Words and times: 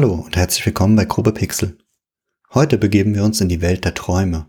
Hallo 0.00 0.14
und 0.14 0.36
herzlich 0.36 0.64
willkommen 0.64 0.94
bei 0.94 1.06
Grube 1.06 1.32
Pixel. 1.32 1.76
Heute 2.54 2.78
begeben 2.78 3.16
wir 3.16 3.24
uns 3.24 3.40
in 3.40 3.48
die 3.48 3.60
Welt 3.60 3.84
der 3.84 3.94
Träume. 3.94 4.48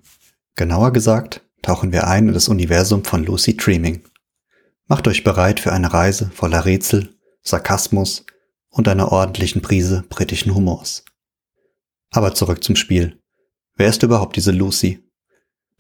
Genauer 0.56 0.94
gesagt 0.94 1.44
tauchen 1.63 1.92
wir 1.92 2.06
ein 2.06 2.28
in 2.28 2.35
das 2.35 2.49
Universum 2.49 3.03
von 3.03 3.24
Lucy 3.24 3.57
Dreaming. 3.57 4.03
Macht 4.85 5.07
euch 5.07 5.24
bereit 5.24 5.60
für 5.60 5.74
eine 5.74 5.92
Reise 5.92 6.29
voller 6.35 6.65
Rätsel, 6.65 7.15
Sarkasmus 7.42 8.28
und 8.70 8.88
einer 8.88 9.12
ordentlichen 9.12 9.63
Prise 9.63 10.03
britischen 10.07 10.53
Humors. 10.53 11.03
Aber 12.11 12.35
zurück 12.35 12.63
zum 12.63 12.75
Spiel. 12.75 13.20
Wer 13.75 13.89
ist 13.89 14.03
überhaupt 14.03 14.35
diese 14.35 14.52
Lucy? 14.52 15.03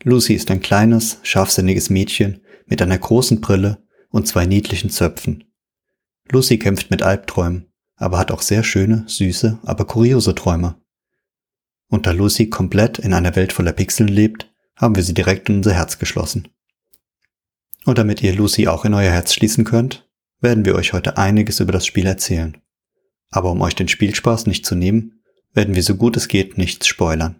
Lucy 0.01 0.33
ist 0.33 0.49
ein 0.49 0.61
kleines, 0.61 1.19
scharfsinniges 1.21 1.91
Mädchen 1.91 2.41
mit 2.65 2.81
einer 2.81 2.97
großen 2.97 3.39
Brille 3.39 3.85
und 4.09 4.27
zwei 4.27 4.47
niedlichen 4.47 4.89
Zöpfen. 4.89 5.43
Lucy 6.31 6.57
kämpft 6.57 6.89
mit 6.89 7.03
Albträumen 7.03 7.68
aber 7.99 8.17
hat 8.17 8.31
auch 8.31 8.41
sehr 8.41 8.63
schöne, 8.63 9.03
süße, 9.07 9.59
aber 9.63 9.85
kuriose 9.85 10.33
Träume. 10.33 10.75
Und 11.89 12.07
da 12.07 12.11
Lucy 12.11 12.49
komplett 12.49 12.97
in 12.97 13.13
einer 13.13 13.35
Welt 13.35 13.53
voller 13.53 13.73
Pixeln 13.73 14.09
lebt, 14.09 14.51
haben 14.75 14.95
wir 14.95 15.03
sie 15.03 15.13
direkt 15.13 15.49
in 15.49 15.57
unser 15.57 15.73
Herz 15.73 15.99
geschlossen. 15.99 16.47
Und 17.85 17.97
damit 17.97 18.23
ihr 18.23 18.33
Lucy 18.33 18.67
auch 18.67 18.85
in 18.85 18.93
euer 18.93 19.11
Herz 19.11 19.33
schließen 19.33 19.65
könnt, 19.65 20.09
werden 20.39 20.65
wir 20.65 20.75
euch 20.75 20.93
heute 20.93 21.17
einiges 21.17 21.59
über 21.59 21.71
das 21.71 21.85
Spiel 21.85 22.05
erzählen. 22.05 22.57
Aber 23.29 23.51
um 23.51 23.61
euch 23.61 23.75
den 23.75 23.87
Spielspaß 23.87 24.45
nicht 24.45 24.65
zu 24.65 24.75
nehmen, 24.75 25.21
werden 25.53 25.75
wir 25.75 25.83
so 25.83 25.95
gut 25.95 26.15
es 26.15 26.27
geht 26.27 26.57
nichts 26.57 26.87
spoilern. 26.87 27.39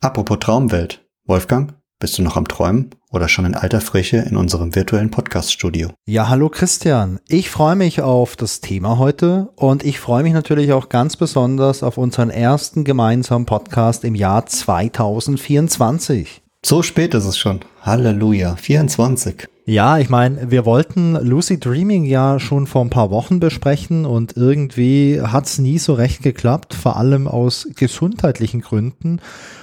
Apropos 0.00 0.38
Traumwelt, 0.40 1.06
Wolfgang, 1.24 1.74
bist 2.02 2.18
du 2.18 2.22
noch 2.22 2.36
am 2.36 2.48
Träumen 2.48 2.90
oder 3.12 3.28
schon 3.28 3.44
in 3.44 3.54
alter 3.54 3.80
Frische 3.80 4.16
in 4.16 4.36
unserem 4.36 4.74
virtuellen 4.74 5.12
Podcast-Studio? 5.12 5.90
Ja, 6.04 6.28
hallo 6.28 6.48
Christian. 6.48 7.20
Ich 7.28 7.48
freue 7.48 7.76
mich 7.76 8.02
auf 8.02 8.34
das 8.34 8.60
Thema 8.60 8.98
heute 8.98 9.50
und 9.54 9.84
ich 9.84 10.00
freue 10.00 10.24
mich 10.24 10.32
natürlich 10.32 10.72
auch 10.72 10.88
ganz 10.88 11.14
besonders 11.14 11.84
auf 11.84 11.98
unseren 11.98 12.30
ersten 12.30 12.82
gemeinsamen 12.82 13.46
Podcast 13.46 14.02
im 14.02 14.16
Jahr 14.16 14.46
2024. 14.46 16.41
So 16.64 16.80
spät 16.82 17.12
ist 17.12 17.24
es 17.24 17.36
schon. 17.36 17.60
Halleluja. 17.82 18.54
24. 18.54 19.48
Ja, 19.66 19.98
ich 19.98 20.08
meine, 20.08 20.50
wir 20.52 20.64
wollten 20.64 21.14
Lucy 21.14 21.58
Dreaming 21.58 22.04
ja 22.04 22.38
schon 22.38 22.68
vor 22.68 22.84
ein 22.84 22.90
paar 22.90 23.10
Wochen 23.10 23.40
besprechen 23.40 24.06
und 24.06 24.36
irgendwie 24.36 25.20
hat 25.20 25.46
es 25.46 25.58
nie 25.58 25.78
so 25.78 25.94
recht 25.94 26.22
geklappt, 26.22 26.72
vor 26.74 26.96
allem 26.96 27.26
aus 27.26 27.68
gesundheitlichen 27.74 28.60
Gründen. 28.60 29.20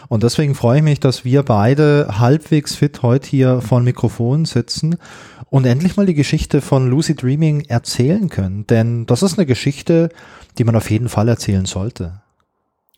Und 0.09 0.23
deswegen 0.23 0.55
freue 0.55 0.77
ich 0.80 0.83
mich, 0.83 1.00
dass 1.00 1.23
wir 1.23 1.44
beide 1.44 2.20
halbwegs 2.20 2.75
fit 2.75 3.02
heute 3.02 3.30
hier 3.30 3.61
vor 3.61 3.80
dem 3.80 3.86
Mikrofon 3.86 4.44
sitzen 4.44 4.97
und 5.50 5.66
endlich 5.66 5.95
mal 5.95 6.05
die 6.05 6.14
Geschichte 6.14 6.59
von 6.61 6.89
Lucy 6.89 7.16
Dreaming 7.16 7.61
erzählen 7.61 8.27
können. 8.30 8.67
Denn 8.67 9.05
das 9.05 9.23
ist 9.23 9.38
eine 9.38 9.45
Geschichte, 9.45 10.09
die 10.58 10.64
man 10.66 10.75
auf 10.75 10.92
jeden 10.92 11.09
Fall 11.09 11.30
erzählen 11.30 11.66
sollte. 11.66 12.22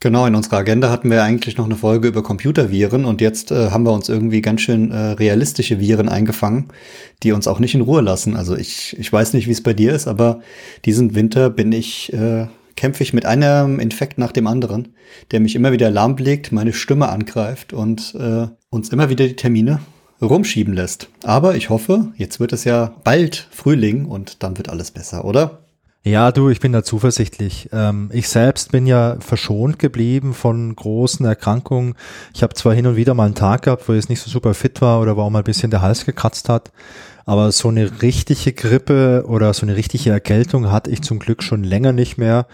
Genau, 0.03 0.25
in 0.25 0.33
unserer 0.33 0.57
Agenda 0.57 0.89
hatten 0.89 1.11
wir 1.11 1.23
eigentlich 1.23 1.57
noch 1.57 1.65
eine 1.65 1.75
Folge 1.75 2.07
über 2.07 2.23
Computerviren 2.23 3.05
und 3.05 3.21
jetzt 3.21 3.51
äh, 3.51 3.69
haben 3.69 3.83
wir 3.83 3.93
uns 3.93 4.09
irgendwie 4.09 4.41
ganz 4.41 4.61
schön 4.61 4.89
äh, 4.89 4.97
realistische 5.11 5.79
Viren 5.79 6.09
eingefangen, 6.09 6.69
die 7.21 7.33
uns 7.33 7.47
auch 7.47 7.59
nicht 7.59 7.75
in 7.75 7.81
Ruhe 7.81 8.01
lassen. 8.01 8.35
Also 8.35 8.57
ich, 8.57 8.97
ich 8.97 9.13
weiß 9.13 9.33
nicht, 9.33 9.45
wie 9.45 9.51
es 9.51 9.61
bei 9.61 9.75
dir 9.75 9.93
ist, 9.93 10.07
aber 10.07 10.41
diesen 10.85 11.13
Winter 11.13 11.51
bin 11.51 11.71
ich, 11.71 12.11
äh, 12.13 12.47
kämpfe 12.75 13.03
ich 13.03 13.13
mit 13.13 13.27
einem 13.27 13.79
Infekt 13.79 14.17
nach 14.17 14.31
dem 14.31 14.47
anderen, 14.47 14.95
der 15.29 15.39
mich 15.39 15.53
immer 15.53 15.71
wieder 15.71 15.91
lahmlegt, 15.91 16.51
meine 16.51 16.73
Stimme 16.73 17.09
angreift 17.09 17.71
und 17.71 18.15
äh, 18.15 18.47
uns 18.71 18.89
immer 18.89 19.11
wieder 19.11 19.27
die 19.27 19.35
Termine 19.35 19.81
rumschieben 20.19 20.73
lässt. 20.73 21.09
Aber 21.21 21.55
ich 21.55 21.69
hoffe, 21.69 22.11
jetzt 22.15 22.39
wird 22.39 22.53
es 22.53 22.63
ja 22.63 22.95
bald 23.03 23.47
Frühling 23.51 24.05
und 24.05 24.41
dann 24.41 24.57
wird 24.57 24.69
alles 24.69 24.89
besser, 24.89 25.25
oder? 25.25 25.59
Ja, 26.03 26.31
du, 26.31 26.49
ich 26.49 26.59
bin 26.59 26.71
da 26.71 26.83
zuversichtlich. 26.83 27.69
Ähm, 27.71 28.09
ich 28.11 28.27
selbst 28.27 28.71
bin 28.71 28.87
ja 28.87 29.17
verschont 29.19 29.77
geblieben 29.77 30.33
von 30.33 30.75
großen 30.75 31.23
Erkrankungen. 31.25 31.93
Ich 32.33 32.41
habe 32.41 32.55
zwar 32.55 32.73
hin 32.73 32.87
und 32.87 32.95
wieder 32.95 33.13
mal 33.13 33.25
einen 33.25 33.35
Tag 33.35 33.63
gehabt, 33.63 33.87
wo 33.87 33.93
ich 33.93 34.09
nicht 34.09 34.21
so 34.21 34.31
super 34.31 34.55
fit 34.55 34.81
war 34.81 34.99
oder 34.99 35.15
wo 35.15 35.21
auch 35.21 35.29
mal 35.29 35.39
ein 35.39 35.43
bisschen 35.43 35.69
der 35.69 35.83
Hals 35.83 36.05
gekratzt 36.05 36.49
hat, 36.49 36.71
aber 37.25 37.51
so 37.51 37.67
eine 37.67 38.01
richtige 38.01 38.51
Grippe 38.51 39.25
oder 39.27 39.53
so 39.53 39.63
eine 39.63 39.75
richtige 39.75 40.09
Erkältung 40.09 40.71
hatte 40.71 40.89
ich 40.89 41.03
zum 41.03 41.19
Glück 41.19 41.43
schon 41.43 41.63
länger 41.63 41.93
nicht 41.93 42.17
mehr. 42.17 42.47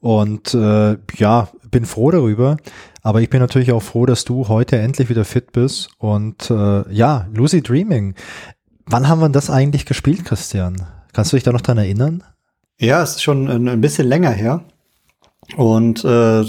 Und 0.00 0.54
äh, 0.54 0.96
ja, 1.16 1.48
bin 1.70 1.84
froh 1.84 2.10
darüber. 2.10 2.56
Aber 3.02 3.20
ich 3.20 3.28
bin 3.28 3.40
natürlich 3.40 3.72
auch 3.72 3.82
froh, 3.82 4.06
dass 4.06 4.24
du 4.24 4.48
heute 4.48 4.78
endlich 4.78 5.10
wieder 5.10 5.26
fit 5.26 5.52
bist. 5.52 5.90
Und 5.98 6.50
äh, 6.50 6.90
ja, 6.90 7.28
Lucy 7.34 7.60
Dreaming. 7.60 8.14
Wann 8.86 9.08
haben 9.08 9.20
wir 9.20 9.28
das 9.28 9.50
eigentlich 9.50 9.84
gespielt, 9.84 10.24
Christian? 10.24 10.76
Kannst 11.12 11.32
du 11.32 11.36
dich 11.36 11.44
da 11.44 11.52
noch 11.52 11.60
dran 11.60 11.78
erinnern? 11.78 12.22
Ja, 12.78 13.02
es 13.02 13.12
ist 13.12 13.22
schon 13.22 13.48
ein 13.48 13.80
bisschen 13.80 14.08
länger 14.08 14.30
her. 14.30 14.64
Und 15.56 16.04
äh, 16.04 16.44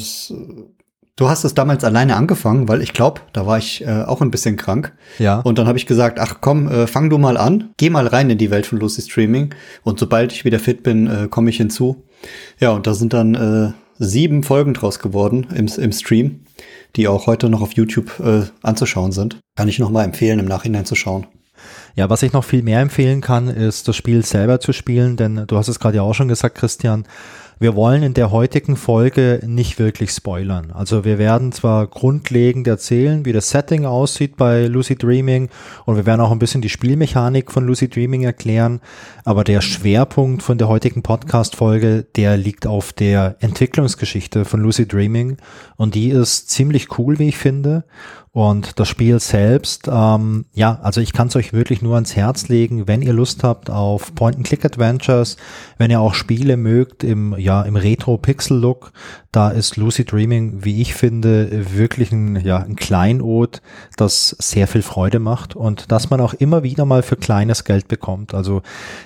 du 1.16 1.30
hast 1.30 1.44
es 1.44 1.54
damals 1.54 1.84
alleine 1.84 2.16
angefangen, 2.16 2.68
weil 2.68 2.82
ich 2.82 2.94
glaube, 2.94 3.22
da 3.34 3.46
war 3.46 3.58
ich 3.58 3.86
äh, 3.86 4.04
auch 4.04 4.22
ein 4.22 4.32
bisschen 4.32 4.58
krank. 4.58 4.94
Ja. 5.20 5.40
Und 5.40 5.58
dann 5.58 5.68
habe 5.68 5.78
ich 5.78 5.86
gesagt, 5.86 6.20
ach 6.20 6.38
komm, 6.42 6.68
äh, 6.68 6.88
fang 6.88 7.10
du 7.10 7.18
mal 7.18 7.38
an, 7.38 7.74
geh 7.78 7.90
mal 7.90 8.08
rein 8.08 8.30
in 8.30 8.38
die 8.38 8.52
Welt 8.52 8.66
von 8.66 8.80
Lucy 8.80 9.02
Streaming. 9.02 9.54
Und 9.84 10.00
sobald 10.00 10.32
ich 10.32 10.46
wieder 10.46 10.60
fit 10.60 10.84
bin, 10.84 11.08
äh, 11.08 11.28
komme 11.30 11.50
ich 11.50 11.58
hinzu. 11.58 12.04
Ja, 12.60 12.72
und 12.72 12.88
da 12.88 12.94
sind 12.94 13.14
dann 13.14 13.36
äh, 13.36 13.74
sieben 13.98 14.44
Folgen 14.44 14.74
draus 14.74 15.00
geworden 15.00 15.48
im, 15.54 15.68
im 15.68 15.92
Stream, 15.92 16.42
die 16.96 17.08
auch 17.08 17.28
heute 17.28 17.50
noch 17.50 17.62
auf 17.62 17.74
YouTube 17.74 18.20
äh, 18.20 18.44
anzuschauen 18.62 19.12
sind. 19.12 19.40
Kann 19.56 19.68
ich 19.68 19.80
noch 19.80 19.90
mal 19.90 20.04
empfehlen, 20.04 20.40
im 20.40 20.48
Nachhinein 20.48 20.86
zu 20.86 20.96
schauen. 20.96 21.28
Ja, 21.98 22.10
was 22.10 22.24
ich 22.24 22.34
noch 22.34 22.44
viel 22.44 22.62
mehr 22.62 22.82
empfehlen 22.82 23.22
kann, 23.22 23.48
ist 23.48 23.88
das 23.88 23.96
Spiel 23.96 24.26
selber 24.26 24.60
zu 24.60 24.74
spielen, 24.74 25.16
denn 25.16 25.46
du 25.48 25.56
hast 25.56 25.70
es 25.70 25.80
gerade 25.80 25.96
ja 25.96 26.02
auch 26.02 26.14
schon 26.14 26.28
gesagt, 26.28 26.56
Christian, 26.56 27.06
wir 27.58 27.74
wollen 27.74 28.04
in 28.04 28.14
der 28.14 28.32
heutigen 28.32 28.76
Folge 28.76 29.40
nicht 29.46 29.80
wirklich 29.80 30.12
spoilern. 30.12 30.72
Also 30.74 31.06
wir 31.06 31.18
werden 31.18 31.54
zwar 31.54 31.88
grundlegend 31.88 32.68
erzählen, 32.68 33.24
wie 33.24 33.32
das 33.32 33.50
Setting 33.50 33.86
aussieht 33.86 34.36
bei 34.36 34.66
Lucy 34.66 34.98
Dreaming 34.98 35.48
und 35.86 35.96
wir 35.96 36.06
werden 36.06 36.20
auch 36.20 36.32
ein 36.32 36.40
bisschen 36.40 36.62
die 36.62 36.68
Spielmechanik 36.68 37.50
von 37.50 37.66
Lucy 37.66 37.88
Dreaming 37.88 38.24
erklären, 38.24 38.82
aber 39.24 39.46
der 39.46 39.62
Schwerpunkt 39.62 40.44
von 40.44 40.58
der 40.58 40.68
heutigen 40.68 41.02
Podcast-Folge, 41.02 42.06
der 42.18 42.36
liegt 42.36 42.68
auf 42.68 42.92
der 42.92 43.38
Entwicklungsgeschichte 43.40 44.44
von 44.44 44.60
Lucy 44.60 44.86
Dreaming 44.86 45.38
und 45.78 45.96
die 45.96 46.10
ist 46.10 46.50
ziemlich 46.50 47.00
cool, 47.00 47.20
wie 47.20 47.30
ich 47.30 47.38
finde. 47.38 47.86
Und 48.36 48.82
das 48.82 48.90
Spiel 48.90 49.22
selbst, 49.22 49.88
ähm, 49.90 50.44
ja, 50.54 50.78
also 50.84 51.00
ich 51.00 51.14
kann 51.14 51.30
es 51.30 51.38
euch 51.38 51.54
wirklich 51.54 51.82
nur 51.82 51.96
ans 51.96 52.18
Herz 52.18 52.50
legen, 52.50 52.86
wenn 52.86 53.02
ihr 53.02 53.14
Lust 53.14 53.46
habt 53.46 53.70
auf 53.70 54.14
Point-and-Click-Adventures, 54.14 55.38
wenn 55.78 55.90
ihr 55.90 56.02
auch 56.02 56.14
Spiele 56.14 56.58
mögt 56.58 57.06
im, 57.06 57.34
ja, 57.38 57.62
im 57.62 57.78
Retro-Pixel-Look, 57.78 58.92
da 59.36 59.50
ist 59.50 59.76
Lucy 59.76 60.06
Dreaming, 60.06 60.64
wie 60.64 60.82
ich 60.82 60.94
finde, 60.94 61.76
wirklich 61.76 62.12
ein, 62.14 62.38
ja, 62.38 62.60
ein 62.60 62.78
Kleinod, 62.78 63.62
das 63.98 64.30
sehr 64.40 64.68
viel 64.68 64.82
Freude 64.82 65.20
macht 65.20 65.56
und 65.56 65.92
das 65.92 66.10
man 66.10 66.22
auch 66.22 66.34
immer 66.34 66.64
wieder 66.64 66.86
mal 66.86 67.04
für 67.04 67.18
kleines 67.18 67.66
Geld 67.66 67.90
bekommt. 67.90 68.34
Also 68.34 68.62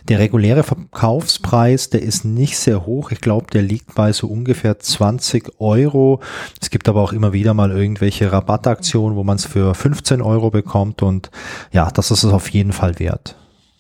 der 0.08 0.20
reguläre 0.20 0.62
Verkaufspreis, 0.62 1.90
der 1.90 2.04
ist 2.04 2.26
nicht 2.26 2.60
sehr 2.60 2.86
hoch. 2.86 3.10
Ich 3.12 3.22
glaube, 3.22 3.48
der 3.52 3.64
liegt 3.64 3.96
bei 3.96 4.14
so 4.14 4.28
ungefähr 4.28 4.78
20 4.78 5.60
Euro. 5.60 6.20
Es 6.62 6.70
gibt 6.70 6.88
aber 6.90 7.02
auch 7.02 7.14
immer 7.14 7.34
wieder 7.34 7.56
mal 7.56 7.72
irgendwelche 7.72 8.32
Rabattaktionen, 8.32 9.19
wo 9.20 9.24
man 9.24 9.36
es 9.36 9.46
für 9.46 9.76
15 9.76 10.22
Euro 10.22 10.50
bekommt 10.50 11.04
und 11.04 11.30
ja, 11.72 11.92
das 11.92 12.10
ist 12.10 12.24
es 12.24 12.32
auf 12.32 12.50
jeden 12.50 12.72
Fall 12.72 12.98
wert. 12.98 13.36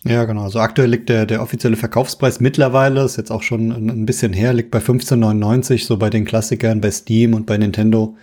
Ja, 0.06 0.24
genau. 0.24 0.44
Also 0.44 0.60
aktuell 0.60 0.90
liegt 0.90 1.10
der, 1.10 1.26
der 1.26 1.42
offizielle 1.42 1.76
Verkaufspreis 1.76 2.40
mittlerweile, 2.40 3.04
ist 3.04 3.18
jetzt 3.18 3.32
auch 3.32 3.42
schon 3.42 3.72
ein, 3.72 4.06
bisschen 4.06 4.32
her, 4.32 4.54
liegt 4.54 4.72
bei 4.72 4.80
15,99, 4.80 5.86
so 5.86 5.98
bei 5.98 6.10
den 6.10 6.24
Klassikern, 6.24 6.80
bei 6.80 6.90
Steam 6.90 7.34
und 7.34 7.46
bei 7.46 7.58
Nintendo, 7.58 8.16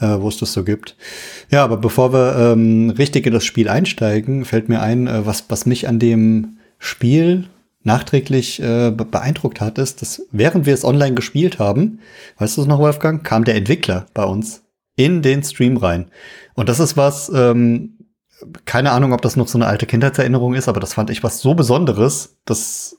äh, 0.00 0.06
wo 0.20 0.28
es 0.28 0.38
das 0.38 0.54
so 0.54 0.64
gibt. 0.64 0.96
Ja, 1.50 1.64
aber 1.64 1.76
bevor 1.76 2.14
wir 2.14 2.52
ähm, 2.52 2.90
richtig 2.90 3.26
in 3.26 3.34
das 3.34 3.44
Spiel 3.44 3.68
einsteigen, 3.68 4.46
fällt 4.46 4.70
mir 4.70 4.80
ein, 4.80 5.06
äh, 5.06 5.26
was, 5.26 5.44
was 5.48 5.66
mich 5.66 5.86
an 5.86 5.98
dem 5.98 6.58
Spiel 6.78 7.48
nachträglich 7.82 8.62
äh, 8.62 8.90
beeindruckt 8.90 9.60
hat, 9.60 9.78
ist, 9.78 10.00
dass 10.00 10.22
während 10.30 10.64
wir 10.66 10.74
es 10.74 10.84
online 10.84 11.14
gespielt 11.14 11.58
haben, 11.58 12.00
weißt 12.38 12.56
du 12.56 12.62
es 12.62 12.66
noch, 12.66 12.78
Wolfgang, 12.78 13.22
kam 13.22 13.44
der 13.44 13.56
Entwickler 13.56 14.06
bei 14.14 14.24
uns 14.24 14.62
in 14.96 15.22
den 15.22 15.42
Stream 15.42 15.76
rein. 15.76 16.06
Und 16.58 16.68
das 16.68 16.80
ist 16.80 16.96
was, 16.96 17.30
ähm, 17.32 17.98
keine 18.64 18.90
Ahnung, 18.90 19.12
ob 19.12 19.22
das 19.22 19.36
noch 19.36 19.46
so 19.46 19.58
eine 19.58 19.68
alte 19.68 19.86
Kindheitserinnerung 19.86 20.54
ist, 20.54 20.66
aber 20.66 20.80
das 20.80 20.92
fand 20.92 21.08
ich 21.08 21.22
was 21.22 21.38
so 21.38 21.54
Besonderes. 21.54 22.36
Das 22.46 22.96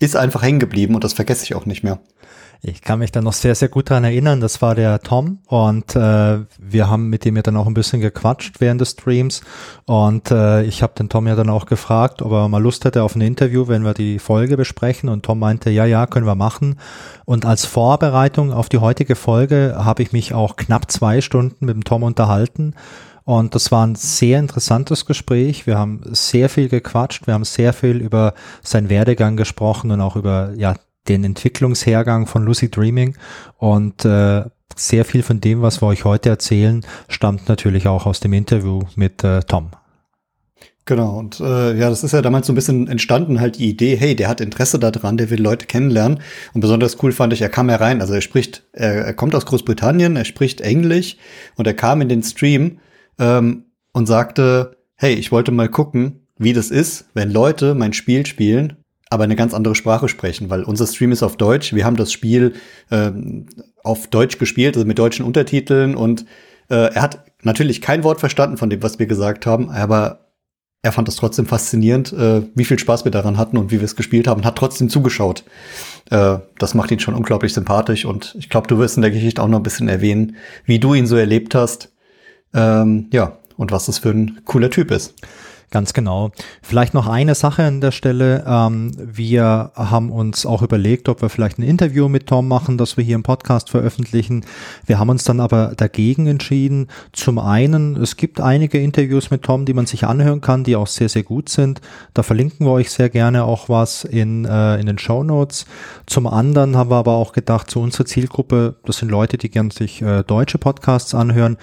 ist 0.00 0.16
einfach 0.16 0.42
hängen 0.42 0.58
geblieben 0.58 0.96
und 0.96 1.04
das 1.04 1.12
vergesse 1.12 1.44
ich 1.44 1.54
auch 1.54 1.64
nicht 1.64 1.84
mehr. 1.84 2.00
Ich 2.62 2.82
kann 2.82 2.98
mich 2.98 3.12
da 3.12 3.22
noch 3.22 3.32
sehr, 3.32 3.54
sehr 3.54 3.68
gut 3.68 3.90
daran 3.90 4.04
erinnern. 4.04 4.40
Das 4.40 4.62
war 4.62 4.74
der 4.74 5.00
Tom 5.00 5.38
und 5.46 5.94
äh, 5.94 6.38
wir 6.58 6.90
haben 6.90 7.08
mit 7.08 7.24
dem 7.24 7.36
ja 7.36 7.42
dann 7.42 7.56
auch 7.56 7.66
ein 7.66 7.74
bisschen 7.74 8.00
gequatscht 8.00 8.60
während 8.60 8.80
des 8.80 8.90
Streams 8.90 9.42
und 9.84 10.30
äh, 10.30 10.62
ich 10.64 10.82
habe 10.82 10.94
den 10.94 11.08
Tom 11.08 11.26
ja 11.26 11.34
dann 11.34 11.50
auch 11.50 11.66
gefragt, 11.66 12.22
ob 12.22 12.32
er 12.32 12.48
mal 12.48 12.62
Lust 12.62 12.84
hätte 12.84 13.02
auf 13.02 13.14
ein 13.14 13.20
Interview, 13.20 13.68
wenn 13.68 13.84
wir 13.84 13.94
die 13.94 14.18
Folge 14.18 14.56
besprechen 14.56 15.08
und 15.08 15.24
Tom 15.24 15.38
meinte, 15.38 15.70
ja, 15.70 15.84
ja, 15.84 16.06
können 16.06 16.26
wir 16.26 16.34
machen. 16.34 16.78
Und 17.24 17.44
als 17.44 17.64
Vorbereitung 17.64 18.52
auf 18.52 18.68
die 18.68 18.78
heutige 18.78 19.16
Folge 19.16 19.74
habe 19.76 20.02
ich 20.02 20.12
mich 20.12 20.34
auch 20.34 20.56
knapp 20.56 20.90
zwei 20.90 21.20
Stunden 21.20 21.66
mit 21.66 21.74
dem 21.74 21.84
Tom 21.84 22.02
unterhalten 22.02 22.74
und 23.26 23.56
das 23.56 23.72
war 23.72 23.84
ein 23.84 23.96
sehr 23.96 24.38
interessantes 24.38 25.04
Gespräch. 25.04 25.66
Wir 25.66 25.76
haben 25.76 26.00
sehr 26.04 26.48
viel 26.48 26.68
gequatscht. 26.68 27.26
Wir 27.26 27.34
haben 27.34 27.42
sehr 27.42 27.72
viel 27.72 27.96
über 27.96 28.34
seinen 28.62 28.88
Werdegang 28.88 29.36
gesprochen 29.36 29.90
und 29.90 30.00
auch 30.00 30.14
über, 30.14 30.52
ja, 30.54 30.76
den 31.08 31.24
Entwicklungshergang 31.24 32.26
von 32.26 32.44
Lucy 32.44 32.70
Dreaming 32.70 33.16
und 33.58 34.04
äh, 34.04 34.44
sehr 34.74 35.04
viel 35.04 35.22
von 35.22 35.40
dem, 35.40 35.62
was 35.62 35.82
wir 35.82 35.86
euch 35.86 36.04
heute 36.04 36.28
erzählen, 36.28 36.84
stammt 37.08 37.48
natürlich 37.48 37.88
auch 37.88 38.06
aus 38.06 38.20
dem 38.20 38.32
Interview 38.32 38.82
mit 38.94 39.24
äh, 39.24 39.40
Tom. 39.40 39.70
Genau, 40.88 41.18
und 41.18 41.40
äh, 41.40 41.76
ja, 41.76 41.90
das 41.90 42.04
ist 42.04 42.12
ja 42.12 42.22
damals 42.22 42.46
so 42.46 42.52
ein 42.52 42.54
bisschen 42.54 42.86
entstanden, 42.86 43.40
halt 43.40 43.58
die 43.58 43.68
Idee, 43.68 43.96
hey, 43.96 44.14
der 44.14 44.28
hat 44.28 44.40
Interesse 44.40 44.78
daran, 44.78 45.16
der 45.16 45.30
will 45.30 45.42
Leute 45.42 45.66
kennenlernen. 45.66 46.20
Und 46.54 46.60
besonders 46.60 47.02
cool 47.02 47.10
fand 47.10 47.32
ich, 47.32 47.42
er 47.42 47.48
kam 47.48 47.68
herein, 47.68 48.00
also 48.00 48.14
er 48.14 48.20
spricht, 48.20 48.62
er, 48.72 49.04
er 49.04 49.14
kommt 49.14 49.34
aus 49.34 49.46
Großbritannien, 49.46 50.14
er 50.14 50.24
spricht 50.24 50.60
Englisch 50.60 51.16
und 51.56 51.66
er 51.66 51.74
kam 51.74 52.02
in 52.02 52.08
den 52.08 52.22
Stream 52.22 52.78
ähm, 53.18 53.64
und 53.92 54.06
sagte, 54.06 54.76
hey, 54.94 55.14
ich 55.14 55.32
wollte 55.32 55.50
mal 55.50 55.68
gucken, 55.68 56.28
wie 56.38 56.52
das 56.52 56.70
ist, 56.70 57.06
wenn 57.14 57.32
Leute 57.32 57.74
mein 57.74 57.92
Spiel 57.92 58.24
spielen, 58.24 58.76
aber 59.08 59.24
eine 59.24 59.36
ganz 59.36 59.54
andere 59.54 59.74
Sprache 59.74 60.08
sprechen, 60.08 60.50
weil 60.50 60.64
unser 60.64 60.86
Stream 60.86 61.12
ist 61.12 61.22
auf 61.22 61.36
Deutsch. 61.36 61.74
Wir 61.74 61.84
haben 61.84 61.96
das 61.96 62.12
Spiel 62.12 62.54
ähm, 62.90 63.46
auf 63.84 64.08
Deutsch 64.08 64.38
gespielt, 64.38 64.76
also 64.76 64.86
mit 64.86 64.98
deutschen 64.98 65.24
Untertiteln 65.24 65.94
und 65.94 66.26
äh, 66.68 66.92
er 66.92 67.02
hat 67.02 67.24
natürlich 67.42 67.80
kein 67.80 68.02
Wort 68.04 68.20
verstanden 68.20 68.56
von 68.56 68.70
dem, 68.70 68.82
was 68.82 68.98
wir 68.98 69.06
gesagt 69.06 69.46
haben, 69.46 69.70
aber 69.70 70.26
er 70.82 70.92
fand 70.92 71.08
es 71.08 71.16
trotzdem 71.16 71.46
faszinierend, 71.46 72.12
äh, 72.12 72.42
wie 72.54 72.64
viel 72.64 72.78
Spaß 72.78 73.04
wir 73.04 73.12
daran 73.12 73.38
hatten 73.38 73.56
und 73.56 73.70
wie 73.70 73.78
wir 73.78 73.84
es 73.84 73.96
gespielt 73.96 74.28
haben, 74.28 74.44
hat 74.44 74.56
trotzdem 74.56 74.88
zugeschaut. 74.88 75.44
Äh, 76.10 76.38
das 76.58 76.74
macht 76.74 76.90
ihn 76.90 77.00
schon 77.00 77.14
unglaublich 77.14 77.52
sympathisch 77.52 78.04
und 78.04 78.36
ich 78.38 78.48
glaube, 78.48 78.68
du 78.68 78.78
wirst 78.78 78.96
in 78.96 79.02
der 79.02 79.10
Geschichte 79.10 79.42
auch 79.42 79.48
noch 79.48 79.58
ein 79.58 79.64
bisschen 79.64 79.88
erwähnen, 79.88 80.36
wie 80.64 80.78
du 80.78 80.94
ihn 80.94 81.06
so 81.06 81.16
erlebt 81.16 81.54
hast. 81.54 81.92
Ähm, 82.54 83.08
ja, 83.12 83.36
und 83.56 83.72
was 83.72 83.86
das 83.86 83.98
für 83.98 84.10
ein 84.10 84.40
cooler 84.44 84.70
Typ 84.70 84.90
ist. 84.90 85.14
Ganz 85.70 85.92
genau. 85.92 86.30
Vielleicht 86.62 86.94
noch 86.94 87.08
eine 87.08 87.34
Sache 87.34 87.64
an 87.64 87.80
der 87.80 87.90
Stelle. 87.90 88.44
Ähm, 88.46 88.92
wir 88.96 89.72
haben 89.74 90.12
uns 90.12 90.46
auch 90.46 90.62
überlegt, 90.62 91.08
ob 91.08 91.22
wir 91.22 91.28
vielleicht 91.28 91.58
ein 91.58 91.62
Interview 91.62 92.08
mit 92.08 92.28
Tom 92.28 92.46
machen, 92.46 92.78
das 92.78 92.96
wir 92.96 93.02
hier 93.02 93.16
im 93.16 93.24
Podcast 93.24 93.70
veröffentlichen. 93.70 94.44
Wir 94.86 95.00
haben 95.00 95.08
uns 95.08 95.24
dann 95.24 95.40
aber 95.40 95.72
dagegen 95.76 96.28
entschieden. 96.28 96.86
Zum 97.12 97.40
einen, 97.40 97.96
es 97.96 98.16
gibt 98.16 98.40
einige 98.40 98.78
Interviews 98.78 99.32
mit 99.32 99.42
Tom, 99.42 99.64
die 99.64 99.74
man 99.74 99.86
sich 99.86 100.04
anhören 100.04 100.40
kann, 100.40 100.62
die 100.62 100.76
auch 100.76 100.86
sehr, 100.86 101.08
sehr 101.08 101.24
gut 101.24 101.48
sind. 101.48 101.80
Da 102.14 102.22
verlinken 102.22 102.64
wir 102.64 102.70
euch 102.70 102.90
sehr 102.90 103.08
gerne 103.08 103.42
auch 103.42 103.68
was 103.68 104.04
in, 104.04 104.44
äh, 104.44 104.78
in 104.78 104.86
den 104.86 104.98
Show 104.98 105.24
Notes. 105.24 105.66
Zum 106.06 106.28
anderen 106.28 106.76
haben 106.76 106.90
wir 106.90 106.96
aber 106.96 107.14
auch 107.14 107.32
gedacht, 107.32 107.72
zu 107.72 107.80
unserer 107.80 108.06
Zielgruppe, 108.06 108.76
das 108.84 108.98
sind 108.98 109.10
Leute, 109.10 109.36
die 109.36 109.50
gern 109.50 109.72
sich 109.72 110.00
äh, 110.00 110.22
deutsche 110.22 110.58
Podcasts 110.58 111.12
anhören 111.12 111.56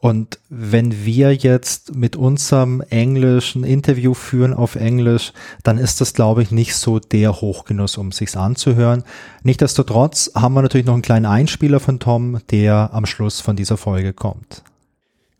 und 0.00 0.38
wenn 0.48 1.04
wir 1.04 1.34
jetzt 1.34 1.96
mit 1.96 2.14
unserem 2.14 2.82
englischen 2.88 3.64
Interview 3.64 4.14
führen 4.14 4.54
auf 4.54 4.76
Englisch, 4.76 5.32
dann 5.64 5.76
ist 5.76 6.00
das, 6.00 6.14
glaube 6.14 6.42
ich, 6.42 6.52
nicht 6.52 6.76
so 6.76 7.00
der 7.00 7.40
Hochgenuss, 7.40 7.98
um 7.98 8.12
sich's 8.12 8.36
anzuhören. 8.36 9.02
Nichtsdestotrotz 9.42 10.30
haben 10.36 10.54
wir 10.54 10.62
natürlich 10.62 10.86
noch 10.86 10.94
einen 10.94 11.02
kleinen 11.02 11.26
Einspieler 11.26 11.80
von 11.80 11.98
Tom, 11.98 12.40
der 12.50 12.90
am 12.92 13.06
Schluss 13.06 13.40
von 13.40 13.56
dieser 13.56 13.76
Folge 13.76 14.12
kommt. 14.12 14.62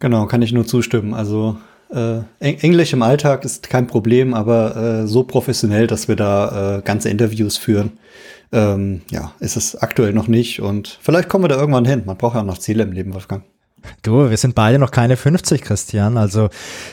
Genau, 0.01 0.27
kann 0.27 0.43
ich 0.43 0.53
nur 0.53 0.67
zustimmen. 0.67 1.15
Also 1.15 1.57
äh, 1.91 2.21
Englisch 2.41 2.93
im 2.93 3.03
Alltag 3.03 3.45
ist 3.45 3.71
kein 3.71 3.87
Problem, 3.87 4.35
aber 4.35 4.77
äh, 4.77 5.07
so 5.07 5.23
professionell, 5.23 5.87
dass 5.87 6.09
wir 6.09 6.17
da 6.17 6.79
äh, 6.79 6.83
ganze 6.83 7.11
Interviews 7.11 7.57
führen, 7.57 7.93
ähm, 8.51 9.03
ja, 9.11 9.33
ist 9.39 9.57
es 9.57 9.77
aktuell 9.77 10.13
noch 10.13 10.27
nicht. 10.27 10.61
Und 10.61 10.99
vielleicht 11.01 11.29
kommen 11.29 11.45
wir 11.45 11.49
da 11.49 11.57
irgendwann 11.57 11.85
hin. 11.85 12.03
Man 12.07 12.17
braucht 12.17 12.35
ja 12.35 12.41
auch 12.41 12.47
noch 12.47 12.59
Ziele 12.59 12.83
im 12.83 12.93
Leben, 12.93 13.15
Wolfgang. 13.15 13.45
Du, 14.03 14.31
wir 14.31 14.37
sind 14.37 14.55
beide 14.55 14.79
noch 14.79 14.91
keine 14.91 15.17
50, 15.17 15.63
Christian. 15.63 16.17
Also 16.17 16.49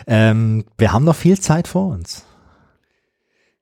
ähm, 0.08 0.66
wir 0.78 0.94
haben 0.94 1.06
noch 1.06 1.16
viel 1.16 1.40
Zeit 1.40 1.68
vor 1.68 1.88
uns. 1.88 2.26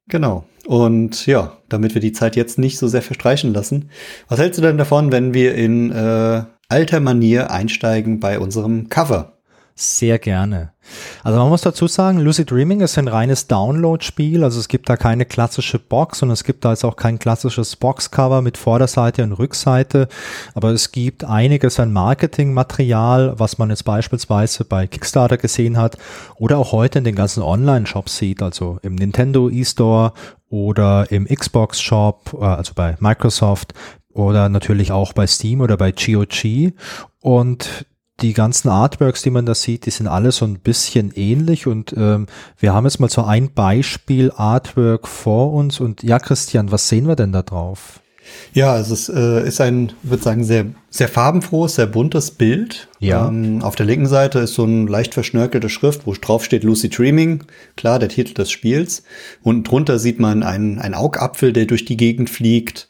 Genau. 0.08 0.46
Und 0.66 1.26
ja, 1.26 1.58
damit 1.70 1.94
wir 1.94 2.02
die 2.02 2.14
Zeit 2.14 2.36
jetzt 2.36 2.58
nicht 2.58 2.78
so 2.78 2.88
sehr 2.88 3.02
verstreichen 3.02 3.54
lassen, 3.54 3.90
was 4.28 4.40
hältst 4.40 4.58
du 4.58 4.62
denn 4.62 4.78
davon, 4.78 5.12
wenn 5.12 5.34
wir 5.34 5.56
in 5.56 5.92
äh, 5.92 6.44
alter 6.70 7.00
Manier 7.00 7.52
einsteigen 7.52 8.20
bei 8.20 8.40
unserem 8.40 8.90
Cover? 8.90 9.33
Sehr 9.76 10.20
gerne. 10.20 10.74
Also 11.24 11.40
man 11.40 11.50
muss 11.50 11.62
dazu 11.62 11.88
sagen, 11.88 12.20
Lucid 12.20 12.52
Dreaming 12.52 12.82
ist 12.82 12.98
ein 12.98 13.08
reines 13.08 13.48
Download-Spiel, 13.48 14.44
also 14.44 14.60
es 14.60 14.68
gibt 14.68 14.88
da 14.88 14.98
keine 14.98 15.26
klassische 15.26 15.80
Box 15.80 16.22
und 16.22 16.30
es 16.30 16.44
gibt 16.44 16.64
da 16.64 16.72
jetzt 16.72 16.84
auch 16.84 16.96
kein 16.96 17.18
klassisches 17.18 17.76
Boxcover 17.76 18.44
mit 18.44 18.58
Vorderseite 18.58 19.24
und 19.24 19.32
Rückseite, 19.32 20.10
aber 20.54 20.70
es 20.72 20.92
gibt 20.92 21.24
einiges 21.24 21.80
an 21.80 21.92
Marketingmaterial, 21.92 23.40
was 23.40 23.58
man 23.58 23.72
jetzt 23.72 23.86
beispielsweise 23.86 24.66
bei 24.66 24.86
Kickstarter 24.86 25.38
gesehen 25.38 25.78
hat 25.78 25.98
oder 26.36 26.60
auch 26.60 26.72
heute 26.72 27.00
in 27.00 27.06
den 27.06 27.16
ganzen 27.16 27.42
Online-Shops 27.42 28.18
sieht, 28.18 28.44
also 28.44 28.78
im 28.84 28.94
Nintendo 28.94 29.50
eStore 29.50 30.14
oder 30.50 31.12
im 31.12 31.26
Xbox 31.26 31.82
Shop, 31.82 32.38
äh, 32.40 32.46
also 32.46 32.74
bei 32.76 32.96
Microsoft 33.00 33.74
oder 34.14 34.50
natürlich 34.50 34.92
auch 34.92 35.14
bei 35.14 35.26
Steam 35.26 35.62
oder 35.62 35.78
bei 35.78 35.92
GOG 35.92 36.74
und 37.22 37.86
die 38.22 38.34
ganzen 38.34 38.70
Artworks, 38.70 39.22
die 39.22 39.32
man 39.32 39.46
da 39.46 39.56
sieht, 39.56 39.86
die 39.86 39.92
sind 39.92 40.08
alle 40.08 40.32
so 40.32 40.46
ein 40.46 40.60
bisschen 40.60 41.12
ähnlich 41.16 41.68
und 41.68 41.94
ähm, 41.98 42.28
wir 42.60 42.74
haben 42.74 42.86
jetzt 42.86 43.00
mal 43.00 43.10
so 43.10 43.24
ein 43.24 43.54
Beispiel 43.54 44.32
Artwork 44.36 45.08
vor 45.08 45.54
uns 45.54 45.80
und 45.80 46.04
ja, 46.04 46.20
Christian, 46.20 46.72
was 46.72 46.88
sehen 46.90 47.08
wir 47.08 47.16
denn 47.16 47.32
da 47.32 47.42
drauf? 47.42 48.00
Ja, 48.54 48.74
also 48.74 48.94
es 48.94 49.10
äh, 49.10 49.46
ist 49.46 49.60
ein, 49.60 49.92
würde 50.04 50.24
sagen, 50.24 50.44
sehr, 50.44 50.68
sehr 50.90 51.08
farbenfrohes, 51.08 51.76
sehr 51.76 51.88
buntes 51.88 52.32
Bild. 52.32 52.88
Ja. 53.00 53.28
Ähm, 53.28 53.62
auf 53.62 53.76
der 53.76 53.86
linken 53.86 54.06
Seite 54.06 54.40
ist 54.40 54.54
so 54.54 54.64
ein 54.64 54.88
leicht 54.88 55.14
verschnörkelte 55.14 55.70
Schrift, 55.70 56.06
wo 56.06 56.14
drauf 56.14 56.46
steht 56.46 56.64
Lucy 56.64 56.90
Dreaming, 56.90 57.44
klar, 57.76 58.00
der 58.00 58.10
Titel 58.10 58.34
des 58.34 58.52
Spiels. 58.52 59.04
Und 59.42 59.64
drunter 59.70 60.00
sieht 60.00 60.20
man 60.20 60.44
einen, 60.44 60.80
einen 60.80 60.94
Augapfel, 60.94 61.52
der 61.52 61.66
durch 61.66 61.86
die 61.86 61.98
Gegend 61.98 62.30
fliegt. 62.30 62.88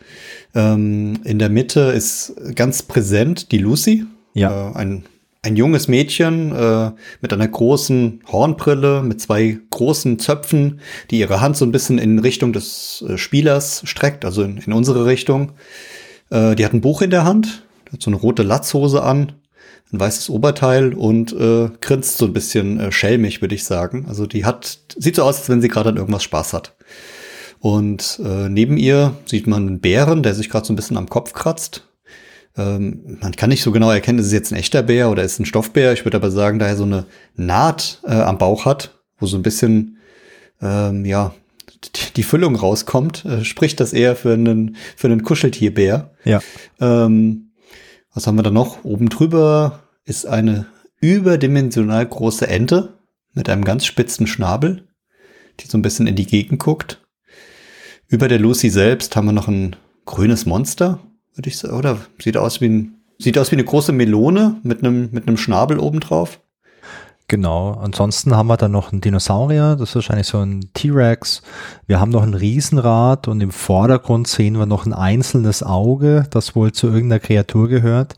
Ähm, 0.53 1.19
in 1.23 1.39
der 1.39 1.49
Mitte 1.49 1.81
ist 1.81 2.33
ganz 2.55 2.83
präsent 2.83 3.51
die 3.51 3.57
Lucy. 3.57 4.05
Ja. 4.33 4.71
Äh, 4.71 4.75
ein 4.75 5.05
ein 5.43 5.57
junges 5.57 5.89
Mädchen 5.89 6.55
äh, 6.55 6.91
mit 7.21 7.33
einer 7.33 7.47
großen 7.47 8.21
Hornbrille, 8.31 9.03
mit 9.03 9.21
zwei 9.21 9.59
großen 9.69 10.17
Zöpfen, 10.17 10.79
die 11.11 11.19
ihre 11.19 11.41
Hand 11.41 11.57
so 11.57 11.65
ein 11.65 11.71
bisschen 11.71 11.97
in 11.99 12.19
Richtung 12.19 12.53
des 12.53 13.03
äh, 13.07 13.17
Spielers 13.17 13.81
streckt, 13.85 14.23
also 14.23 14.41
in, 14.41 14.57
in 14.57 14.71
unsere 14.71 15.05
Richtung. 15.05 15.51
Äh, 16.29 16.55
die 16.55 16.63
hat 16.63 16.73
ein 16.73 16.81
Buch 16.81 17.01
in 17.01 17.09
der 17.09 17.25
Hand, 17.25 17.65
hat 17.91 18.01
so 18.01 18.09
eine 18.09 18.15
rote 18.15 18.43
Latzhose 18.43 19.03
an, 19.03 19.33
ein 19.91 19.99
weißes 19.99 20.29
Oberteil 20.29 20.93
und 20.93 21.33
äh, 21.33 21.69
grinst 21.81 22.17
so 22.17 22.25
ein 22.25 22.33
bisschen 22.33 22.79
äh, 22.79 22.91
schelmig, 22.93 23.41
würde 23.41 23.55
ich 23.55 23.65
sagen. 23.65 24.05
Also 24.07 24.25
die 24.25 24.45
hat, 24.45 24.79
sieht 24.97 25.17
so 25.17 25.23
aus, 25.23 25.39
als 25.39 25.49
wenn 25.49 25.61
sie 25.61 25.67
gerade 25.67 25.89
an 25.89 25.97
irgendwas 25.97 26.23
Spaß 26.23 26.53
hat. 26.53 26.73
Und 27.59 28.19
äh, 28.23 28.47
neben 28.47 28.77
ihr 28.77 29.13
sieht 29.25 29.47
man 29.47 29.67
einen 29.67 29.79
Bären, 29.81 30.23
der 30.23 30.35
sich 30.35 30.49
gerade 30.49 30.65
so 30.65 30.71
ein 30.71 30.77
bisschen 30.77 30.97
am 30.97 31.09
Kopf 31.09 31.33
kratzt 31.33 31.83
ähm, 32.55 33.17
man 33.21 33.35
kann 33.35 33.49
nicht 33.49 33.63
so 33.63 33.71
genau 33.71 33.89
erkennen, 33.89 34.19
ist 34.19 34.27
es 34.27 34.33
jetzt 34.33 34.51
ein 34.51 34.57
echter 34.57 34.83
Bär 34.83 35.09
oder 35.09 35.23
ist 35.23 35.33
es 35.33 35.39
ein 35.39 35.45
Stoffbär. 35.45 35.93
Ich 35.93 36.05
würde 36.05 36.17
aber 36.17 36.31
sagen, 36.31 36.59
da 36.59 36.67
er 36.67 36.75
so 36.75 36.83
eine 36.83 37.05
Naht 37.35 37.99
äh, 38.03 38.11
am 38.11 38.37
Bauch 38.37 38.65
hat, 38.65 38.99
wo 39.17 39.25
so 39.25 39.37
ein 39.37 39.43
bisschen, 39.43 39.97
ähm, 40.61 41.05
ja, 41.05 41.33
die 42.15 42.23
Füllung 42.23 42.55
rauskommt, 42.55 43.25
äh, 43.25 43.43
spricht 43.43 43.79
das 43.79 43.93
eher 43.93 44.15
für 44.15 44.33
einen, 44.33 44.75
für 44.95 45.07
einen 45.07 45.23
Kuscheltierbär. 45.23 46.11
Ja. 46.23 46.41
Ähm, 46.79 47.51
was 48.13 48.27
haben 48.27 48.37
wir 48.37 48.43
da 48.43 48.51
noch? 48.51 48.83
Oben 48.83 49.09
drüber 49.09 49.83
ist 50.05 50.27
eine 50.27 50.67
überdimensional 50.99 52.05
große 52.05 52.47
Ente 52.47 52.99
mit 53.33 53.49
einem 53.49 53.65
ganz 53.65 53.85
spitzen 53.85 54.27
Schnabel, 54.27 54.87
die 55.59 55.67
so 55.67 55.77
ein 55.77 55.81
bisschen 55.81 56.07
in 56.07 56.15
die 56.15 56.27
Gegend 56.27 56.59
guckt. 56.59 57.01
Über 58.07 58.27
der 58.27 58.39
Lucy 58.39 58.69
selbst 58.69 59.15
haben 59.15 59.25
wir 59.25 59.31
noch 59.33 59.47
ein 59.47 59.75
grünes 60.05 60.45
Monster, 60.45 60.99
würde 61.35 61.49
ich 61.49 61.57
sagen, 61.57 61.75
oder? 61.75 61.97
Sieht 62.19 62.37
aus 62.37 62.61
wie 62.61 62.69
ein, 62.69 62.95
sieht 63.19 63.37
aus 63.37 63.51
wie 63.51 63.55
eine 63.55 63.63
große 63.63 63.91
Melone 63.91 64.57
mit 64.63 64.79
einem, 64.79 65.09
mit 65.11 65.27
einem 65.27 65.37
Schnabel 65.37 65.79
obendrauf. 65.79 66.39
Genau. 67.27 67.71
Ansonsten 67.73 68.35
haben 68.35 68.47
wir 68.47 68.57
dann 68.57 68.71
noch 68.71 68.91
einen 68.91 69.01
Dinosaurier, 69.01 69.75
das 69.75 69.89
ist 69.89 69.95
wahrscheinlich 69.95 70.27
so 70.27 70.39
ein 70.39 70.69
T-Rex. 70.73 71.41
Wir 71.87 71.99
haben 71.99 72.11
noch 72.11 72.21
ein 72.21 72.33
Riesenrad 72.33 73.27
und 73.27 73.41
im 73.41 73.51
Vordergrund 73.51 74.27
sehen 74.27 74.57
wir 74.59 74.65
noch 74.65 74.85
ein 74.85 74.93
einzelnes 74.93 75.63
Auge, 75.63 76.27
das 76.29 76.55
wohl 76.55 76.73
zu 76.73 76.87
irgendeiner 76.87 77.19
Kreatur 77.19 77.69
gehört. 77.69 78.15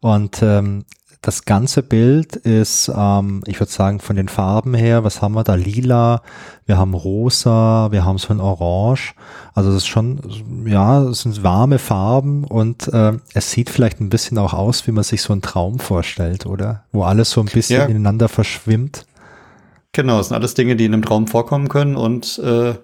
Und 0.00 0.42
ähm, 0.42 0.84
das 1.26 1.44
ganze 1.44 1.82
Bild 1.82 2.36
ist, 2.36 2.88
ähm, 2.94 3.42
ich 3.46 3.58
würde 3.58 3.72
sagen, 3.72 3.98
von 3.98 4.14
den 4.14 4.28
Farben 4.28 4.74
her, 4.74 5.02
was 5.02 5.22
haben 5.22 5.34
wir 5.34 5.42
da? 5.42 5.56
Lila, 5.56 6.22
wir 6.66 6.78
haben 6.78 6.94
rosa, 6.94 7.88
wir 7.90 8.04
haben 8.04 8.18
so 8.18 8.32
ein 8.32 8.38
Orange. 8.38 9.14
Also 9.52 9.70
es 9.70 9.78
ist 9.78 9.86
schon, 9.88 10.20
ja, 10.66 11.02
es 11.02 11.22
sind 11.22 11.42
warme 11.42 11.80
Farben 11.80 12.44
und 12.44 12.86
äh, 12.92 13.14
es 13.34 13.50
sieht 13.50 13.70
vielleicht 13.70 14.00
ein 14.00 14.08
bisschen 14.08 14.38
auch 14.38 14.54
aus, 14.54 14.86
wie 14.86 14.92
man 14.92 15.02
sich 15.02 15.20
so 15.20 15.32
einen 15.32 15.42
Traum 15.42 15.80
vorstellt, 15.80 16.46
oder? 16.46 16.84
Wo 16.92 17.02
alles 17.02 17.32
so 17.32 17.40
ein 17.40 17.46
bisschen 17.46 17.80
ja. 17.80 17.86
ineinander 17.86 18.28
verschwimmt. 18.28 19.04
Genau, 19.90 20.20
es 20.20 20.28
sind 20.28 20.36
alles 20.36 20.54
Dinge, 20.54 20.76
die 20.76 20.84
in 20.84 20.94
einem 20.94 21.04
Traum 21.04 21.26
vorkommen 21.26 21.68
können 21.68 21.96
und 21.96 22.38
äh, 22.38 22.74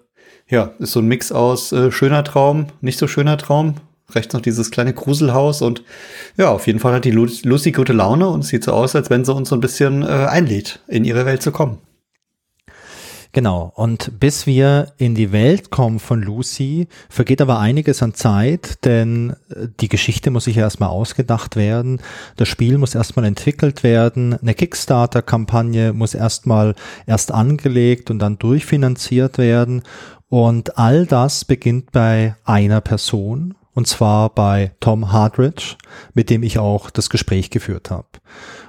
ja, 0.48 0.72
ist 0.80 0.92
so 0.92 0.98
ein 0.98 1.06
Mix 1.06 1.30
aus 1.30 1.70
äh, 1.70 1.92
schöner 1.92 2.24
Traum, 2.24 2.66
nicht 2.80 2.98
so 2.98 3.06
schöner 3.06 3.38
Traum, 3.38 3.76
rechts 4.14 4.34
noch 4.34 4.40
dieses 4.40 4.70
kleine 4.70 4.92
Gruselhaus 4.92 5.62
und 5.62 5.82
ja, 6.36 6.50
auf 6.50 6.66
jeden 6.66 6.78
Fall 6.78 6.94
hat 6.94 7.04
die 7.04 7.10
Lucy 7.10 7.72
gute 7.72 7.92
Laune 7.92 8.28
und 8.28 8.42
sieht 8.42 8.64
so 8.64 8.72
aus, 8.72 8.94
als 8.96 9.10
wenn 9.10 9.24
sie 9.24 9.34
uns 9.34 9.48
so 9.48 9.56
ein 9.56 9.60
bisschen 9.60 10.02
äh, 10.02 10.06
einlädt, 10.06 10.80
in 10.88 11.04
ihre 11.04 11.26
Welt 11.26 11.42
zu 11.42 11.52
kommen. 11.52 11.78
Genau. 13.34 13.72
Und 13.74 14.20
bis 14.20 14.46
wir 14.46 14.92
in 14.98 15.14
die 15.14 15.32
Welt 15.32 15.70
kommen 15.70 15.98
von 15.98 16.20
Lucy, 16.20 16.86
vergeht 17.08 17.40
aber 17.40 17.58
einiges 17.58 18.02
an 18.02 18.12
Zeit, 18.12 18.84
denn 18.84 19.34
äh, 19.48 19.68
die 19.80 19.88
Geschichte 19.88 20.30
muss 20.30 20.44
sich 20.44 20.58
erstmal 20.58 20.90
ausgedacht 20.90 21.56
werden. 21.56 22.00
Das 22.36 22.48
Spiel 22.48 22.76
muss 22.76 22.94
erstmal 22.94 23.24
entwickelt 23.24 23.82
werden. 23.82 24.34
Eine 24.34 24.52
Kickstarter-Kampagne 24.52 25.94
muss 25.94 26.12
erstmal 26.12 26.74
erst 27.06 27.32
angelegt 27.32 28.10
und 28.10 28.18
dann 28.18 28.38
durchfinanziert 28.38 29.38
werden. 29.38 29.82
Und 30.28 30.78
all 30.78 31.06
das 31.06 31.46
beginnt 31.46 31.90
bei 31.90 32.36
einer 32.44 32.82
Person, 32.82 33.54
und 33.74 33.86
zwar 33.86 34.30
bei 34.30 34.72
Tom 34.80 35.12
Hardridge, 35.12 35.76
mit 36.14 36.30
dem 36.30 36.42
ich 36.42 36.58
auch 36.58 36.90
das 36.90 37.10
Gespräch 37.10 37.50
geführt 37.50 37.90
habe. 37.90 38.08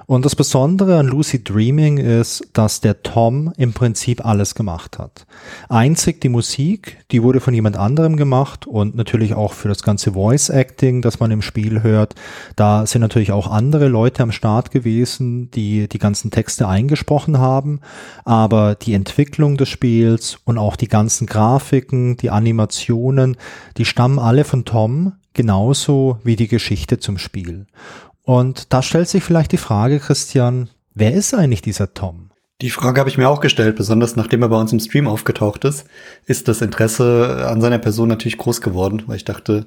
Und 0.06 0.24
das 0.24 0.36
Besondere 0.36 0.98
an 0.98 1.06
Lucid 1.06 1.48
Dreaming 1.48 1.98
ist, 1.98 2.46
dass 2.52 2.80
der 2.80 3.02
Tom 3.02 3.52
im 3.56 3.72
Prinzip 3.72 4.24
alles 4.24 4.54
gemacht 4.54 4.98
hat. 4.98 5.26
Einzig 5.68 6.20
die 6.20 6.28
Musik, 6.28 6.98
die 7.10 7.22
wurde 7.22 7.40
von 7.40 7.54
jemand 7.54 7.76
anderem 7.76 8.16
gemacht 8.16 8.66
und 8.66 8.96
natürlich 8.96 9.34
auch 9.34 9.54
für 9.54 9.68
das 9.68 9.82
ganze 9.82 10.12
Voice 10.12 10.50
Acting, 10.50 11.00
das 11.00 11.20
man 11.20 11.30
im 11.30 11.40
Spiel 11.42 11.82
hört. 11.82 12.14
Da 12.56 12.84
sind 12.86 13.00
natürlich 13.00 13.32
auch 13.32 13.50
andere 13.50 13.88
Leute 13.88 14.22
am 14.22 14.32
Start 14.32 14.70
gewesen, 14.70 15.50
die 15.52 15.88
die 15.88 15.98
ganzen 15.98 16.30
Texte 16.30 16.68
eingesprochen 16.68 17.38
haben. 17.38 17.80
Aber 18.24 18.74
die 18.74 18.94
Entwicklung 18.94 19.56
des 19.56 19.70
Spiels 19.70 20.38
und 20.44 20.58
auch 20.58 20.76
die 20.76 20.88
ganzen 20.88 21.26
Grafiken, 21.26 22.16
die 22.18 22.30
Animationen, 22.30 23.36
die 23.78 23.86
stammen 23.86 24.18
alle 24.18 24.44
von 24.44 24.64
Tom, 24.64 25.14
genauso 25.32 26.18
wie 26.24 26.36
die 26.36 26.48
Geschichte 26.48 26.98
zum 26.98 27.18
Spiel. 27.18 27.66
Und 28.24 28.72
da 28.72 28.82
stellt 28.82 29.08
sich 29.08 29.22
vielleicht 29.22 29.52
die 29.52 29.58
Frage, 29.58 30.00
Christian, 30.00 30.70
wer 30.94 31.12
ist 31.12 31.34
eigentlich 31.34 31.62
dieser 31.62 31.92
Tom? 31.94 32.30
Die 32.60 32.70
Frage 32.70 33.00
habe 33.00 33.10
ich 33.10 33.18
mir 33.18 33.28
auch 33.28 33.40
gestellt, 33.40 33.76
besonders 33.76 34.16
nachdem 34.16 34.42
er 34.42 34.48
bei 34.48 34.58
uns 34.58 34.72
im 34.72 34.80
Stream 34.80 35.06
aufgetaucht 35.06 35.64
ist, 35.64 35.84
ist 36.24 36.48
das 36.48 36.62
Interesse 36.62 37.46
an 37.48 37.60
seiner 37.60 37.78
Person 37.78 38.08
natürlich 38.08 38.38
groß 38.38 38.60
geworden, 38.60 39.02
weil 39.06 39.16
ich 39.16 39.24
dachte, 39.24 39.66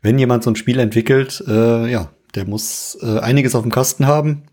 wenn 0.00 0.18
jemand 0.18 0.44
so 0.44 0.50
ein 0.50 0.56
Spiel 0.56 0.78
entwickelt, 0.78 1.44
äh, 1.46 1.90
ja, 1.90 2.08
der 2.34 2.46
muss 2.46 2.96
äh, 3.02 3.18
einiges 3.18 3.54
auf 3.54 3.62
dem 3.62 3.72
Kasten 3.72 4.06
haben, 4.06 4.44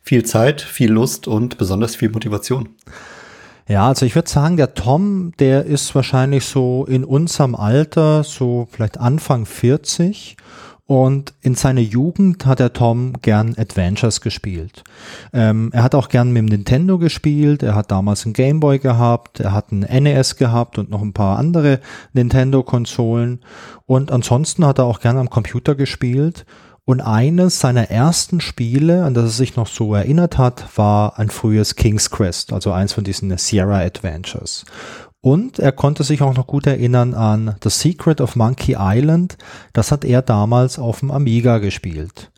viel 0.00 0.24
Zeit, 0.24 0.62
viel 0.62 0.90
Lust 0.90 1.28
und 1.28 1.58
besonders 1.58 1.96
viel 1.96 2.08
Motivation. 2.08 2.70
Ja, 3.68 3.88
also 3.88 4.06
ich 4.06 4.14
würde 4.14 4.30
sagen, 4.30 4.56
der 4.56 4.74
Tom, 4.74 5.32
der 5.40 5.66
ist 5.66 5.94
wahrscheinlich 5.96 6.44
so 6.44 6.86
in 6.86 7.04
unserem 7.04 7.56
Alter, 7.56 8.22
so 8.22 8.68
vielleicht 8.70 8.98
Anfang 8.98 9.44
40 9.44 10.36
und 10.86 11.34
in 11.42 11.56
seiner 11.56 11.80
Jugend 11.80 12.46
hat 12.46 12.60
er 12.60 12.72
Tom 12.72 13.14
gern 13.20 13.56
Adventures 13.58 14.20
gespielt. 14.20 14.84
Ähm, 15.32 15.70
er 15.72 15.82
hat 15.82 15.96
auch 15.96 16.08
gern 16.08 16.30
mit 16.30 16.42
dem 16.42 16.46
Nintendo 16.46 16.98
gespielt. 16.98 17.64
Er 17.64 17.74
hat 17.74 17.90
damals 17.90 18.24
einen 18.24 18.34
Gameboy 18.34 18.78
gehabt. 18.78 19.40
Er 19.40 19.52
hat 19.52 19.72
einen 19.72 19.80
NES 19.80 20.36
gehabt 20.36 20.78
und 20.78 20.88
noch 20.88 21.02
ein 21.02 21.12
paar 21.12 21.38
andere 21.38 21.80
Nintendo-Konsolen. 22.12 23.40
Und 23.84 24.12
ansonsten 24.12 24.64
hat 24.64 24.78
er 24.78 24.84
auch 24.84 25.00
gern 25.00 25.18
am 25.18 25.28
Computer 25.28 25.74
gespielt. 25.74 26.46
Und 26.84 27.00
eines 27.00 27.58
seiner 27.58 27.90
ersten 27.90 28.40
Spiele, 28.40 29.02
an 29.04 29.12
das 29.12 29.24
er 29.24 29.30
sich 29.30 29.56
noch 29.56 29.66
so 29.66 29.92
erinnert 29.92 30.38
hat, 30.38 30.78
war 30.78 31.18
ein 31.18 31.30
frühes 31.30 31.74
King's 31.74 32.12
Quest, 32.12 32.52
also 32.52 32.70
eins 32.70 32.92
von 32.92 33.02
diesen 33.02 33.36
Sierra 33.38 33.80
Adventures. 33.80 34.64
Und 35.26 35.58
er 35.58 35.72
konnte 35.72 36.04
sich 36.04 36.22
auch 36.22 36.36
noch 36.36 36.46
gut 36.46 36.68
erinnern 36.68 37.12
an 37.12 37.56
The 37.60 37.68
Secret 37.68 38.20
of 38.20 38.36
Monkey 38.36 38.76
Island. 38.78 39.36
Das 39.72 39.90
hat 39.90 40.04
er 40.04 40.22
damals 40.22 40.78
auf 40.78 41.00
dem 41.00 41.10
Amiga 41.10 41.58
gespielt. 41.58 42.30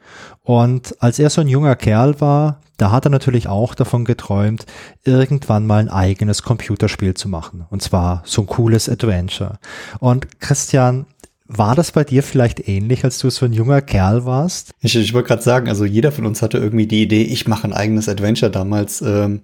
Und 0.43 0.97
als 0.99 1.19
er 1.19 1.29
so 1.29 1.43
ein 1.43 1.49
junger 1.49 1.77
Kerl 1.77 2.19
war, 2.23 2.63
da 2.79 2.91
hat 2.91 3.05
er 3.05 3.11
natürlich 3.11 3.47
auch 3.47 3.75
davon 3.75 4.07
geträumt, 4.07 4.65
irgendwann 5.05 5.67
mal 5.67 5.81
ein 5.81 5.91
eigenes 5.91 6.43
Computerspiel 6.43 7.13
zu 7.13 7.29
machen. 7.29 7.67
Und 7.69 7.83
zwar 7.83 8.23
so 8.25 8.41
ein 8.41 8.47
cooles 8.47 8.89
Adventure. 8.89 9.59
Und 10.01 10.41
Christian, 10.41 11.05
war 11.47 11.75
das 11.75 11.93
bei 11.93 12.05
dir 12.05 12.23
vielleicht 12.23 12.69
ähnlich, 12.69 13.05
als 13.05 13.19
du 13.19 13.29
so 13.29 13.45
ein 13.45 13.53
junger 13.53 13.83
Kerl 13.83 14.25
warst? 14.25 14.71
Ich, 14.81 14.97
ich 14.97 15.13
wollte 15.13 15.29
gerade 15.29 15.43
sagen, 15.43 15.69
also 15.69 15.85
jeder 15.85 16.11
von 16.11 16.25
uns 16.25 16.41
hatte 16.41 16.57
irgendwie 16.57 16.87
die 16.87 17.03
Idee, 17.03 17.25
ich 17.25 17.47
mache 17.47 17.65
ein 17.65 17.75
eigenes 17.75 18.09
Adventure 18.09 18.51
damals. 18.51 19.03
Ähm 19.03 19.43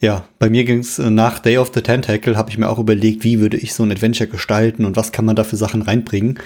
ja, 0.00 0.24
bei 0.38 0.50
mir 0.50 0.64
ging 0.64 0.80
es 0.80 0.98
äh, 0.98 1.10
nach 1.10 1.38
Day 1.38 1.58
of 1.58 1.72
the 1.74 1.80
Tentacle, 1.80 2.36
habe 2.36 2.50
ich 2.50 2.58
mir 2.58 2.68
auch 2.68 2.78
überlegt, 2.78 3.24
wie 3.24 3.40
würde 3.40 3.56
ich 3.56 3.74
so 3.74 3.82
ein 3.82 3.90
Adventure 3.90 4.28
gestalten 4.28 4.84
und 4.84 4.96
was 4.96 5.12
kann 5.12 5.24
man 5.24 5.36
da 5.36 5.44
für 5.44 5.56
Sachen 5.56 5.82
reinbringen. 5.82 6.38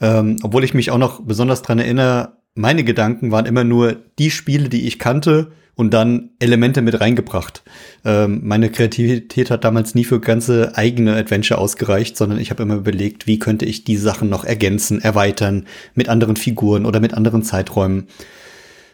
Ähm, 0.00 0.36
obwohl 0.42 0.64
ich 0.64 0.74
mich 0.74 0.90
auch 0.90 0.98
noch 0.98 1.20
besonders 1.22 1.62
dran 1.62 1.78
erinnere, 1.78 2.32
meine 2.54 2.84
Gedanken 2.84 3.30
waren 3.30 3.46
immer 3.46 3.64
nur 3.64 3.96
die 4.18 4.30
Spiele, 4.30 4.68
die 4.68 4.86
ich 4.86 4.98
kannte 4.98 5.52
und 5.74 5.94
dann 5.94 6.30
Elemente 6.40 6.82
mit 6.82 7.00
reingebracht. 7.00 7.62
Ähm, 8.04 8.40
meine 8.42 8.68
Kreativität 8.68 9.50
hat 9.50 9.64
damals 9.64 9.94
nie 9.94 10.04
für 10.04 10.20
ganze 10.20 10.76
eigene 10.76 11.14
Adventure 11.14 11.60
ausgereicht, 11.60 12.16
sondern 12.16 12.40
ich 12.40 12.50
habe 12.50 12.64
immer 12.64 12.74
überlegt, 12.74 13.28
wie 13.28 13.38
könnte 13.38 13.64
ich 13.64 13.84
die 13.84 13.96
Sachen 13.96 14.28
noch 14.28 14.44
ergänzen, 14.44 15.00
erweitern 15.00 15.66
mit 15.94 16.08
anderen 16.08 16.34
Figuren 16.34 16.84
oder 16.84 16.98
mit 16.98 17.14
anderen 17.14 17.44
Zeiträumen. 17.44 18.08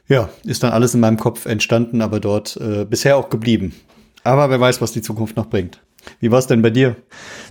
Ja, 0.09 0.28
ist 0.44 0.62
dann 0.62 0.73
alles 0.73 0.92
in 0.92 1.00
meinem 1.00 1.16
Kopf 1.16 1.47
entstanden, 1.47 2.02
aber 2.02 2.21
dort 2.21 2.59
äh, 2.59 2.85
bisher 2.85 3.16
auch 3.16 3.30
geblieben. 3.30 3.73
Aber 4.25 4.50
wer 4.50 4.59
weiß, 4.59 4.81
was 4.81 4.93
die 4.93 5.02
Zukunft 5.02 5.37
noch 5.37 5.47
bringt. 5.47 5.81
Wie 6.21 6.31
war 6.31 6.38
es 6.38 6.47
denn 6.47 6.62
bei 6.62 6.71
dir? 6.71 6.97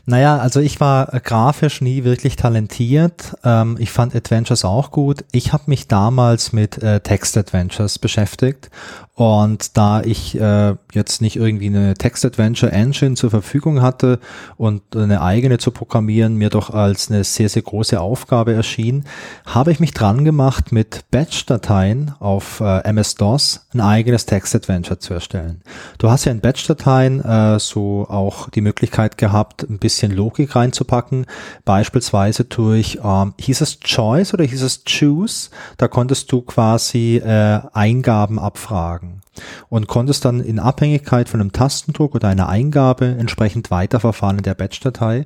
Naja, 0.06 0.38
also 0.38 0.60
ich 0.60 0.80
war 0.80 1.14
äh, 1.14 1.20
grafisch 1.20 1.82
nie 1.82 2.04
wirklich 2.04 2.36
talentiert. 2.36 3.36
Ähm, 3.44 3.78
ich 3.80 3.92
fand 3.92 4.16
Adventures 4.16 4.66
auch 4.66 4.92
gut. 4.92 5.24
Ich 5.32 5.54
habe 5.54 5.64
mich 5.68 5.88
damals 5.88 6.54
mit 6.54 6.82
äh, 6.84 7.00
Text-Adventures 7.00 8.00
beschäftigt 8.00 8.70
und 9.16 9.78
da 9.78 10.02
ich 10.02 10.40
äh, 10.40 10.74
jetzt 10.92 11.22
nicht 11.22 11.36
irgendwie 11.36 11.68
eine 11.68 11.94
Text-Adventure-Engine 11.94 13.14
zur 13.14 13.30
Verfügung 13.30 13.84
hatte 13.84 14.20
und 14.58 14.82
eine 14.96 15.22
eigene 15.22 15.60
zu 15.60 15.70
programmieren 15.70 16.36
mir 16.36 16.50
doch 16.50 16.72
als 16.72 17.12
eine 17.12 17.24
sehr, 17.24 17.48
sehr 17.48 17.62
große 17.62 18.02
Aufgabe 18.02 18.54
erschien, 18.54 19.06
habe 19.46 19.72
ich 19.72 19.80
mich 19.80 19.94
dran 19.94 20.26
gemacht, 20.26 20.72
mit 20.72 21.06
Batch-Dateien 21.12 22.16
auf 22.20 22.60
äh, 22.60 22.80
MS-DOS 22.80 23.68
ein 23.76 23.82
eigenes 23.82 24.26
Text-Adventure 24.26 24.98
zu 24.98 25.14
erstellen. 25.14 25.62
Du 26.00 26.10
hast 26.10 26.26
ja 26.26 26.32
in 26.32 26.42
Batch-Dateien 26.42 27.24
äh, 27.24 27.60
so 27.60 28.08
auch 28.10 28.50
die 28.50 28.62
Möglichkeit 28.62 29.20
gehabt, 29.20 29.62
ein 29.62 29.78
bisschen 29.78 30.12
Logik 30.12 30.56
reinzupacken, 30.56 31.28
beispielsweise 31.66 32.46
durch, 32.46 32.98
ähm, 33.04 33.36
hieß 33.40 33.62
es 33.62 33.80
Choice 33.80 34.34
oder 34.34 34.44
hieß 34.44 34.64
es 34.64 34.84
Choose? 34.86 35.52
Da 35.78 35.88
konntest 35.88 36.32
du 36.32 36.42
quasi 36.42 37.18
äh, 37.18 37.60
Eingaben 37.74 38.40
abfragen 38.40 39.03
und 39.70 39.88
konntest 39.88 40.26
dann 40.26 40.40
in 40.40 40.60
Abhängigkeit 40.60 41.30
von 41.30 41.42
einem 41.42 41.52
Tastendruck 41.52 42.16
oder 42.16 42.28
einer 42.28 42.50
Eingabe 42.50 43.06
entsprechend 43.06 43.72
weiterverfahren 43.72 44.38
in 44.38 44.44
der 44.44 44.54
Batch-Datei. 44.54 45.26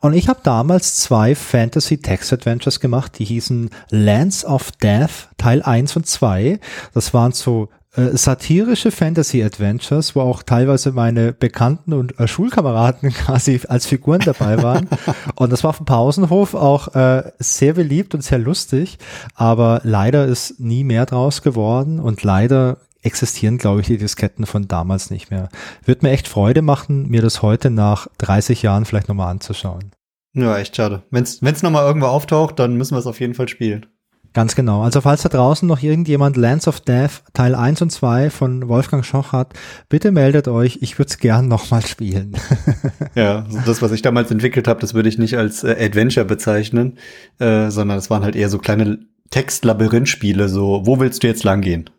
Und 0.00 0.14
ich 0.14 0.28
habe 0.28 0.40
damals 0.42 0.96
zwei 0.96 1.34
Fantasy 1.34 1.98
Text 1.98 2.32
Adventures 2.32 2.80
gemacht, 2.80 3.18
die 3.18 3.24
hießen 3.24 3.70
Lands 3.90 4.44
of 4.44 4.70
Death 4.72 5.28
Teil 5.36 5.62
1 5.62 5.96
und 5.96 6.06
2. 6.06 6.60
Das 6.94 7.14
waren 7.14 7.32
so 7.32 7.68
äh, 7.98 8.16
satirische 8.16 8.90
Fantasy-Adventures, 8.90 10.14
wo 10.14 10.20
auch 10.20 10.42
teilweise 10.42 10.92
meine 10.92 11.32
Bekannten 11.32 11.92
und 11.92 12.18
äh, 12.20 12.28
Schulkameraden 12.28 13.12
quasi 13.14 13.60
als 13.66 13.86
Figuren 13.86 14.20
dabei 14.24 14.62
waren. 14.62 14.88
und 15.34 15.50
das 15.50 15.64
war 15.64 15.70
auf 15.70 15.78
dem 15.78 15.86
Pausenhof 15.86 16.54
auch 16.54 16.94
äh, 16.94 17.32
sehr 17.38 17.72
beliebt 17.72 18.14
und 18.14 18.22
sehr 18.22 18.38
lustig, 18.38 18.98
aber 19.34 19.80
leider 19.84 20.26
ist 20.26 20.60
nie 20.60 20.84
mehr 20.84 21.06
draus 21.06 21.42
geworden 21.42 21.98
und 21.98 22.22
leider 22.22 22.78
existieren, 23.02 23.58
glaube 23.58 23.80
ich, 23.80 23.86
die 23.86 23.98
Disketten 23.98 24.46
von 24.46 24.68
damals 24.68 25.10
nicht 25.10 25.30
mehr. 25.30 25.48
Wird 25.84 26.02
mir 26.02 26.10
echt 26.10 26.28
Freude 26.28 26.62
machen, 26.62 27.08
mir 27.08 27.22
das 27.22 27.42
heute 27.42 27.70
nach 27.70 28.08
30 28.18 28.62
Jahren 28.62 28.84
vielleicht 28.84 29.08
nochmal 29.08 29.30
anzuschauen. 29.30 29.92
Ja, 30.34 30.58
echt 30.58 30.76
schade. 30.76 31.02
Wenn 31.10 31.24
es 31.24 31.62
nochmal 31.62 31.86
irgendwo 31.86 32.08
auftaucht, 32.08 32.58
dann 32.58 32.76
müssen 32.76 32.94
wir 32.94 32.98
es 32.98 33.06
auf 33.06 33.20
jeden 33.20 33.34
Fall 33.34 33.48
spielen. 33.48 33.86
Ganz 34.34 34.54
genau. 34.54 34.82
Also 34.82 35.00
falls 35.00 35.22
da 35.22 35.30
draußen 35.30 35.66
noch 35.66 35.82
irgendjemand 35.82 36.36
Lands 36.36 36.68
of 36.68 36.80
Death 36.80 37.22
Teil 37.32 37.54
1 37.54 37.82
und 37.82 37.90
2 37.90 38.30
von 38.30 38.68
Wolfgang 38.68 39.04
Schoch 39.04 39.32
hat, 39.32 39.54
bitte 39.88 40.12
meldet 40.12 40.48
euch. 40.48 40.78
Ich 40.82 40.98
würde 40.98 41.08
es 41.08 41.18
gern 41.18 41.48
nochmal 41.48 41.84
spielen. 41.84 42.36
ja, 43.14 43.46
also 43.46 43.58
das, 43.64 43.82
was 43.82 43.90
ich 43.90 44.02
damals 44.02 44.30
entwickelt 44.30 44.68
habe, 44.68 44.80
das 44.80 44.94
würde 44.94 45.08
ich 45.08 45.18
nicht 45.18 45.36
als 45.36 45.64
äh, 45.64 45.74
Adventure 45.80 46.26
bezeichnen, 46.26 46.98
äh, 47.38 47.70
sondern 47.70 47.98
es 47.98 48.10
waren 48.10 48.22
halt 48.22 48.36
eher 48.36 48.50
so 48.50 48.58
kleine 48.58 48.98
Textlabyrinth-Spiele, 49.30 50.48
so, 50.48 50.82
wo 50.84 51.00
willst 51.00 51.22
du 51.22 51.26
jetzt 51.26 51.44
lang 51.44 51.60
gehen? 51.60 51.90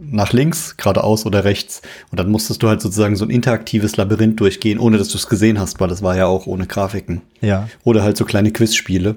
Nach 0.00 0.32
links, 0.32 0.76
geradeaus 0.76 1.26
oder 1.26 1.44
rechts. 1.44 1.82
Und 2.10 2.20
dann 2.20 2.30
musstest 2.30 2.62
du 2.62 2.68
halt 2.68 2.80
sozusagen 2.80 3.16
so 3.16 3.24
ein 3.24 3.30
interaktives 3.30 3.96
Labyrinth 3.96 4.40
durchgehen, 4.40 4.78
ohne 4.78 4.98
dass 4.98 5.08
du 5.08 5.16
es 5.16 5.28
gesehen 5.28 5.58
hast, 5.58 5.80
weil 5.80 5.88
das 5.88 6.02
war 6.02 6.16
ja 6.16 6.26
auch 6.26 6.46
ohne 6.46 6.66
Grafiken. 6.66 7.22
Ja. 7.40 7.68
Oder 7.82 8.02
halt 8.02 8.16
so 8.16 8.24
kleine 8.24 8.52
Quizspiele. 8.52 9.16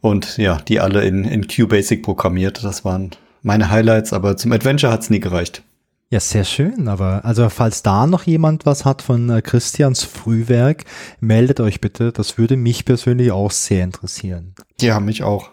Und 0.00 0.36
ja, 0.38 0.58
die 0.68 0.80
alle 0.80 1.04
in, 1.04 1.24
in 1.24 1.46
QBasic 1.46 2.02
programmiert. 2.02 2.62
Das 2.62 2.84
waren 2.84 3.10
meine 3.42 3.70
Highlights, 3.70 4.12
aber 4.12 4.36
zum 4.36 4.52
Adventure 4.52 4.92
hat's 4.92 5.10
nie 5.10 5.20
gereicht. 5.20 5.62
Ja, 6.10 6.20
sehr 6.20 6.44
schön. 6.44 6.88
Aber 6.88 7.24
also 7.24 7.48
falls 7.50 7.82
da 7.82 8.06
noch 8.06 8.22
jemand 8.22 8.64
was 8.64 8.84
hat 8.84 9.02
von 9.02 9.28
äh, 9.28 9.42
Christians 9.42 10.04
Frühwerk, 10.04 10.84
meldet 11.20 11.60
euch 11.60 11.80
bitte. 11.80 12.12
Das 12.12 12.38
würde 12.38 12.56
mich 12.56 12.84
persönlich 12.84 13.30
auch 13.30 13.50
sehr 13.50 13.84
interessieren. 13.84 14.54
Ja, 14.80 15.00
mich 15.00 15.22
auch. 15.22 15.50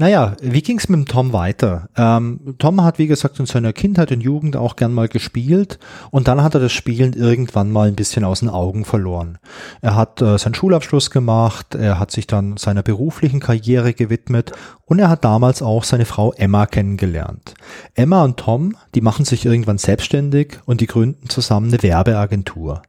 Naja, 0.00 0.36
wie 0.40 0.62
ging 0.62 0.78
es 0.78 0.88
mit 0.88 0.96
dem 0.96 1.06
Tom 1.06 1.32
weiter? 1.32 1.88
Ähm, 1.96 2.54
Tom 2.58 2.84
hat, 2.84 3.00
wie 3.00 3.08
gesagt, 3.08 3.40
in 3.40 3.46
seiner 3.46 3.72
Kindheit 3.72 4.12
und 4.12 4.20
Jugend 4.20 4.56
auch 4.56 4.76
gern 4.76 4.94
mal 4.94 5.08
gespielt 5.08 5.80
und 6.12 6.28
dann 6.28 6.40
hat 6.40 6.54
er 6.54 6.60
das 6.60 6.70
Spielen 6.70 7.14
irgendwann 7.14 7.72
mal 7.72 7.88
ein 7.88 7.96
bisschen 7.96 8.22
aus 8.22 8.38
den 8.38 8.48
Augen 8.48 8.84
verloren. 8.84 9.38
Er 9.80 9.96
hat 9.96 10.22
äh, 10.22 10.38
seinen 10.38 10.54
Schulabschluss 10.54 11.10
gemacht, 11.10 11.74
er 11.74 11.98
hat 11.98 12.12
sich 12.12 12.28
dann 12.28 12.56
seiner 12.56 12.84
beruflichen 12.84 13.40
Karriere 13.40 13.92
gewidmet 13.92 14.52
und 14.86 15.00
er 15.00 15.08
hat 15.08 15.24
damals 15.24 15.62
auch 15.62 15.82
seine 15.82 16.04
Frau 16.04 16.32
Emma 16.32 16.66
kennengelernt. 16.66 17.54
Emma 17.96 18.22
und 18.22 18.36
Tom, 18.36 18.76
die 18.94 19.00
machen 19.00 19.24
sich 19.24 19.46
irgendwann 19.46 19.78
selbstständig 19.78 20.60
und 20.64 20.80
die 20.80 20.86
gründen 20.86 21.28
zusammen 21.28 21.68
eine 21.72 21.82
Werbeagentur. 21.82 22.82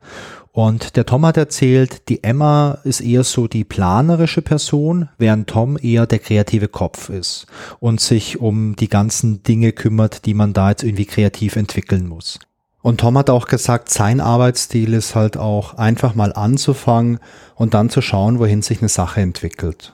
Und 0.52 0.96
der 0.96 1.06
Tom 1.06 1.26
hat 1.26 1.38
erzählt, 1.38 2.10
die 2.10 2.24
Emma 2.24 2.80
ist 2.84 3.02
eher 3.02 3.24
so 3.24 3.48
die 3.48 3.64
planerische 3.64 4.42
Person, 4.42 5.10
während 5.18 5.48
Tom 5.48 5.78
eher 5.82 6.08
der 6.08 6.20
kreative 6.20 6.68
Kopf 6.68 7.10
ist 7.10 7.46
und 7.80 8.02
sich 8.02 8.40
um 8.40 8.76
die 8.76 8.90
ganzen 8.90 9.44
Dinge 9.44 9.72
kümmert, 9.72 10.26
die 10.26 10.34
man 10.34 10.54
da 10.54 10.72
jetzt 10.72 10.84
irgendwie 10.84 11.06
kreativ 11.06 11.56
entwickeln 11.56 12.08
muss. 12.08 12.40
Und 12.82 13.02
Tom 13.02 13.18
hat 13.18 13.30
auch 13.30 13.48
gesagt, 13.48 13.90
sein 13.90 14.22
Arbeitsstil 14.22 14.94
ist 14.94 15.14
halt 15.14 15.38
auch 15.38 15.76
einfach 15.76 16.16
mal 16.16 16.34
anzufangen 16.34 17.20
und 17.56 17.74
dann 17.74 17.90
zu 17.90 18.02
schauen, 18.02 18.40
wohin 18.40 18.62
sich 18.62 18.80
eine 18.80 18.90
Sache 18.90 19.22
entwickelt. 19.22 19.94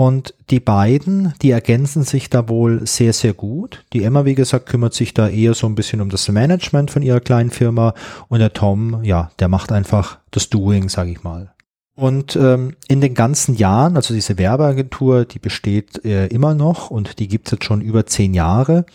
Und 0.00 0.32
die 0.48 0.60
beiden, 0.60 1.34
die 1.42 1.50
ergänzen 1.50 2.04
sich 2.04 2.30
da 2.30 2.48
wohl 2.48 2.86
sehr, 2.86 3.12
sehr 3.12 3.34
gut. 3.34 3.84
Die 3.92 4.02
Emma, 4.02 4.24
wie 4.24 4.34
gesagt, 4.34 4.64
kümmert 4.64 4.94
sich 4.94 5.12
da 5.12 5.28
eher 5.28 5.52
so 5.52 5.66
ein 5.66 5.74
bisschen 5.74 6.00
um 6.00 6.08
das 6.08 6.26
Management 6.30 6.90
von 6.90 7.02
ihrer 7.02 7.20
kleinen 7.20 7.50
Firma 7.50 7.92
und 8.28 8.38
der 8.38 8.54
Tom, 8.54 9.04
ja, 9.04 9.30
der 9.40 9.48
macht 9.48 9.72
einfach 9.72 10.18
das 10.30 10.48
Doing, 10.48 10.88
sage 10.88 11.10
ich 11.10 11.22
mal. 11.22 11.52
Und 11.96 12.34
ähm, 12.34 12.76
in 12.88 13.02
den 13.02 13.12
ganzen 13.12 13.56
Jahren, 13.56 13.96
also 13.96 14.14
diese 14.14 14.38
Werbeagentur, 14.38 15.26
die 15.26 15.38
besteht 15.38 16.02
äh, 16.02 16.28
immer 16.28 16.54
noch 16.54 16.90
und 16.90 17.18
die 17.18 17.28
gibt's 17.28 17.50
jetzt 17.50 17.66
schon 17.66 17.82
über 17.82 18.06
zehn 18.06 18.32
Jahre. 18.32 18.86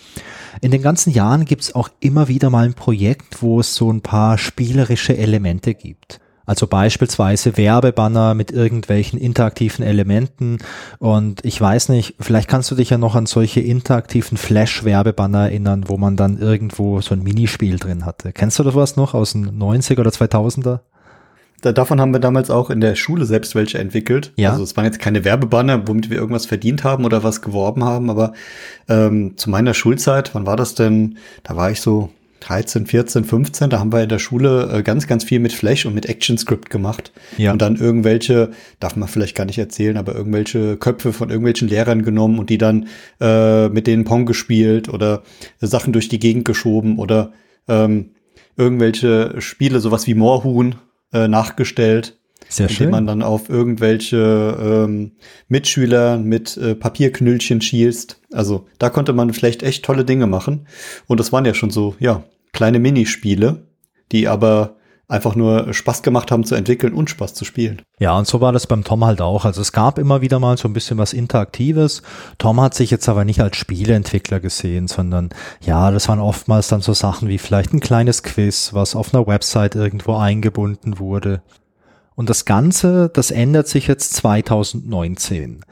In 0.62 0.72
den 0.72 0.82
ganzen 0.82 1.14
Jahren 1.14 1.46
gibt's 1.46 1.76
auch 1.76 1.90
immer 2.00 2.30
wieder 2.30 2.50
mal 2.50 2.66
ein 2.66 2.74
Projekt, 2.74 3.44
wo 3.44 3.60
es 3.60 3.76
so 3.76 3.94
ein 3.94 4.02
paar 4.02 4.40
spielerische 4.40 5.16
Elemente 5.16 5.76
gibt. 5.76 6.20
Also 6.46 6.68
beispielsweise 6.68 7.58
Werbebanner 7.58 8.34
mit 8.34 8.52
irgendwelchen 8.52 9.20
interaktiven 9.20 9.84
Elementen. 9.84 10.60
Und 11.00 11.44
ich 11.44 11.60
weiß 11.60 11.90
nicht, 11.90 12.16
vielleicht 12.20 12.50
kannst 12.50 12.70
du 12.72 12.76
dich 12.76 12.90
ja 12.90 12.98
noch 12.98 13.16
an 13.16 13.26
solche 13.26 13.62
interaktiven 13.62 14.38
Flash-Werbebanner 14.38 15.46
erinnern, 15.46 15.86
wo 15.88 15.98
man 15.98 16.16
dann 16.16 16.38
irgendwo 16.38 17.02
so 17.02 17.16
ein 17.16 17.24
Minispiel 17.24 17.78
drin 17.78 18.06
hatte. 18.06 18.32
Kennst 18.32 18.60
du 18.60 18.64
das 18.64 18.76
was 18.76 18.96
noch 18.96 19.14
aus 19.14 19.34
den 19.34 19.60
90er 19.60 20.00
oder 20.00 20.12
2000er? 20.12 20.80
Da, 21.62 21.72
davon 21.72 22.00
haben 22.00 22.14
wir 22.14 22.20
damals 22.20 22.52
auch 22.52 22.70
in 22.70 22.80
der 22.80 22.96
Schule 22.96 23.26
selbst 23.26 23.56
welche 23.56 23.80
entwickelt. 23.80 24.32
Ja. 24.36 24.52
Also 24.52 24.64
es 24.64 24.78
waren 24.78 24.86
jetzt 24.86 25.00
keine 25.00 25.26
Werbebanner, 25.26 25.88
womit 25.88 26.10
wir 26.10 26.18
irgendwas 26.18 26.46
verdient 26.46 26.84
haben 26.84 27.06
oder 27.06 27.24
was 27.24 27.42
geworben 27.42 27.84
haben, 27.84 28.10
aber 28.10 28.34
ähm, 28.88 29.36
zu 29.38 29.50
meiner 29.50 29.74
Schulzeit, 29.74 30.36
wann 30.36 30.46
war 30.46 30.58
das 30.58 30.76
denn? 30.76 31.18
Da 31.44 31.56
war 31.56 31.72
ich 31.72 31.82
so 31.82 32.12
13, 32.46 32.86
14, 32.86 33.24
15, 33.24 33.70
da 33.72 33.80
haben 33.80 33.92
wir 33.92 34.04
in 34.04 34.10
der 34.10 34.20
Schule 34.20 34.70
äh, 34.72 34.84
ganz, 34.84 35.08
ganz 35.08 35.24
viel 35.24 35.40
mit 35.40 35.52
Flash 35.52 35.88
und 35.88 35.96
mit 35.96 36.08
ActionScript 36.08 36.70
gemacht. 36.70 37.12
Ja. 37.38 37.52
Und 37.52 37.62
dann 37.62 37.76
irgendwelche, 37.76 38.52
darf 38.80 38.96
man 38.96 39.10
vielleicht 39.10 39.36
gar 39.36 39.46
nicht 39.46 39.58
erzählen, 39.58 39.98
aber 39.98 40.14
irgendwelche 40.14 40.78
Köpfe 40.78 41.12
von 41.12 41.30
irgendwelchen 41.30 41.68
Lehrern 41.68 42.04
genommen 42.04 42.38
und 42.38 42.52
die 42.52 42.60
dann 42.60 42.88
äh, 43.20 43.68
mit 43.70 43.88
denen 43.88 44.06
Pong 44.06 44.28
gespielt 44.28 44.90
oder 44.90 45.24
Sachen 45.60 45.92
durch 45.92 46.08
die 46.08 46.20
Gegend 46.20 46.46
geschoben 46.46 47.00
oder 47.00 47.34
ähm, 47.68 48.12
irgendwelche 48.58 49.42
Spiele, 49.42 49.80
sowas 49.80 50.06
wie 50.06 50.14
Moorhuhn, 50.14 50.76
äh, 51.14 51.28
nachgestellt. 51.28 52.16
Sehr 52.48 52.70
schön. 52.70 52.76
Indem 52.86 52.92
man 52.92 53.08
dann 53.08 53.24
auf 53.24 53.50
irgendwelche 53.50 54.86
ähm, 54.88 55.14
Mitschüler 55.48 56.20
mit 56.20 56.58
äh, 56.58 56.76
Papierknüllchen 56.76 57.60
schießt. 57.60 58.22
Also 58.32 58.68
da 58.78 58.92
konnte 58.92 59.14
man 59.14 59.34
vielleicht 59.34 59.64
echt 59.64 59.84
tolle 59.84 60.06
Dinge 60.06 60.28
machen. 60.28 60.68
Und 61.08 61.20
das 61.20 61.34
waren 61.34 61.46
ja 61.46 61.56
schon 61.56 61.72
so, 61.72 61.96
ja, 61.98 62.24
kleine 62.56 62.80
Minispiele, 62.80 63.68
die 64.12 64.28
aber 64.28 64.78
einfach 65.08 65.36
nur 65.36 65.72
Spaß 65.72 66.02
gemacht 66.02 66.32
haben 66.32 66.46
zu 66.46 66.56
entwickeln 66.56 66.94
und 66.94 67.10
Spaß 67.10 67.36
zu 67.36 67.46
spielen. 67.46 67.82
Ja, 68.00 68.18
und 68.18 68.26
so 68.26 68.42
war 68.42 68.52
das 68.52 68.66
beim 68.66 68.84
Tom 68.84 69.06
halt 69.06 69.22
auch. 69.22 69.46
Also 69.46 69.62
es 69.62 69.72
gab 69.72 70.00
immer 70.00 70.22
wieder 70.22 70.40
mal 70.40 70.58
so 70.58 70.68
ein 70.68 70.74
bisschen 70.74 70.98
was 70.98 71.14
Interaktives. 71.14 72.02
Tom 72.40 72.60
hat 72.60 72.74
sich 72.74 72.90
jetzt 72.90 73.08
aber 73.08 73.24
nicht 73.24 73.42
als 73.42 73.58
Spieleentwickler 73.58 74.40
gesehen, 74.40 74.88
sondern 74.88 75.30
ja, 75.62 75.92
das 75.92 76.08
waren 76.08 76.20
oftmals 76.20 76.70
dann 76.70 76.82
so 76.82 76.94
Sachen 76.94 77.28
wie 77.28 77.38
vielleicht 77.38 77.74
ein 77.74 77.82
kleines 77.82 78.24
Quiz, 78.24 78.74
was 78.74 78.96
auf 78.96 79.14
einer 79.14 79.28
Website 79.28 79.76
irgendwo 79.76 80.16
eingebunden 80.16 80.98
wurde. 80.98 81.44
Und 82.16 82.30
das 82.30 82.46
Ganze, 82.46 83.10
das 83.14 83.30
ändert 83.30 83.68
sich 83.68 83.88
jetzt 83.88 84.14
2019. 84.14 85.66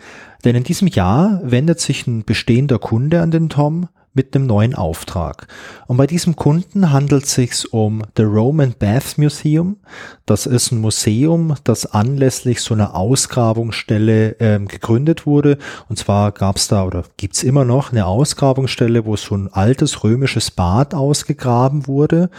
Denn 0.43 0.55
in 0.55 0.63
diesem 0.63 0.89
Jahr 0.89 1.39
wendet 1.43 1.79
sich 1.79 2.05
ein 2.05 2.25
bestehender 2.25 2.77
Kunde 2.77 3.21
an 3.21 3.31
den 3.31 3.49
Tom 3.49 3.87
mit 4.13 4.35
einem 4.35 4.45
neuen 4.45 4.75
Auftrag. 4.75 5.47
Und 5.87 5.97
bei 5.97 6.07
diesem 6.07 6.35
Kunden 6.35 6.91
handelt 6.91 7.23
es 7.23 7.33
sich 7.33 7.73
um 7.73 8.03
The 8.15 8.23
Roman 8.23 8.73
Bath 8.77 9.17
Museum. 9.17 9.77
Das 10.25 10.45
ist 10.45 10.71
ein 10.71 10.79
Museum, 10.79 11.55
das 11.63 11.85
anlässlich 11.85 12.61
so 12.61 12.73
einer 12.73 12.95
Ausgrabungsstelle 12.95 14.35
ähm, 14.39 14.67
gegründet 14.67 15.25
wurde. 15.25 15.57
Und 15.89 15.97
zwar 15.97 16.31
gab 16.31 16.57
es 16.57 16.67
da 16.67 16.85
oder 16.85 17.03
gibt 17.17 17.35
es 17.35 17.43
immer 17.43 17.65
noch 17.65 17.91
eine 17.91 18.05
Ausgrabungsstelle, 18.05 19.05
wo 19.05 19.15
so 19.15 19.35
ein 19.35 19.51
altes 19.51 20.03
römisches 20.03 20.51
Bad 20.51 20.93
ausgegraben 20.93 21.87
wurde. 21.87 22.29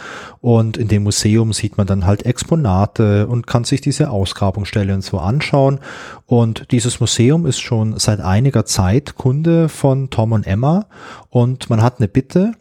Und 0.41 0.77
in 0.77 0.87
dem 0.87 1.03
Museum 1.03 1.53
sieht 1.53 1.77
man 1.77 1.87
dann 1.87 2.05
halt 2.05 2.25
Exponate 2.25 3.27
und 3.27 3.47
kann 3.47 3.65
sich 3.65 3.81
diese 3.81 4.09
Ausgrabungsstelle 4.09 4.93
und 4.93 5.03
so 5.03 5.19
anschauen. 5.19 5.79
Und 6.25 6.71
dieses 6.71 6.99
Museum 6.99 7.45
ist 7.45 7.59
schon 7.59 7.99
seit 7.99 8.19
einiger 8.19 8.65
Zeit 8.65 9.15
Kunde 9.15 9.69
von 9.69 10.09
Tom 10.09 10.31
und 10.31 10.47
Emma 10.47 10.87
und 11.29 11.69
man 11.69 11.83
hat 11.83 11.99
eine 11.99 12.07
Bitte. 12.07 12.53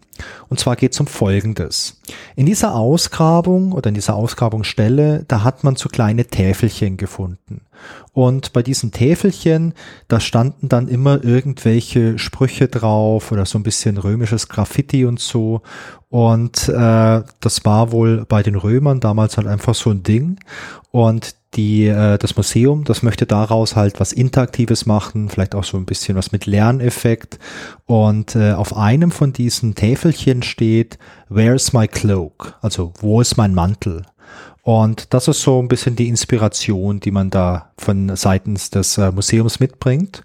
Und 0.48 0.60
zwar 0.60 0.76
geht 0.76 0.92
es 0.92 1.00
um 1.00 1.06
Folgendes. 1.08 2.00
In 2.36 2.46
dieser 2.46 2.74
Ausgrabung 2.74 3.72
oder 3.72 3.88
in 3.88 3.94
dieser 3.94 4.14
Ausgrabungsstelle, 4.14 5.24
da 5.26 5.42
hat 5.42 5.64
man 5.64 5.74
so 5.74 5.88
kleine 5.88 6.26
Täfelchen 6.26 6.96
gefunden. 6.96 7.62
Und 8.12 8.52
bei 8.52 8.62
diesen 8.62 8.92
Täfelchen, 8.92 9.74
da 10.06 10.20
standen 10.20 10.68
dann 10.68 10.86
immer 10.86 11.24
irgendwelche 11.24 12.18
Sprüche 12.18 12.68
drauf 12.68 13.32
oder 13.32 13.44
so 13.44 13.58
ein 13.58 13.64
bisschen 13.64 13.96
römisches 13.96 14.48
Graffiti 14.48 15.04
und 15.04 15.18
so. 15.18 15.62
Und 16.10 16.68
äh, 16.68 17.22
das 17.40 17.64
war 17.64 17.90
wohl 17.90 18.24
bei 18.28 18.44
den 18.44 18.54
Römern 18.54 19.00
damals 19.00 19.36
halt 19.36 19.48
einfach 19.48 19.74
so 19.74 19.90
ein 19.90 20.04
Ding. 20.04 20.38
Und 20.92 21.34
die, 21.56 21.86
äh, 21.86 22.18
das 22.18 22.36
Museum, 22.36 22.84
das 22.84 23.02
möchte 23.02 23.26
daraus 23.26 23.76
halt 23.76 24.00
was 24.00 24.12
Interaktives 24.12 24.86
machen, 24.86 25.28
vielleicht 25.28 25.54
auch 25.54 25.64
so 25.64 25.76
ein 25.76 25.86
bisschen 25.86 26.16
was 26.16 26.32
mit 26.32 26.46
Lerneffekt. 26.46 27.38
Und 27.86 28.36
äh, 28.36 28.52
auf 28.52 28.76
einem 28.76 29.10
von 29.10 29.32
diesen 29.32 29.74
Täfelchen 29.74 30.42
steht, 30.42 30.98
Where's 31.28 31.72
my 31.72 31.88
cloak? 31.88 32.54
Also, 32.60 32.92
wo 33.00 33.20
ist 33.20 33.36
mein 33.36 33.54
Mantel? 33.54 34.02
Und 34.64 35.12
das 35.12 35.28
ist 35.28 35.42
so 35.42 35.60
ein 35.60 35.68
bisschen 35.68 35.94
die 35.94 36.08
Inspiration, 36.08 36.98
die 36.98 37.10
man 37.10 37.28
da 37.28 37.70
von 37.76 38.16
seitens 38.16 38.70
des 38.70 38.96
äh, 38.96 39.12
Museums 39.12 39.60
mitbringt. 39.60 40.24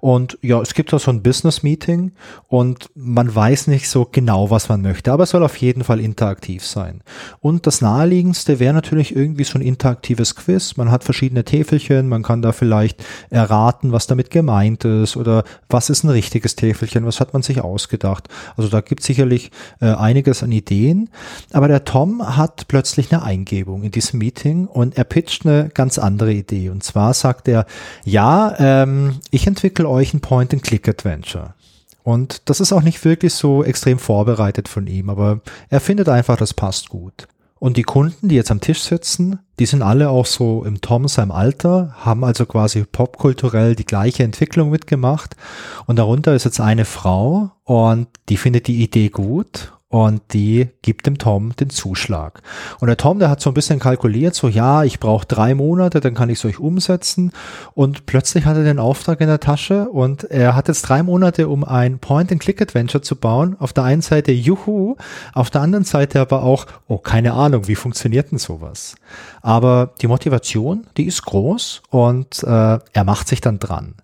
Und 0.00 0.38
ja, 0.42 0.60
es 0.62 0.74
gibt 0.74 0.92
da 0.92 0.98
so 0.98 1.10
ein 1.10 1.22
Business-Meeting 1.22 2.12
und 2.48 2.88
man 2.94 3.34
weiß 3.34 3.66
nicht 3.66 3.88
so 3.88 4.08
genau, 4.10 4.50
was 4.50 4.68
man 4.68 4.80
möchte, 4.80 5.12
aber 5.12 5.24
es 5.24 5.30
soll 5.30 5.42
auf 5.42 5.56
jeden 5.56 5.84
Fall 5.84 6.00
interaktiv 6.00 6.64
sein. 6.64 7.02
Und 7.40 7.66
das 7.66 7.82
naheliegendste 7.82 8.60
wäre 8.60 8.72
natürlich 8.72 9.14
irgendwie 9.14 9.44
so 9.44 9.58
ein 9.58 9.62
interaktives 9.62 10.36
Quiz. 10.36 10.76
Man 10.76 10.90
hat 10.90 11.04
verschiedene 11.04 11.44
Täfelchen, 11.44 12.08
man 12.08 12.22
kann 12.22 12.40
da 12.40 12.52
vielleicht 12.52 13.04
erraten, 13.28 13.92
was 13.92 14.06
damit 14.06 14.30
gemeint 14.30 14.84
ist 14.84 15.16
oder 15.16 15.44
was 15.68 15.90
ist 15.90 16.04
ein 16.04 16.10
richtiges 16.10 16.56
Täfelchen, 16.56 17.04
was 17.04 17.20
hat 17.20 17.34
man 17.34 17.42
sich 17.42 17.60
ausgedacht. 17.60 18.28
Also 18.56 18.70
da 18.70 18.80
gibt 18.80 19.00
es 19.00 19.06
sicherlich 19.06 19.50
äh, 19.80 19.86
einiges 19.86 20.42
an 20.42 20.52
Ideen. 20.52 21.10
Aber 21.52 21.68
der 21.68 21.84
Tom 21.84 22.36
hat 22.36 22.68
plötzlich 22.68 23.12
eine 23.12 23.22
Eingebung 23.22 23.79
in 23.82 23.90
diesem 23.90 24.18
Meeting 24.18 24.66
und 24.66 24.96
er 24.96 25.04
pitcht 25.04 25.46
eine 25.46 25.68
ganz 25.68 25.98
andere 25.98 26.32
Idee. 26.32 26.70
Und 26.70 26.82
zwar 26.82 27.14
sagt 27.14 27.48
er, 27.48 27.66
ja, 28.04 28.54
ähm, 28.58 29.20
ich 29.30 29.46
entwickle 29.46 29.88
euch 29.88 30.14
ein 30.14 30.20
Point-and-Click-Adventure. 30.20 31.54
Und 32.02 32.48
das 32.48 32.60
ist 32.60 32.72
auch 32.72 32.82
nicht 32.82 33.04
wirklich 33.04 33.34
so 33.34 33.62
extrem 33.62 33.98
vorbereitet 33.98 34.68
von 34.68 34.86
ihm, 34.86 35.10
aber 35.10 35.40
er 35.68 35.80
findet 35.80 36.08
einfach, 36.08 36.36
das 36.36 36.54
passt 36.54 36.88
gut. 36.88 37.28
Und 37.58 37.76
die 37.76 37.82
Kunden, 37.82 38.28
die 38.28 38.36
jetzt 38.36 38.50
am 38.50 38.62
Tisch 38.62 38.80
sitzen, 38.80 39.38
die 39.58 39.66
sind 39.66 39.82
alle 39.82 40.08
auch 40.08 40.24
so 40.24 40.64
im 40.64 40.80
Tom 40.80 41.08
seinem 41.08 41.30
Alter, 41.30 41.94
haben 41.98 42.24
also 42.24 42.46
quasi 42.46 42.84
popkulturell 42.84 43.74
die 43.74 43.84
gleiche 43.84 44.22
Entwicklung 44.22 44.70
mitgemacht. 44.70 45.36
Und 45.84 45.98
darunter 45.98 46.34
ist 46.34 46.44
jetzt 46.44 46.58
eine 46.58 46.86
Frau 46.86 47.52
und 47.64 48.08
die 48.30 48.38
findet 48.38 48.66
die 48.66 48.82
Idee 48.82 49.10
gut 49.10 49.72
und 49.90 50.22
die 50.32 50.68
gibt 50.82 51.06
dem 51.06 51.18
Tom 51.18 51.54
den 51.56 51.68
Zuschlag. 51.68 52.42
Und 52.78 52.86
der 52.86 52.96
Tom, 52.96 53.18
der 53.18 53.28
hat 53.28 53.40
so 53.40 53.50
ein 53.50 53.54
bisschen 53.54 53.80
kalkuliert, 53.80 54.36
so 54.36 54.46
ja, 54.46 54.84
ich 54.84 55.00
brauche 55.00 55.26
drei 55.26 55.52
Monate, 55.56 55.98
dann 55.98 56.14
kann 56.14 56.30
ich 56.30 56.38
es 56.38 56.44
euch 56.44 56.60
umsetzen. 56.60 57.32
Und 57.74 58.06
plötzlich 58.06 58.46
hat 58.46 58.56
er 58.56 58.62
den 58.62 58.78
Auftrag 58.78 59.20
in 59.20 59.26
der 59.26 59.40
Tasche 59.40 59.88
und 59.88 60.24
er 60.30 60.54
hat 60.54 60.68
jetzt 60.68 60.82
drei 60.82 61.02
Monate, 61.02 61.48
um 61.48 61.64
ein 61.64 61.98
Point-and-Click-Adventure 61.98 63.02
zu 63.02 63.16
bauen. 63.16 63.56
Auf 63.58 63.72
der 63.72 63.82
einen 63.82 64.00
Seite 64.00 64.30
Juhu, 64.30 64.94
auf 65.34 65.50
der 65.50 65.60
anderen 65.60 65.84
Seite 65.84 66.20
aber 66.20 66.44
auch, 66.44 66.66
oh, 66.86 66.98
keine 66.98 67.32
Ahnung, 67.32 67.66
wie 67.66 67.74
funktioniert 67.74 68.30
denn 68.30 68.38
sowas? 68.38 68.94
Aber 69.42 69.92
die 70.00 70.06
Motivation, 70.06 70.86
die 70.96 71.06
ist 71.06 71.24
groß 71.24 71.82
und 71.90 72.44
äh, 72.44 72.46
er 72.46 73.04
macht 73.04 73.26
sich 73.26 73.40
dann 73.40 73.58
dran. 73.58 73.96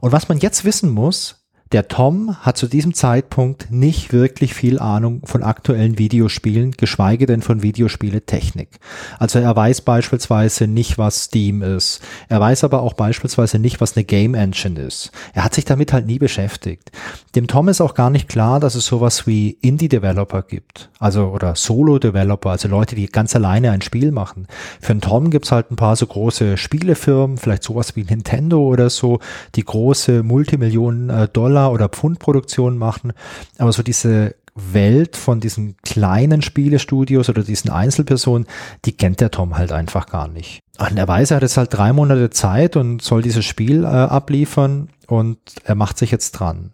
Und 0.00 0.10
was 0.10 0.28
man 0.28 0.38
jetzt 0.38 0.64
wissen 0.64 0.90
muss, 0.90 1.39
der 1.72 1.86
Tom 1.86 2.36
hat 2.40 2.56
zu 2.56 2.66
diesem 2.66 2.94
Zeitpunkt 2.94 3.70
nicht 3.70 4.12
wirklich 4.12 4.54
viel 4.54 4.80
Ahnung 4.80 5.22
von 5.24 5.44
aktuellen 5.44 5.98
Videospielen, 5.98 6.72
geschweige 6.72 7.26
denn 7.26 7.42
von 7.42 7.62
Videospieletechnik. 7.62 8.80
Also 9.20 9.38
er 9.38 9.54
weiß 9.54 9.82
beispielsweise 9.82 10.66
nicht, 10.66 10.98
was 10.98 11.24
Steam 11.24 11.62
ist. 11.62 12.00
Er 12.28 12.40
weiß 12.40 12.64
aber 12.64 12.82
auch 12.82 12.94
beispielsweise 12.94 13.60
nicht, 13.60 13.80
was 13.80 13.96
eine 13.96 14.02
Game 14.02 14.34
Engine 14.34 14.80
ist. 14.80 15.12
Er 15.32 15.44
hat 15.44 15.54
sich 15.54 15.64
damit 15.64 15.92
halt 15.92 16.06
nie 16.06 16.18
beschäftigt. 16.18 16.90
Dem 17.36 17.46
Tom 17.46 17.68
ist 17.68 17.80
auch 17.80 17.94
gar 17.94 18.10
nicht 18.10 18.28
klar, 18.28 18.58
dass 18.58 18.74
es 18.74 18.86
sowas 18.86 19.28
wie 19.28 19.50
Indie-Developer 19.60 20.42
gibt. 20.42 20.90
Also 20.98 21.28
oder 21.28 21.54
Solo-Developer, 21.54 22.50
also 22.50 22.66
Leute, 22.66 22.96
die 22.96 23.06
ganz 23.06 23.36
alleine 23.36 23.70
ein 23.70 23.82
Spiel 23.82 24.10
machen. 24.10 24.48
Für 24.80 24.92
den 24.92 25.00
Tom 25.00 25.30
gibt's 25.30 25.52
halt 25.52 25.70
ein 25.70 25.76
paar 25.76 25.94
so 25.94 26.06
große 26.06 26.56
Spielefirmen, 26.56 27.38
vielleicht 27.38 27.62
sowas 27.62 27.94
wie 27.94 28.02
Nintendo 28.02 28.60
oder 28.60 28.90
so, 28.90 29.20
die 29.54 29.64
große 29.64 30.24
Multimillionen 30.24 31.10
äh, 31.10 31.28
Dollar 31.28 31.59
Dollar- 31.60 31.72
oder 31.72 31.88
Pfundproduktionen 31.88 32.78
machen. 32.78 33.12
Aber 33.58 33.72
so 33.72 33.82
diese 33.82 34.34
Welt 34.54 35.16
von 35.16 35.40
diesen 35.40 35.76
kleinen 35.82 36.42
Spielestudios 36.42 37.28
oder 37.28 37.42
diesen 37.42 37.70
Einzelpersonen, 37.70 38.46
die 38.84 38.92
kennt 38.92 39.20
der 39.20 39.30
Tom 39.30 39.56
halt 39.56 39.72
einfach 39.72 40.06
gar 40.06 40.28
nicht. 40.28 40.60
Und 40.78 40.96
er 40.96 41.06
weiß, 41.06 41.30
er 41.30 41.36
hat 41.36 41.42
jetzt 41.42 41.56
halt 41.56 41.72
drei 41.72 41.92
Monate 41.92 42.30
Zeit 42.30 42.76
und 42.76 43.02
soll 43.02 43.22
dieses 43.22 43.44
Spiel 43.44 43.84
äh, 43.84 43.86
abliefern 43.86 44.88
und 45.06 45.38
er 45.64 45.74
macht 45.74 45.98
sich 45.98 46.10
jetzt 46.10 46.32
dran. 46.32 46.72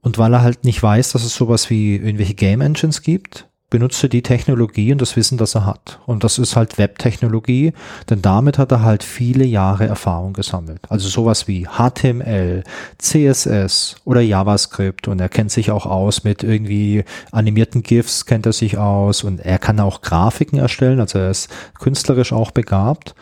Und 0.00 0.18
weil 0.18 0.32
er 0.32 0.42
halt 0.42 0.64
nicht 0.64 0.82
weiß, 0.82 1.12
dass 1.12 1.24
es 1.24 1.34
sowas 1.34 1.70
wie 1.70 1.96
irgendwelche 1.96 2.34
Game 2.34 2.60
Engines 2.60 3.02
gibt, 3.02 3.47
benutzt 3.70 4.02
er 4.02 4.08
die 4.08 4.22
Technologie 4.22 4.92
und 4.92 5.00
das 5.02 5.16
Wissen, 5.16 5.36
das 5.36 5.54
er 5.54 5.66
hat. 5.66 6.00
Und 6.06 6.24
das 6.24 6.38
ist 6.38 6.56
halt 6.56 6.78
Webtechnologie, 6.78 7.72
denn 8.08 8.22
damit 8.22 8.56
hat 8.56 8.72
er 8.72 8.82
halt 8.82 9.04
viele 9.04 9.44
Jahre 9.44 9.86
Erfahrung 9.86 10.32
gesammelt. 10.32 10.80
Also 10.88 11.08
sowas 11.08 11.48
wie 11.48 11.66
HTML, 11.66 12.64
CSS 12.98 13.96
oder 14.04 14.20
JavaScript 14.20 15.08
und 15.08 15.20
er 15.20 15.28
kennt 15.28 15.50
sich 15.50 15.70
auch 15.70 15.84
aus 15.84 16.24
mit 16.24 16.42
irgendwie 16.42 17.04
animierten 17.30 17.82
GIFs, 17.82 18.24
kennt 18.24 18.46
er 18.46 18.52
sich 18.52 18.78
aus 18.78 19.22
und 19.22 19.40
er 19.40 19.58
kann 19.58 19.80
auch 19.80 20.00
Grafiken 20.00 20.58
erstellen, 20.58 21.00
also 21.00 21.18
er 21.18 21.30
ist 21.30 21.50
künstlerisch 21.78 22.32
auch 22.32 22.50
begabt. 22.50 23.14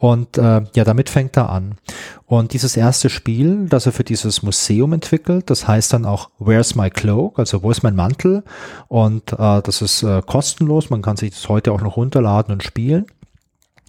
Und 0.00 0.38
äh, 0.38 0.62
ja, 0.74 0.84
damit 0.84 1.10
fängt 1.10 1.36
er 1.36 1.50
an. 1.50 1.74
Und 2.24 2.54
dieses 2.54 2.74
erste 2.74 3.10
Spiel, 3.10 3.66
das 3.68 3.84
er 3.84 3.92
für 3.92 4.02
dieses 4.02 4.42
Museum 4.42 4.94
entwickelt, 4.94 5.50
das 5.50 5.68
heißt 5.68 5.92
dann 5.92 6.06
auch 6.06 6.30
Where's 6.38 6.74
My 6.74 6.88
Cloak, 6.88 7.38
also 7.38 7.62
wo 7.62 7.70
ist 7.70 7.82
mein 7.82 7.94
Mantel? 7.94 8.42
Und 8.88 9.34
äh, 9.34 9.60
das 9.60 9.82
ist 9.82 10.02
äh, 10.02 10.22
kostenlos, 10.24 10.88
man 10.88 11.02
kann 11.02 11.18
sich 11.18 11.32
das 11.32 11.46
heute 11.50 11.70
auch 11.72 11.82
noch 11.82 11.98
runterladen 11.98 12.50
und 12.50 12.62
spielen. 12.62 13.04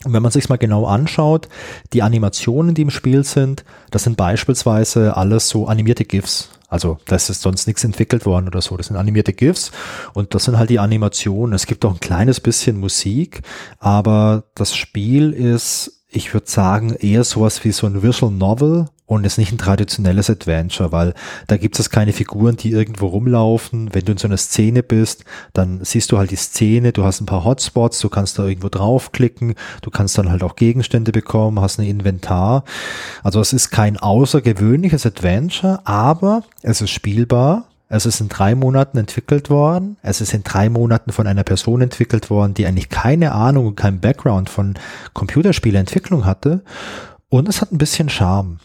Und 0.03 0.11
wenn 0.11 0.21
man 0.21 0.33
sich 0.33 0.49
mal 0.49 0.57
genau 0.57 0.85
anschaut, 0.85 1.47
die 1.93 2.03
Animationen, 2.03 2.75
die 2.75 2.81
im 2.81 2.89
Spiel 2.89 3.23
sind, 3.23 3.63
das 3.89 4.03
sind 4.03 4.17
beispielsweise 4.17 5.15
alles 5.15 5.47
so 5.47 5.67
animierte 5.67 6.03
GIFs. 6.03 6.49
Also 6.67 6.97
das 7.05 7.29
ist 7.29 7.41
sonst 7.41 7.67
nichts 7.67 7.85
entwickelt 7.85 8.25
worden 8.25 8.47
oder 8.47 8.61
so. 8.61 8.75
Das 8.75 8.87
sind 8.87 8.97
animierte 8.97 9.31
GIFs 9.31 9.71
und 10.13 10.35
das 10.35 10.43
sind 10.43 10.57
halt 10.57 10.69
die 10.69 10.79
Animationen. 10.79 11.53
Es 11.53 11.67
gibt 11.67 11.85
auch 11.85 11.93
ein 11.93 11.99
kleines 12.01 12.41
bisschen 12.41 12.77
Musik, 12.79 13.43
aber 13.79 14.43
das 14.55 14.75
Spiel 14.75 15.31
ist 15.31 16.00
ich 16.11 16.33
würde 16.33 16.49
sagen, 16.49 16.93
eher 16.93 17.23
sowas 17.23 17.63
wie 17.63 17.71
so 17.71 17.87
ein 17.87 18.03
Visual 18.03 18.31
Novel 18.31 18.87
und 19.05 19.25
ist 19.25 19.37
nicht 19.37 19.51
ein 19.51 19.57
traditionelles 19.57 20.29
Adventure, 20.29 20.91
weil 20.91 21.13
da 21.47 21.57
gibt 21.57 21.79
es 21.79 21.89
keine 21.89 22.13
Figuren, 22.13 22.57
die 22.57 22.71
irgendwo 22.71 23.07
rumlaufen. 23.07 23.93
Wenn 23.93 24.05
du 24.05 24.11
in 24.11 24.17
so 24.17 24.27
einer 24.27 24.37
Szene 24.37 24.83
bist, 24.83 25.25
dann 25.53 25.83
siehst 25.83 26.11
du 26.11 26.17
halt 26.17 26.31
die 26.31 26.37
Szene, 26.37 26.91
du 26.91 27.03
hast 27.03 27.21
ein 27.21 27.25
paar 27.25 27.43
Hotspots, 27.43 27.99
du 27.99 28.09
kannst 28.09 28.39
da 28.39 28.45
irgendwo 28.45 28.69
draufklicken, 28.69 29.55
du 29.81 29.89
kannst 29.89 30.17
dann 30.17 30.29
halt 30.29 30.43
auch 30.43 30.55
Gegenstände 30.55 31.11
bekommen, 31.11 31.59
hast 31.59 31.79
ein 31.79 31.87
Inventar. 31.87 32.63
Also 33.23 33.39
es 33.39 33.53
ist 33.53 33.69
kein 33.69 33.97
außergewöhnliches 33.97 35.05
Adventure, 35.05 35.79
aber 35.85 36.43
es 36.61 36.81
ist 36.81 36.91
spielbar 36.91 37.70
es 37.93 38.05
ist 38.05 38.21
in 38.21 38.29
drei 38.29 38.55
Monaten 38.55 38.97
entwickelt 38.97 39.49
worden. 39.49 39.97
Es 40.01 40.21
ist 40.21 40.33
in 40.33 40.43
drei 40.43 40.69
Monaten 40.69 41.11
von 41.11 41.27
einer 41.27 41.43
Person 41.43 41.81
entwickelt 41.81 42.29
worden, 42.29 42.53
die 42.53 42.65
eigentlich 42.65 42.87
keine 42.87 43.33
Ahnung 43.33 43.67
und 43.67 43.75
keinen 43.75 43.99
Background 43.99 44.49
von 44.49 44.75
Computerspieleentwicklung 45.13 46.25
hatte. 46.25 46.63
Und 47.27 47.49
es 47.49 47.59
hat 47.59 47.73
ein 47.73 47.77
bisschen 47.77 48.07
Charme. 48.07 48.59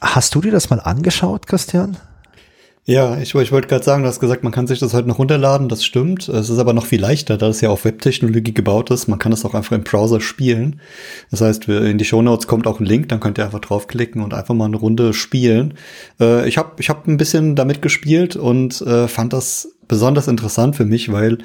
Hast 0.00 0.34
du 0.34 0.40
dir 0.40 0.52
das 0.52 0.70
mal 0.70 0.80
angeschaut, 0.80 1.46
Christian? 1.46 1.98
Ja, 2.86 3.18
ich, 3.18 3.34
ich 3.34 3.52
wollte 3.52 3.68
gerade 3.68 3.84
sagen, 3.84 4.02
du 4.02 4.08
hast 4.08 4.20
gesagt, 4.20 4.42
man 4.42 4.52
kann 4.52 4.66
sich 4.66 4.78
das 4.78 4.94
heute 4.94 5.06
noch 5.06 5.18
runterladen, 5.18 5.68
das 5.68 5.84
stimmt. 5.84 6.28
Es 6.28 6.48
ist 6.48 6.58
aber 6.58 6.72
noch 6.72 6.86
viel 6.86 7.00
leichter, 7.00 7.36
da 7.36 7.48
es 7.48 7.60
ja 7.60 7.68
auf 7.68 7.84
Webtechnologie 7.84 8.54
gebaut 8.54 8.90
ist. 8.90 9.06
Man 9.06 9.18
kann 9.18 9.32
es 9.32 9.44
auch 9.44 9.54
einfach 9.54 9.76
im 9.76 9.84
Browser 9.84 10.20
spielen. 10.20 10.80
Das 11.30 11.42
heißt, 11.42 11.68
in 11.68 11.98
die 11.98 12.04
Shownotes 12.04 12.46
kommt 12.46 12.66
auch 12.66 12.80
ein 12.80 12.86
Link, 12.86 13.10
dann 13.10 13.20
könnt 13.20 13.38
ihr 13.38 13.44
einfach 13.44 13.60
draufklicken 13.60 14.22
und 14.22 14.32
einfach 14.32 14.54
mal 14.54 14.64
eine 14.64 14.78
Runde 14.78 15.12
spielen. 15.12 15.74
Äh, 16.18 16.48
ich 16.48 16.56
habe 16.58 16.72
ich 16.78 16.88
hab 16.88 17.06
ein 17.06 17.18
bisschen 17.18 17.54
damit 17.54 17.82
gespielt 17.82 18.34
und 18.34 18.80
äh, 18.80 19.08
fand 19.08 19.34
das 19.34 19.76
besonders 19.86 20.26
interessant 20.26 20.74
für 20.74 20.86
mich, 20.86 21.12
weil 21.12 21.38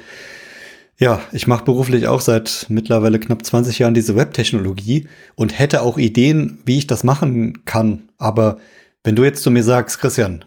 ja, 0.98 1.20
ich 1.32 1.46
mache 1.46 1.64
beruflich 1.64 2.08
auch 2.08 2.22
seit 2.22 2.66
mittlerweile 2.70 3.20
knapp 3.20 3.44
20 3.44 3.78
Jahren 3.78 3.92
diese 3.92 4.16
Webtechnologie 4.16 5.06
und 5.34 5.58
hätte 5.58 5.82
auch 5.82 5.98
Ideen, 5.98 6.58
wie 6.64 6.78
ich 6.78 6.86
das 6.86 7.04
machen 7.04 7.64
kann. 7.66 8.08
Aber 8.16 8.56
wenn 9.04 9.14
du 9.14 9.22
jetzt 9.22 9.42
zu 9.42 9.50
mir 9.50 9.62
sagst, 9.62 10.00
Christian, 10.00 10.44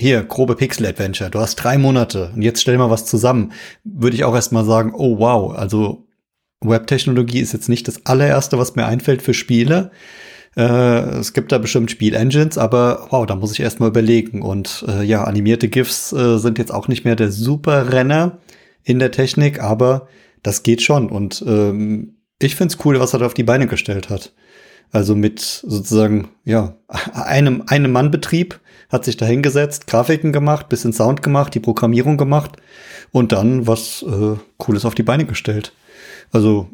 hier, 0.00 0.22
grobe 0.22 0.54
Pixel-Adventure, 0.54 1.30
du 1.30 1.40
hast 1.40 1.56
drei 1.56 1.76
Monate 1.76 2.30
und 2.34 2.42
jetzt 2.42 2.60
stell 2.62 2.78
mal 2.78 2.90
was 2.90 3.04
zusammen, 3.04 3.52
würde 3.82 4.16
ich 4.16 4.24
auch 4.24 4.34
erstmal 4.34 4.64
sagen, 4.64 4.92
oh 4.94 5.18
wow, 5.18 5.56
also 5.56 6.06
Webtechnologie 6.60 7.40
ist 7.40 7.52
jetzt 7.52 7.68
nicht 7.68 7.88
das 7.88 8.06
allererste, 8.06 8.58
was 8.58 8.76
mir 8.76 8.86
einfällt 8.86 9.22
für 9.22 9.34
Spiele. 9.34 9.90
Äh, 10.56 10.62
es 11.18 11.32
gibt 11.32 11.52
da 11.52 11.58
bestimmt 11.58 11.90
Spiel-Engines, 11.90 12.58
aber 12.58 13.06
wow, 13.10 13.26
da 13.26 13.36
muss 13.36 13.52
ich 13.52 13.60
erstmal 13.60 13.90
überlegen. 13.90 14.42
Und 14.42 14.84
äh, 14.88 15.02
ja, 15.02 15.24
animierte 15.24 15.68
GIFs 15.68 16.12
äh, 16.12 16.38
sind 16.38 16.58
jetzt 16.58 16.72
auch 16.72 16.88
nicht 16.88 17.04
mehr 17.04 17.16
der 17.16 17.30
super 17.30 17.92
Renner 17.92 18.38
in 18.82 18.98
der 18.98 19.10
Technik, 19.10 19.60
aber 19.60 20.08
das 20.42 20.62
geht 20.62 20.82
schon. 20.82 21.10
Und 21.10 21.44
ähm, 21.46 22.16
ich 22.40 22.56
find's 22.56 22.78
cool, 22.84 22.98
was 22.98 23.12
er 23.12 23.20
da 23.20 23.26
auf 23.26 23.34
die 23.34 23.44
Beine 23.44 23.66
gestellt 23.66 24.10
hat. 24.10 24.32
Also 24.90 25.14
mit 25.14 25.40
sozusagen, 25.40 26.30
ja, 26.44 26.76
einem, 27.12 27.64
einem 27.66 27.92
Mannbetrieb 27.92 28.60
hat 28.88 29.04
sich 29.04 29.16
da 29.16 29.26
hingesetzt, 29.26 29.86
Grafiken 29.86 30.32
gemacht, 30.32 30.68
bisschen 30.68 30.92
Sound 30.92 31.22
gemacht, 31.22 31.54
die 31.54 31.60
Programmierung 31.60 32.16
gemacht 32.16 32.56
und 33.12 33.32
dann 33.32 33.66
was 33.66 34.02
äh, 34.02 34.36
Cooles 34.56 34.84
auf 34.84 34.94
die 34.94 35.02
Beine 35.02 35.26
gestellt. 35.26 35.72
Also 36.32 36.68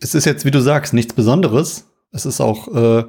es 0.00 0.14
ist 0.14 0.24
jetzt, 0.24 0.44
wie 0.44 0.50
du 0.50 0.60
sagst, 0.60 0.94
nichts 0.94 1.14
Besonderes. 1.14 1.86
Es 2.10 2.26
ist 2.26 2.40
auch 2.40 2.74
äh, 2.74 3.04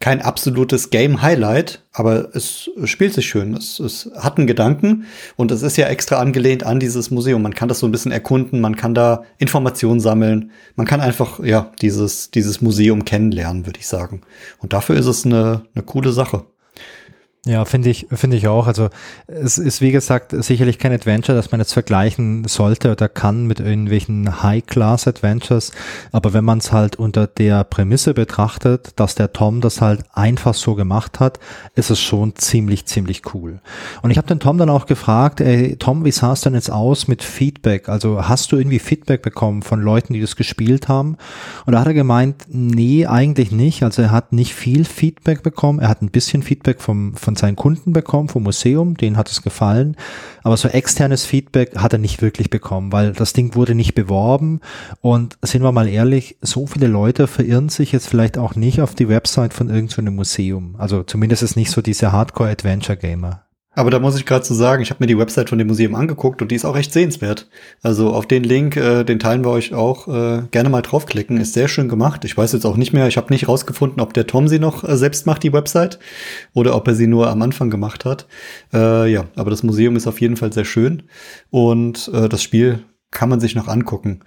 kein 0.00 0.22
absolutes 0.22 0.90
Game-Highlight, 0.90 1.82
aber 1.92 2.34
es 2.34 2.70
spielt 2.84 3.12
sich 3.12 3.26
schön. 3.26 3.54
Es, 3.54 3.78
es 3.78 4.10
hat 4.16 4.38
einen 4.38 4.46
Gedanken 4.46 5.04
und 5.36 5.50
es 5.50 5.62
ist 5.62 5.76
ja 5.76 5.86
extra 5.86 6.16
angelehnt 6.16 6.64
an 6.64 6.80
dieses 6.80 7.10
Museum. 7.10 7.42
Man 7.42 7.54
kann 7.54 7.68
das 7.68 7.80
so 7.80 7.86
ein 7.86 7.92
bisschen 7.92 8.12
erkunden, 8.12 8.60
man 8.60 8.76
kann 8.76 8.94
da 8.94 9.24
Informationen 9.38 10.00
sammeln, 10.00 10.50
man 10.76 10.86
kann 10.86 11.00
einfach 11.00 11.40
ja 11.44 11.72
dieses 11.80 12.30
dieses 12.30 12.60
Museum 12.60 13.04
kennenlernen, 13.04 13.66
würde 13.66 13.80
ich 13.80 13.86
sagen. 13.86 14.22
Und 14.58 14.72
dafür 14.72 14.96
ist 14.96 15.06
es 15.06 15.26
eine, 15.26 15.66
eine 15.74 15.84
coole 15.84 16.12
Sache. 16.12 16.44
Ja, 17.46 17.66
finde 17.66 17.90
ich, 17.90 18.06
finde 18.10 18.38
ich 18.38 18.48
auch. 18.48 18.66
Also 18.66 18.88
es 19.26 19.58
ist 19.58 19.82
wie 19.82 19.92
gesagt 19.92 20.32
sicherlich 20.32 20.78
kein 20.78 20.92
Adventure, 20.92 21.36
das 21.36 21.50
man 21.50 21.60
jetzt 21.60 21.74
vergleichen 21.74 22.44
sollte 22.48 22.92
oder 22.92 23.10
kann 23.10 23.46
mit 23.46 23.60
irgendwelchen 23.60 24.42
High-Class-Adventures. 24.42 25.72
Aber 26.10 26.32
wenn 26.32 26.44
man 26.44 26.58
es 26.58 26.72
halt 26.72 26.96
unter 26.96 27.26
der 27.26 27.64
Prämisse 27.64 28.14
betrachtet, 28.14 28.92
dass 28.96 29.14
der 29.14 29.34
Tom 29.34 29.60
das 29.60 29.82
halt 29.82 30.04
einfach 30.14 30.54
so 30.54 30.74
gemacht 30.74 31.20
hat, 31.20 31.38
ist 31.74 31.90
es 31.90 32.00
schon 32.00 32.34
ziemlich, 32.34 32.86
ziemlich 32.86 33.34
cool. 33.34 33.60
Und 34.00 34.10
ich 34.10 34.16
habe 34.16 34.26
den 34.26 34.40
Tom 34.40 34.56
dann 34.56 34.70
auch 34.70 34.86
gefragt, 34.86 35.42
ey, 35.42 35.76
Tom, 35.76 36.06
wie 36.06 36.12
sah 36.12 36.32
es 36.32 36.40
denn 36.40 36.54
jetzt 36.54 36.72
aus 36.72 37.08
mit 37.08 37.22
Feedback? 37.22 37.90
Also 37.90 38.26
hast 38.26 38.52
du 38.52 38.56
irgendwie 38.56 38.78
Feedback 38.78 39.20
bekommen 39.20 39.60
von 39.60 39.82
Leuten, 39.82 40.14
die 40.14 40.20
das 40.22 40.36
gespielt 40.36 40.88
haben? 40.88 41.18
Und 41.66 41.74
da 41.74 41.80
hat 41.80 41.88
er 41.88 41.94
gemeint, 41.94 42.46
nee, 42.48 43.04
eigentlich 43.04 43.52
nicht. 43.52 43.82
Also 43.82 44.00
er 44.00 44.12
hat 44.12 44.32
nicht 44.32 44.54
viel 44.54 44.86
Feedback 44.86 45.42
bekommen. 45.42 45.80
Er 45.80 45.90
hat 45.90 46.00
ein 46.00 46.10
bisschen 46.10 46.42
Feedback 46.42 46.80
vom, 46.80 47.14
von 47.16 47.33
von 47.34 47.36
seinen 47.36 47.56
Kunden 47.56 47.92
bekommen, 47.92 48.28
vom 48.28 48.44
Museum, 48.44 48.96
denen 48.96 49.16
hat 49.16 49.30
es 49.30 49.42
gefallen. 49.42 49.96
Aber 50.44 50.56
so 50.56 50.68
externes 50.68 51.24
Feedback 51.24 51.76
hat 51.76 51.92
er 51.92 51.98
nicht 51.98 52.22
wirklich 52.22 52.48
bekommen, 52.48 52.92
weil 52.92 53.12
das 53.12 53.32
Ding 53.32 53.54
wurde 53.56 53.74
nicht 53.74 53.94
beworben. 53.94 54.60
Und 55.00 55.36
sind 55.42 55.62
wir 55.62 55.72
mal 55.72 55.88
ehrlich, 55.88 56.36
so 56.40 56.66
viele 56.66 56.86
Leute 56.86 57.26
verirren 57.26 57.68
sich 57.68 57.90
jetzt 57.92 58.08
vielleicht 58.08 58.38
auch 58.38 58.54
nicht 58.54 58.80
auf 58.80 58.94
die 58.94 59.08
Website 59.08 59.52
von 59.52 59.68
irgendeinem 59.68 60.06
so 60.06 60.16
Museum. 60.16 60.76
Also 60.78 61.02
zumindest 61.02 61.42
ist 61.42 61.56
nicht 61.56 61.70
so 61.70 61.82
diese 61.82 62.12
Hardcore-Adventure-Gamer. 62.12 63.43
Aber 63.74 63.90
da 63.90 63.98
muss 63.98 64.16
ich 64.16 64.26
gerade 64.26 64.44
zu 64.44 64.54
so 64.54 64.60
sagen, 64.60 64.82
ich 64.82 64.90
habe 64.90 65.02
mir 65.02 65.06
die 65.06 65.18
Website 65.18 65.48
von 65.48 65.58
dem 65.58 65.68
Museum 65.68 65.94
angeguckt 65.94 66.42
und 66.42 66.50
die 66.50 66.54
ist 66.54 66.64
auch 66.64 66.74
recht 66.74 66.92
sehenswert. 66.92 67.48
Also 67.82 68.12
auf 68.12 68.26
den 68.26 68.44
Link, 68.44 68.76
äh, 68.76 69.04
den 69.04 69.18
teilen 69.18 69.44
wir 69.44 69.50
euch 69.50 69.74
auch 69.74 70.08
äh, 70.08 70.42
gerne 70.50 70.68
mal 70.68 70.82
draufklicken. 70.82 71.38
Ist 71.38 71.54
sehr 71.54 71.68
schön 71.68 71.88
gemacht. 71.88 72.24
Ich 72.24 72.36
weiß 72.36 72.52
jetzt 72.52 72.64
auch 72.66 72.76
nicht 72.76 72.92
mehr, 72.92 73.08
ich 73.08 73.16
habe 73.16 73.32
nicht 73.32 73.48
rausgefunden, 73.48 74.00
ob 74.00 74.14
der 74.14 74.26
Tom 74.26 74.48
sie 74.48 74.58
noch 74.58 74.84
äh, 74.84 74.96
selbst 74.96 75.26
macht, 75.26 75.42
die 75.42 75.52
Website, 75.52 75.98
oder 76.52 76.76
ob 76.76 76.86
er 76.88 76.94
sie 76.94 77.06
nur 77.06 77.28
am 77.28 77.42
Anfang 77.42 77.70
gemacht 77.70 78.04
hat. 78.04 78.26
Äh, 78.72 79.10
ja, 79.12 79.24
aber 79.36 79.50
das 79.50 79.62
Museum 79.62 79.96
ist 79.96 80.06
auf 80.06 80.20
jeden 80.20 80.36
Fall 80.36 80.52
sehr 80.52 80.64
schön 80.64 81.04
und 81.50 82.10
äh, 82.12 82.28
das 82.28 82.42
Spiel 82.42 82.80
kann 83.10 83.28
man 83.28 83.40
sich 83.40 83.54
noch 83.54 83.68
angucken 83.68 84.20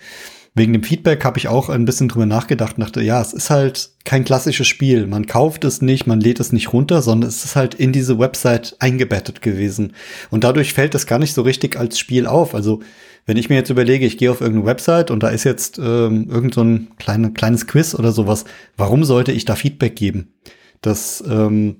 wegen 0.58 0.74
dem 0.74 0.84
Feedback 0.84 1.24
habe 1.24 1.38
ich 1.38 1.48
auch 1.48 1.70
ein 1.70 1.86
bisschen 1.86 2.10
drüber 2.10 2.26
nachgedacht 2.26 2.76
dachte, 2.78 3.02
ja, 3.02 3.22
es 3.22 3.34
ist 3.34 3.50
halt 3.50 3.92
kein 4.06 4.24
klassisches 4.24 4.68
Spiel. 4.68 5.06
Man 5.06 5.26
kauft 5.26 5.64
es 5.64 5.82
nicht, 5.82 6.08
man 6.08 6.20
lädt 6.20 6.40
es 6.40 6.52
nicht 6.52 6.74
runter, 6.74 7.02
sondern 7.02 7.30
es 7.30 7.46
ist 7.46 7.56
halt 7.56 7.76
in 7.76 7.92
diese 7.92 8.18
Website 8.18 8.76
eingebettet 8.80 9.42
gewesen. 9.42 9.94
Und 10.30 10.44
dadurch 10.44 10.74
fällt 10.74 10.96
es 10.96 11.06
gar 11.06 11.20
nicht 11.20 11.34
so 11.34 11.42
richtig 11.42 11.78
als 11.78 12.00
Spiel 12.00 12.26
auf. 12.26 12.56
Also 12.56 12.82
wenn 13.26 13.38
ich 13.38 13.50
mir 13.50 13.56
jetzt 13.56 13.70
überlege, 13.70 14.06
ich 14.06 14.18
gehe 14.18 14.32
auf 14.32 14.42
irgendeine 14.42 14.68
Website 14.68 15.12
und 15.12 15.22
da 15.22 15.30
ist 15.30 15.44
jetzt 15.44 15.80
ähm, 15.80 16.30
irgend 16.30 16.54
so 16.54 16.64
ein 16.64 16.88
kleine, 16.98 17.34
kleines 17.34 17.68
Quiz 17.68 17.94
oder 17.94 18.12
sowas, 18.12 18.46
warum 18.78 19.04
sollte 19.04 19.34
ich 19.34 19.46
da 19.46 19.56
Feedback 19.56 19.96
geben? 19.96 20.34
Das, 20.82 21.24
ähm, 21.30 21.78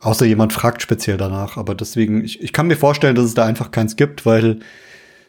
außer 0.00 0.26
jemand 0.26 0.52
fragt 0.52 0.82
speziell 0.82 1.16
danach. 1.16 1.56
Aber 1.56 1.74
deswegen, 1.74 2.24
ich, 2.24 2.42
ich 2.42 2.52
kann 2.52 2.66
mir 2.66 2.76
vorstellen, 2.76 3.14
dass 3.14 3.26
es 3.26 3.34
da 3.34 3.44
einfach 3.46 3.70
keins 3.70 3.96
gibt, 3.96 4.26
weil 4.26 4.58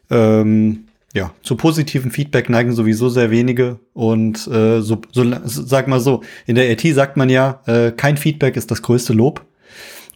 ähm, 0.09 0.85
ja, 1.13 1.31
zu 1.43 1.55
positiven 1.55 2.09
Feedback 2.11 2.49
neigen 2.49 2.73
sowieso 2.73 3.07
sehr 3.07 3.29
wenige. 3.29 3.79
Und 3.93 4.47
äh, 4.47 4.81
so, 4.81 5.01
so 5.11 5.23
sag 5.45 5.87
mal 5.87 5.99
so, 5.99 6.23
in 6.47 6.55
der 6.55 6.69
IT 6.71 6.81
sagt 6.95 7.17
man 7.17 7.29
ja, 7.29 7.61
äh, 7.67 7.91
kein 7.91 8.17
Feedback 8.17 8.55
ist 8.57 8.71
das 8.71 8.81
größte 8.81 9.13
Lob. 9.13 9.45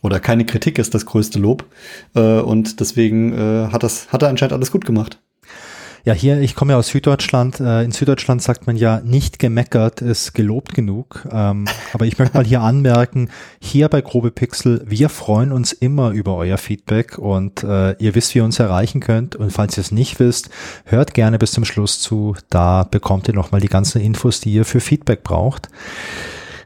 Oder 0.02 0.20
keine 0.20 0.46
Kritik 0.46 0.80
ist 0.80 0.94
das 0.94 1.06
größte 1.06 1.40
Lob. 1.40 1.66
Äh, 2.16 2.40
und 2.40 2.80
deswegen 2.80 3.34
äh, 3.34 3.68
hat 3.72 3.84
das, 3.84 4.12
hat 4.12 4.24
er 4.24 4.30
anscheinend 4.30 4.54
alles 4.54 4.72
gut 4.72 4.86
gemacht. 4.86 5.20
Ja, 6.08 6.14
hier, 6.14 6.40
ich 6.40 6.56
komme 6.56 6.72
ja 6.72 6.80
aus 6.80 6.88
Süddeutschland. 6.88 7.60
Äh, 7.60 7.84
in 7.84 7.92
Süddeutschland 7.92 8.42
sagt 8.42 8.66
man 8.66 8.78
ja, 8.78 9.02
nicht 9.02 9.40
gemeckert 9.40 10.02
ist 10.02 10.34
gelobt 10.34 10.74
genug. 10.74 11.28
Ähm, 11.30 11.66
aber 11.94 12.06
ich 12.06 12.18
möchte 12.18 12.38
mal 12.38 12.46
hier 12.46 12.62
anmerken, 12.62 13.30
hier 13.60 13.90
bei 13.90 14.00
Grobe 14.00 14.32
Pixel, 14.32 14.82
wir 14.86 15.10
freuen 15.10 15.52
uns 15.52 15.74
immer 15.74 16.12
über 16.12 16.38
euer 16.38 16.58
Feedback 16.58 17.18
und 17.18 17.62
äh, 17.66 17.92
ihr 18.02 18.16
wisst, 18.16 18.34
wie 18.34 18.40
ihr 18.40 18.46
uns 18.46 18.58
erreichen 18.58 19.02
könnt. 19.02 19.36
Und 19.36 19.52
falls 19.52 19.76
ihr 19.76 19.82
es 19.82 19.92
nicht 19.92 20.18
wisst, 20.22 20.50
hört 20.86 21.14
gerne 21.14 21.40
bis 21.40 21.52
zum 21.52 21.66
Schluss 21.66 22.00
zu. 22.00 22.38
Da 22.50 22.86
bekommt 22.86 23.28
ihr 23.28 23.34
nochmal 23.34 23.60
die 23.60 23.68
ganzen 23.68 24.02
Infos, 24.02 24.40
die 24.40 24.54
ihr 24.54 24.64
für 24.64 24.80
Feedback 24.80 25.24
braucht. 25.24 25.68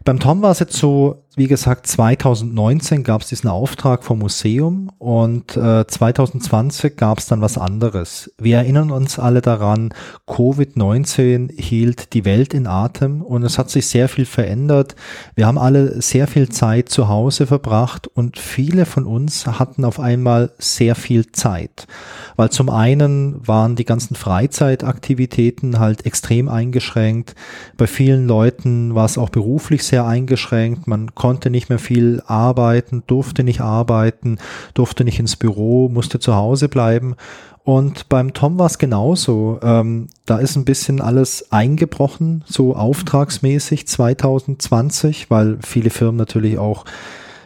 Beim 0.03 0.19
Tom 0.19 0.43
war 0.43 0.51
es 0.51 0.59
jetzt 0.59 0.77
so, 0.77 1.20
wie 1.37 1.47
gesagt, 1.47 1.87
2019 1.87 3.03
gab 3.03 3.21
es 3.21 3.29
diesen 3.29 3.49
Auftrag 3.49 4.03
vom 4.03 4.19
Museum 4.19 4.91
und 4.97 5.55
äh, 5.55 5.87
2020 5.87 6.97
gab 6.97 7.19
es 7.19 7.27
dann 7.27 7.39
was 7.39 7.57
anderes. 7.57 8.33
Wir 8.37 8.57
erinnern 8.57 8.91
uns 8.91 9.17
alle 9.17 9.41
daran, 9.41 9.93
Covid-19 10.27 11.57
hielt 11.57 12.13
die 12.13 12.25
Welt 12.25 12.53
in 12.53 12.67
Atem 12.67 13.21
und 13.21 13.43
es 13.43 13.57
hat 13.57 13.69
sich 13.69 13.87
sehr 13.87 14.09
viel 14.09 14.25
verändert. 14.25 14.95
Wir 15.33 15.47
haben 15.47 15.57
alle 15.57 16.01
sehr 16.01 16.27
viel 16.27 16.49
Zeit 16.49 16.89
zu 16.89 17.07
Hause 17.07 17.47
verbracht 17.47 18.07
und 18.07 18.37
viele 18.37 18.85
von 18.85 19.05
uns 19.05 19.47
hatten 19.47 19.85
auf 19.85 20.01
einmal 20.01 20.51
sehr 20.57 20.95
viel 20.95 21.31
Zeit. 21.31 21.87
Weil 22.35 22.49
zum 22.49 22.69
einen 22.69 23.47
waren 23.47 23.77
die 23.77 23.85
ganzen 23.85 24.15
Freizeitaktivitäten 24.15 25.79
halt 25.79 26.05
extrem 26.05 26.49
eingeschränkt. 26.49 27.35
Bei 27.77 27.87
vielen 27.87 28.27
Leuten 28.27 28.95
war 28.95 29.05
es 29.05 29.17
auch 29.17 29.29
beruflich 29.29 29.83
sehr 29.85 30.05
eingeschränkt. 30.05 30.87
Man 30.87 31.15
konnte 31.21 31.51
nicht 31.51 31.69
mehr 31.69 31.77
viel 31.77 32.23
arbeiten, 32.25 33.03
durfte 33.05 33.43
nicht 33.43 33.61
arbeiten, 33.61 34.39
durfte 34.73 35.03
nicht 35.03 35.19
ins 35.19 35.35
Büro, 35.35 35.87
musste 35.87 36.19
zu 36.19 36.33
Hause 36.33 36.67
bleiben. 36.67 37.15
Und 37.63 38.09
beim 38.09 38.33
Tom 38.33 38.57
war 38.57 38.65
es 38.65 38.79
genauso. 38.79 39.59
Ähm, 39.61 40.07
da 40.25 40.39
ist 40.39 40.55
ein 40.55 40.65
bisschen 40.65 40.99
alles 40.99 41.51
eingebrochen, 41.51 42.43
so 42.47 42.75
auftragsmäßig 42.75 43.87
2020, 43.87 45.29
weil 45.29 45.59
viele 45.61 45.91
Firmen 45.91 46.17
natürlich 46.17 46.57
auch 46.57 46.85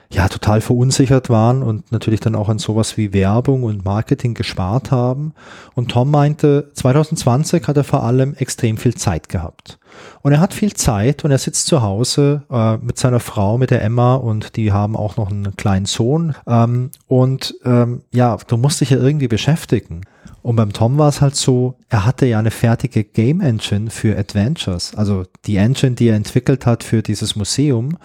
ja 0.09 0.27
total 0.27 0.61
verunsichert 0.61 1.29
waren 1.29 1.63
und 1.63 1.91
natürlich 1.91 2.19
dann 2.19 2.35
auch 2.35 2.49
an 2.49 2.59
sowas 2.59 2.97
wie 2.97 3.13
Werbung 3.13 3.63
und 3.63 3.85
Marketing 3.85 4.33
gespart 4.33 4.91
haben. 4.91 5.33
Und 5.73 5.91
Tom 5.91 6.11
meinte, 6.11 6.71
2020 6.73 7.67
hat 7.67 7.77
er 7.77 7.83
vor 7.83 8.03
allem 8.03 8.35
extrem 8.35 8.77
viel 8.77 8.95
Zeit 8.95 9.29
gehabt. 9.29 9.77
Und 10.21 10.33
er 10.33 10.39
hat 10.39 10.53
viel 10.53 10.73
Zeit 10.73 11.23
und 11.23 11.31
er 11.31 11.37
sitzt 11.37 11.67
zu 11.67 11.81
Hause 11.81 12.43
äh, 12.51 12.77
mit 12.77 12.97
seiner 12.97 13.19
Frau, 13.19 13.57
mit 13.57 13.71
der 13.71 13.83
Emma 13.83 14.15
und 14.15 14.55
die 14.55 14.71
haben 14.71 14.95
auch 14.95 15.17
noch 15.17 15.31
einen 15.31 15.55
kleinen 15.55 15.85
Sohn. 15.85 16.35
Ähm, 16.47 16.91
und 17.07 17.55
ähm, 17.63 18.01
ja, 18.11 18.37
du 18.47 18.57
musst 18.57 18.81
dich 18.81 18.89
ja 18.89 18.97
irgendwie 18.97 19.27
beschäftigen. 19.27 20.01
Und 20.45 20.57
beim 20.57 20.73
Tom 20.73 20.99
war 20.99 21.09
es 21.09 21.21
halt 21.21 21.35
so, 21.35 21.73
er 21.89 22.05
hatte 22.05 22.27
ja 22.27 22.37
eine 22.37 22.51
fertige 22.51 23.03
Game 23.03 23.41
Engine 23.41 23.89
für 23.89 24.15
Adventures, 24.15 24.93
also 24.95 25.23
die 25.45 25.55
Engine, 25.55 25.93
die 25.93 26.09
er 26.09 26.15
entwickelt 26.15 26.67
hat 26.67 26.83
für 26.83 27.01
dieses 27.01 27.35
Museum. 27.35 27.97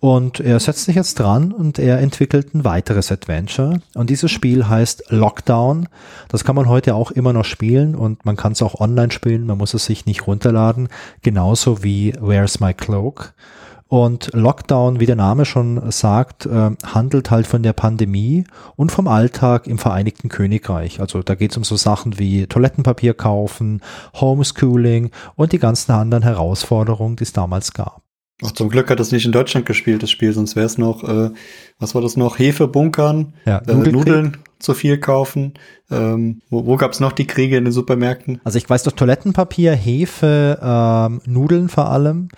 Und 0.00 0.38
er 0.38 0.60
setzt 0.60 0.84
sich 0.84 0.94
jetzt 0.94 1.18
dran 1.18 1.50
und 1.50 1.80
er 1.80 1.98
entwickelt 1.98 2.54
ein 2.54 2.64
weiteres 2.64 3.10
Adventure. 3.10 3.80
Und 3.94 4.10
dieses 4.10 4.30
Spiel 4.30 4.68
heißt 4.68 5.10
Lockdown. 5.10 5.88
Das 6.28 6.44
kann 6.44 6.54
man 6.54 6.68
heute 6.68 6.94
auch 6.94 7.10
immer 7.10 7.32
noch 7.32 7.44
spielen 7.44 7.96
und 7.96 8.24
man 8.24 8.36
kann 8.36 8.52
es 8.52 8.62
auch 8.62 8.80
online 8.80 9.10
spielen. 9.10 9.46
Man 9.46 9.58
muss 9.58 9.74
es 9.74 9.86
sich 9.86 10.06
nicht 10.06 10.28
runterladen. 10.28 10.88
Genauso 11.22 11.82
wie 11.82 12.14
Where's 12.20 12.60
My 12.60 12.74
Cloak. 12.74 13.34
Und 13.88 14.30
Lockdown, 14.34 15.00
wie 15.00 15.06
der 15.06 15.16
Name 15.16 15.46
schon 15.46 15.90
sagt, 15.90 16.44
äh, 16.44 16.70
handelt 16.84 17.30
halt 17.30 17.46
von 17.46 17.62
der 17.62 17.72
Pandemie 17.72 18.44
und 18.76 18.92
vom 18.92 19.08
Alltag 19.08 19.66
im 19.66 19.78
Vereinigten 19.78 20.28
Königreich. 20.28 21.00
Also 21.00 21.22
da 21.22 21.34
geht 21.34 21.52
es 21.52 21.56
um 21.56 21.64
so 21.64 21.76
Sachen 21.76 22.18
wie 22.18 22.46
Toilettenpapier 22.46 23.14
kaufen, 23.14 23.80
Homeschooling 24.14 25.10
und 25.36 25.52
die 25.52 25.58
ganzen 25.58 25.92
anderen 25.92 26.22
Herausforderungen, 26.22 27.16
die 27.16 27.24
es 27.24 27.32
damals 27.32 27.72
gab. 27.72 28.07
Ach, 28.44 28.52
zum 28.52 28.68
Glück 28.68 28.88
hat 28.88 29.00
es 29.00 29.10
nicht 29.10 29.26
in 29.26 29.32
Deutschland 29.32 29.66
gespielt, 29.66 30.02
das 30.02 30.10
Spiel, 30.10 30.32
sonst 30.32 30.54
wäre 30.54 30.66
es 30.66 30.78
noch, 30.78 31.02
äh, 31.02 31.30
was 31.80 31.94
war 31.94 32.02
das 32.02 32.16
noch, 32.16 32.38
Hefe 32.38 32.68
bunkern, 32.68 33.34
ja, 33.44 33.58
äh, 33.66 33.74
Nudeln 33.74 34.36
zu 34.60 34.74
viel 34.74 34.98
kaufen. 34.98 35.54
Ähm, 35.90 36.42
wo 36.48 36.66
wo 36.66 36.76
gab 36.76 36.92
es 36.92 37.00
noch 37.00 37.12
die 37.12 37.26
Kriege 37.26 37.56
in 37.56 37.64
den 37.64 37.72
Supermärkten? 37.72 38.40
Also 38.44 38.58
ich 38.58 38.68
weiß 38.68 38.84
doch 38.84 38.92
Toilettenpapier, 38.92 39.74
Hefe, 39.74 40.58
ähm, 40.62 41.20
Nudeln 41.26 41.68
vor 41.68 41.90
allem 41.90 42.28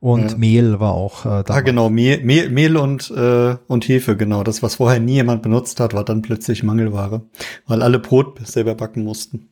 und 0.00 0.32
ja. 0.32 0.38
Mehl 0.38 0.80
war 0.80 0.92
auch 0.92 1.24
äh, 1.24 1.44
da. 1.44 1.54
Ah, 1.54 1.60
genau, 1.60 1.88
Mehl, 1.88 2.22
Mehl, 2.22 2.50
Mehl 2.50 2.76
und, 2.76 3.10
äh, 3.10 3.56
und 3.66 3.88
Hefe, 3.88 4.16
genau. 4.16 4.42
Das, 4.42 4.62
was 4.62 4.76
vorher 4.76 5.00
nie 5.00 5.14
jemand 5.14 5.42
benutzt 5.42 5.80
hat, 5.80 5.94
war 5.94 6.04
dann 6.04 6.22
plötzlich 6.22 6.62
Mangelware, 6.62 7.22
weil 7.66 7.82
alle 7.82 7.98
Brot 7.98 8.46
selber 8.46 8.74
backen 8.74 9.04
mussten. 9.04 9.48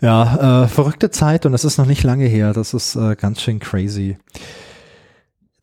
Ja, 0.00 0.64
äh, 0.64 0.68
verrückte 0.68 1.10
Zeit 1.10 1.44
und 1.44 1.54
es 1.54 1.64
ist 1.64 1.76
noch 1.76 1.86
nicht 1.86 2.04
lange 2.04 2.26
her. 2.26 2.52
Das 2.52 2.72
ist 2.72 2.94
äh, 2.96 3.16
ganz 3.16 3.42
schön 3.42 3.58
crazy. 3.58 4.16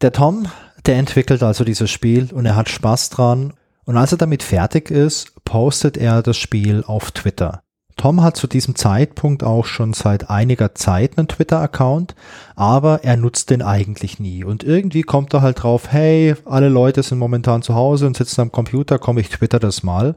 Der 0.06 0.12
Tom, 0.12 0.46
der 0.86 0.98
entwickelt 0.98 1.42
also 1.42 1.64
dieses 1.64 1.90
Spiel 1.90 2.30
und 2.32 2.46
er 2.46 2.56
hat 2.56 2.70
Spaß 2.70 3.10
dran. 3.10 3.54
Und 3.86 3.98
als 3.98 4.12
er 4.12 4.20
damit 4.20 4.44
fertig 4.44 4.92
ist, 4.92 5.34
postet 5.46 5.98
er 5.98 6.22
das 6.22 6.38
Spiel 6.38 6.84
auf 6.86 7.10
Twitter. 7.10 7.64
Tom 7.98 8.22
hat 8.22 8.38
zu 8.38 8.46
diesem 8.46 8.76
Zeitpunkt 8.76 9.44
auch 9.44 9.66
schon 9.66 9.94
seit 9.94 10.30
einiger 10.30 10.76
Zeit 10.76 11.18
einen 11.18 11.28
Twitter-Account, 11.28 12.14
aber 12.56 13.04
er 13.04 13.18
nutzt 13.18 13.50
den 13.50 13.64
eigentlich 13.64 14.20
nie. 14.20 14.44
Und 14.44 14.64
irgendwie 14.64 15.02
kommt 15.02 15.34
er 15.34 15.42
halt 15.42 15.64
drauf, 15.64 15.92
hey, 15.92 16.36
alle 16.46 16.70
Leute 16.70 17.02
sind 17.02 17.18
momentan 17.18 17.64
zu 17.64 17.74
Hause 17.74 18.06
und 18.06 18.16
sitzen 18.16 18.42
am 18.42 18.52
Computer, 18.52 19.00
komm, 19.00 19.18
ich 19.18 19.30
twitter 19.30 19.58
das 19.58 19.82
mal. 19.82 20.14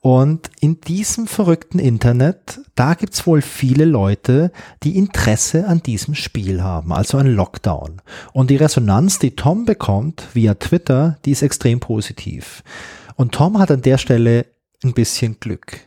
Und 0.00 0.50
in 0.60 0.80
diesem 0.80 1.26
verrückten 1.26 1.80
Internet, 1.80 2.60
da 2.76 2.94
gibt's 2.94 3.26
wohl 3.26 3.42
viele 3.42 3.84
Leute, 3.84 4.52
die 4.84 4.96
Interesse 4.96 5.66
an 5.66 5.82
diesem 5.82 6.14
Spiel 6.14 6.62
haben, 6.62 6.92
also 6.92 7.18
an 7.18 7.26
Lockdown. 7.26 8.00
Und 8.32 8.50
die 8.50 8.56
Resonanz, 8.56 9.18
die 9.18 9.34
Tom 9.34 9.64
bekommt 9.64 10.28
via 10.34 10.54
Twitter, 10.54 11.18
die 11.24 11.32
ist 11.32 11.42
extrem 11.42 11.80
positiv. 11.80 12.62
Und 13.16 13.32
Tom 13.32 13.58
hat 13.58 13.72
an 13.72 13.82
der 13.82 13.98
Stelle 13.98 14.46
ein 14.84 14.94
bisschen 14.94 15.40
Glück. 15.40 15.80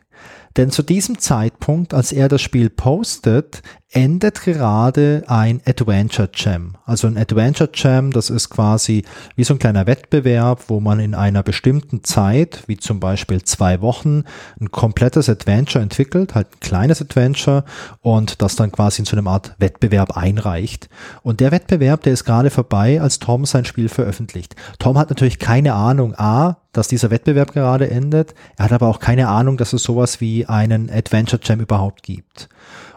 Denn 0.58 0.69
zu 0.69 0.84
diesem 0.84 1.17
Zeitpunkt, 1.17 1.93
als 1.93 2.12
er 2.12 2.28
das 2.28 2.41
Spiel 2.41 2.69
postet, 2.69 3.62
endet 3.91 4.41
gerade 4.41 5.23
ein 5.27 5.62
Adventure 5.65 6.30
Jam. 6.34 6.77
Also 6.86 7.08
ein 7.08 7.17
Adventure 7.17 7.69
Jam, 7.73 8.12
das 8.12 8.30
ist 8.30 8.49
quasi 8.49 9.04
wie 9.36 9.43
so 9.43 9.54
ein 9.54 9.60
kleiner 9.60 9.86
Wettbewerb, 9.86 10.63
wo 10.67 10.80
man 10.80 11.01
in 11.01 11.13
einer 11.13 11.43
bestimmten 11.43 12.04
Zeit, 12.04 12.63
wie 12.67 12.77
zum 12.77 13.01
Beispiel 13.01 13.43
zwei 13.43 13.82
Wochen, 13.82 14.23
ein 14.62 14.71
komplettes 14.71 15.27
Adventure 15.27 15.84
entwickelt, 15.84 16.36
halt 16.36 16.47
ein 16.47 16.60
kleines 16.62 17.01
Adventure 17.01 17.65
und 17.99 18.41
das 18.41 18.56
dann 18.56 18.71
quasi 18.71 19.01
in 19.01 19.06
so 19.06 19.17
einer 19.17 19.30
Art 19.30 19.56
Wettbewerb 19.60 20.15
einreicht. 20.15 20.89
Und 21.21 21.41
der 21.41 21.51
Wettbewerb, 21.51 22.04
der 22.04 22.13
ist 22.13 22.23
gerade 22.23 22.49
vorbei, 22.49 23.01
als 23.01 23.19
Tom 23.19 23.45
sein 23.45 23.65
Spiel 23.65 23.89
veröffentlicht. 23.89 24.56
Tom 24.80 24.97
hat 24.97 25.10
natürlich 25.10 25.38
keine 25.38 25.73
Ahnung, 25.73 26.15
A, 26.15 26.58
dass 26.71 26.88
dieser 26.88 27.12
Wettbewerb 27.12 27.51
gerade 27.51 27.89
endet. 27.91 28.34
Er 28.58 28.65
hat 28.65 28.71
aber 28.71 28.88
auch 28.88 28.99
keine 28.99 29.27
Ahnung, 29.27 29.58
dass 29.58 29.73
es 29.73 29.84
sowas 29.84 30.21
wie 30.21 30.45
einen 30.45 30.89
Adventure 30.89 31.41
Jam 31.43 31.60
überhaupt 31.60 32.04
gibt. 32.04 32.47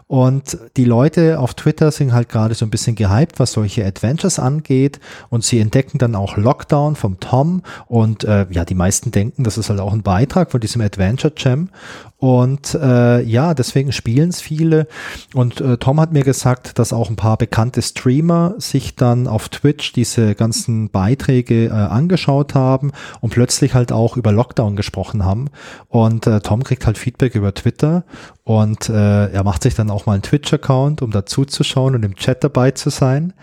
Und 0.07 0.59
die 0.77 0.85
Leute 0.85 1.39
auf 1.39 1.55
Twitter 1.55 1.91
sind 1.91 2.13
halt 2.13 2.29
gerade 2.29 2.53
so 2.53 2.65
ein 2.65 2.69
bisschen 2.69 2.95
gehypt, 2.95 3.39
was 3.39 3.53
solche 3.53 3.83
Adventures 3.85 4.37
angeht. 4.37 4.99
Und 5.29 5.43
sie 5.43 5.59
entdecken 5.59 5.97
dann 5.97 6.13
auch 6.13 6.37
Lockdown 6.37 6.95
vom 6.95 7.19
Tom. 7.19 7.63
Und 7.87 8.23
äh, 8.23 8.45
ja, 8.51 8.65
die 8.65 8.75
meisten 8.75 9.11
denken, 9.11 9.43
das 9.43 9.57
ist 9.57 9.69
halt 9.69 9.79
auch 9.79 9.93
ein 9.93 10.03
Beitrag 10.03 10.51
von 10.51 10.61
diesem 10.61 10.81
Adventure 10.81 11.33
Jam. 11.35 11.69
Und 12.17 12.73
äh, 12.75 13.21
ja, 13.23 13.53
deswegen 13.53 13.91
spielen 13.91 14.29
es 14.29 14.39
viele. 14.39 14.87
Und 15.33 15.59
äh, 15.59 15.77
Tom 15.77 15.99
hat 15.99 16.13
mir 16.13 16.23
gesagt, 16.23 16.79
dass 16.79 16.93
auch 16.93 17.09
ein 17.09 17.17
paar 17.17 17.37
bekannte 17.37 17.81
Streamer 17.81 18.55
sich 18.57 18.95
dann 18.95 19.27
auf 19.27 19.49
Twitch 19.49 19.91
diese 19.91 20.33
ganzen 20.33 20.89
Beiträge 20.89 21.65
äh, 21.65 21.71
angeschaut 21.71 22.55
haben 22.55 22.93
und 23.19 23.31
plötzlich 23.31 23.73
halt 23.73 23.91
auch 23.91 24.15
über 24.15 24.31
Lockdown 24.31 24.77
gesprochen 24.77 25.25
haben. 25.25 25.49
Und 25.89 26.25
äh, 26.25 26.39
Tom 26.39 26.63
kriegt 26.63 26.85
halt 26.85 26.97
Feedback 26.97 27.35
über 27.35 27.53
Twitter 27.53 28.05
und 28.45 28.89
äh, 28.89 29.31
er 29.31 29.43
macht 29.43 29.63
sich 29.63 29.75
dann 29.75 29.91
auch 29.91 30.05
mal 30.05 30.13
einen 30.13 30.21
Twitch-Account, 30.21 31.01
um 31.01 31.11
dazuzuschauen 31.11 31.95
und 31.95 32.03
im 32.03 32.15
Chat 32.15 32.43
dabei 32.43 32.71
zu 32.71 32.91
sein. 32.91 33.33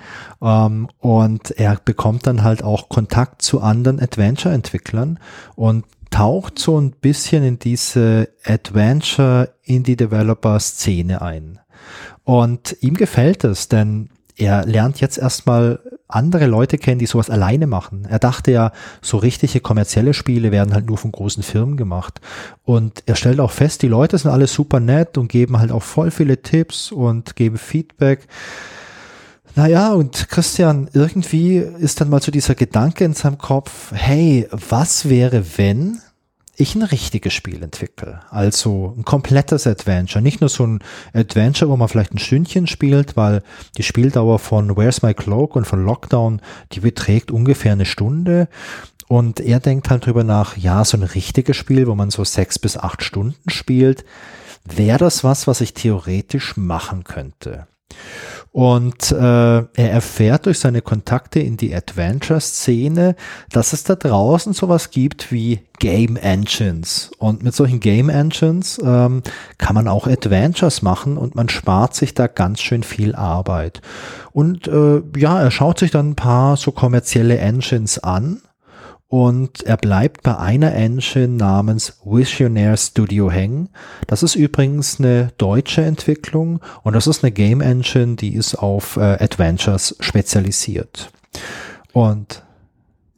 Ähm, 0.41 0.89
und 0.99 1.51
er 1.59 1.77
bekommt 1.85 2.27
dann 2.27 2.43
halt 2.43 2.65
auch 2.65 2.89
Kontakt 2.89 3.43
zu 3.43 3.61
anderen 3.61 4.01
Adventure-Entwicklern 4.01 5.19
und 5.57 5.85
taucht 6.13 6.59
so 6.61 6.81
ein 6.81 6.93
bisschen 6.93 7.43
in 7.43 7.59
diese 7.59 8.29
Adventure 8.45 9.49
Indie 9.65 9.97
Developer 9.97 10.61
Szene 10.61 11.23
ein. 11.23 11.59
Und 12.23 12.77
ihm 12.81 12.95
gefällt 12.95 13.43
es, 13.43 13.69
denn 13.69 14.11
er 14.37 14.65
lernt 14.65 15.01
jetzt 15.01 15.19
erstmal 15.19 15.81
andere 16.09 16.47
Leute 16.47 16.79
kennen, 16.79 16.99
die 16.99 17.07
sowas 17.07 17.31
alleine 17.31 17.67
machen. 17.67 18.07
Er 18.09 18.19
dachte 18.19 18.53
ja, 18.53 18.73
so 19.01 19.17
richtige 19.17 19.61
kommerzielle 19.61 20.15
Spiele 20.15 20.53
werden 20.53 20.75
halt 20.75 20.87
nur 20.87 20.99
von 20.99 21.11
großen 21.13 21.43
Firmen 21.43 21.77
gemacht. 21.77 22.21
Und 22.65 23.03
er 23.07 23.17
stellt 23.17 23.41
auch 23.41 23.51
fest, 23.51 23.83
die 23.83 23.89
Leute 23.89 24.19
sind 24.19 24.31
alle 24.31 24.47
super 24.47 24.81
nett 24.81 25.17
und 25.17 25.29
geben 25.29 25.59
halt 25.59 25.73
auch 25.73 25.83
voll 25.83 26.11
viele 26.11 26.43
Tipps 26.43 26.93
und 26.93 27.35
geben 27.37 27.57
Feedback. 27.57 28.27
Naja, 29.55 29.93
und 29.93 30.29
Christian, 30.29 30.89
irgendwie 30.93 31.57
ist 31.57 32.01
dann 32.01 32.09
mal 32.09 32.23
so 32.23 32.33
dieser 32.33 32.55
Gedanke 32.55 33.05
in 33.05 33.15
seinem 33.15 33.39
Kopf, 33.39 33.93
hey, 33.93 34.49
was 34.51 35.09
wäre, 35.09 35.45
wenn 35.57 36.01
ich 36.57 36.75
ein 36.75 36.83
richtiges 36.83 37.33
Spiel 37.33 37.63
entwickle? 37.63 38.21
Also 38.31 38.95
ein 38.97 39.05
komplettes 39.05 39.67
Adventure, 39.67 40.23
nicht 40.23 40.41
nur 40.41 40.51
so 40.51 40.67
ein 40.67 40.81
Adventure, 41.15 41.71
wo 41.71 41.77
man 41.77 41.89
vielleicht 41.89 42.13
ein 42.13 42.19
Stündchen 42.19 42.67
spielt, 42.67 43.17
weil 43.17 43.43
die 43.77 43.83
Spieldauer 43.83 44.39
von 44.39 44.77
Where's 44.77 45.03
My 45.03 45.15
Cloak 45.15 45.57
und 45.57 45.67
von 45.67 45.85
Lockdown, 45.85 46.41
die 46.73 46.81
beträgt 46.81 47.31
ungefähr 47.31 47.73
eine 47.73 47.87
Stunde. 47.87 48.49
Und 49.09 49.41
er 49.41 49.61
denkt 49.61 49.91
halt 49.91 50.07
drüber 50.07 50.25
nach, 50.25 50.57
ja, 50.57 50.85
so 50.85 50.97
ein 50.97 51.03
richtiges 51.03 51.57
Spiel, 51.57 51.87
wo 51.87 51.95
man 51.95 52.11
so 52.11 52.25
sechs 52.25 52.59
bis 52.59 52.77
acht 52.77 53.03
Stunden 53.03 53.51
spielt, 53.51 54.05
wäre 54.65 54.99
das 54.99 55.25
was, 55.25 55.47
was 55.47 55.61
ich 55.61 55.75
theoretisch 55.75 56.57
machen 56.57 57.05
könnte. 57.05 57.67
Und 58.53 59.11
äh, 59.11 59.17
er 59.17 59.67
erfährt 59.75 60.45
durch 60.45 60.59
seine 60.59 60.83
Kontakte 60.83 61.41
in 61.41 61.57
die 61.57 61.75
Adventure-Szene, 61.75 63.17
dass 63.51 63.73
es 63.73 63.85
da 63.85 63.95
draußen 63.95 64.53
sowas 64.53 64.91
gibt 64.91 65.33
wie 65.33 65.61
Game 65.79 66.17
Engines. 66.17 67.11
Und 67.19 67.43
mit 67.43 67.55
solchen 67.55 67.81
Game 67.81 68.11
Engines 68.11 68.79
ähm, 68.85 69.23
kann 69.57 69.75
man 69.75 69.89
auch 69.89 70.07
Adventures 70.07 70.83
machen 70.83 71.17
und 71.17 71.35
man 71.35 71.49
spart 71.49 71.95
sich 71.95 72.13
da 72.13 72.27
ganz 72.27 72.61
schön 72.61 72.83
viel 72.83 73.15
Arbeit. 73.15 73.81
Und 74.33 74.69
äh, 74.69 75.03
ja, 75.17 75.41
er 75.41 75.51
schaut 75.51 75.79
sich 75.79 75.91
dann 75.91 76.11
ein 76.11 76.17
paar 76.17 76.59
so 76.59 76.73
kommerzielle 76.73 77.39
Engines 77.39 77.99
an 77.99 78.43
und 79.13 79.63
er 79.65 79.77
bleibt 79.77 80.23
bei 80.23 80.39
einer 80.39 80.73
Engine 80.75 81.37
namens 81.37 81.99
Visionaire 82.03 82.79
Studio 82.79 83.31
hängen. 83.31 83.69
Das 84.07 84.23
ist 84.23 84.37
übrigens 84.37 84.99
eine 84.99 85.33
deutsche 85.37 85.83
Entwicklung 85.83 86.61
und 86.83 86.95
das 86.95 87.07
ist 87.07 87.23
eine 87.23 87.31
Game 87.31 87.61
Engine, 87.61 88.17
die 88.17 88.35
ist 88.35 88.55
auf 88.55 88.97
äh, 88.97 89.01
Adventures 89.01 89.97
spezialisiert. 90.01 91.13
Und 91.93 92.43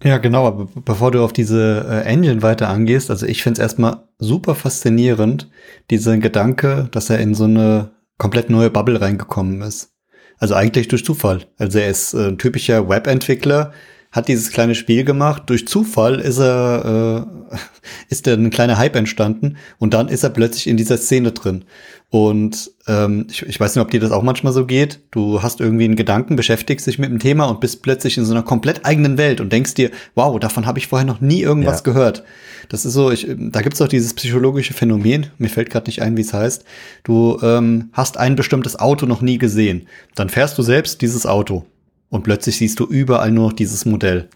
ja, 0.03 0.19
genau, 0.19 0.49
aber 0.49 0.67
bevor 0.85 1.13
du 1.13 1.23
auf 1.23 1.33
diese 1.33 1.87
äh, 1.89 2.01
Engine 2.09 2.43
weiter 2.43 2.69
angehst, 2.71 3.09
also 3.09 3.25
ich 3.25 3.45
finde 3.45 3.61
es 3.61 3.63
erstmal 3.63 4.09
super 4.19 4.57
faszinierend, 4.57 5.49
dieser 5.93 6.19
Gedanke, 6.19 6.89
dass 6.91 7.09
er 7.09 7.21
in 7.21 7.37
so 7.37 7.45
eine 7.45 7.93
komplett 8.19 8.51
neue 8.51 8.71
Bubble 8.71 9.01
reingekommen 9.01 9.63
ist. 9.63 9.93
Also 10.39 10.57
eigentlich 10.57 10.89
durch 10.89 11.05
Zufall. 11.05 11.47
Also 11.57 11.79
er 11.79 11.89
ist 11.89 12.15
äh, 12.15 12.31
ein 12.31 12.39
typischer 12.39 12.89
Webentwickler, 12.89 13.73
hat 14.15 14.29
dieses 14.29 14.53
kleine 14.53 14.77
Spiel 14.77 15.05
gemacht. 15.05 15.43
Durch 15.47 15.67
Zufall 15.67 16.21
ist 16.21 16.39
er, 16.39 17.27
äh, 17.51 17.57
ist 18.09 18.29
da 18.29 18.35
ein 18.35 18.51
kleiner 18.51 18.79
Hype 18.79 18.95
entstanden 18.95 19.57
und 19.79 19.93
dann 19.93 20.09
ist 20.09 20.23
er 20.23 20.31
plötzlich 20.31 20.69
in 20.69 20.77
dieser 20.77 20.97
Szene 20.97 21.33
drin. 21.33 21.65
Und 22.11 22.71
ähm, 22.87 23.27
ich, 23.29 23.43
ich 23.43 23.59
weiß 23.59 23.75
nicht, 23.75 23.83
ob 23.83 23.91
dir 23.91 23.99
das 23.99 24.13
auch 24.13 24.23
manchmal 24.23 24.53
so 24.53 24.67
geht. 24.67 25.01
Du 25.11 25.43
hast 25.43 25.59
irgendwie 25.59 25.83
einen 25.83 25.97
Gedanken, 25.97 26.37
beschäftigst 26.37 26.87
dich 26.87 27.01
mit 27.01 27.11
dem 27.11 27.19
Thema 27.19 27.47
und 27.47 27.59
bist 27.59 27.83
plötzlich 27.83 28.17
in 28.17 28.25
so 28.25 28.33
einer 28.33 28.45
komplett 28.45 28.87
eigenen 28.87 29.19
Welt 29.19 29.41
und 29.41 29.53
denkst 29.53 29.75
dir, 29.75 29.91
wow, 30.15 30.39
davon 30.39 30.65
habe 30.65 30.79
ich 30.79 30.87
vorher 30.87 31.07
noch 31.07 31.21
nie 31.21 31.41
irgendwas 31.41 31.81
ja. 31.81 31.83
gehört. 31.83 32.23
Das 32.69 32.85
ist 32.85 32.93
so, 32.93 33.11
ich, 33.11 33.27
da 33.29 33.63
gibt's 33.63 33.83
auch 33.83 33.89
dieses 33.89 34.15
psychologische 34.15 34.75
Phänomen, 34.75 35.27
mir 35.39 35.49
fällt 35.49 35.71
gerade 35.71 35.87
nicht 35.87 36.03
ein, 36.03 36.17
wie 36.17 36.21
es 36.21 36.33
heißt. 36.33 36.65
Du 37.03 37.41
ähm, 37.43 37.89
hast 37.93 38.17
ein 38.17 38.37
bestimmtes 38.37 38.79
Auto 38.79 39.07
noch 39.07 39.21
nie 39.21 39.39
gesehen. 39.39 39.89
Dann 40.15 40.29
fährst 40.29 40.57
du 40.57 40.63
selbst 40.63 41.03
dieses 41.03 41.27
Auto 41.27 41.67
und 42.15 42.23
plötzlich 42.23 42.59
siehst 42.59 42.79
du 42.79 42.85
überall 42.85 43.33
nur 43.33 43.49
noch 43.49 43.53
dieses 43.53 43.87
Modell. 43.87 44.29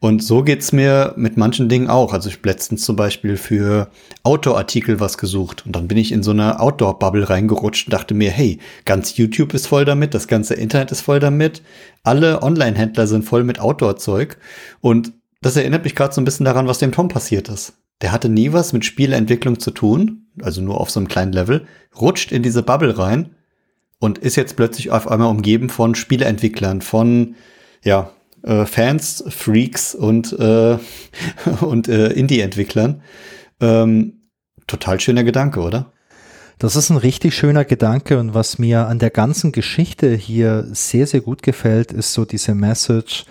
Und 0.00 0.22
so 0.22 0.42
geht's 0.42 0.72
mir 0.72 1.14
mit 1.16 1.38
manchen 1.38 1.70
Dingen 1.70 1.88
auch. 1.88 2.12
Also 2.12 2.28
ich 2.28 2.36
habe 2.36 2.50
letztens 2.50 2.82
zum 2.82 2.94
Beispiel 2.94 3.38
für 3.38 3.88
Outdoor-Artikel 4.22 5.00
was 5.00 5.16
gesucht 5.16 5.64
und 5.64 5.74
dann 5.74 5.88
bin 5.88 5.96
ich 5.96 6.12
in 6.12 6.22
so 6.22 6.32
eine 6.32 6.60
Outdoor-Bubble 6.60 7.30
reingerutscht 7.30 7.86
und 7.86 7.94
dachte 7.94 8.12
mir, 8.12 8.30
hey, 8.30 8.58
ganz 8.84 9.16
YouTube 9.16 9.54
ist 9.54 9.66
voll 9.66 9.86
damit, 9.86 10.12
das 10.12 10.28
ganze 10.28 10.52
Internet 10.52 10.92
ist 10.92 11.00
voll 11.00 11.18
damit, 11.18 11.62
alle 12.02 12.42
Online-Händler 12.42 13.06
sind 13.06 13.24
voll 13.24 13.44
mit 13.44 13.60
Outdoor-Zeug 13.60 14.36
und 14.82 15.14
das 15.40 15.56
erinnert 15.56 15.84
mich 15.84 15.94
gerade 15.94 16.12
so 16.12 16.20
ein 16.20 16.26
bisschen 16.26 16.44
daran, 16.44 16.66
was 16.66 16.80
dem 16.80 16.92
Tom 16.92 17.08
passiert 17.08 17.48
ist. 17.48 17.78
Der 18.02 18.12
hatte 18.12 18.28
nie 18.28 18.52
was 18.52 18.74
mit 18.74 18.84
Spieleentwicklung 18.84 19.58
zu 19.58 19.70
tun, 19.70 20.26
also 20.42 20.60
nur 20.60 20.78
auf 20.82 20.90
so 20.90 21.00
einem 21.00 21.08
kleinen 21.08 21.32
Level, 21.32 21.66
rutscht 21.98 22.30
in 22.30 22.42
diese 22.42 22.62
Bubble 22.62 22.98
rein 22.98 23.30
und 23.98 24.18
ist 24.18 24.36
jetzt 24.36 24.56
plötzlich 24.56 24.90
auf 24.90 25.08
einmal 25.08 25.28
umgeben 25.28 25.68
von 25.68 25.94
Spieleentwicklern, 25.94 26.82
von 26.82 27.36
ja, 27.82 28.10
äh, 28.42 28.66
Fans, 28.66 29.24
Freaks 29.28 29.94
und, 29.94 30.32
äh, 30.38 30.78
und 31.60 31.88
äh, 31.88 32.08
Indie-Entwicklern. 32.12 33.02
Ähm, 33.60 34.28
total 34.66 35.00
schöner 35.00 35.24
Gedanke, 35.24 35.60
oder? 35.60 35.92
Das 36.58 36.74
ist 36.74 36.88
ein 36.88 36.96
richtig 36.96 37.34
schöner 37.34 37.66
Gedanke 37.66 38.18
und 38.18 38.32
was 38.32 38.58
mir 38.58 38.86
an 38.86 38.98
der 38.98 39.10
ganzen 39.10 39.52
Geschichte 39.52 40.14
hier 40.14 40.66
sehr, 40.72 41.06
sehr 41.06 41.20
gut 41.20 41.42
gefällt, 41.42 41.92
ist 41.92 42.14
so 42.14 42.24
diese 42.24 42.54
Message, 42.54 43.26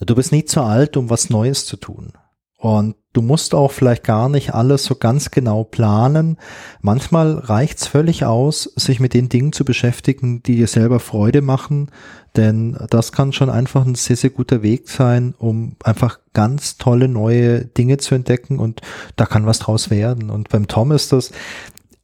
du 0.00 0.14
bist 0.14 0.32
nie 0.32 0.46
zu 0.46 0.62
alt, 0.62 0.96
um 0.96 1.10
was 1.10 1.28
Neues 1.28 1.66
zu 1.66 1.76
tun. 1.76 2.12
Und 2.60 2.94
du 3.14 3.22
musst 3.22 3.54
auch 3.54 3.72
vielleicht 3.72 4.04
gar 4.04 4.28
nicht 4.28 4.52
alles 4.52 4.84
so 4.84 4.94
ganz 4.94 5.30
genau 5.30 5.64
planen. 5.64 6.36
Manchmal 6.82 7.38
reicht's 7.38 7.86
völlig 7.86 8.26
aus, 8.26 8.64
sich 8.76 9.00
mit 9.00 9.14
den 9.14 9.30
Dingen 9.30 9.54
zu 9.54 9.64
beschäftigen, 9.64 10.42
die 10.42 10.56
dir 10.56 10.66
selber 10.66 11.00
Freude 11.00 11.40
machen, 11.40 11.90
denn 12.36 12.76
das 12.90 13.12
kann 13.12 13.32
schon 13.32 13.48
einfach 13.48 13.86
ein 13.86 13.94
sehr, 13.94 14.16
sehr 14.16 14.28
guter 14.28 14.62
Weg 14.62 14.90
sein, 14.90 15.34
um 15.38 15.76
einfach 15.82 16.20
ganz 16.34 16.76
tolle 16.76 17.08
neue 17.08 17.64
Dinge 17.64 17.96
zu 17.96 18.14
entdecken 18.14 18.58
und 18.58 18.82
da 19.16 19.24
kann 19.24 19.46
was 19.46 19.60
draus 19.60 19.88
werden. 19.88 20.28
Und 20.28 20.50
beim 20.50 20.68
Tom 20.68 20.92
ist 20.92 21.12
das, 21.12 21.32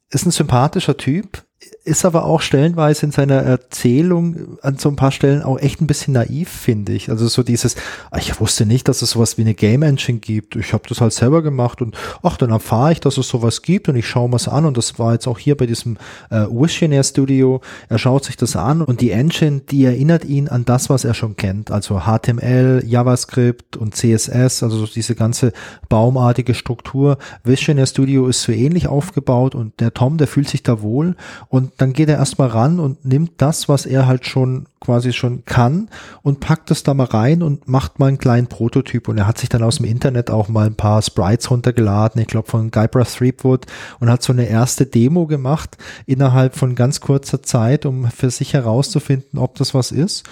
ist 0.09 0.25
ein 0.25 0.31
sympathischer 0.31 0.97
Typ, 0.97 1.43
ist 1.83 2.05
aber 2.05 2.25
auch 2.25 2.41
stellenweise 2.41 3.05
in 3.05 3.11
seiner 3.11 3.35
Erzählung 3.35 4.59
an 4.61 4.77
so 4.77 4.89
ein 4.89 4.95
paar 4.95 5.11
Stellen 5.11 5.41
auch 5.41 5.57
echt 5.57 5.81
ein 5.81 5.87
bisschen 5.87 6.13
naiv, 6.13 6.49
finde 6.49 6.91
ich. 6.93 7.09
Also 7.09 7.27
so 7.27 7.41
dieses, 7.41 7.75
ah, 8.11 8.17
ich 8.17 8.39
wusste 8.39 8.65
nicht, 8.65 8.87
dass 8.87 9.01
es 9.01 9.11
sowas 9.11 9.37
wie 9.37 9.41
eine 9.41 9.55
Game 9.55 9.81
Engine 9.81 10.19
gibt. 10.19 10.55
Ich 10.55 10.73
habe 10.73 10.83
das 10.87 11.01
halt 11.01 11.13
selber 11.13 11.41
gemacht 11.41 11.81
und 11.81 11.97
ach, 12.21 12.37
dann 12.37 12.51
erfahre 12.51 12.91
ich, 12.91 12.99
dass 12.99 13.17
es 13.17 13.27
sowas 13.27 13.63
gibt 13.63 13.89
und 13.89 13.95
ich 13.95 14.07
schaue 14.07 14.29
mir 14.29 14.35
es 14.35 14.47
an 14.47 14.65
und 14.65 14.77
das 14.77 14.99
war 14.99 15.13
jetzt 15.13 15.27
auch 15.27 15.39
hier 15.39 15.57
bei 15.57 15.65
diesem 15.65 15.97
äh, 16.29 16.45
Visionaire 16.47 17.03
Studio. 17.03 17.61
Er 17.89 17.97
schaut 17.97 18.25
sich 18.25 18.37
das 18.37 18.55
an 18.55 18.83
und 18.83 19.01
die 19.01 19.11
Engine, 19.11 19.61
die 19.61 19.85
erinnert 19.85 20.25
ihn 20.25 20.49
an 20.49 20.63
das, 20.63 20.91
was 20.91 21.05
er 21.05 21.15
schon 21.15 21.37
kennt. 21.37 21.71
Also 21.71 22.01
HTML, 22.01 22.83
JavaScript 22.85 23.77
und 23.77 23.95
CSS, 23.95 24.61
also 24.61 24.85
diese 24.85 25.15
ganze 25.15 25.53
baumartige 25.89 26.53
Struktur. 26.53 27.17
Visionaire 27.43 27.87
Studio 27.87 28.27
ist 28.27 28.43
so 28.43 28.51
ähnlich 28.51 28.87
aufgebaut 28.87 29.55
und 29.55 29.79
der 29.79 29.93
Tom, 29.93 30.17
der 30.17 30.27
fühlt 30.27 30.49
sich 30.49 30.61
da 30.61 30.81
wohl 30.81 31.15
und 31.49 31.71
dann 31.77 31.93
geht 31.93 32.09
er 32.09 32.17
erstmal 32.17 32.49
ran 32.49 32.79
und 32.79 33.05
nimmt 33.05 33.33
das, 33.37 33.69
was 33.69 33.85
er 33.85 34.05
halt 34.05 34.25
schon 34.25 34.67
quasi 34.79 35.13
schon 35.13 35.43
kann 35.45 35.89
und 36.21 36.39
packt 36.39 36.71
es 36.71 36.83
da 36.83 36.93
mal 36.93 37.05
rein 37.05 37.41
und 37.41 37.67
macht 37.67 37.99
mal 37.99 38.07
einen 38.07 38.17
kleinen 38.17 38.47
Prototyp. 38.47 39.07
Und 39.07 39.17
er 39.17 39.27
hat 39.27 39.37
sich 39.37 39.49
dann 39.49 39.63
aus 39.63 39.77
dem 39.77 39.85
Internet 39.85 40.29
auch 40.29 40.49
mal 40.49 40.67
ein 40.67 40.75
paar 40.75 41.01
Sprites 41.01 41.49
runtergeladen, 41.49 42.21
ich 42.21 42.27
glaube 42.27 42.49
von 42.49 42.69
Guybrush 42.69 43.17
Threepwood 43.17 43.65
und 43.99 44.09
hat 44.09 44.23
so 44.23 44.33
eine 44.33 44.47
erste 44.47 44.85
Demo 44.85 45.25
gemacht 45.25 45.77
innerhalb 46.05 46.55
von 46.55 46.75
ganz 46.75 47.01
kurzer 47.01 47.41
Zeit, 47.41 47.85
um 47.85 48.09
für 48.11 48.29
sich 48.29 48.53
herauszufinden, 48.53 49.39
ob 49.39 49.55
das 49.55 49.73
was 49.73 49.91
ist. 49.91 50.25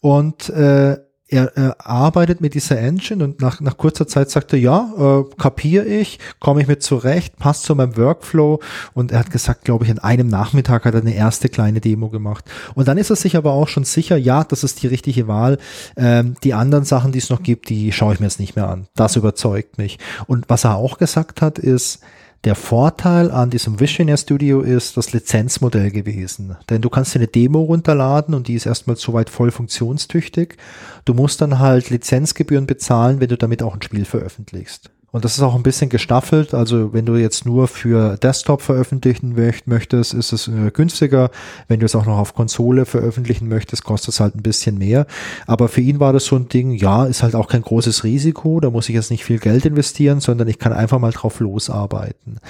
Und 0.00 0.50
äh, 0.50 0.98
er, 1.28 1.56
er 1.56 1.86
arbeitet 1.86 2.40
mit 2.40 2.54
dieser 2.54 2.78
Engine 2.78 3.24
und 3.24 3.40
nach, 3.40 3.60
nach 3.60 3.76
kurzer 3.76 4.06
Zeit 4.06 4.30
sagt 4.30 4.52
er, 4.52 4.60
ja, 4.60 4.92
äh, 4.96 5.24
kapiere 5.36 5.84
ich, 5.84 6.20
komme 6.38 6.60
ich 6.60 6.68
mit 6.68 6.82
zurecht, 6.82 7.36
passt 7.36 7.64
zu 7.64 7.74
meinem 7.74 7.96
Workflow 7.96 8.60
und 8.94 9.10
er 9.10 9.20
hat 9.20 9.30
gesagt, 9.30 9.64
glaube 9.64 9.84
ich, 9.84 9.90
in 9.90 9.98
einem 9.98 10.28
Nachmittag 10.28 10.84
hat 10.84 10.94
er 10.94 11.00
eine 11.00 11.14
erste 11.14 11.48
kleine 11.48 11.80
Demo 11.80 12.10
gemacht. 12.10 12.44
Und 12.74 12.86
dann 12.86 12.96
ist 12.96 13.10
er 13.10 13.16
sich 13.16 13.36
aber 13.36 13.52
auch 13.52 13.68
schon 13.68 13.84
sicher, 13.84 14.16
ja, 14.16 14.44
das 14.44 14.62
ist 14.62 14.82
die 14.82 14.86
richtige 14.86 15.26
Wahl. 15.26 15.58
Ähm, 15.96 16.36
die 16.44 16.54
anderen 16.54 16.84
Sachen, 16.84 17.10
die 17.10 17.18
es 17.18 17.30
noch 17.30 17.42
gibt, 17.42 17.70
die 17.70 17.90
schaue 17.90 18.14
ich 18.14 18.20
mir 18.20 18.26
jetzt 18.26 18.40
nicht 18.40 18.54
mehr 18.54 18.68
an. 18.68 18.86
Das 18.94 19.16
überzeugt 19.16 19.78
mich. 19.78 19.98
Und 20.26 20.48
was 20.48 20.64
er 20.64 20.76
auch 20.76 20.98
gesagt 20.98 21.42
hat, 21.42 21.58
ist, 21.58 22.00
der 22.44 22.54
Vorteil 22.54 23.30
an 23.30 23.50
diesem 23.50 23.80
Visionaire 23.80 24.18
Studio 24.18 24.60
ist 24.60 24.96
das 24.96 25.12
Lizenzmodell 25.12 25.90
gewesen. 25.90 26.56
Denn 26.70 26.80
du 26.80 26.88
kannst 26.88 27.14
dir 27.14 27.18
eine 27.18 27.28
Demo 27.28 27.62
runterladen 27.62 28.34
und 28.34 28.48
die 28.48 28.54
ist 28.54 28.66
erstmal 28.66 28.96
soweit 28.96 29.30
voll 29.30 29.50
funktionstüchtig. 29.50 30.56
Du 31.04 31.14
musst 31.14 31.40
dann 31.40 31.58
halt 31.58 31.90
Lizenzgebühren 31.90 32.66
bezahlen, 32.66 33.20
wenn 33.20 33.28
du 33.28 33.36
damit 33.36 33.62
auch 33.62 33.74
ein 33.74 33.82
Spiel 33.82 34.04
veröffentlichst. 34.04 34.90
Und 35.12 35.24
das 35.24 35.36
ist 35.36 35.42
auch 35.42 35.54
ein 35.54 35.62
bisschen 35.62 35.88
gestaffelt. 35.88 36.52
Also 36.52 36.92
wenn 36.92 37.06
du 37.06 37.16
jetzt 37.16 37.46
nur 37.46 37.68
für 37.68 38.16
Desktop 38.16 38.60
veröffentlichen 38.60 39.34
möchtest, 39.66 40.12
ist 40.12 40.32
es 40.32 40.48
äh, 40.48 40.70
günstiger. 40.72 41.30
Wenn 41.68 41.80
du 41.80 41.86
es 41.86 41.94
auch 41.94 42.06
noch 42.06 42.18
auf 42.18 42.34
Konsole 42.34 42.84
veröffentlichen 42.84 43.48
möchtest, 43.48 43.84
kostet 43.84 44.14
es 44.14 44.20
halt 44.20 44.34
ein 44.34 44.42
bisschen 44.42 44.78
mehr. 44.78 45.06
Aber 45.46 45.68
für 45.68 45.80
ihn 45.80 46.00
war 46.00 46.12
das 46.12 46.26
so 46.26 46.36
ein 46.36 46.48
Ding, 46.48 46.72
ja, 46.72 47.06
ist 47.06 47.22
halt 47.22 47.34
auch 47.34 47.48
kein 47.48 47.62
großes 47.62 48.04
Risiko. 48.04 48.60
Da 48.60 48.70
muss 48.70 48.88
ich 48.88 48.94
jetzt 48.94 49.10
nicht 49.10 49.24
viel 49.24 49.38
Geld 49.38 49.64
investieren, 49.64 50.20
sondern 50.20 50.48
ich 50.48 50.58
kann 50.58 50.72
einfach 50.72 50.98
mal 50.98 51.12
drauf 51.12 51.40
losarbeiten. 51.40 52.40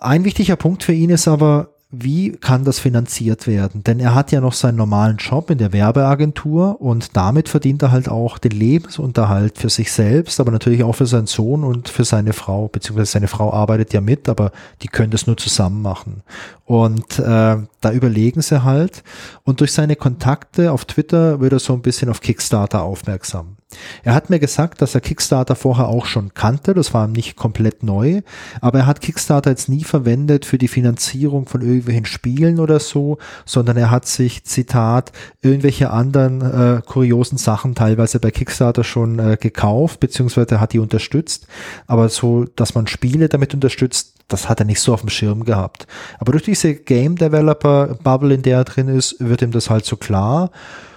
Ein 0.00 0.24
wichtiger 0.24 0.56
Punkt 0.56 0.84
für 0.84 0.92
ihn 0.92 1.10
ist 1.10 1.28
aber, 1.28 1.75
wie 2.02 2.32
kann 2.32 2.64
das 2.64 2.78
finanziert 2.78 3.46
werden? 3.46 3.82
Denn 3.84 4.00
er 4.00 4.14
hat 4.14 4.32
ja 4.32 4.40
noch 4.40 4.52
seinen 4.52 4.76
normalen 4.76 5.16
Job 5.16 5.50
in 5.50 5.58
der 5.58 5.72
Werbeagentur 5.72 6.80
und 6.80 7.16
damit 7.16 7.48
verdient 7.48 7.82
er 7.82 7.92
halt 7.92 8.08
auch 8.08 8.38
den 8.38 8.52
Lebensunterhalt 8.52 9.58
für 9.58 9.68
sich 9.68 9.92
selbst, 9.92 10.40
aber 10.40 10.50
natürlich 10.50 10.84
auch 10.84 10.94
für 10.94 11.06
seinen 11.06 11.26
Sohn 11.26 11.64
und 11.64 11.88
für 11.88 12.04
seine 12.04 12.32
Frau, 12.32 12.68
beziehungsweise 12.68 13.12
seine 13.12 13.28
Frau 13.28 13.52
arbeitet 13.52 13.92
ja 13.92 14.00
mit, 14.00 14.28
aber 14.28 14.52
die 14.82 14.88
können 14.88 15.10
das 15.10 15.26
nur 15.26 15.36
zusammen 15.36 15.82
machen. 15.82 16.22
Und 16.64 17.18
äh, 17.18 17.56
da 17.80 17.92
überlegen 17.92 18.42
sie 18.42 18.64
halt 18.64 19.02
und 19.44 19.60
durch 19.60 19.72
seine 19.72 19.96
Kontakte 19.96 20.72
auf 20.72 20.84
Twitter 20.84 21.40
wird 21.40 21.52
er 21.52 21.58
so 21.58 21.72
ein 21.72 21.82
bisschen 21.82 22.08
auf 22.08 22.20
Kickstarter 22.20 22.82
aufmerksam. 22.82 23.55
Er 24.04 24.14
hat 24.14 24.30
mir 24.30 24.38
gesagt, 24.38 24.80
dass 24.80 24.94
er 24.94 25.00
Kickstarter 25.00 25.56
vorher 25.56 25.88
auch 25.88 26.06
schon 26.06 26.34
kannte, 26.34 26.72
das 26.72 26.94
war 26.94 27.06
ihm 27.06 27.12
nicht 27.12 27.34
komplett 27.34 27.82
neu, 27.82 28.22
aber 28.60 28.80
er 28.80 28.86
hat 28.86 29.00
Kickstarter 29.00 29.50
jetzt 29.50 29.68
nie 29.68 29.82
verwendet 29.82 30.44
für 30.44 30.56
die 30.56 30.68
Finanzierung 30.68 31.46
von 31.46 31.62
irgendwelchen 31.62 32.04
Spielen 32.04 32.60
oder 32.60 32.78
so, 32.78 33.18
sondern 33.44 33.76
er 33.76 33.90
hat 33.90 34.06
sich, 34.06 34.44
Zitat, 34.44 35.10
irgendwelche 35.42 35.90
anderen 35.90 36.42
äh, 36.42 36.82
kuriosen 36.86 37.38
Sachen 37.38 37.74
teilweise 37.74 38.20
bei 38.20 38.30
Kickstarter 38.30 38.84
schon 38.84 39.18
äh, 39.18 39.36
gekauft, 39.40 39.98
beziehungsweise 39.98 40.60
hat 40.60 40.72
die 40.72 40.78
unterstützt, 40.78 41.48
aber 41.88 42.08
so, 42.08 42.44
dass 42.44 42.76
man 42.76 42.86
Spiele 42.86 43.28
damit 43.28 43.52
unterstützt, 43.52 44.14
das 44.28 44.48
hat 44.48 44.60
er 44.60 44.66
nicht 44.66 44.80
so 44.80 44.92
auf 44.92 45.00
dem 45.00 45.10
Schirm 45.10 45.44
gehabt. 45.44 45.86
Aber 46.18 46.32
durch 46.32 46.44
diese 46.44 46.74
Game 46.74 47.16
Developer 47.16 47.96
Bubble, 48.02 48.34
in 48.34 48.42
der 48.42 48.58
er 48.58 48.64
drin 48.64 48.88
ist, 48.88 49.16
wird 49.20 49.42
ihm 49.42 49.52
das 49.52 49.70
halt 49.70 49.84
so 49.84 49.96
klar 49.96 50.50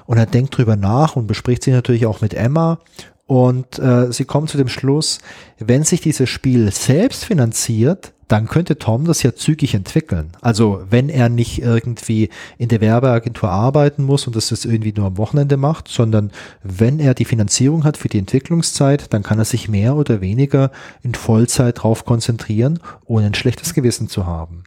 und 0.09 0.17
er 0.17 0.25
denkt 0.25 0.57
drüber 0.57 0.75
nach 0.75 1.15
und 1.15 1.27
bespricht 1.27 1.61
sich 1.61 1.71
natürlich 1.71 2.07
auch 2.07 2.19
mit 2.19 2.33
Emma. 2.33 2.79
Und 3.27 3.77
äh, 3.77 4.11
sie 4.11 4.25
kommen 4.25 4.47
zu 4.47 4.57
dem 4.57 4.67
Schluss, 4.67 5.19
wenn 5.59 5.83
sich 5.83 6.01
dieses 6.01 6.27
Spiel 6.27 6.71
selbst 6.71 7.25
finanziert, 7.25 8.11
dann 8.27 8.47
könnte 8.47 8.79
Tom 8.79 9.05
das 9.05 9.21
ja 9.21 9.35
zügig 9.35 9.75
entwickeln. 9.75 10.31
Also 10.41 10.81
wenn 10.89 11.09
er 11.09 11.29
nicht 11.29 11.61
irgendwie 11.61 12.29
in 12.57 12.69
der 12.69 12.81
Werbeagentur 12.81 13.49
arbeiten 13.51 14.03
muss 14.03 14.25
und 14.25 14.35
das 14.35 14.49
jetzt 14.49 14.65
irgendwie 14.65 14.93
nur 14.97 15.05
am 15.05 15.17
Wochenende 15.17 15.57
macht, 15.57 15.89
sondern 15.89 16.31
wenn 16.63 16.99
er 16.99 17.13
die 17.13 17.25
Finanzierung 17.25 17.83
hat 17.83 17.95
für 17.95 18.09
die 18.09 18.17
Entwicklungszeit, 18.17 19.13
dann 19.13 19.21
kann 19.21 19.37
er 19.37 19.45
sich 19.45 19.69
mehr 19.69 19.95
oder 19.95 20.21
weniger 20.21 20.71
in 21.03 21.13
Vollzeit 21.13 21.83
drauf 21.83 22.03
konzentrieren, 22.03 22.79
ohne 23.05 23.27
ein 23.27 23.35
schlechtes 23.35 23.75
Gewissen 23.75 24.09
zu 24.09 24.25
haben. 24.25 24.63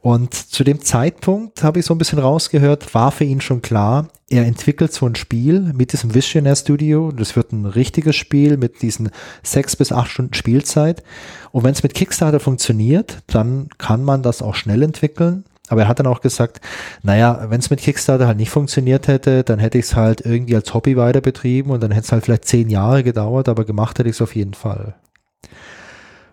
Und 0.00 0.32
zu 0.32 0.62
dem 0.62 0.80
Zeitpunkt 0.80 1.64
habe 1.64 1.80
ich 1.80 1.86
so 1.86 1.92
ein 1.92 1.98
bisschen 1.98 2.20
rausgehört, 2.20 2.94
war 2.94 3.10
für 3.10 3.24
ihn 3.24 3.40
schon 3.40 3.62
klar, 3.62 4.06
er 4.28 4.44
entwickelt 4.44 4.92
so 4.92 5.06
ein 5.06 5.14
Spiel 5.14 5.72
mit 5.72 5.92
diesem 5.92 6.14
Visionaire 6.14 6.56
Studio. 6.56 7.12
Das 7.12 7.36
wird 7.36 7.52
ein 7.52 7.64
richtiges 7.64 8.16
Spiel 8.16 8.56
mit 8.56 8.82
diesen 8.82 9.10
sechs 9.42 9.76
bis 9.76 9.92
acht 9.92 10.10
Stunden 10.10 10.34
Spielzeit. 10.34 11.04
Und 11.52 11.62
wenn 11.62 11.72
es 11.72 11.84
mit 11.84 11.94
Kickstarter 11.94 12.40
funktioniert, 12.40 13.18
dann 13.28 13.68
kann 13.78 14.02
man 14.02 14.22
das 14.22 14.42
auch 14.42 14.56
schnell 14.56 14.82
entwickeln. 14.82 15.44
Aber 15.68 15.82
er 15.82 15.88
hat 15.88 15.98
dann 15.98 16.06
auch 16.06 16.20
gesagt, 16.20 16.60
naja, 17.02 17.46
wenn 17.48 17.60
es 17.60 17.70
mit 17.70 17.80
Kickstarter 17.80 18.26
halt 18.26 18.36
nicht 18.36 18.50
funktioniert 18.50 19.08
hätte, 19.08 19.44
dann 19.44 19.58
hätte 19.58 19.78
ich 19.78 19.86
es 19.86 19.96
halt 19.96 20.20
irgendwie 20.20 20.54
als 20.54 20.74
Hobby 20.74 20.96
weiter 20.96 21.20
betrieben 21.20 21.70
und 21.70 21.82
dann 21.82 21.90
hätte 21.90 22.06
es 22.06 22.12
halt 22.12 22.24
vielleicht 22.24 22.44
zehn 22.44 22.68
Jahre 22.68 23.02
gedauert, 23.02 23.48
aber 23.48 23.64
gemacht 23.64 23.98
hätte 23.98 24.08
ich 24.08 24.16
es 24.16 24.22
auf 24.22 24.36
jeden 24.36 24.54
Fall. 24.54 24.94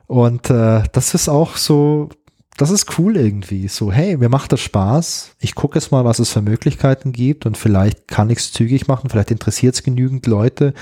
Und 0.08 0.50
äh, 0.50 0.84
das 0.92 1.14
ist 1.14 1.30
auch 1.30 1.58
so 1.58 2.10
das 2.58 2.70
ist 2.70 2.98
cool 2.98 3.18
irgendwie. 3.18 3.68
So, 3.68 3.92
hey, 3.92 4.18
mir 4.18 4.30
macht 4.30 4.52
das 4.52 4.62
Spaß. 4.62 5.36
Ich 5.40 5.56
gucke 5.56 5.78
jetzt 5.80 5.92
mal, 5.92 6.06
was 6.06 6.20
es 6.20 6.32
für 6.32 6.42
Möglichkeiten 6.42 7.12
gibt 7.12 7.46
und 7.46 7.58
vielleicht 7.58 8.08
kann 8.08 8.30
ich 8.30 8.40
es 8.40 8.52
zügig 8.52 8.88
machen, 8.88 9.10
vielleicht 9.10 9.32
interessiert 9.32 9.76
es 9.76 9.84
genügend 9.84 10.28
Leute. 10.28 10.74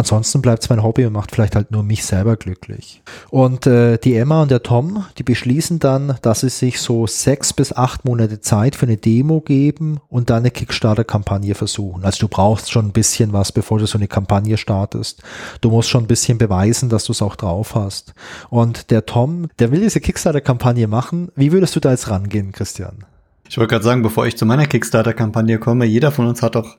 Ansonsten 0.00 0.40
bleibt 0.40 0.62
es 0.62 0.70
mein 0.70 0.82
Hobby 0.82 1.04
und 1.04 1.12
macht 1.12 1.30
vielleicht 1.30 1.54
halt 1.54 1.72
nur 1.72 1.82
mich 1.82 2.06
selber 2.06 2.36
glücklich. 2.36 3.02
Und 3.28 3.66
äh, 3.66 3.98
die 3.98 4.16
Emma 4.16 4.40
und 4.40 4.50
der 4.50 4.62
Tom, 4.62 5.04
die 5.18 5.22
beschließen 5.22 5.78
dann, 5.78 6.16
dass 6.22 6.40
sie 6.40 6.48
sich 6.48 6.80
so 6.80 7.06
sechs 7.06 7.52
bis 7.52 7.74
acht 7.74 8.06
Monate 8.06 8.40
Zeit 8.40 8.76
für 8.76 8.86
eine 8.86 8.96
Demo 8.96 9.42
geben 9.42 10.00
und 10.08 10.30
dann 10.30 10.38
eine 10.38 10.52
Kickstarter-Kampagne 10.52 11.54
versuchen. 11.54 12.02
Also 12.02 12.20
du 12.20 12.28
brauchst 12.28 12.70
schon 12.70 12.86
ein 12.86 12.92
bisschen 12.92 13.34
was, 13.34 13.52
bevor 13.52 13.78
du 13.78 13.86
so 13.86 13.98
eine 13.98 14.08
Kampagne 14.08 14.56
startest. 14.56 15.22
Du 15.60 15.68
musst 15.68 15.90
schon 15.90 16.04
ein 16.04 16.08
bisschen 16.08 16.38
beweisen, 16.38 16.88
dass 16.88 17.04
du 17.04 17.12
es 17.12 17.20
auch 17.20 17.36
drauf 17.36 17.74
hast. 17.74 18.14
Und 18.48 18.90
der 18.90 19.04
Tom, 19.04 19.48
der 19.58 19.70
will 19.70 19.82
diese 19.82 20.00
Kickstarter-Kampagne 20.00 20.86
machen. 20.86 21.30
Wie 21.36 21.52
würdest 21.52 21.76
du 21.76 21.80
da 21.80 21.90
jetzt 21.90 22.08
rangehen, 22.08 22.52
Christian? 22.52 23.04
Ich 23.50 23.58
wollte 23.58 23.72
gerade 23.72 23.84
sagen, 23.84 24.00
bevor 24.00 24.26
ich 24.26 24.38
zu 24.38 24.46
meiner 24.46 24.64
Kickstarter-Kampagne 24.64 25.58
komme, 25.58 25.84
jeder 25.84 26.10
von 26.10 26.26
uns 26.26 26.40
hat 26.40 26.54
doch 26.54 26.78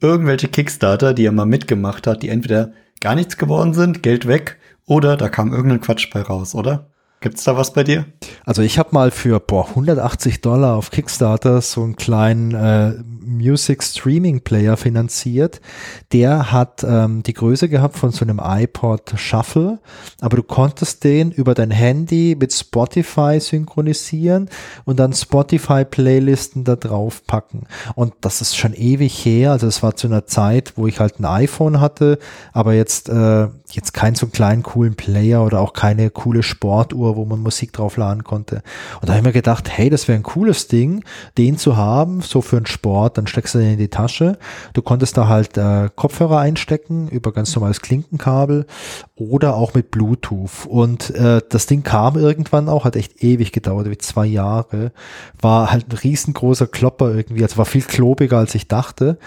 irgendwelche 0.00 0.48
Kickstarter, 0.48 1.14
die 1.14 1.26
er 1.26 1.32
mal 1.32 1.46
mitgemacht 1.46 2.06
hat, 2.06 2.22
die 2.22 2.28
entweder 2.28 2.72
gar 3.00 3.14
nichts 3.14 3.36
geworden 3.36 3.74
sind, 3.74 4.02
Geld 4.02 4.26
weg, 4.26 4.58
oder 4.86 5.16
da 5.16 5.28
kam 5.28 5.52
irgendein 5.52 5.80
Quatsch 5.80 6.10
bei 6.12 6.22
raus, 6.22 6.54
oder? 6.54 6.90
Gibt's 7.20 7.44
da 7.44 7.56
was 7.56 7.72
bei 7.72 7.82
dir? 7.82 8.04
Also 8.44 8.62
ich 8.62 8.78
habe 8.78 8.90
mal 8.92 9.10
für 9.10 9.40
boah, 9.40 9.68
180 9.70 10.42
Dollar 10.42 10.76
auf 10.76 10.90
Kickstarter 10.90 11.60
so 11.62 11.82
einen 11.82 11.96
kleinen 11.96 12.54
äh, 12.54 12.94
Music 13.26 13.82
Streaming 13.82 14.40
Player 14.40 14.76
finanziert. 14.76 15.60
Der 16.12 16.52
hat 16.52 16.84
ähm, 16.88 17.22
die 17.22 17.32
Größe 17.32 17.68
gehabt 17.68 17.96
von 17.96 18.10
so 18.10 18.24
einem 18.24 18.40
iPod 18.42 19.14
Shuffle, 19.16 19.78
aber 20.20 20.36
du 20.36 20.42
konntest 20.42 21.04
den 21.04 21.32
über 21.32 21.54
dein 21.54 21.70
Handy 21.70 22.36
mit 22.38 22.52
Spotify 22.52 23.38
synchronisieren 23.40 24.48
und 24.84 25.00
dann 25.00 25.12
Spotify 25.12 25.84
Playlisten 25.84 26.64
da 26.64 26.76
drauf 26.76 27.26
packen. 27.26 27.66
Und 27.94 28.14
das 28.20 28.40
ist 28.40 28.56
schon 28.56 28.74
ewig 28.74 29.24
her. 29.24 29.52
Also 29.52 29.66
es 29.66 29.82
war 29.82 29.96
zu 29.96 30.06
einer 30.06 30.26
Zeit, 30.26 30.74
wo 30.76 30.86
ich 30.86 31.00
halt 31.00 31.18
ein 31.18 31.24
iPhone 31.24 31.80
hatte, 31.80 32.18
aber 32.52 32.74
jetzt 32.74 33.08
äh, 33.08 33.48
jetzt 33.70 33.92
keinen 33.92 34.14
so 34.14 34.26
kleinen 34.26 34.62
coolen 34.62 34.94
Player 34.94 35.44
oder 35.44 35.60
auch 35.60 35.72
keine 35.72 36.10
coole 36.10 36.42
Sportuhr, 36.42 37.05
wo 37.14 37.24
man 37.24 37.40
Musik 37.40 37.72
drauf 37.72 37.96
laden 37.96 38.24
konnte. 38.24 38.62
Und 39.00 39.08
da 39.08 39.12
habe 39.12 39.18
ich 39.18 39.24
mir 39.26 39.32
gedacht, 39.32 39.68
hey, 39.70 39.90
das 39.90 40.08
wäre 40.08 40.18
ein 40.18 40.24
cooles 40.24 40.66
Ding, 40.66 41.04
den 41.38 41.58
zu 41.58 41.76
haben, 41.76 42.22
so 42.22 42.40
für 42.40 42.56
einen 42.56 42.66
Sport, 42.66 43.18
dann 43.18 43.28
steckst 43.28 43.54
du 43.54 43.58
den 43.58 43.74
in 43.74 43.78
die 43.78 43.88
Tasche. 43.88 44.38
Du 44.72 44.82
konntest 44.82 45.16
da 45.16 45.28
halt 45.28 45.56
äh, 45.56 45.90
Kopfhörer 45.94 46.40
einstecken 46.40 47.08
über 47.08 47.32
ganz 47.32 47.54
normales 47.54 47.80
Klinkenkabel 47.80 48.66
oder 49.14 49.54
auch 49.54 49.74
mit 49.74 49.90
Bluetooth. 49.90 50.66
Und 50.66 51.10
äh, 51.10 51.42
das 51.48 51.66
Ding 51.66 51.82
kam 51.82 52.16
irgendwann 52.16 52.68
auch, 52.68 52.84
hat 52.84 52.96
echt 52.96 53.22
ewig 53.22 53.52
gedauert, 53.52 53.88
wie 53.90 53.98
zwei 53.98 54.26
Jahre. 54.26 54.92
War 55.40 55.70
halt 55.70 55.92
ein 55.92 55.96
riesengroßer 55.98 56.66
Klopper 56.66 57.14
irgendwie, 57.14 57.42
also 57.42 57.58
war 57.58 57.66
viel 57.66 57.82
klobiger, 57.82 58.38
als 58.38 58.54
ich 58.54 58.66
dachte. 58.66 59.18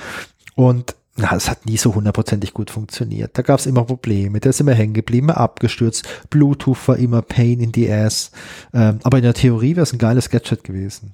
Und 0.55 0.95
na, 1.19 1.35
es 1.35 1.49
hat 1.49 1.65
nie 1.65 1.77
so 1.77 1.93
hundertprozentig 1.95 2.53
gut 2.53 2.71
funktioniert. 2.71 3.37
Da 3.37 3.41
gab 3.41 3.59
es 3.59 3.65
immer 3.65 3.83
Probleme. 3.83 4.39
Der 4.39 4.51
ist 4.51 4.59
immer 4.59 4.73
hängen 4.73 4.93
geblieben, 4.93 5.29
abgestürzt. 5.29 6.07
Bluetooth 6.29 6.87
war 6.87 6.97
immer 6.97 7.21
Pain 7.21 7.59
in 7.59 7.71
the 7.73 7.91
Ass. 7.91 8.31
Ähm, 8.73 8.99
aber 9.03 9.17
in 9.17 9.23
der 9.23 9.33
Theorie 9.33 9.75
wäre 9.75 9.83
es 9.83 9.93
ein 9.93 9.99
geiles 9.99 10.29
Gadget 10.29 10.63
gewesen. 10.63 11.13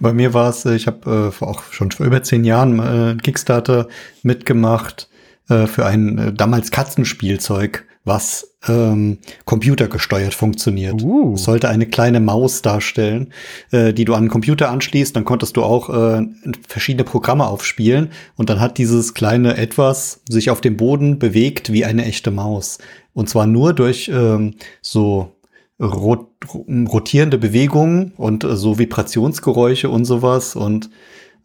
Bei 0.00 0.12
mir 0.12 0.32
war 0.32 0.48
es, 0.48 0.64
ich 0.64 0.86
habe 0.86 1.32
äh, 1.40 1.44
auch 1.44 1.62
schon 1.70 1.90
vor 1.90 2.06
über 2.06 2.22
zehn 2.22 2.44
Jahren 2.44 2.78
äh, 2.78 3.16
Kickstarter 3.22 3.88
mitgemacht 4.22 5.08
äh, 5.48 5.66
für 5.66 5.84
ein 5.84 6.18
äh, 6.18 6.32
damals 6.32 6.70
Katzenspielzeug, 6.70 7.84
was 8.04 8.55
ähm, 8.68 9.18
computergesteuert 9.44 10.34
funktioniert. 10.34 11.02
Uh. 11.02 11.36
sollte 11.36 11.68
eine 11.68 11.86
kleine 11.86 12.20
Maus 12.20 12.62
darstellen, 12.62 13.32
äh, 13.70 13.92
die 13.92 14.04
du 14.04 14.14
an 14.14 14.24
den 14.24 14.30
Computer 14.30 14.70
anschließt. 14.70 15.14
Dann 15.14 15.24
konntest 15.24 15.56
du 15.56 15.62
auch 15.62 15.90
äh, 15.90 16.26
verschiedene 16.68 17.04
Programme 17.04 17.46
aufspielen 17.46 18.10
und 18.36 18.50
dann 18.50 18.60
hat 18.60 18.78
dieses 18.78 19.14
kleine 19.14 19.56
Etwas 19.56 20.20
sich 20.28 20.50
auf 20.50 20.60
dem 20.60 20.76
Boden 20.76 21.18
bewegt 21.18 21.72
wie 21.72 21.84
eine 21.84 22.04
echte 22.04 22.30
Maus. 22.30 22.78
Und 23.12 23.28
zwar 23.28 23.46
nur 23.46 23.72
durch 23.72 24.10
ähm, 24.12 24.54
so 24.82 25.32
rot 25.80 26.28
rotierende 26.68 27.38
Bewegungen 27.38 28.12
und 28.16 28.44
äh, 28.44 28.56
so 28.56 28.78
Vibrationsgeräusche 28.78 29.90
und 29.90 30.04
sowas 30.04 30.56
und 30.56 30.90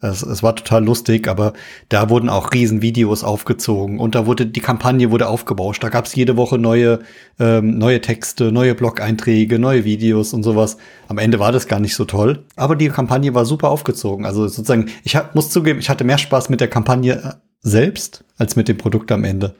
Es, 0.02 0.22
es 0.22 0.42
war 0.42 0.56
total 0.56 0.84
lustig, 0.84 1.28
aber 1.28 1.52
da 1.88 2.10
wurden 2.10 2.28
auch 2.28 2.52
Riesenvideos 2.52 3.22
aufgezogen 3.22 4.00
und 4.00 4.16
da 4.16 4.26
wurde 4.26 4.46
die 4.46 4.60
Kampagne 4.60 5.12
wurde 5.12 5.28
aufgebauscht. 5.28 5.82
Da 5.82 5.90
gab 5.90 6.06
es 6.06 6.14
jede 6.16 6.36
Woche 6.36 6.58
neue, 6.58 6.98
ähm, 7.38 7.78
neue 7.78 8.00
Texte, 8.00 8.50
neue 8.50 8.74
Blog-Einträge, 8.74 9.60
neue 9.60 9.84
Videos 9.84 10.34
und 10.34 10.42
sowas. 10.42 10.76
Am 11.06 11.18
Ende 11.18 11.38
war 11.38 11.52
das 11.52 11.68
gar 11.68 11.78
nicht 11.78 11.94
so 11.94 12.04
toll, 12.04 12.44
aber 12.56 12.74
die 12.74 12.88
Kampagne 12.88 13.32
war 13.32 13.44
super 13.44 13.70
aufgezogen. 13.70 14.26
Also 14.26 14.48
sozusagen, 14.48 14.90
ich 15.04 15.14
hab, 15.14 15.36
muss 15.36 15.50
zugeben, 15.50 15.78
ich 15.78 15.88
hatte 15.88 16.02
mehr 16.02 16.18
Spaß 16.18 16.48
mit 16.48 16.60
der 16.60 16.68
Kampagne 16.68 17.22
äh, 17.22 17.32
selbst 17.60 18.24
als 18.36 18.56
mit 18.56 18.66
dem 18.66 18.78
Produkt 18.78 19.12
am 19.12 19.22
Ende. 19.22 19.54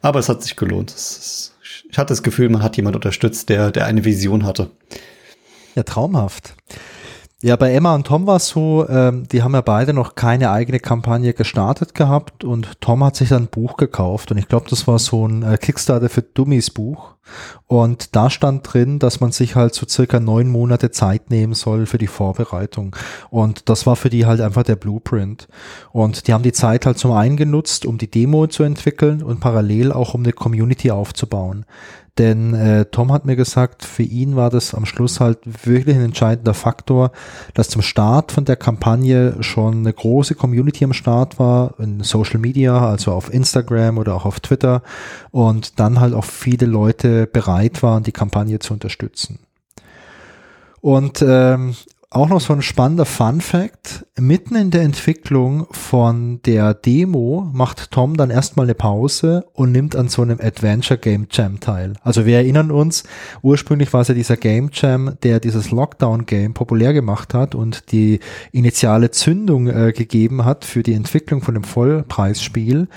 Aber 0.00 0.20
es 0.20 0.28
hat 0.28 0.44
sich 0.44 0.54
gelohnt. 0.54 0.92
Ist, 0.92 1.54
ich 1.90 1.98
hatte 1.98 2.12
das 2.12 2.22
Gefühl, 2.22 2.48
man 2.50 2.62
hat 2.62 2.76
jemand 2.76 2.94
unterstützt, 2.94 3.48
der, 3.48 3.72
der 3.72 3.86
eine 3.86 4.04
Vision 4.04 4.46
hatte. 4.46 4.70
Ja, 5.74 5.82
traumhaft. 5.82 6.54
Ja, 7.44 7.56
bei 7.56 7.74
Emma 7.74 7.92
und 7.96 8.06
Tom 8.06 8.28
war 8.28 8.36
es 8.36 8.46
so, 8.46 8.88
ähm, 8.88 9.26
die 9.26 9.42
haben 9.42 9.54
ja 9.54 9.62
beide 9.62 9.92
noch 9.92 10.14
keine 10.14 10.52
eigene 10.52 10.78
Kampagne 10.78 11.34
gestartet 11.34 11.92
gehabt 11.92 12.44
und 12.44 12.80
Tom 12.80 13.02
hat 13.02 13.16
sich 13.16 13.30
dann 13.30 13.44
ein 13.44 13.48
Buch 13.48 13.76
gekauft 13.76 14.30
und 14.30 14.38
ich 14.38 14.46
glaube, 14.46 14.70
das 14.70 14.86
war 14.86 15.00
so 15.00 15.26
ein 15.26 15.42
äh, 15.42 15.58
Kickstarter 15.58 16.08
für 16.08 16.22
Dummies 16.22 16.70
Buch 16.70 17.16
und 17.66 18.14
da 18.14 18.28
stand 18.28 18.72
drin, 18.72 18.98
dass 18.98 19.20
man 19.20 19.32
sich 19.32 19.56
halt 19.56 19.74
so 19.74 19.86
circa 19.88 20.20
neun 20.20 20.48
Monate 20.48 20.90
Zeit 20.90 21.30
nehmen 21.30 21.54
soll 21.54 21.86
für 21.86 21.98
die 21.98 22.06
Vorbereitung. 22.06 22.94
Und 23.30 23.68
das 23.68 23.86
war 23.86 23.96
für 23.96 24.10
die 24.10 24.26
halt 24.26 24.40
einfach 24.40 24.62
der 24.62 24.76
Blueprint. 24.76 25.48
Und 25.90 26.26
die 26.26 26.34
haben 26.34 26.42
die 26.42 26.52
Zeit 26.52 26.86
halt 26.86 26.98
zum 26.98 27.12
einen 27.12 27.36
genutzt, 27.36 27.86
um 27.86 27.98
die 27.98 28.10
Demo 28.10 28.46
zu 28.46 28.62
entwickeln 28.62 29.22
und 29.22 29.40
parallel 29.40 29.92
auch 29.92 30.14
um 30.14 30.22
eine 30.22 30.32
Community 30.32 30.90
aufzubauen. 30.90 31.64
Denn 32.18 32.52
äh, 32.52 32.84
Tom 32.86 33.10
hat 33.10 33.24
mir 33.24 33.36
gesagt, 33.36 33.86
für 33.86 34.02
ihn 34.02 34.36
war 34.36 34.50
das 34.50 34.74
am 34.74 34.84
Schluss 34.84 35.18
halt 35.18 35.38
wirklich 35.64 35.96
ein 35.96 36.04
entscheidender 36.04 36.52
Faktor, 36.52 37.10
dass 37.54 37.70
zum 37.70 37.80
Start 37.80 38.32
von 38.32 38.44
der 38.44 38.56
Kampagne 38.56 39.36
schon 39.40 39.78
eine 39.78 39.94
große 39.94 40.34
Community 40.34 40.84
am 40.84 40.92
Start 40.92 41.38
war, 41.38 41.74
in 41.78 42.02
Social 42.02 42.38
Media, 42.38 42.86
also 42.86 43.12
auf 43.12 43.32
Instagram 43.32 43.96
oder 43.96 44.14
auch 44.14 44.26
auf 44.26 44.40
Twitter. 44.40 44.82
Und 45.30 45.80
dann 45.80 46.00
halt 46.00 46.12
auch 46.12 46.26
viele 46.26 46.66
Leute 46.66 47.21
bereit 47.26 47.82
waren, 47.82 48.02
die 48.02 48.12
Kampagne 48.12 48.58
zu 48.58 48.74
unterstützen. 48.74 49.40
Und 50.80 51.22
ähm, 51.22 51.74
auch 52.12 52.28
noch 52.28 52.40
so 52.40 52.52
ein 52.52 52.60
spannender 52.60 53.06
Fun 53.06 53.40
Fact. 53.40 54.04
Mitten 54.18 54.54
in 54.54 54.70
der 54.70 54.82
Entwicklung 54.82 55.66
von 55.70 56.42
der 56.42 56.74
Demo 56.74 57.48
macht 57.54 57.90
Tom 57.90 58.18
dann 58.18 58.30
erstmal 58.30 58.66
eine 58.66 58.74
Pause 58.74 59.46
und 59.54 59.72
nimmt 59.72 59.96
an 59.96 60.08
so 60.08 60.20
einem 60.20 60.38
Adventure 60.38 60.98
Game 60.98 61.28
Jam 61.30 61.60
teil. 61.60 61.94
Also 62.02 62.26
wir 62.26 62.36
erinnern 62.36 62.70
uns, 62.70 63.04
ursprünglich 63.40 63.94
war 63.94 64.02
es 64.02 64.08
ja 64.08 64.14
dieser 64.14 64.36
Game 64.36 64.70
Jam, 64.74 65.16
der 65.22 65.40
dieses 65.40 65.70
Lockdown 65.70 66.26
Game 66.26 66.52
populär 66.52 66.92
gemacht 66.92 67.32
hat 67.32 67.54
und 67.54 67.92
die 67.92 68.20
initiale 68.52 69.10
Zündung 69.10 69.68
äh, 69.68 69.92
gegeben 69.92 70.44
hat 70.44 70.66
für 70.66 70.82
die 70.82 70.94
Entwicklung 70.94 71.40
von 71.40 71.54
dem 71.54 71.64
Vollpreisspiel. 71.64 72.88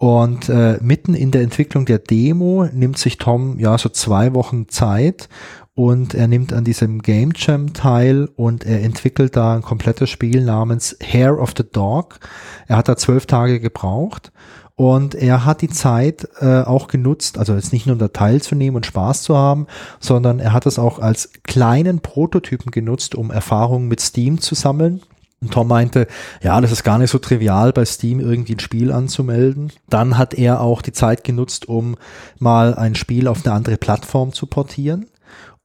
Und 0.00 0.48
äh, 0.48 0.78
mitten 0.80 1.12
in 1.12 1.30
der 1.30 1.42
Entwicklung 1.42 1.84
der 1.84 1.98
Demo 1.98 2.66
nimmt 2.72 2.96
sich 2.96 3.18
Tom 3.18 3.58
ja 3.58 3.76
so 3.76 3.90
zwei 3.90 4.32
Wochen 4.32 4.66
Zeit 4.70 5.28
und 5.74 6.14
er 6.14 6.26
nimmt 6.26 6.54
an 6.54 6.64
diesem 6.64 7.02
Game 7.02 7.32
Jam 7.36 7.74
teil 7.74 8.30
und 8.34 8.64
er 8.64 8.82
entwickelt 8.82 9.36
da 9.36 9.54
ein 9.54 9.60
komplettes 9.60 10.08
Spiel 10.08 10.42
namens 10.42 10.96
Hair 11.02 11.38
of 11.38 11.52
the 11.54 11.64
Dog. 11.70 12.18
Er 12.66 12.78
hat 12.78 12.88
da 12.88 12.96
zwölf 12.96 13.26
Tage 13.26 13.60
gebraucht 13.60 14.32
und 14.74 15.14
er 15.14 15.44
hat 15.44 15.60
die 15.60 15.68
Zeit 15.68 16.26
äh, 16.40 16.62
auch 16.62 16.88
genutzt, 16.88 17.36
also 17.36 17.54
jetzt 17.54 17.74
nicht 17.74 17.86
nur 17.86 17.96
da 17.96 18.08
teilzunehmen 18.08 18.76
und 18.76 18.86
Spaß 18.86 19.22
zu 19.22 19.36
haben, 19.36 19.66
sondern 19.98 20.40
er 20.40 20.54
hat 20.54 20.64
es 20.64 20.78
auch 20.78 20.98
als 20.98 21.30
kleinen 21.42 22.00
Prototypen 22.00 22.70
genutzt, 22.70 23.14
um 23.14 23.30
Erfahrungen 23.30 23.86
mit 23.86 24.00
Steam 24.00 24.40
zu 24.40 24.54
sammeln. 24.54 25.02
Und 25.40 25.52
Tom 25.52 25.68
meinte, 25.68 26.06
ja, 26.42 26.60
das 26.60 26.70
ist 26.70 26.84
gar 26.84 26.98
nicht 26.98 27.10
so 27.10 27.18
trivial, 27.18 27.72
bei 27.72 27.86
Steam 27.86 28.20
irgendwie 28.20 28.56
ein 28.56 28.60
Spiel 28.60 28.92
anzumelden. 28.92 29.72
Dann 29.88 30.18
hat 30.18 30.34
er 30.34 30.60
auch 30.60 30.82
die 30.82 30.92
Zeit 30.92 31.24
genutzt, 31.24 31.66
um 31.66 31.96
mal 32.38 32.74
ein 32.74 32.94
Spiel 32.94 33.26
auf 33.26 33.44
eine 33.44 33.54
andere 33.54 33.78
Plattform 33.78 34.32
zu 34.34 34.46
portieren. 34.46 35.06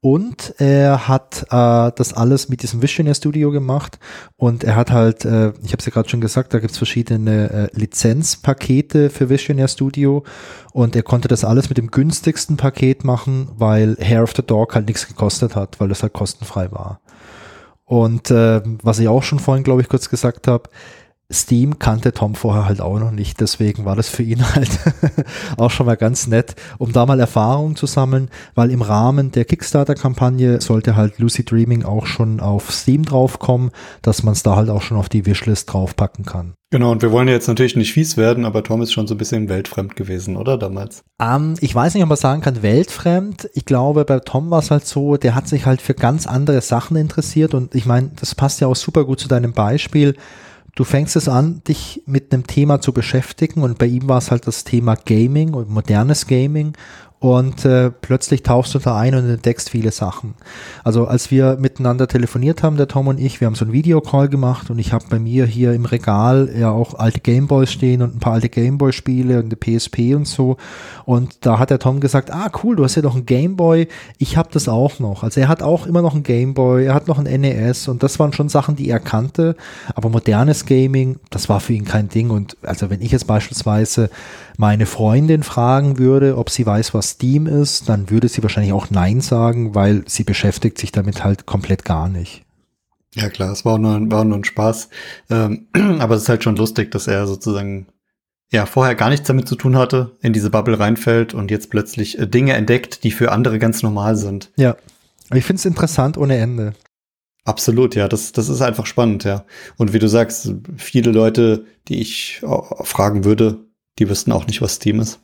Und 0.05 0.53
er 0.59 1.07
hat 1.07 1.47
äh, 1.49 1.91
das 1.95 2.13
alles 2.13 2.47
mit 2.47 2.61
diesem 2.61 2.83
Visionaire 2.83 3.15
Studio 3.15 3.49
gemacht 3.49 3.97
und 4.37 4.63
er 4.63 4.75
hat 4.75 4.91
halt, 4.91 5.25
äh, 5.25 5.49
ich 5.63 5.71
habe 5.71 5.79
es 5.79 5.85
ja 5.87 5.91
gerade 5.91 6.07
schon 6.07 6.21
gesagt, 6.21 6.53
da 6.53 6.59
gibt's 6.59 6.77
verschiedene 6.77 7.49
äh, 7.49 7.69
Lizenzpakete 7.73 9.09
für 9.09 9.31
Visionaire 9.31 9.67
Studio 9.67 10.23
und 10.73 10.95
er 10.95 11.01
konnte 11.01 11.27
das 11.27 11.43
alles 11.43 11.69
mit 11.69 11.79
dem 11.79 11.89
günstigsten 11.89 12.55
Paket 12.55 13.03
machen, 13.03 13.49
weil 13.57 13.97
Hair 13.99 14.21
of 14.21 14.33
the 14.35 14.43
Dog 14.45 14.75
halt 14.75 14.85
nichts 14.85 15.07
gekostet 15.07 15.55
hat, 15.55 15.79
weil 15.79 15.89
das 15.89 16.03
halt 16.03 16.13
kostenfrei 16.13 16.71
war. 16.71 16.99
Und 17.85 18.31
äh, 18.31 18.61
was 18.83 18.99
ich 18.99 19.07
auch 19.07 19.23
schon 19.23 19.39
vorhin, 19.39 19.63
glaube 19.63 19.81
ich, 19.81 19.89
kurz 19.89 20.09
gesagt 20.09 20.47
habe, 20.47 20.69
Steam 21.31 21.79
kannte 21.79 22.13
Tom 22.13 22.35
vorher 22.35 22.65
halt 22.65 22.81
auch 22.81 22.99
noch 22.99 23.11
nicht, 23.11 23.39
deswegen 23.41 23.85
war 23.85 23.95
das 23.95 24.09
für 24.09 24.23
ihn 24.23 24.43
halt 24.55 24.69
auch 25.57 25.71
schon 25.71 25.87
mal 25.87 25.97
ganz 25.97 26.27
nett, 26.27 26.55
um 26.77 26.91
da 26.91 27.05
mal 27.05 27.19
Erfahrungen 27.19 27.75
zu 27.75 27.87
sammeln, 27.87 28.29
weil 28.53 28.69
im 28.71 28.81
Rahmen 28.81 29.31
der 29.31 29.45
Kickstarter-Kampagne 29.45 30.61
sollte 30.61 30.95
halt 30.95 31.17
Lucy 31.17 31.43
Dreaming 31.43 31.83
auch 31.83 32.05
schon 32.05 32.39
auf 32.39 32.71
Steam 32.71 33.05
draufkommen, 33.05 33.71
dass 34.01 34.23
man 34.23 34.33
es 34.33 34.43
da 34.43 34.55
halt 34.55 34.69
auch 34.69 34.81
schon 34.81 34.97
auf 34.97 35.09
die 35.09 35.25
Wishlist 35.25 35.73
draufpacken 35.73 36.25
kann. 36.25 36.53
Genau, 36.71 36.91
und 36.91 37.01
wir 37.01 37.11
wollen 37.11 37.27
jetzt 37.27 37.47
natürlich 37.47 37.75
nicht 37.75 37.93
fies 37.93 38.17
werden, 38.17 38.43
aber 38.43 38.63
Tom 38.63 38.81
ist 38.81 38.91
schon 38.91 39.07
so 39.07 39.13
ein 39.13 39.17
bisschen 39.17 39.49
weltfremd 39.49 39.95
gewesen, 39.95 40.35
oder 40.35 40.57
damals? 40.57 41.03
Um, 41.19 41.27
ähm, 41.27 41.53
ich 41.61 41.73
weiß 41.73 41.93
nicht, 41.93 42.03
ob 42.03 42.09
man 42.09 42.17
sagen 42.17 42.41
kann, 42.41 42.63
weltfremd. 42.63 43.49
Ich 43.53 43.65
glaube, 43.65 44.03
bei 44.03 44.19
Tom 44.19 44.49
war 44.49 44.59
es 44.59 44.71
halt 44.71 44.85
so, 44.85 45.15
der 45.15 45.35
hat 45.35 45.47
sich 45.47 45.65
halt 45.65 45.81
für 45.81 45.93
ganz 45.93 46.27
andere 46.27 46.59
Sachen 46.61 46.97
interessiert 46.97 47.53
und 47.53 47.75
ich 47.75 47.85
meine, 47.85 48.11
das 48.19 48.35
passt 48.35 48.61
ja 48.61 48.67
auch 48.67 48.75
super 48.75 49.05
gut 49.05 49.19
zu 49.19 49.27
deinem 49.27 49.53
Beispiel 49.53 50.15
du 50.75 50.83
fängst 50.83 51.15
es 51.15 51.27
an, 51.27 51.61
dich 51.67 52.03
mit 52.05 52.31
einem 52.33 52.45
Thema 52.45 52.81
zu 52.81 52.91
beschäftigen 52.91 53.63
und 53.63 53.77
bei 53.77 53.85
ihm 53.87 54.07
war 54.07 54.17
es 54.17 54.29
halt 54.29 54.45
das 54.45 54.65
Thema 54.65 54.95
Gaming 54.95 55.53
und 55.53 55.69
modernes 55.69 56.27
Gaming 56.27 56.73
und 57.19 57.65
äh, 57.65 57.89
plötzlich 57.89 58.43
tauchst 58.43 58.75
du 58.75 58.79
da 58.79 58.97
ein 58.97 59.15
und 59.15 59.27
entdeckst 59.29 59.69
viele 59.69 59.91
Sachen. 59.91 60.35
Also 60.83 61.07
als 61.07 61.31
wir 61.31 61.57
miteinander 61.59 62.07
telefoniert 62.07 62.61
haben, 62.61 62.77
der 62.77 62.87
Tom 62.87 63.07
und 63.07 63.19
ich, 63.19 63.39
wir 63.39 63.47
haben 63.47 63.55
so 63.55 63.65
einen 63.65 63.73
Videocall 63.73 64.27
gemacht 64.27 64.69
und 64.69 64.79
ich 64.79 64.91
habe 64.91 65.05
bei 65.09 65.17
mir 65.17 65.45
hier 65.45 65.73
im 65.73 65.85
Regal 65.85 66.49
ja 66.55 66.71
auch 66.71 66.93
alte 66.93 67.21
Gameboys 67.21 67.71
stehen 67.71 68.01
und 68.01 68.15
ein 68.15 68.19
paar 68.19 68.33
alte 68.33 68.49
Gameboy-Spiele 68.49 69.39
und 69.39 69.45
eine 69.45 69.55
PSP 69.55 70.13
und 70.13 70.27
so. 70.27 70.57
Und 71.05 71.45
da 71.45 71.57
hat 71.57 71.69
der 71.69 71.79
Tom 71.79 71.99
gesagt, 71.99 72.31
ah 72.31 72.51
cool, 72.63 72.75
du 72.75 72.83
hast 72.83 72.95
ja 72.95 73.01
noch 73.01 73.15
einen 73.15 73.25
Gameboy, 73.25 73.87
ich 74.17 74.35
habe 74.35 74.49
das 74.51 74.67
auch 74.67 74.99
noch. 74.99 75.23
Also 75.23 75.39
er 75.39 75.47
hat 75.47 75.63
auch 75.63 75.87
immer 75.87 76.01
noch 76.01 76.13
einen 76.13 76.23
Gameboy, 76.23 76.85
er 76.85 76.93
hat 76.93 77.07
noch 77.07 77.17
ein 77.17 77.41
NES 77.41 77.87
und 77.87 78.03
das 78.03 78.19
waren 78.19 78.33
schon 78.33 78.49
Sachen, 78.49 78.75
die 78.75 78.89
er 78.89 78.99
kannte. 78.99 79.55
Aber 79.95 80.09
modernes 80.09 80.65
Gaming, 80.65 81.19
das 81.29 81.47
war 81.47 81.61
für 81.61 81.73
ihn 81.73 81.85
kein 81.85 82.09
Ding. 82.09 82.29
Und 82.29 82.57
also 82.61 82.89
wenn 82.89 83.01
ich 83.01 83.11
jetzt 83.11 83.25
beispielsweise 83.25 84.09
meine 84.57 84.85
Freundin 84.85 85.43
fragen 85.43 85.97
würde, 85.97 86.37
ob 86.37 86.49
sie 86.49 86.65
weiß, 86.65 86.93
was 86.93 87.04
Steam 87.05 87.47
ist, 87.47 87.89
dann 87.89 88.09
würde 88.09 88.27
sie 88.27 88.43
wahrscheinlich 88.43 88.73
auch 88.73 88.89
Nein 88.89 89.21
sagen, 89.21 89.75
weil 89.75 90.03
sie 90.07 90.23
beschäftigt 90.23 90.77
sich 90.77 90.91
damit 90.91 91.23
halt 91.23 91.45
komplett 91.45 91.85
gar 91.85 92.09
nicht. 92.09 92.43
Ja 93.13 93.29
klar, 93.29 93.51
es 93.51 93.63
war 93.63 93.79
nur, 93.79 94.11
war 94.11 94.25
nur 94.25 94.37
ein 94.37 94.43
Spaß. 94.43 94.89
Ähm, 95.29 95.67
aber 95.99 96.15
es 96.15 96.23
ist 96.23 96.29
halt 96.29 96.43
schon 96.43 96.57
lustig, 96.57 96.91
dass 96.91 97.07
er 97.07 97.27
sozusagen 97.27 97.87
ja 98.51 98.65
vorher 98.65 98.95
gar 98.95 99.09
nichts 99.09 99.27
damit 99.27 99.47
zu 99.47 99.55
tun 99.55 99.77
hatte, 99.77 100.17
in 100.21 100.33
diese 100.33 100.49
Bubble 100.49 100.79
reinfällt 100.79 101.33
und 101.33 101.51
jetzt 101.51 101.69
plötzlich 101.69 102.19
äh, 102.19 102.27
Dinge 102.27 102.53
entdeckt, 102.53 103.03
die 103.03 103.11
für 103.11 103.31
andere 103.31 103.57
ganz 103.57 103.83
normal 103.83 104.15
sind. 104.15 104.51
Ja, 104.57 104.75
ich 105.33 105.45
finde 105.45 105.59
es 105.59 105.65
interessant 105.65 106.17
ohne 106.17 106.37
Ende. 106.37 106.73
Absolut, 107.45 107.95
ja, 107.95 108.07
das, 108.07 108.31
das 108.31 108.49
ist 108.49 108.61
einfach 108.61 108.87
spannend, 108.87 109.23
ja. 109.23 109.45
Und 109.77 109.93
wie 109.93 109.99
du 109.99 110.09
sagst, 110.09 110.51
viele 110.77 111.11
Leute, 111.11 111.65
die 111.87 112.01
ich 112.01 112.41
fragen 112.81 113.23
würde, 113.23 113.59
die 113.99 114.09
wüssten 114.09 114.31
auch 114.31 114.47
nicht, 114.47 114.61
was 114.61 114.75
Steam 114.75 114.99
ist. 114.99 115.19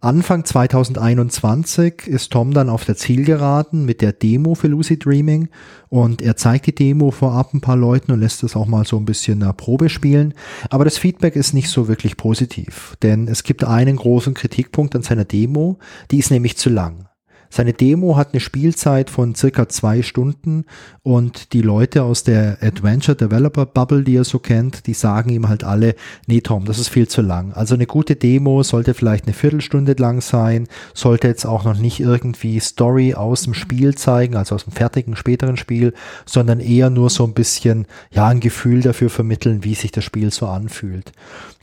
Anfang 0.00 0.44
2021 0.44 2.06
ist 2.06 2.30
Tom 2.30 2.54
dann 2.54 2.68
auf 2.68 2.84
der 2.84 2.96
Zielgeraden 2.96 3.84
mit 3.84 4.00
der 4.00 4.12
Demo 4.12 4.54
für 4.54 4.68
Lucid 4.68 5.04
Dreaming 5.04 5.48
und 5.88 6.22
er 6.22 6.36
zeigt 6.36 6.66
die 6.66 6.74
Demo 6.74 7.10
vorab 7.10 7.52
ein 7.52 7.60
paar 7.60 7.76
Leuten 7.76 8.12
und 8.12 8.20
lässt 8.20 8.44
es 8.44 8.54
auch 8.54 8.66
mal 8.66 8.84
so 8.84 8.96
ein 8.96 9.04
bisschen 9.04 9.42
eine 9.42 9.52
Probe 9.54 9.88
spielen. 9.88 10.34
Aber 10.70 10.84
das 10.84 10.98
Feedback 10.98 11.34
ist 11.34 11.52
nicht 11.52 11.68
so 11.68 11.88
wirklich 11.88 12.16
positiv, 12.16 12.96
denn 13.02 13.26
es 13.26 13.42
gibt 13.42 13.64
einen 13.64 13.96
großen 13.96 14.34
Kritikpunkt 14.34 14.94
an 14.94 15.02
seiner 15.02 15.24
Demo, 15.24 15.80
die 16.12 16.18
ist 16.18 16.30
nämlich 16.30 16.56
zu 16.56 16.70
lang. 16.70 17.08
Seine 17.50 17.72
Demo 17.72 18.16
hat 18.16 18.32
eine 18.32 18.40
Spielzeit 18.40 19.10
von 19.10 19.34
circa 19.34 19.68
zwei 19.68 20.02
Stunden 20.02 20.64
und 21.02 21.52
die 21.52 21.62
Leute 21.62 22.02
aus 22.02 22.22
der 22.22 22.58
Adventure 22.60 23.16
Developer 23.16 23.66
Bubble, 23.66 24.04
die 24.04 24.16
er 24.16 24.24
so 24.24 24.38
kennt, 24.38 24.86
die 24.86 24.94
sagen 24.94 25.30
ihm 25.30 25.48
halt 25.48 25.64
alle, 25.64 25.94
nee 26.26 26.40
Tom, 26.40 26.66
das 26.66 26.78
ist 26.78 26.88
viel 26.88 27.08
zu 27.08 27.22
lang. 27.22 27.52
Also 27.52 27.74
eine 27.74 27.86
gute 27.86 28.16
Demo 28.16 28.62
sollte 28.62 28.94
vielleicht 28.94 29.24
eine 29.24 29.34
Viertelstunde 29.34 29.94
lang 29.98 30.20
sein, 30.20 30.68
sollte 30.94 31.28
jetzt 31.28 31.46
auch 31.46 31.64
noch 31.64 31.78
nicht 31.78 32.00
irgendwie 32.00 32.60
Story 32.60 33.14
aus 33.14 33.42
dem 33.42 33.54
Spiel 33.54 33.94
zeigen, 33.94 34.36
also 34.36 34.54
aus 34.54 34.64
dem 34.64 34.72
fertigen 34.72 35.16
späteren 35.16 35.56
Spiel, 35.56 35.94
sondern 36.26 36.60
eher 36.60 36.90
nur 36.90 37.10
so 37.10 37.24
ein 37.24 37.34
bisschen, 37.34 37.86
ja, 38.10 38.28
ein 38.28 38.40
Gefühl 38.40 38.82
dafür 38.82 39.10
vermitteln, 39.10 39.64
wie 39.64 39.74
sich 39.74 39.92
das 39.92 40.04
Spiel 40.04 40.32
so 40.32 40.46
anfühlt. 40.46 41.12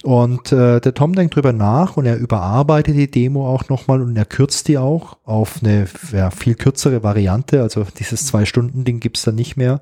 Und 0.05 0.51
äh, 0.51 0.79
der 0.79 0.93
Tom 0.93 1.15
denkt 1.15 1.35
drüber 1.35 1.51
nach 1.51 1.97
und 1.97 2.05
er 2.05 2.15
überarbeitet 2.17 2.95
die 2.95 3.09
Demo 3.09 3.49
auch 3.49 3.69
nochmal 3.69 4.03
und 4.03 4.15
er 4.15 4.25
kürzt 4.25 4.67
die 4.67 4.77
auch 4.77 5.17
auf 5.23 5.63
eine 5.63 5.87
ja, 6.11 6.29
viel 6.29 6.53
kürzere 6.53 7.01
Variante. 7.01 7.63
Also 7.63 7.87
dieses 7.97 8.27
Zwei-Stunden-Ding 8.27 8.99
gibt's 8.99 9.23
dann 9.23 9.33
nicht 9.33 9.57
mehr. 9.57 9.81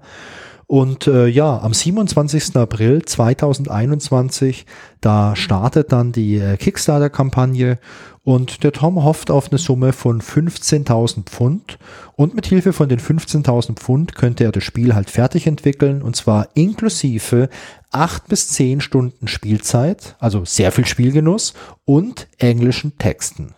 Und 0.73 1.05
äh, 1.05 1.27
ja, 1.27 1.59
am 1.59 1.71
27. 1.71 2.55
April 2.55 3.05
2021, 3.05 4.65
da 5.01 5.35
startet 5.35 5.91
dann 5.91 6.11
die 6.11 6.37
äh, 6.37 6.57
Kickstarter-Kampagne 6.57 7.77
und 8.23 8.63
der 8.63 8.71
Tom 8.71 9.03
hofft 9.03 9.29
auf 9.29 9.51
eine 9.51 9.59
Summe 9.59 9.93
von 9.93 10.19
15.000 10.19 11.25
Pfund 11.25 11.77
und 12.15 12.33
mit 12.33 12.47
Hilfe 12.47 12.73
von 12.73 12.89
den 12.89 12.99
15.000 12.99 13.75
Pfund 13.75 14.15
könnte 14.15 14.45
er 14.45 14.51
das 14.51 14.63
Spiel 14.63 14.95
halt 14.95 15.11
fertig 15.11 15.45
entwickeln 15.45 16.01
und 16.01 16.15
zwar 16.15 16.47
inklusive 16.55 17.49
8 17.91 18.27
bis 18.27 18.49
10 18.49 18.81
Stunden 18.81 19.27
Spielzeit, 19.27 20.15
also 20.17 20.43
sehr 20.43 20.71
viel 20.71 20.87
Spielgenuss 20.87 21.53
und 21.85 22.27
englischen 22.39 22.97
Texten. 22.97 23.53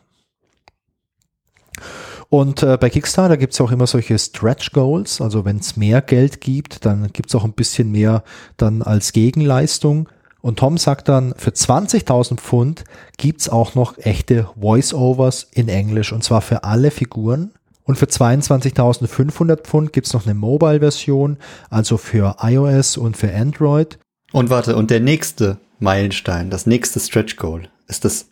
Und 2.29 2.63
äh, 2.63 2.77
bei 2.79 2.89
Kickstarter 2.89 3.37
gibt 3.37 3.53
es 3.53 3.61
auch 3.61 3.71
immer 3.71 3.87
solche 3.87 4.17
Stretch 4.17 4.71
Goals, 4.71 5.21
also 5.21 5.45
wenn 5.45 5.57
es 5.57 5.77
mehr 5.77 6.01
Geld 6.01 6.41
gibt, 6.41 6.85
dann 6.85 7.11
gibt 7.13 7.29
es 7.29 7.35
auch 7.35 7.43
ein 7.43 7.53
bisschen 7.53 7.91
mehr 7.91 8.23
dann 8.57 8.81
als 8.81 9.13
Gegenleistung. 9.13 10.09
Und 10.41 10.59
Tom 10.59 10.77
sagt 10.77 11.07
dann, 11.07 11.33
für 11.37 11.49
20.000 11.49 12.37
Pfund 12.37 12.83
gibt's 13.17 13.49
auch 13.49 13.73
noch 13.73 13.97
echte 13.97 14.49
Voice-Overs 14.59 15.47
in 15.51 15.69
Englisch 15.69 16.13
und 16.13 16.23
zwar 16.23 16.41
für 16.41 16.63
alle 16.63 16.91
Figuren. 16.91 17.51
Und 17.83 17.97
für 17.97 18.05
22.500 18.05 19.57
Pfund 19.57 19.93
gibt's 19.93 20.13
noch 20.13 20.25
eine 20.25 20.33
Mobile-Version, 20.33 21.37
also 21.69 21.97
für 21.97 22.37
iOS 22.41 22.97
und 22.97 23.15
für 23.15 23.33
Android. 23.33 23.99
Und 24.31 24.49
warte, 24.49 24.75
und 24.75 24.91
der 24.91 24.99
nächste 24.99 25.57
Meilenstein, 25.79 26.49
das 26.49 26.65
nächste 26.65 26.99
Stretch 26.99 27.37
Goal 27.37 27.69
ist 27.87 28.05
das 28.05 28.27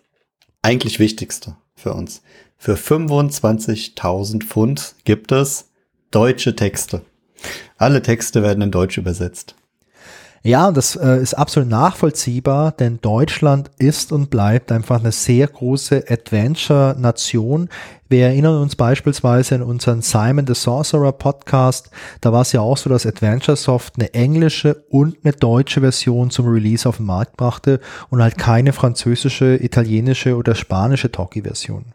eigentlich 0.62 1.00
Wichtigste 1.00 1.56
für 1.76 1.94
uns. 1.94 2.22
Für 2.66 2.76
25.000 2.76 4.45
Pfund 4.45 4.95
gibt 5.03 5.34
es 5.34 5.66
deutsche 6.11 6.55
Texte. 6.55 7.01
Alle 7.76 8.01
Texte 8.01 8.41
werden 8.41 8.61
in 8.61 8.72
Deutsch 8.72 8.97
übersetzt. 8.97 9.55
Ja, 10.43 10.70
und 10.70 10.78
das 10.78 10.95
äh, 10.95 11.22
ist 11.22 11.34
absolut 11.34 11.68
nachvollziehbar, 11.68 12.72
denn 12.72 12.99
Deutschland 13.01 13.70
ist 13.80 14.14
und 14.14 14.30
bleibt 14.30 14.72
einfach 14.72 15.01
eine 15.01 15.11
sehr 15.11 15.45
große 15.45 16.05
Adventure-Nation. 16.07 17.68
Wir 18.07 18.28
erinnern 18.28 18.61
uns 18.61 18.78
beispielsweise 18.78 19.55
an 19.55 19.64
unseren 19.64 20.01
Simon 20.01 20.47
the 20.47 20.55
Sorcerer 20.55 21.11
Podcast. 21.11 21.89
Da 22.22 22.32
war 22.32 22.43
es 22.43 22.53
ja 22.53 22.61
auch 22.61 22.78
so, 22.78 22.89
dass 22.89 23.05
Adventure 23.05 23.57
Soft 23.57 23.95
eine 23.97 24.14
englische 24.14 24.86
und 24.89 25.18
eine 25.26 25.34
deutsche 25.34 25.82
Version 25.82 26.30
zum 26.30 26.47
Release 26.47 26.88
auf 26.88 26.95
den 26.95 27.07
Markt 27.07 27.36
brachte 27.36 27.82
und 28.09 28.22
halt 28.22 28.38
keine 28.38 28.72
französische, 28.72 29.61
italienische 29.61 30.38
oder 30.38 30.55
spanische 30.55 31.11
Talkie-Version. 31.11 31.93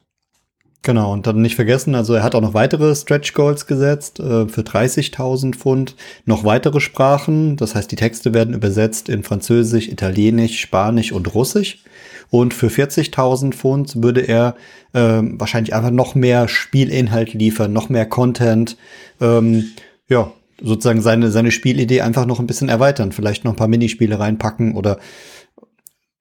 Genau, 0.82 1.12
und 1.12 1.26
dann 1.26 1.42
nicht 1.42 1.56
vergessen, 1.56 1.96
also 1.96 2.14
er 2.14 2.22
hat 2.22 2.36
auch 2.36 2.40
noch 2.40 2.54
weitere 2.54 2.94
Stretch 2.94 3.34
Goals 3.34 3.66
gesetzt 3.66 4.20
äh, 4.20 4.46
für 4.46 4.60
30.000 4.60 5.56
Pfund, 5.56 5.96
noch 6.24 6.44
weitere 6.44 6.80
Sprachen, 6.80 7.56
das 7.56 7.74
heißt, 7.74 7.90
die 7.90 7.96
Texte 7.96 8.32
werden 8.32 8.54
übersetzt 8.54 9.08
in 9.08 9.24
Französisch, 9.24 9.88
Italienisch, 9.88 10.60
Spanisch 10.60 11.12
und 11.12 11.34
Russisch. 11.34 11.82
Und 12.30 12.52
für 12.52 12.68
40.000 12.68 13.54
Pfund 13.54 14.02
würde 14.02 14.20
er 14.20 14.54
äh, 14.92 15.20
wahrscheinlich 15.22 15.74
einfach 15.74 15.90
noch 15.90 16.14
mehr 16.14 16.46
Spielinhalt 16.46 17.32
liefern, 17.32 17.72
noch 17.72 17.88
mehr 17.88 18.06
Content, 18.06 18.76
ähm, 19.20 19.70
ja, 20.08 20.30
sozusagen 20.62 21.00
seine, 21.00 21.30
seine 21.30 21.50
Spielidee 21.50 22.02
einfach 22.02 22.26
noch 22.26 22.38
ein 22.38 22.46
bisschen 22.46 22.68
erweitern, 22.68 23.12
vielleicht 23.12 23.44
noch 23.44 23.52
ein 23.52 23.56
paar 23.56 23.68
Minispiele 23.68 24.18
reinpacken 24.18 24.74
oder 24.74 24.98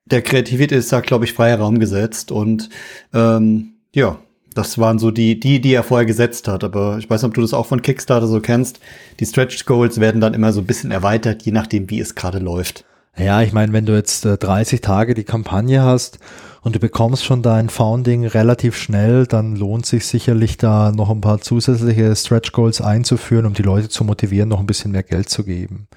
der 0.05 0.21
Kreativität 0.21 0.77
ist 0.77 0.91
da, 0.91 1.01
glaube 1.01 1.25
ich, 1.25 1.33
freier 1.33 1.59
Raum 1.59 1.79
gesetzt 1.79 2.31
und 2.31 2.69
ähm, 3.13 3.73
ja, 3.93 4.19
das 4.57 4.77
waren 4.77 4.99
so 4.99 5.11
die, 5.11 5.39
die, 5.39 5.61
die 5.61 5.73
er 5.73 5.83
vorher 5.83 6.05
gesetzt 6.05 6.47
hat. 6.47 6.63
Aber 6.63 6.97
ich 6.97 7.09
weiß 7.09 7.21
nicht, 7.21 7.29
ob 7.29 7.35
du 7.35 7.41
das 7.41 7.53
auch 7.53 7.65
von 7.65 7.81
Kickstarter 7.81 8.27
so 8.27 8.39
kennst. 8.39 8.79
Die 9.19 9.25
Stretch 9.25 9.65
Goals 9.65 9.99
werden 9.99 10.21
dann 10.21 10.33
immer 10.33 10.51
so 10.51 10.61
ein 10.61 10.65
bisschen 10.65 10.91
erweitert, 10.91 11.43
je 11.43 11.51
nachdem, 11.51 11.89
wie 11.89 11.99
es 11.99 12.15
gerade 12.15 12.39
läuft. 12.39 12.83
Ja, 13.17 13.41
ich 13.41 13.51
meine, 13.51 13.73
wenn 13.73 13.85
du 13.85 13.95
jetzt 13.95 14.25
äh, 14.25 14.37
30 14.37 14.81
Tage 14.81 15.15
die 15.15 15.23
Kampagne 15.23 15.81
hast 15.81 16.19
und 16.61 16.75
du 16.75 16.79
bekommst 16.79 17.25
schon 17.25 17.41
dein 17.41 17.69
Founding 17.69 18.27
relativ 18.27 18.77
schnell, 18.77 19.25
dann 19.25 19.55
lohnt 19.55 19.87
sich 19.87 20.05
sicherlich 20.05 20.57
da 20.57 20.91
noch 20.91 21.09
ein 21.09 21.21
paar 21.21 21.41
zusätzliche 21.41 22.15
Stretch 22.15 22.51
Goals 22.51 22.79
einzuführen, 22.79 23.47
um 23.47 23.53
die 23.53 23.63
Leute 23.63 23.89
zu 23.89 24.03
motivieren, 24.03 24.49
noch 24.49 24.59
ein 24.59 24.67
bisschen 24.67 24.91
mehr 24.91 25.03
Geld 25.03 25.29
zu 25.29 25.43
geben. 25.43 25.87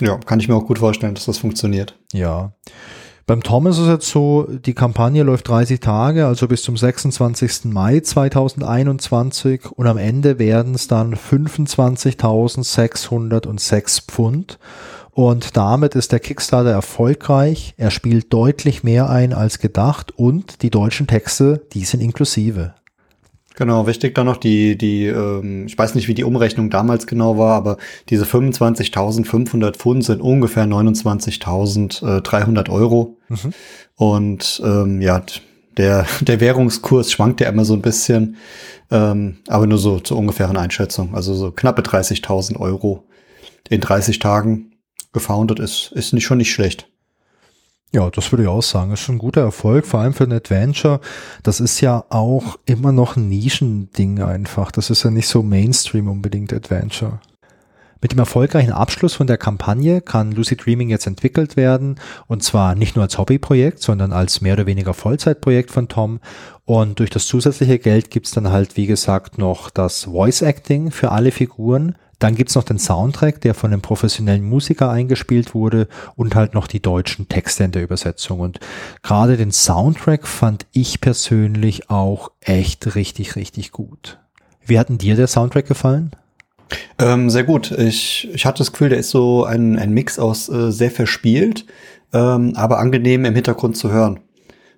Ja, 0.00 0.16
kann 0.16 0.40
ich 0.40 0.48
mir 0.48 0.54
auch 0.54 0.66
gut 0.66 0.78
vorstellen, 0.78 1.14
dass 1.14 1.26
das 1.26 1.38
funktioniert. 1.38 1.98
Ja. 2.12 2.52
Beim 3.26 3.42
Tom 3.42 3.66
ist 3.68 3.78
es 3.78 3.86
jetzt 3.86 4.08
so, 4.08 4.48
die 4.50 4.74
Kampagne 4.74 5.22
läuft 5.22 5.48
30 5.48 5.78
Tage, 5.78 6.26
also 6.26 6.48
bis 6.48 6.62
zum 6.62 6.76
26. 6.76 7.66
Mai 7.66 8.00
2021 8.00 9.70
und 9.70 9.86
am 9.86 9.96
Ende 9.96 10.40
werden 10.40 10.74
es 10.74 10.88
dann 10.88 11.14
25.606 11.14 14.02
Pfund. 14.08 14.58
Und 15.12 15.56
damit 15.56 15.94
ist 15.94 16.10
der 16.10 16.18
Kickstarter 16.20 16.70
erfolgreich. 16.70 17.74
Er 17.76 17.90
spielt 17.90 18.32
deutlich 18.32 18.82
mehr 18.82 19.10
ein 19.10 19.34
als 19.34 19.58
gedacht 19.58 20.10
und 20.16 20.62
die 20.62 20.70
deutschen 20.70 21.06
Texte, 21.06 21.66
die 21.74 21.84
sind 21.84 22.00
inklusive. 22.00 22.72
Genau, 23.62 23.86
wichtig 23.86 24.16
dann 24.16 24.26
noch 24.26 24.38
die, 24.38 24.76
die, 24.76 25.06
ähm, 25.06 25.66
ich 25.68 25.78
weiß 25.78 25.94
nicht, 25.94 26.08
wie 26.08 26.14
die 26.14 26.24
Umrechnung 26.24 26.68
damals 26.68 27.06
genau 27.06 27.38
war, 27.38 27.54
aber 27.54 27.76
diese 28.08 28.24
25.500 28.24 29.76
Pfund 29.76 30.02
sind 30.02 30.20
ungefähr 30.20 30.64
29.300 30.64 32.70
Euro. 32.70 33.18
Mhm. 33.28 33.52
Und 33.94 34.60
ähm, 34.64 35.00
ja, 35.00 35.22
der, 35.76 36.06
der 36.22 36.40
Währungskurs 36.40 37.12
schwankt 37.12 37.40
ja 37.40 37.48
immer 37.48 37.64
so 37.64 37.74
ein 37.74 37.82
bisschen, 37.82 38.34
ähm, 38.90 39.36
aber 39.46 39.68
nur 39.68 39.78
so 39.78 40.00
zur 40.00 40.18
ungefähren 40.18 40.56
Einschätzung. 40.56 41.14
Also 41.14 41.32
so 41.32 41.52
knappe 41.52 41.82
30.000 41.82 42.58
Euro 42.58 43.04
in 43.68 43.80
30 43.80 44.18
Tagen 44.18 44.72
gefoundet 45.12 45.60
ist, 45.60 45.92
ist 45.92 46.12
nicht 46.12 46.24
schon 46.24 46.38
nicht 46.38 46.50
schlecht. 46.50 46.88
Ja, 47.94 48.08
das 48.08 48.32
würde 48.32 48.44
ich 48.44 48.48
auch 48.48 48.62
sagen. 48.62 48.92
Ist 48.92 49.00
schon 49.00 49.16
ein 49.16 49.18
guter 49.18 49.42
Erfolg, 49.42 49.86
vor 49.86 50.00
allem 50.00 50.14
für 50.14 50.24
ein 50.24 50.32
Adventure. 50.32 51.00
Das 51.42 51.60
ist 51.60 51.80
ja 51.82 52.04
auch 52.08 52.58
immer 52.64 52.90
noch 52.90 53.16
ein 53.16 53.28
Nischending 53.28 54.22
einfach. 54.22 54.72
Das 54.72 54.88
ist 54.88 55.02
ja 55.02 55.10
nicht 55.10 55.28
so 55.28 55.42
Mainstream 55.42 56.08
unbedingt 56.08 56.54
Adventure. 56.54 57.20
Mit 58.00 58.10
dem 58.10 58.18
erfolgreichen 58.18 58.72
Abschluss 58.72 59.14
von 59.14 59.28
der 59.28 59.36
Kampagne 59.36 60.00
kann 60.00 60.32
Lucid 60.32 60.66
Dreaming 60.66 60.88
jetzt 60.88 61.06
entwickelt 61.06 61.56
werden 61.56 62.00
und 62.26 62.42
zwar 62.42 62.74
nicht 62.74 62.96
nur 62.96 63.04
als 63.04 63.16
Hobbyprojekt, 63.16 63.80
sondern 63.80 64.12
als 64.12 64.40
mehr 64.40 64.54
oder 64.54 64.66
weniger 64.66 64.92
Vollzeitprojekt 64.92 65.70
von 65.70 65.86
Tom. 65.86 66.18
Und 66.64 66.98
durch 66.98 67.10
das 67.10 67.26
zusätzliche 67.26 67.78
Geld 67.78 68.10
gibt's 68.10 68.32
dann 68.32 68.50
halt, 68.50 68.76
wie 68.76 68.86
gesagt, 68.86 69.38
noch 69.38 69.70
das 69.70 70.04
Voice 70.04 70.42
Acting 70.42 70.90
für 70.90 71.12
alle 71.12 71.30
Figuren, 71.30 71.94
dann 72.22 72.36
gibt's 72.36 72.54
noch 72.54 72.62
den 72.62 72.78
Soundtrack, 72.78 73.40
der 73.40 73.54
von 73.54 73.72
einem 73.72 73.82
professionellen 73.82 74.44
Musiker 74.44 74.90
eingespielt 74.90 75.54
wurde 75.54 75.88
und 76.14 76.34
halt 76.34 76.54
noch 76.54 76.66
die 76.66 76.80
deutschen 76.80 77.28
Texte 77.28 77.64
in 77.64 77.72
der 77.72 77.82
Übersetzung. 77.82 78.38
Und 78.38 78.60
gerade 79.02 79.36
den 79.36 79.50
Soundtrack 79.50 80.26
fand 80.28 80.66
ich 80.72 81.00
persönlich 81.00 81.90
auch 81.90 82.30
echt 82.40 82.94
richtig, 82.94 83.34
richtig 83.34 83.72
gut. 83.72 84.20
Wie 84.64 84.78
hat 84.78 84.88
denn 84.88 84.98
dir 84.98 85.16
der 85.16 85.26
Soundtrack 85.26 85.66
gefallen? 85.66 86.12
Ähm, 86.98 87.28
sehr 87.28 87.44
gut. 87.44 87.72
Ich, 87.72 88.28
ich 88.32 88.46
hatte 88.46 88.58
das 88.58 88.72
Gefühl, 88.72 88.90
der 88.90 88.98
ist 88.98 89.10
so 89.10 89.44
ein, 89.44 89.78
ein 89.78 89.90
Mix 89.90 90.18
aus 90.18 90.48
äh, 90.48 90.70
sehr 90.70 90.90
verspielt, 90.90 91.66
ähm, 92.12 92.52
aber 92.54 92.78
angenehm 92.78 93.24
im 93.24 93.34
Hintergrund 93.34 93.76
zu 93.76 93.90
hören. 93.90 94.20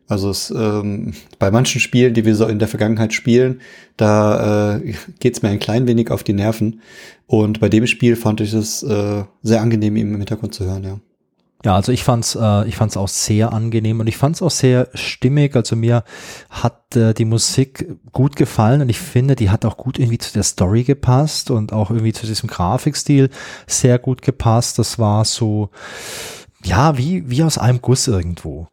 Also 0.07 0.31
es, 0.31 0.51
ähm, 0.51 1.15
bei 1.39 1.51
manchen 1.51 1.81
Spielen, 1.81 2.15
die 2.15 2.25
wir 2.25 2.37
so 2.37 2.47
in 2.47 2.59
der 2.59 2.69
Vergangenheit 2.69 3.15
spielen, 3.15 3.61
da 3.97 4.77
äh, 4.77 4.95
geht 5.19 5.37
es 5.37 5.43
mir 5.43 5.49
ein 5.49 5.59
klein 5.59 5.87
wenig 5.87 6.11
auf 6.11 6.23
die 6.23 6.35
Nerven. 6.35 6.81
Und 7.27 7.61
bei 7.61 7.69
dem 7.69 7.87
Spiel 7.87 8.17
fand 8.17 8.41
ich 8.41 8.53
es 8.53 8.83
äh, 8.83 9.25
sehr 9.43 9.63
angenehm, 9.63 9.97
ihm 9.97 10.13
im 10.13 10.19
Hintergrund 10.19 10.55
zu 10.55 10.65
hören, 10.65 10.85
ja. 10.85 10.99
Ja, 11.65 11.77
also 11.77 11.93
ich 11.93 12.05
fand's, 12.05 12.35
äh, 12.39 12.69
ich 12.69 12.77
fand's 12.77 12.99
auch 12.99 13.09
sehr 13.09 13.55
angenehm 13.55 14.01
und 14.01 14.07
ich 14.07 14.19
fand's 14.19 14.43
auch 14.43 14.51
sehr 14.51 14.89
stimmig. 14.93 15.57
Also 15.57 15.77
mir 15.77 16.05
hat 16.51 16.95
äh, 16.95 17.15
die 17.15 17.25
Musik 17.25 17.89
gut 18.13 18.37
gefallen 18.37 18.83
und 18.83 18.91
ich 18.91 18.99
finde, 18.99 19.35
die 19.35 19.49
hat 19.49 19.65
auch 19.65 19.79
gut 19.79 19.99
irgendwie 19.99 20.19
zu 20.19 20.35
der 20.35 20.43
Story 20.43 20.85
gepasst 20.85 21.51
und 21.51 21.73
auch 21.73 21.91
irgendwie 21.91 22.13
zu 22.13 22.27
diesem 22.27 22.51
Grafikstil 22.51 23.31
sehr 23.67 23.99
gut 23.99 24.21
gepasst. 24.21 24.79
Das 24.79 24.99
war 24.99 25.25
so, 25.25 25.71
ja, 26.63 26.99
wie, 26.99 27.31
wie 27.31 27.43
aus 27.43 27.57
einem 27.57 27.81
Guss 27.81 28.09
irgendwo. 28.09 28.69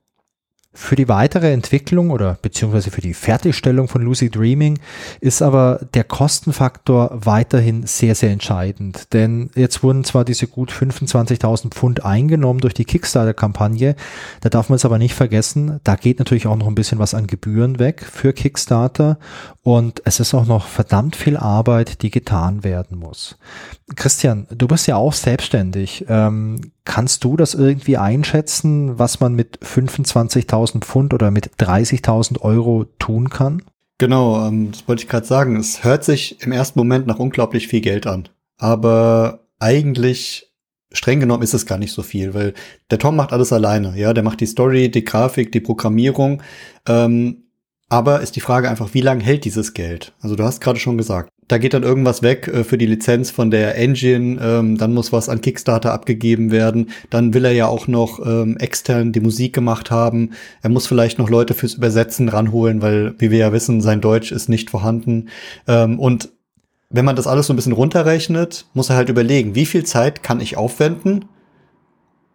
Für 0.73 0.95
die 0.95 1.09
weitere 1.09 1.51
Entwicklung 1.51 2.11
oder 2.11 2.37
beziehungsweise 2.41 2.91
für 2.91 3.01
die 3.01 3.13
Fertigstellung 3.13 3.89
von 3.89 4.03
Lucy 4.03 4.29
Dreaming 4.29 4.79
ist 5.19 5.41
aber 5.41 5.85
der 5.93 6.05
Kostenfaktor 6.05 7.11
weiterhin 7.13 7.85
sehr, 7.85 8.15
sehr 8.15 8.31
entscheidend. 8.31 9.11
Denn 9.11 9.49
jetzt 9.53 9.83
wurden 9.83 10.05
zwar 10.05 10.23
diese 10.23 10.47
gut 10.47 10.71
25.000 10.71 11.71
Pfund 11.71 12.05
eingenommen 12.05 12.61
durch 12.61 12.73
die 12.73 12.85
Kickstarter-Kampagne, 12.85 13.97
da 14.39 14.47
darf 14.47 14.69
man 14.69 14.77
es 14.77 14.85
aber 14.85 14.97
nicht 14.97 15.13
vergessen, 15.13 15.81
da 15.83 15.97
geht 15.97 16.19
natürlich 16.19 16.47
auch 16.47 16.55
noch 16.55 16.67
ein 16.67 16.75
bisschen 16.75 16.99
was 16.99 17.13
an 17.13 17.27
Gebühren 17.27 17.77
weg 17.77 18.05
für 18.09 18.31
Kickstarter 18.31 19.19
und 19.63 20.01
es 20.05 20.21
ist 20.21 20.33
auch 20.33 20.45
noch 20.45 20.67
verdammt 20.67 21.17
viel 21.17 21.35
Arbeit, 21.35 22.01
die 22.01 22.11
getan 22.11 22.63
werden 22.63 22.97
muss. 22.97 23.37
Christian, 23.97 24.47
du 24.49 24.67
bist 24.69 24.87
ja 24.87 24.95
auch 24.95 25.11
selbstständig. 25.11 26.05
Ähm, 26.07 26.71
kannst 26.85 27.23
du 27.23 27.37
das 27.37 27.53
irgendwie 27.53 27.97
einschätzen, 27.97 28.97
was 28.97 29.19
man 29.19 29.33
mit 29.33 29.59
25.000 29.59 30.81
Pfund 30.81 31.13
oder 31.13 31.31
mit 31.31 31.51
30.000 31.57 32.41
Euro 32.41 32.85
tun 32.99 33.29
kann? 33.29 33.63
Genau, 33.97 34.47
ähm, 34.47 34.71
das 34.71 34.87
wollte 34.87 35.03
ich 35.03 35.09
gerade 35.09 35.27
sagen. 35.27 35.55
Es 35.57 35.83
hört 35.83 36.03
sich 36.03 36.41
im 36.41 36.51
ersten 36.51 36.79
Moment 36.79 37.05
nach 37.05 37.19
unglaublich 37.19 37.67
viel 37.67 37.81
Geld 37.81 38.07
an. 38.07 38.29
Aber 38.57 39.47
eigentlich 39.59 40.51
streng 40.91 41.19
genommen 41.19 41.43
ist 41.43 41.53
es 41.53 41.65
gar 41.65 41.77
nicht 41.77 41.93
so 41.93 42.01
viel, 42.01 42.33
weil 42.33 42.53
der 42.89 42.99
Tom 42.99 43.15
macht 43.15 43.31
alles 43.31 43.53
alleine. 43.53 43.93
Ja, 43.95 44.13
der 44.13 44.23
macht 44.23 44.41
die 44.41 44.47
Story, 44.47 44.89
die 44.89 45.05
Grafik, 45.05 45.51
die 45.51 45.61
Programmierung. 45.61 46.41
Ähm, 46.87 47.43
aber 47.91 48.21
ist 48.21 48.37
die 48.37 48.41
Frage 48.41 48.69
einfach, 48.69 48.93
wie 48.93 49.01
lange 49.01 49.21
hält 49.21 49.43
dieses 49.43 49.73
Geld? 49.73 50.13
Also 50.21 50.37
du 50.37 50.45
hast 50.45 50.61
gerade 50.61 50.79
schon 50.79 50.97
gesagt, 50.97 51.29
da 51.49 51.57
geht 51.57 51.73
dann 51.73 51.83
irgendwas 51.83 52.21
weg 52.21 52.47
äh, 52.47 52.63
für 52.63 52.77
die 52.77 52.85
Lizenz 52.85 53.31
von 53.31 53.51
der 53.51 53.77
Engine, 53.77 54.39
ähm, 54.41 54.77
dann 54.77 54.93
muss 54.93 55.11
was 55.11 55.27
an 55.27 55.41
Kickstarter 55.41 55.91
abgegeben 55.91 56.51
werden, 56.51 56.91
dann 57.09 57.33
will 57.33 57.43
er 57.43 57.51
ja 57.51 57.67
auch 57.67 57.87
noch 57.87 58.25
ähm, 58.25 58.55
extern 58.57 59.11
die 59.11 59.19
Musik 59.19 59.51
gemacht 59.51 59.91
haben, 59.91 60.31
er 60.61 60.69
muss 60.69 60.87
vielleicht 60.87 61.19
noch 61.19 61.29
Leute 61.29 61.53
fürs 61.53 61.73
Übersetzen 61.73 62.29
ranholen, 62.29 62.81
weil, 62.81 63.13
wie 63.17 63.29
wir 63.29 63.39
ja 63.39 63.51
wissen, 63.51 63.81
sein 63.81 63.99
Deutsch 63.99 64.31
ist 64.31 64.47
nicht 64.47 64.69
vorhanden. 64.69 65.27
Ähm, 65.67 65.99
und 65.99 66.29
wenn 66.89 67.03
man 67.03 67.17
das 67.17 67.27
alles 67.27 67.47
so 67.47 67.53
ein 67.53 67.57
bisschen 67.57 67.73
runterrechnet, 67.73 68.67
muss 68.73 68.89
er 68.89 68.95
halt 68.95 69.09
überlegen, 69.09 69.53
wie 69.53 69.65
viel 69.65 69.83
Zeit 69.83 70.23
kann 70.23 70.39
ich 70.39 70.55
aufwenden, 70.55 71.25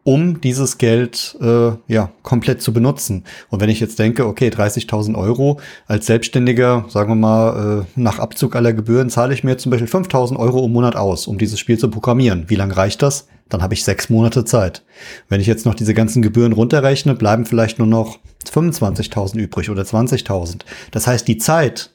um 0.07 0.41
dieses 0.41 0.79
Geld 0.79 1.37
äh, 1.41 1.73
ja 1.89 2.13
komplett 2.23 2.63
zu 2.63 2.73
benutzen. 2.73 3.25
Und 3.51 3.61
wenn 3.61 3.69
ich 3.69 3.81
jetzt 3.81 3.99
denke, 3.99 4.25
okay, 4.25 4.51
30.000 4.51 5.19
Euro 5.19 5.59
als 5.89 6.07
Selbstständiger, 6.07 6.85
sagen 6.89 7.11
wir 7.11 7.17
mal, 7.17 7.81
äh, 7.81 8.01
nach 8.01 8.21
Abzug 8.21 8.55
aller 8.55 8.73
Gebühren 8.73 9.11
zahle 9.11 9.35
ich 9.35 9.43
mir 9.43 9.59
zum 9.59 9.71
Beispiel 9.71 9.89
5.000 9.89 10.37
Euro 10.37 10.65
im 10.65 10.73
Monat 10.73 10.95
aus, 10.95 11.27
um 11.27 11.39
dieses 11.39 11.59
Spiel 11.59 11.77
zu 11.77 11.91
programmieren. 11.91 12.45
Wie 12.47 12.55
lange 12.55 12.77
reicht 12.77 13.03
das? 13.03 13.27
Dann 13.49 13.63
habe 13.63 13.75
ich 13.75 13.83
sechs 13.83 14.09
Monate 14.09 14.45
Zeit. 14.45 14.85
Wenn 15.29 15.41
ich 15.41 15.49
jetzt 15.49 15.67
noch 15.67 15.75
diese 15.75 15.93
ganzen 15.93 16.23
Gebühren 16.23 16.53
runterrechne, 16.53 17.17
bleiben 17.17 17.45
vielleicht 17.45 17.81
nur 17.81 17.89
noch 17.89 18.21
25.000 18.49 19.39
übrig 19.39 19.71
oder 19.71 19.83
20.000. 19.83 20.61
Das 20.93 21.09
heißt, 21.09 21.27
die 21.27 21.39
Zeit, 21.39 21.91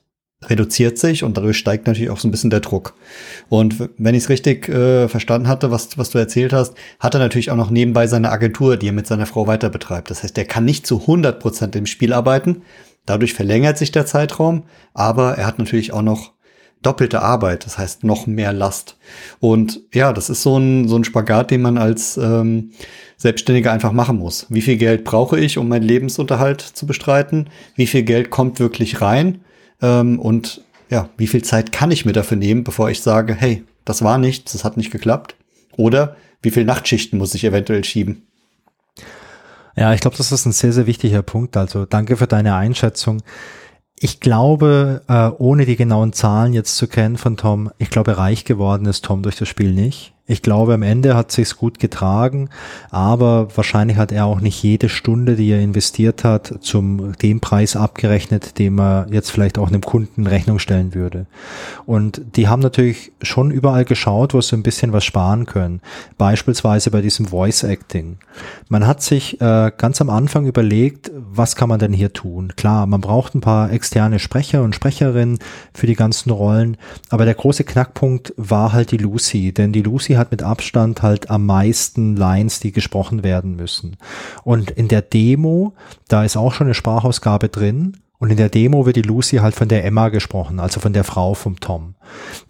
reduziert 0.46 0.98
sich 0.98 1.24
und 1.24 1.38
dadurch 1.38 1.58
steigt 1.58 1.88
natürlich 1.88 2.10
auch 2.10 2.20
so 2.20 2.28
ein 2.28 2.32
bisschen 2.32 2.50
der 2.50 2.62
Druck. 2.62 2.96
Und 3.50 3.90
wenn 3.98 4.16
ich 4.16 4.24
es 4.24 4.30
richtig 4.30 4.68
äh, 4.70 5.08
verstanden 5.08 5.48
hatte, 5.48 5.70
was, 5.70 5.98
was 5.98 6.10
du 6.10 6.18
erzählt 6.18 6.52
hast, 6.52 6.74
hat 7.00 7.14
er 7.14 7.20
natürlich 7.20 7.52
auch 7.52 7.56
noch 7.56 7.70
nebenbei 7.70 8.08
seine 8.08 8.32
Agentur, 8.32 8.78
die 8.78 8.88
er 8.88 8.94
mit 8.94 9.08
seiner 9.08 9.28
Frau 9.28 9.46
weiter 9.46 9.70
betreibt. 9.70 10.10
Das 10.10 10.24
heißt, 10.24 10.38
er 10.38 10.46
kann 10.46 10.66
nicht 10.66 10.88
zu 10.88 11.02
100 11.02 11.40
Prozent 11.40 11.76
im 11.76 11.86
Spiel 11.86 12.14
arbeiten. 12.14 12.64
Dadurch 13.06 13.34
verlängert 13.34 13.78
sich 13.78 13.92
der 13.92 14.06
Zeitraum, 14.06 14.64
aber 14.94 15.38
er 15.38 15.46
hat 15.46 15.60
natürlich 15.60 15.94
auch 15.94 16.02
noch 16.02 16.32
doppelte 16.82 17.22
Arbeit, 17.22 17.66
das 17.66 17.78
heißt 17.78 18.04
noch 18.04 18.26
mehr 18.26 18.54
Last. 18.54 18.98
Und 19.40 19.82
ja, 19.94 20.14
das 20.14 20.30
ist 20.30 20.42
so 20.42 20.58
ein, 20.58 20.88
so 20.88 20.96
ein 20.96 21.04
Spagat, 21.04 21.52
den 21.52 21.62
man 21.62 21.78
als 21.78 22.18
ähm, 22.18 22.72
Selbstständiger 23.18 23.72
einfach 23.72 23.92
machen 23.92 24.18
muss. 24.18 24.48
Wie 24.50 24.62
viel 24.62 24.78
Geld 24.78 25.04
brauche 25.04 25.40
ich, 25.40 25.60
um 25.60 25.68
meinen 25.68 25.84
Lebensunterhalt 25.84 26.62
zu 26.62 26.88
bestreiten? 26.88 27.50
Wie 27.76 27.86
viel 27.86 28.02
Geld 28.02 28.32
kommt 28.32 28.60
wirklich 28.60 29.02
rein? 29.02 29.42
Ähm, 29.82 30.20
und 30.20 30.62
ja, 30.90 31.10
wie 31.18 31.28
viel 31.28 31.44
Zeit 31.44 31.72
kann 31.72 31.92
ich 31.92 32.06
mir 32.06 32.14
dafür 32.14 32.38
nehmen, 32.38 32.64
bevor 32.64 32.90
ich 32.90 33.02
sage, 33.02 33.34
hey, 33.34 33.64
das 33.86 34.04
war 34.04 34.18
nichts, 34.18 34.52
das 34.52 34.64
hat 34.64 34.78
nicht 34.78 34.92
geklappt? 34.92 35.36
Oder 35.78 36.16
wie 36.42 36.52
viel 36.52 36.66
Nachtschichten 36.66 37.18
muss 37.18 37.34
ich 37.34 37.44
eventuell 37.44 37.84
schieben? 37.84 38.28
Ja, 39.76 39.94
ich 39.94 40.02
glaube, 40.02 40.18
das 40.18 40.32
ist 40.32 40.46
ein 40.46 40.52
sehr, 40.52 40.74
sehr 40.74 40.88
wichtiger 40.88 41.22
Punkt. 41.22 41.56
Also 41.56 41.86
danke 41.86 42.18
für 42.18 42.28
deine 42.28 42.56
Einschätzung. 42.56 43.22
Ich 43.96 44.20
glaube, 44.20 45.04
äh, 45.08 45.30
ohne 45.38 45.66
die 45.66 45.76
genauen 45.76 46.12
Zahlen 46.12 46.54
jetzt 46.54 46.76
zu 46.76 46.88
kennen 46.88 47.18
von 47.18 47.38
Tom, 47.38 47.72
ich 47.78 47.90
glaube, 47.90 48.18
reich 48.18 48.46
geworden 48.46 48.86
ist 48.86 49.06
Tom 49.06 49.24
durch 49.24 49.38
das 49.38 49.48
Spiel 49.48 49.74
nicht. 49.74 50.14
Ich 50.32 50.42
glaube, 50.42 50.74
am 50.76 50.82
Ende 50.82 51.14
hat 51.14 51.30
sich's 51.34 51.58
gut 51.58 51.78
getragen, 51.78 52.48
aber 52.90 53.50
wahrscheinlich 53.54 53.98
hat 53.98 54.14
er 54.14 54.28
auch 54.28 54.40
nicht 54.40 54.64
jede 54.64 54.88
Stunde, 54.88 55.36
die 55.36 55.50
er 55.50 55.60
investiert 55.60 56.24
hat, 56.24 56.60
zum 56.62 57.18
dem 57.18 57.42
Preis 57.42 57.76
abgerechnet, 57.76 58.58
dem 58.58 58.80
er 58.80 59.08
jetzt 59.12 59.30
vielleicht 59.30 59.58
auch 59.58 59.68
einem 59.68 59.82
Kunden 59.82 60.28
Rechnung 60.28 60.58
stellen 60.58 60.96
würde. 60.96 61.26
Und 61.86 62.22
die 62.38 62.48
haben 62.48 62.62
natürlich 62.62 63.12
schon 63.22 63.52
überall 63.52 63.84
geschaut, 63.84 64.34
wo 64.34 64.40
sie 64.40 64.56
ein 64.56 64.64
bisschen 64.64 64.94
was 64.94 65.04
sparen 65.04 65.48
können. 65.48 65.82
Beispielsweise 66.18 66.92
bei 66.92 67.02
diesem 67.02 67.26
Voice 67.26 67.64
Acting. 67.64 68.16
Man 68.70 68.88
hat 68.88 69.02
sich 69.02 69.42
äh, 69.42 69.70
ganz 69.78 70.00
am 70.00 70.10
Anfang 70.10 70.46
überlegt, 70.46 71.12
was 71.14 71.58
kann 71.58 71.68
man 71.68 71.80
denn 71.80 71.92
hier 71.92 72.14
tun? 72.14 72.54
Klar, 72.56 72.86
man 72.86 73.02
braucht 73.02 73.36
ein 73.36 73.42
paar 73.42 73.70
externe 73.70 74.18
Sprecher 74.18 74.64
und 74.64 74.76
Sprecherinnen 74.76 75.40
für 75.74 75.88
die 75.88 75.96
ganzen 75.96 76.30
Rollen, 76.30 76.78
aber 77.10 77.26
der 77.26 77.34
große 77.34 77.66
Knackpunkt 77.66 78.34
war 78.38 78.72
halt 78.72 78.92
die 78.92 78.98
Lucy, 78.98 79.52
denn 79.52 79.74
die 79.74 79.82
Lucy 79.82 80.21
hat 80.22 80.32
mit 80.32 80.44
Abstand 80.44 81.02
halt 81.02 81.30
am 81.30 81.46
meisten 81.46 82.16
Lines, 82.16 82.60
die 82.60 82.72
gesprochen 82.72 83.24
werden 83.24 83.56
müssen. 83.56 83.98
Und 84.44 84.72
in 84.72 84.88
der 84.88 85.02
Demo, 85.02 85.74
da 86.08 86.24
ist 86.24 86.38
auch 86.38 86.54
schon 86.54 86.68
eine 86.68 86.74
Sprachausgabe 86.74 87.50
drin. 87.50 87.98
Und 88.22 88.30
in 88.30 88.38
der 88.38 88.50
Demo 88.50 88.86
wird 88.86 88.98
die 88.98 89.02
Lucy 89.02 89.38
halt 89.38 89.56
von 89.56 89.68
der 89.68 89.84
Emma 89.84 90.10
gesprochen, 90.10 90.60
also 90.60 90.80
von 90.80 90.94
der 90.94 91.04
Frau 91.04 91.34
vom 91.34 91.60
Tom. 91.60 91.96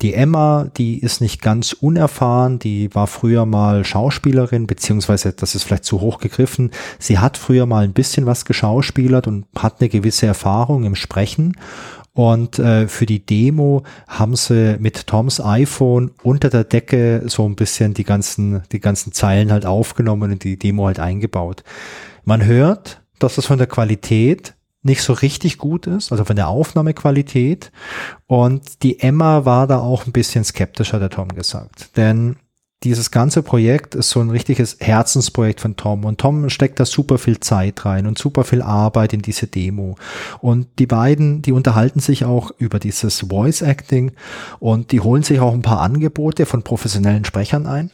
Die 0.01 0.13
Emma, 0.13 0.67
die 0.75 0.99
ist 0.99 1.21
nicht 1.21 1.41
ganz 1.41 1.71
unerfahren, 1.71 2.59
die 2.59 2.93
war 2.93 3.07
früher 3.07 3.45
mal 3.45 3.85
Schauspielerin, 3.85 4.67
beziehungsweise 4.67 5.31
das 5.31 5.55
ist 5.55 5.63
vielleicht 5.63 5.85
zu 5.85 6.01
hoch 6.01 6.19
gegriffen. 6.19 6.71
Sie 6.99 7.19
hat 7.19 7.37
früher 7.37 7.67
mal 7.67 7.85
ein 7.85 7.93
bisschen 7.93 8.25
was 8.25 8.43
geschauspielert 8.43 9.27
und 9.27 9.45
hat 9.57 9.79
eine 9.79 9.87
gewisse 9.87 10.25
Erfahrung 10.25 10.83
im 10.83 10.95
Sprechen. 10.95 11.55
Und 12.13 12.59
äh, 12.59 12.87
für 12.87 13.05
die 13.05 13.25
Demo 13.25 13.83
haben 14.07 14.35
sie 14.35 14.77
mit 14.79 15.07
Toms 15.07 15.39
iPhone 15.39 16.11
unter 16.23 16.49
der 16.49 16.65
Decke 16.65 17.23
so 17.27 17.45
ein 17.45 17.55
bisschen 17.55 17.93
die 17.93 18.03
ganzen, 18.03 18.63
die 18.71 18.81
ganzen 18.81 19.13
Zeilen 19.13 19.51
halt 19.51 19.65
aufgenommen 19.65 20.31
und 20.31 20.43
die 20.43 20.59
Demo 20.59 20.87
halt 20.87 20.99
eingebaut. 20.99 21.63
Man 22.25 22.43
hört, 22.45 23.01
dass 23.19 23.35
das 23.35 23.45
von 23.45 23.57
der 23.57 23.67
Qualität 23.67 24.55
nicht 24.83 25.03
so 25.03 25.13
richtig 25.13 25.57
gut 25.57 25.87
ist, 25.87 26.11
also 26.11 26.25
von 26.25 26.35
der 26.35 26.47
Aufnahmequalität. 26.47 27.71
Und 28.27 28.83
die 28.83 28.99
Emma 28.99 29.45
war 29.45 29.67
da 29.67 29.79
auch 29.79 30.05
ein 30.05 30.11
bisschen 30.11 30.43
skeptischer, 30.43 30.99
der 30.99 31.11
Tom 31.11 31.29
gesagt. 31.29 31.95
Denn 31.97 32.37
dieses 32.83 33.11
ganze 33.11 33.43
Projekt 33.43 33.93
ist 33.93 34.09
so 34.09 34.21
ein 34.21 34.31
richtiges 34.31 34.77
Herzensprojekt 34.79 35.61
von 35.61 35.75
Tom 35.75 36.03
und 36.03 36.19
Tom 36.19 36.49
steckt 36.49 36.79
da 36.79 36.85
super 36.85 37.19
viel 37.19 37.39
Zeit 37.39 37.85
rein 37.85 38.07
und 38.07 38.17
super 38.17 38.43
viel 38.43 38.63
Arbeit 38.63 39.13
in 39.13 39.21
diese 39.21 39.45
Demo. 39.45 39.95
Und 40.39 40.67
die 40.79 40.87
beiden, 40.87 41.43
die 41.43 41.51
unterhalten 41.51 41.99
sich 41.99 42.25
auch 42.25 42.51
über 42.57 42.79
dieses 42.79 43.19
Voice 43.29 43.61
Acting 43.61 44.13
und 44.59 44.91
die 44.91 44.99
holen 44.99 45.21
sich 45.21 45.39
auch 45.39 45.53
ein 45.53 45.61
paar 45.61 45.81
Angebote 45.81 46.47
von 46.47 46.63
professionellen 46.63 47.25
Sprechern 47.25 47.67
ein. 47.67 47.91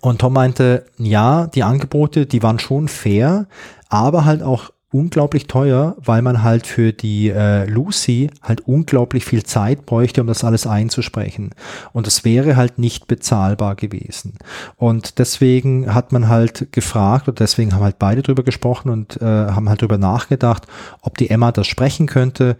Und 0.00 0.20
Tom 0.20 0.32
meinte, 0.32 0.86
ja, 0.98 1.46
die 1.46 1.62
Angebote, 1.62 2.26
die 2.26 2.42
waren 2.42 2.58
schon 2.58 2.88
fair, 2.88 3.46
aber 3.88 4.24
halt 4.24 4.42
auch 4.42 4.70
unglaublich 4.92 5.46
teuer, 5.46 5.96
weil 6.04 6.22
man 6.22 6.42
halt 6.42 6.66
für 6.66 6.92
die 6.92 7.30
äh, 7.30 7.64
Lucy 7.64 8.30
halt 8.42 8.60
unglaublich 8.66 9.24
viel 9.24 9.42
Zeit 9.42 9.86
bräuchte, 9.86 10.20
um 10.20 10.26
das 10.26 10.44
alles 10.44 10.66
einzusprechen. 10.66 11.50
Und 11.92 12.06
es 12.06 12.24
wäre 12.24 12.56
halt 12.56 12.78
nicht 12.78 13.08
bezahlbar 13.08 13.74
gewesen. 13.74 14.34
Und 14.76 15.18
deswegen 15.18 15.94
hat 15.94 16.12
man 16.12 16.28
halt 16.28 16.72
gefragt, 16.72 17.28
und 17.28 17.40
deswegen 17.40 17.74
haben 17.74 17.82
halt 17.82 17.98
beide 17.98 18.22
drüber 18.22 18.42
gesprochen 18.42 18.90
und 18.90 19.20
äh, 19.20 19.24
haben 19.24 19.68
halt 19.68 19.82
drüber 19.82 19.98
nachgedacht, 19.98 20.66
ob 21.00 21.16
die 21.18 21.30
Emma 21.30 21.52
das 21.52 21.66
sprechen 21.66 22.06
könnte. 22.06 22.56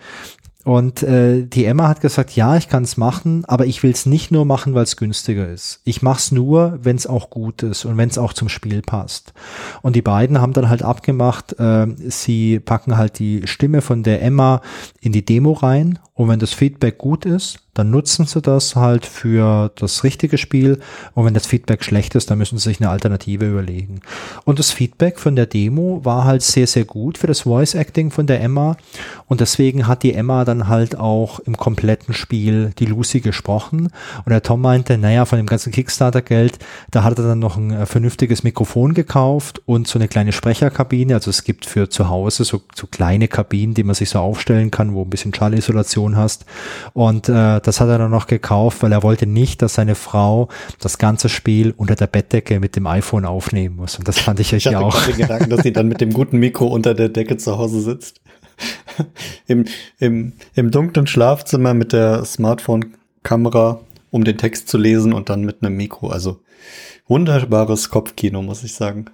Und 0.65 1.03
äh, 1.03 1.45
die 1.45 1.65
Emma 1.65 1.89
hat 1.89 2.01
gesagt, 2.01 2.37
ja, 2.37 2.57
ich 2.57 2.69
kann 2.69 2.85
es 2.85 2.97
machen, 2.97 3.45
aber 3.47 3.67
ich 3.67 3.83
will 3.83 3.91
es 3.91 4.07
nicht 4.07 4.31
nur 4.31 4.45
machen, 4.45 4.75
weil 4.75 4.85
es 4.85 4.97
günstiger 4.97 5.49
ist. 5.49 5.81
Ich 5.85 6.03
mache 6.03 6.19
es 6.19 6.31
nur, 6.31 6.79
wenn 6.83 6.97
es 6.97 7.07
auch 7.07 7.31
gut 7.31 7.63
ist 7.65 7.85
und 7.85 7.97
wenn 7.97 8.09
es 8.09 8.19
auch 8.19 8.33
zum 8.33 8.49
Spiel 8.49 8.81
passt. 8.81 9.33
Und 9.83 9.97
die 9.97 10.03
beiden 10.03 10.41
haben 10.41 10.53
dann 10.53 10.69
halt 10.69 10.83
abgemacht, 10.83 11.59
äh, 11.59 11.89
sie 12.09 12.61
packen 12.61 12.97
halt 12.97 13.19
die 13.19 13.47
Stimme 13.47 13.83
von 13.83 14.05
der 14.05 14.23
Emma 14.23 14.61
in 15.01 15.13
die 15.13 15.25
Demo 15.25 15.53
rein 15.53 15.99
und 16.23 16.29
wenn 16.29 16.39
das 16.39 16.53
Feedback 16.53 16.99
gut 16.99 17.27
ist, 17.27 17.59
dann 17.75 17.91
nutzen 17.91 18.27
sie 18.27 18.43
das 18.43 18.77
halt 18.77 19.07
für 19.07 19.73
das 19.77 20.05
richtige 20.05 20.37
Spiel. 20.37 20.79
Und 21.15 21.25
wenn 21.25 21.35
das 21.35 21.47
Feedback 21.47 21.83
schlecht 21.83 22.15
ist, 22.15 22.31
dann 22.31 22.37
müssen 22.39 22.59
sie 22.59 22.69
sich 22.69 22.81
eine 22.81 22.91
Alternative 22.91 23.49
überlegen. 23.49 24.03
Und 24.45 24.59
das 24.59 24.71
Feedback 24.71 25.19
von 25.19 25.37
der 25.37 25.47
Demo 25.47 26.05
war 26.05 26.25
halt 26.25 26.43
sehr, 26.43 26.67
sehr 26.67 26.85
gut 26.85 27.17
für 27.17 27.27
das 27.27 27.41
Voice 27.41 27.75
Acting 27.75 28.11
von 28.11 28.27
der 28.27 28.43
Emma. 28.43 28.77
Und 29.27 29.41
deswegen 29.41 29.87
hat 29.87 30.03
die 30.03 30.13
Emma 30.13 30.45
dann 30.45 30.69
halt 30.69 30.97
auch 30.97 31.41
im 31.41 31.57
kompletten 31.57 32.13
Spiel 32.13 32.73
die 32.79 32.85
Lucy 32.85 33.21
gesprochen. 33.21 33.89
Und 34.25 34.31
der 34.31 34.43
Tom 34.43 34.61
meinte, 34.61 34.99
naja, 34.99 35.25
von 35.25 35.39
dem 35.39 35.47
ganzen 35.47 35.73
Kickstarter-Geld, 35.73 36.59
da 36.91 37.05
hat 37.05 37.19
er 37.19 37.25
dann 37.25 37.39
noch 37.39 37.57
ein 37.57 37.71
äh, 37.71 37.87
vernünftiges 37.87 38.43
Mikrofon 38.43 38.93
gekauft 38.93 39.63
und 39.65 39.89
so 39.89 39.99
eine 39.99 40.09
kleine 40.09 40.33
Sprecherkabine. 40.33 41.15
Also 41.15 41.31
es 41.31 41.43
gibt 41.43 41.65
für 41.65 41.89
zu 41.89 42.11
Hause 42.11 42.45
so, 42.45 42.61
so 42.75 42.87
kleine 42.87 43.29
Kabinen, 43.29 43.73
die 43.73 43.83
man 43.83 43.95
sich 43.95 44.11
so 44.11 44.19
aufstellen 44.19 44.71
kann, 44.71 44.93
wo 44.93 45.03
ein 45.03 45.11
bisschen 45.11 45.33
Schallisolation 45.33 46.12
hast. 46.17 46.45
Und 46.93 47.29
äh, 47.29 47.61
das 47.61 47.81
hat 47.81 47.89
er 47.89 47.99
dann 47.99 48.11
noch 48.11 48.27
gekauft, 48.27 48.83
weil 48.83 48.93
er 48.93 49.03
wollte 49.03 49.27
nicht, 49.27 49.63
dass 49.63 49.75
seine 49.75 49.95
Frau 49.95 50.49
das 50.81 50.99
ganze 50.99 51.29
Spiel 51.29 51.75
unter 51.77 51.95
der 51.95 52.07
Bettdecke 52.07 52.61
mit 52.61 52.77
dem 52.77 52.87
iPhone 52.87 53.25
aufnehmen 53.25 53.77
muss. 53.77 53.99
Und 53.99 54.09
das 54.09 54.19
fand 54.19 54.41
ich, 54.41 54.53
ich 54.53 54.77
auch. 54.77 54.99
Ich 55.01 55.15
den 55.15 55.23
Gedanken, 55.23 55.51
dass 55.51 55.63
sie 55.63 55.73
dann 55.73 55.89
mit 55.89 56.01
dem 56.01 56.13
guten 56.13 56.39
Mikro 56.39 56.67
unter 56.67 56.95
der 56.95 57.09
Decke 57.09 57.37
zu 57.37 57.59
Hause 57.59 57.81
sitzt. 57.81 58.21
Im, 59.47 59.65
im, 59.99 60.35
Im 60.55 60.71
dunklen 60.71 61.07
Schlafzimmer 61.07 61.75
mit 61.75 61.93
der 61.93 62.25
Smartphone-Kamera, 62.25 63.81
um 64.11 64.25
den 64.25 64.37
Text 64.37 64.69
zu 64.69 64.79
lesen 64.79 65.13
und 65.13 65.31
dann 65.31 65.45
mit 65.45 65.63
einem 65.63 65.77
Mikro. 65.77 66.09
Also 66.09 66.41
wunderbares 67.09 67.91
Kopfkino, 67.91 68.43
muss 68.43 68.63
ich 68.63 68.75
sagen. 68.75 69.07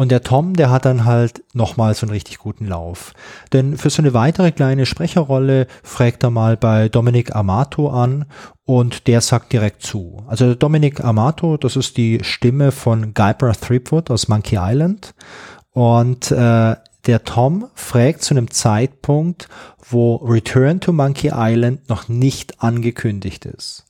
Und 0.00 0.10
der 0.10 0.22
Tom, 0.22 0.54
der 0.54 0.70
hat 0.70 0.86
dann 0.86 1.04
halt 1.04 1.44
nochmal 1.52 1.92
so 1.92 2.06
einen 2.06 2.12
richtig 2.12 2.38
guten 2.38 2.66
Lauf. 2.66 3.12
Denn 3.52 3.76
für 3.76 3.90
so 3.90 4.00
eine 4.00 4.14
weitere 4.14 4.50
kleine 4.50 4.86
Sprecherrolle 4.86 5.66
fragt 5.82 6.22
er 6.22 6.30
mal 6.30 6.56
bei 6.56 6.88
Dominic 6.88 7.36
Amato 7.36 7.90
an 7.90 8.24
und 8.64 9.08
der 9.08 9.20
sagt 9.20 9.52
direkt 9.52 9.82
zu. 9.82 10.24
Also 10.26 10.54
Dominic 10.54 11.04
Amato, 11.04 11.58
das 11.58 11.76
ist 11.76 11.98
die 11.98 12.20
Stimme 12.22 12.72
von 12.72 13.12
Guybrush 13.12 13.58
Threepwood 13.58 14.10
aus 14.10 14.26
Monkey 14.26 14.56
Island 14.58 15.12
und 15.72 16.30
äh, 16.30 16.76
der 17.06 17.24
Tom 17.26 17.66
fragt 17.74 18.22
zu 18.22 18.32
einem 18.32 18.50
Zeitpunkt, 18.50 19.50
wo 19.86 20.16
Return 20.16 20.80
to 20.80 20.94
Monkey 20.94 21.30
Island 21.34 21.90
noch 21.90 22.08
nicht 22.08 22.62
angekündigt 22.62 23.44
ist. 23.44 23.84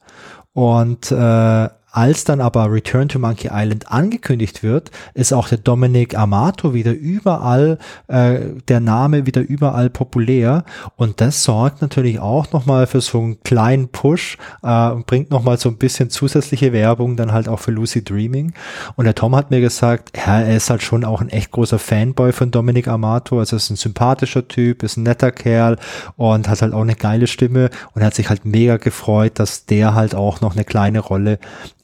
Und 0.55 1.13
äh, 1.13 1.69
als 1.93 2.25
dann 2.25 2.41
aber 2.41 2.71
Return 2.71 3.09
to 3.09 3.19
Monkey 3.19 3.49
Island 3.53 3.91
angekündigt 3.91 4.63
wird, 4.63 4.91
ist 5.15 5.33
auch 5.33 5.49
der 5.49 5.59
Dominic 5.59 6.17
Amato 6.17 6.73
wieder 6.75 6.93
überall, 6.93 7.79
äh, 8.09 8.41
der 8.69 8.81
Name 8.81 9.27
wieder 9.27 9.41
überall 9.41 9.91
populär. 9.91 10.65
Und 10.97 11.21
das 11.21 11.43
sorgt 11.43 11.83
natürlich 11.83 12.21
auch 12.21 12.53
nochmal 12.53 12.87
für 12.87 13.01
so 13.01 13.21
einen 13.21 13.43
kleinen 13.43 13.89
Push 13.89 14.39
äh, 14.63 14.91
und 14.91 15.07
bringt 15.07 15.31
nochmal 15.31 15.59
so 15.59 15.69
ein 15.69 15.79
bisschen 15.79 16.11
zusätzliche 16.11 16.73
Werbung 16.73 17.17
dann 17.17 17.33
halt 17.33 17.49
auch 17.49 17.59
für 17.59 17.73
Lucy 17.73 18.05
Dreaming. 18.05 18.53
Und 18.97 19.05
der 19.05 19.15
Tom 19.15 19.35
hat 19.35 19.51
mir 19.51 19.61
gesagt, 19.61 20.17
ja, 20.17 20.41
er 20.41 20.57
ist 20.57 20.71
halt 20.71 20.83
schon 20.83 21.05
auch 21.05 21.21
ein 21.21 21.29
echt 21.29 21.51
großer 21.51 21.79
Fanboy 21.79 22.33
von 22.33 22.51
Dominic 22.51 22.89
Amato. 22.89 23.39
Also 23.39 23.57
ist 23.57 23.71
ein 23.71 23.77
sympathischer 23.77 24.47
Typ, 24.47 24.83
ist 24.83 24.97
ein 24.97 25.03
netter 25.03 25.33
Kerl 25.33 25.77
und 26.17 26.49
hat 26.49 26.63
halt 26.63 26.73
auch 26.73 26.83
eine 26.83 26.95
geile 26.95 27.27
Stimme 27.27 27.71
und 27.95 28.03
er 28.03 28.07
hat 28.07 28.15
sich 28.15 28.29
halt 28.29 28.45
mega 28.45 28.77
gefreut, 28.77 29.39
dass 29.39 29.67
der 29.67 29.95
halt 29.95 30.15
auch 30.15 30.41
noch 30.41 30.55
eine 30.55 30.65
kleine 30.65 31.01
Rolle 31.01 31.39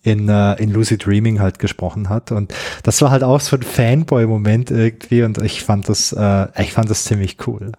in, 0.07 0.29
äh, 0.29 0.55
in 0.55 0.71
Lucid 0.71 1.05
Dreaming 1.05 1.41
halt 1.41 1.59
gesprochen 1.59 2.09
hat. 2.09 2.31
Und 2.31 2.55
das 2.85 3.03
war 3.03 3.11
halt 3.11 3.25
auch 3.25 3.41
so 3.41 3.57
ein 3.57 3.63
Fanboy-Moment 3.63 4.71
irgendwie 4.71 5.23
und 5.23 5.43
ich 5.43 5.63
fand 5.63 5.89
das, 5.89 6.13
äh, 6.13 6.63
ich 6.63 6.73
fand 6.73 6.89
das 6.89 7.05
ziemlich 7.05 7.37
cool. 7.47 7.73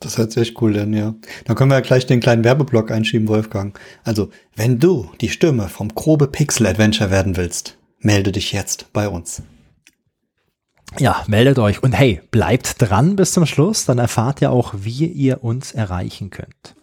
Das 0.00 0.18
hört 0.18 0.32
sich 0.32 0.60
cool 0.60 0.76
an, 0.78 0.92
ja. 0.92 1.14
Dann 1.44 1.56
können 1.56 1.70
wir 1.70 1.76
ja 1.76 1.80
gleich 1.80 2.06
den 2.06 2.20
kleinen 2.20 2.44
Werbeblock 2.44 2.90
einschieben, 2.90 3.28
Wolfgang. 3.28 3.78
Also, 4.02 4.30
wenn 4.56 4.80
du 4.80 5.08
die 5.20 5.28
Stimme 5.28 5.68
vom 5.68 5.94
grobe 5.94 6.26
Pixel 6.26 6.66
Adventure 6.66 7.10
werden 7.10 7.36
willst, 7.36 7.78
melde 8.00 8.32
dich 8.32 8.52
jetzt 8.52 8.92
bei 8.92 9.08
uns. 9.08 9.42
Ja, 10.98 11.24
meldet 11.26 11.58
euch 11.58 11.82
und 11.82 11.92
hey, 11.92 12.20
bleibt 12.30 12.82
dran 12.82 13.16
bis 13.16 13.32
zum 13.32 13.46
Schluss, 13.46 13.84
dann 13.84 13.98
erfahrt 13.98 14.42
ihr 14.42 14.50
auch, 14.50 14.74
wie 14.76 15.06
ihr 15.06 15.42
uns 15.42 15.72
erreichen 15.72 16.30
könnt. 16.30 16.74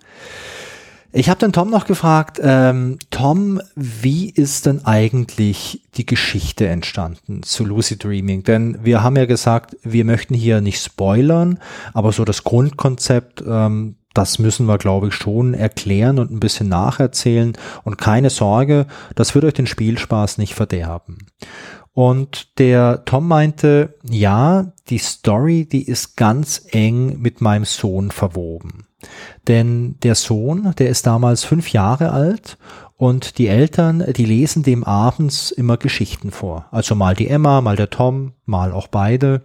Ich 1.13 1.29
habe 1.29 1.39
den 1.39 1.51
Tom 1.51 1.69
noch 1.69 1.87
gefragt, 1.87 2.39
ähm, 2.41 2.97
Tom, 3.09 3.59
wie 3.75 4.29
ist 4.29 4.65
denn 4.65 4.85
eigentlich 4.85 5.83
die 5.95 6.05
Geschichte 6.05 6.67
entstanden 6.67 7.43
zu 7.43 7.65
Lucy 7.65 7.97
Dreaming? 7.97 8.43
Denn 8.43 8.79
wir 8.81 9.03
haben 9.03 9.17
ja 9.17 9.25
gesagt, 9.25 9.75
wir 9.83 10.05
möchten 10.05 10.33
hier 10.33 10.61
nicht 10.61 10.81
spoilern, 10.81 11.59
aber 11.93 12.13
so 12.13 12.23
das 12.23 12.45
Grundkonzept, 12.45 13.43
ähm, 13.45 13.97
das 14.13 14.39
müssen 14.39 14.67
wir, 14.67 14.77
glaube 14.77 15.09
ich, 15.09 15.13
schon 15.13 15.53
erklären 15.53 16.17
und 16.17 16.31
ein 16.31 16.39
bisschen 16.39 16.69
nacherzählen. 16.69 17.57
Und 17.83 17.97
keine 17.97 18.29
Sorge, 18.29 18.87
das 19.13 19.35
wird 19.35 19.43
euch 19.43 19.53
den 19.53 19.67
Spielspaß 19.67 20.37
nicht 20.37 20.53
verderben. 20.53 21.17
Und 21.91 22.57
der 22.57 23.03
Tom 23.03 23.27
meinte, 23.27 23.95
ja, 24.09 24.71
die 24.87 24.97
Story, 24.97 25.67
die 25.69 25.85
ist 25.85 26.15
ganz 26.15 26.65
eng 26.71 27.19
mit 27.19 27.41
meinem 27.41 27.65
Sohn 27.65 28.11
verwoben. 28.11 28.85
Denn 29.47 29.95
der 30.03 30.15
Sohn, 30.15 30.73
der 30.77 30.89
ist 30.89 31.05
damals 31.07 31.43
fünf 31.43 31.71
Jahre 31.71 32.11
alt 32.11 32.57
und 32.97 33.39
die 33.39 33.47
Eltern, 33.47 34.03
die 34.15 34.25
lesen 34.25 34.63
dem 34.63 34.83
abends 34.83 35.51
immer 35.51 35.77
Geschichten 35.77 36.31
vor. 36.31 36.67
Also 36.71 36.93
mal 36.93 37.15
die 37.15 37.27
Emma, 37.27 37.61
mal 37.61 37.75
der 37.75 37.89
Tom, 37.89 38.33
mal 38.45 38.71
auch 38.71 38.87
beide. 38.87 39.41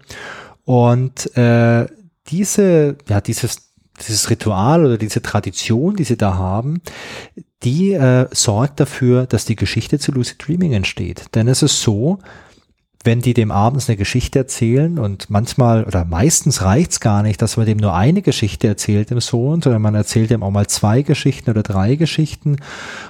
Und 0.65 1.35
äh, 1.37 1.87
diese, 2.29 2.99
ja, 3.09 3.21
dieses, 3.21 3.73
dieses 4.07 4.29
Ritual 4.29 4.85
oder 4.85 4.99
diese 4.99 5.23
Tradition, 5.23 5.97
die 5.97 6.05
sie 6.05 6.19
da 6.19 6.35
haben, 6.35 6.83
die 7.63 7.95
äh, 7.95 8.27
sorgt 8.31 8.81
dafür, 8.81 9.27
dass 9.27 9.47
die 9.47 9.57
Geschichte 9.57 9.99
zu 9.99 10.13
Lucid 10.13 10.47
Dreaming 10.47 10.73
entsteht. 10.73 11.35
Denn 11.35 11.49
es 11.49 11.63
ist 11.63 11.81
so, 11.81 12.19
wenn 13.07 13.21
die 13.21 13.35
dem 13.35 13.51
abends 13.51 13.89
eine 13.89 13.97
Geschichte 13.97 14.41
erzählen 14.41 14.99
und 14.99 15.31
manchmal 15.31 15.85
oder 15.85 16.05
meistens 16.05 16.63
reicht's 16.63 17.01
gar 17.01 17.23
nicht, 17.23 17.41
dass 17.41 17.57
man 17.57 17.65
dem 17.65 17.79
nur 17.79 17.95
eine 17.95 18.21
Geschichte 18.21 18.67
erzählt 18.67 19.11
dem 19.11 19.21
Sohn, 19.21 19.63
sondern 19.63 19.81
man 19.81 19.95
erzählt 19.95 20.31
dem 20.31 20.43
auch 20.43 20.51
mal 20.51 20.67
zwei 20.67 21.03
Geschichten 21.03 21.51
oder 21.51 21.63
drei 21.63 21.95
Geschichten. 21.95 22.57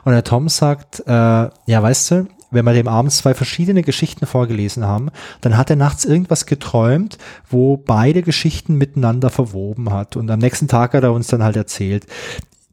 Und 0.04 0.12
der 0.12 0.22
Tom 0.22 0.48
sagt, 0.48 1.00
äh, 1.06 1.10
ja, 1.10 1.82
weißt 1.82 2.10
du, 2.10 2.26
wenn 2.50 2.64
wir 2.64 2.74
dem 2.74 2.88
abends 2.88 3.18
zwei 3.18 3.34
verschiedene 3.34 3.82
Geschichten 3.82 4.26
vorgelesen 4.26 4.84
haben, 4.84 5.10
dann 5.40 5.56
hat 5.56 5.70
er 5.70 5.76
nachts 5.76 6.04
irgendwas 6.04 6.46
geträumt, 6.46 7.18
wo 7.48 7.76
beide 7.76 8.22
Geschichten 8.22 8.76
miteinander 8.76 9.30
verwoben 9.30 9.92
hat. 9.92 10.16
Und 10.16 10.30
am 10.30 10.38
nächsten 10.38 10.68
Tag 10.68 10.94
hat 10.94 11.02
er 11.02 11.12
uns 11.12 11.26
dann 11.26 11.42
halt 11.42 11.56
erzählt, 11.56 12.06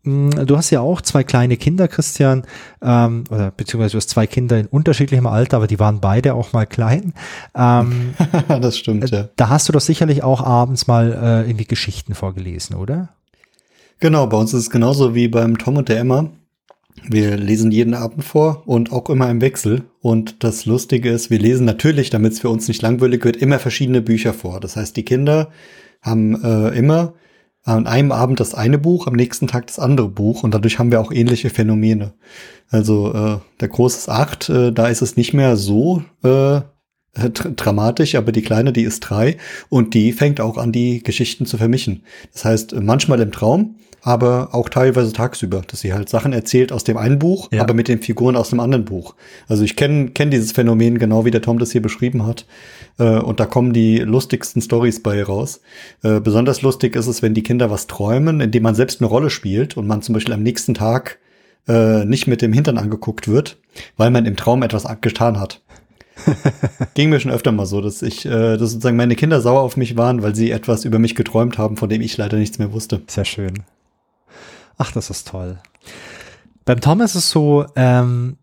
du 0.04 0.58
hast 0.58 0.70
ja 0.70 0.82
auch 0.82 1.02
zwei 1.02 1.24
kleine 1.24 1.58
Kinder, 1.58 1.88
Christian, 1.88 2.44
ähm, 2.82 3.24
oder 3.30 3.52
beziehungsweise 3.52 3.94
du 3.94 3.98
hast 3.98 4.10
zwei 4.10 4.28
Kinder 4.28 4.60
in 4.60 4.68
unterschiedlichem 4.68 5.28
Alter, 5.28 5.58
aber 5.58 5.68
die 5.68 5.80
waren 5.80 6.02
beide 6.02 6.34
auch 6.34 6.52
mal 6.54 6.66
klein. 6.66 7.14
Ähm, 7.56 8.14
das 8.48 8.78
stimmt, 8.78 9.10
ja. 9.10 9.30
Da 9.36 9.50
hast 9.50 9.70
du 9.70 9.74
doch 9.74 9.82
sicherlich 9.82 10.24
auch 10.24 10.42
abends 10.42 10.88
mal 10.88 11.14
äh, 11.14 11.50
irgendwie 11.50 11.66
Geschichten 11.66 12.16
vorgelesen, 12.16 12.76
oder? 12.76 13.10
Genau, 14.00 14.28
bei 14.28 14.38
uns 14.38 14.54
ist 14.54 14.64
es 14.64 14.70
genauso 14.70 15.16
wie 15.16 15.30
beim 15.30 15.58
Tom 15.58 15.78
und 15.78 15.88
der 15.88 16.00
Emma. 16.00 16.30
Wir 17.08 17.38
lesen 17.38 17.72
jeden 17.72 17.94
Abend 17.94 18.24
vor 18.24 18.64
und 18.66 18.92
auch 18.92 19.10
immer 19.10 19.30
im 19.30 19.42
Wechsel. 19.42 19.84
Und 20.02 20.44
das 20.44 20.66
Lustige 20.66 21.10
ist, 21.10 21.30
wir 21.30 21.40
lesen 21.40 21.66
natürlich, 21.66 22.10
damit 22.10 22.34
es 22.34 22.40
für 22.40 22.50
uns 22.50 22.68
nicht 22.68 22.82
langweilig 22.82 23.24
wird, 23.24 23.38
immer 23.38 23.60
verschiedene 23.60 24.02
Bücher 24.02 24.34
vor. 24.34 24.60
Das 24.60 24.76
heißt, 24.76 24.96
die 24.96 25.04
Kinder 25.04 25.50
haben 26.02 26.42
äh, 26.44 26.78
immer 26.78 27.14
an 27.64 27.88
einem 27.88 28.12
Abend 28.12 28.40
das 28.40 28.54
eine 28.54 28.78
Buch, 28.78 29.08
am 29.08 29.14
nächsten 29.14 29.48
Tag 29.48 29.68
das 29.68 29.80
andere 29.80 30.10
Buch 30.10 30.44
und 30.44 30.54
dadurch 30.54 30.80
haben 30.80 30.92
wir 30.92 31.00
auch 31.00 31.12
ähnliche 31.12 31.50
Phänomene. 31.50 32.14
Also 32.70 33.14
äh, 33.14 33.38
der 33.60 33.68
Große 33.70 33.98
ist 33.98 34.10
acht, 34.10 34.50
äh, 34.50 34.72
da 34.72 34.88
ist 34.88 35.02
es 35.02 35.16
nicht 35.16 35.34
mehr 35.34 35.56
so 35.56 36.04
äh, 36.24 36.62
dramatisch, 37.14 38.16
aber 38.16 38.32
die 38.32 38.42
Kleine, 38.42 38.74
die 38.74 38.84
ist 38.84 39.02
drei 39.02 39.38
und 39.70 39.94
die 39.94 40.12
fängt 40.12 40.42
auch 40.42 40.58
an, 40.58 40.72
die 40.72 41.04
Geschichten 41.04 41.46
zu 41.46 41.58
vermischen. 41.58 42.04
Das 42.34 42.44
heißt, 42.44 42.76
manchmal 42.82 43.22
im 43.22 43.32
Traum, 43.32 43.76
aber 44.04 44.50
auch 44.52 44.68
teilweise 44.68 45.14
tagsüber, 45.14 45.62
dass 45.66 45.80
sie 45.80 45.94
halt 45.94 46.10
Sachen 46.10 46.34
erzählt 46.34 46.74
aus 46.74 46.84
dem 46.84 46.98
einen 46.98 47.20
Buch, 47.20 47.50
ja. 47.52 47.62
aber 47.62 47.74
mit 47.74 47.88
den 47.88 48.02
Figuren 48.02 48.36
aus 48.36 48.50
dem 48.50 48.60
anderen 48.60 48.84
Buch. 48.84 49.16
Also 49.48 49.64
ich 49.64 49.78
kenne 49.78 50.10
kenn 50.10 50.30
dieses 50.30 50.52
Phänomen 50.52 51.00
genau, 51.00 51.24
wie 51.24 51.32
der 51.32 51.42
Tom 51.42 51.58
das 51.58 51.72
hier 51.72 51.82
beschrieben 51.82 52.26
hat. 52.26 52.46
Äh, 53.00 53.20
und 53.20 53.40
da 53.40 53.46
kommen 53.46 53.72
die 53.72 54.00
lustigsten 54.00 54.62
Stories 54.62 55.02
bei 55.02 55.24
raus. 55.24 55.62
Äh, 56.04 56.20
besonders 56.20 56.62
lustig 56.62 56.98
ist 56.98 57.08
es, 57.08 57.22
wenn 57.22 57.34
die 57.34 57.44
Kinder 57.44 57.72
was 57.72 57.88
träumen, 57.88 58.42
indem 58.42 58.64
man 58.64 58.76
selbst 58.76 59.00
eine 59.00 59.08
Rolle 59.08 59.30
spielt 59.30 59.78
und 59.78 59.88
man 59.88 60.02
zum 60.02 60.14
Beispiel 60.14 60.34
am 60.34 60.44
nächsten 60.44 60.74
Tag 60.74 61.20
äh, 61.70 62.04
nicht 62.04 62.28
mit 62.28 62.42
dem 62.42 62.52
Hintern 62.52 62.78
angeguckt 62.78 63.30
wird, 63.30 63.58
weil 63.96 64.12
man 64.12 64.26
im 64.26 64.36
Traum 64.36 64.64
etwas 64.64 64.86
getan 65.00 65.40
hat. 65.40 65.62
Ging 66.94 67.10
mir 67.10 67.22
schon 67.22 67.32
öfter 67.32 67.54
mal 67.54 67.66
so, 67.66 67.80
dass 67.80 68.02
ich, 68.02 68.26
äh, 68.26 68.58
dass 68.58 68.72
sozusagen 68.72 68.98
meine 68.98 69.16
Kinder 69.16 69.40
sauer 69.40 69.62
auf 69.62 69.78
mich 69.78 69.96
waren, 69.96 70.22
weil 70.24 70.36
sie 70.36 70.52
etwas 70.52 70.84
über 70.84 71.00
mich 71.00 71.16
geträumt 71.16 71.58
haben, 71.58 71.78
von 71.78 71.88
dem 71.88 72.02
ich 72.02 72.18
leider 72.18 72.38
nichts 72.38 72.60
mehr 72.60 72.74
wusste. 72.74 73.02
Sehr 73.08 73.26
schön. 73.26 73.64
Ach, 74.78 74.92
das 74.92 75.10
ist 75.10 75.28
toll. 75.28 75.60
Beim 76.66 76.82
Tom 76.82 77.02
ist 77.02 77.16
es 77.16 77.30
so, 77.30 77.66
ähm, 77.76 78.38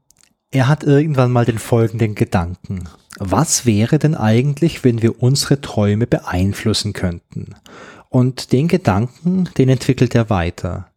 er 0.50 0.68
hat 0.68 0.84
irgendwann 0.84 1.30
mal 1.30 1.44
den 1.44 1.58
folgenden 1.58 2.14
Gedanken. 2.14 2.88
Was 3.18 3.66
wäre 3.66 3.98
denn 3.98 4.14
eigentlich, 4.14 4.84
wenn 4.84 5.02
wir 5.02 5.22
unsere 5.22 5.60
Träume 5.60 6.06
beeinflussen 6.06 6.92
könnten? 6.92 7.54
Und 8.08 8.52
den 8.52 8.66
Gedanken, 8.66 9.48
den 9.56 9.68
entwickelt 9.68 10.14
er 10.14 10.30
weiter. 10.30 10.89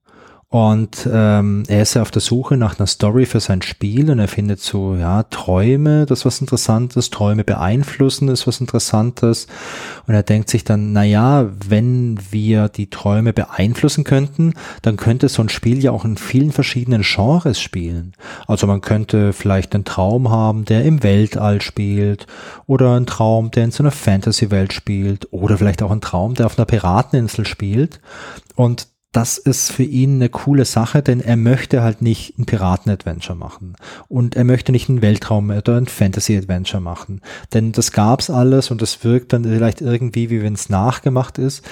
Und 0.53 1.09
ähm, 1.11 1.63
er 1.67 1.81
ist 1.81 1.95
ja 1.95 2.03
auf 2.03 2.11
der 2.11 2.21
Suche 2.21 2.57
nach 2.57 2.77
einer 2.77 2.85
Story 2.85 3.25
für 3.25 3.39
sein 3.39 3.63
Spiel 3.63 4.11
und 4.11 4.19
er 4.19 4.27
findet 4.27 4.59
so, 4.59 4.95
ja, 4.95 5.23
Träume, 5.23 6.05
das 6.05 6.19
ist 6.19 6.25
was 6.25 6.41
Interessantes, 6.41 7.09
Träume 7.09 7.43
beeinflussen 7.43 8.27
ist 8.27 8.45
was 8.45 8.59
Interessantes. 8.59 9.47
Und 10.05 10.13
er 10.13 10.21
denkt 10.21 10.51
sich 10.51 10.63
dann, 10.63 10.93
na 10.93 11.03
ja, 11.03 11.49
wenn 11.67 12.19
wir 12.29 12.69
die 12.69 12.91
Träume 12.91 13.33
beeinflussen 13.33 14.03
könnten, 14.03 14.53
dann 14.83 14.95
könnte 14.95 15.27
so 15.27 15.41
ein 15.41 15.49
Spiel 15.49 15.83
ja 15.83 15.89
auch 15.89 16.05
in 16.05 16.17
vielen 16.17 16.51
verschiedenen 16.51 17.01
Genres 17.01 17.59
spielen. 17.59 18.13
Also 18.45 18.67
man 18.67 18.81
könnte 18.81 19.33
vielleicht 19.33 19.73
einen 19.73 19.85
Traum 19.85 20.29
haben, 20.29 20.65
der 20.65 20.85
im 20.85 21.01
Weltall 21.01 21.63
spielt 21.63 22.27
oder 22.67 22.95
einen 22.95 23.07
Traum, 23.07 23.49
der 23.49 23.63
in 23.63 23.71
so 23.71 23.81
einer 23.81 23.89
Fantasy-Welt 23.89 24.71
spielt 24.71 25.33
oder 25.33 25.57
vielleicht 25.57 25.81
auch 25.81 25.89
einen 25.89 26.01
Traum, 26.01 26.35
der 26.35 26.45
auf 26.45 26.59
einer 26.59 26.67
Pirateninsel 26.67 27.47
spielt. 27.47 27.99
Und 28.55 28.92
das 29.13 29.37
ist 29.37 29.71
für 29.71 29.83
ihn 29.83 30.15
eine 30.15 30.27
coole 30.27 30.65
Sache, 30.65 31.03
denn 31.03 31.21
er 31.21 31.37
möchte 31.37 31.83
halt 31.83 32.01
nicht 32.01 32.37
ein 32.39 32.45
Piraten-Adventure 32.45 33.37
machen 33.37 33.75
und 34.09 34.35
er 34.35 34.43
möchte 34.43 34.71
nicht 34.71 34.89
ein 34.89 35.03
Weltraum- 35.03 35.51
oder 35.51 35.77
ein 35.77 35.85
Fantasy-Adventure 35.85 36.81
machen, 36.81 37.21
denn 37.53 37.71
das 37.71 37.91
gab's 37.91 38.31
alles 38.31 38.71
und 38.71 38.81
das 38.81 39.03
wirkt 39.03 39.31
dann 39.31 39.43
vielleicht 39.43 39.81
irgendwie, 39.81 40.31
wie 40.31 40.41
wenn 40.41 40.53
es 40.53 40.69
nachgemacht 40.69 41.37
ist. 41.37 41.63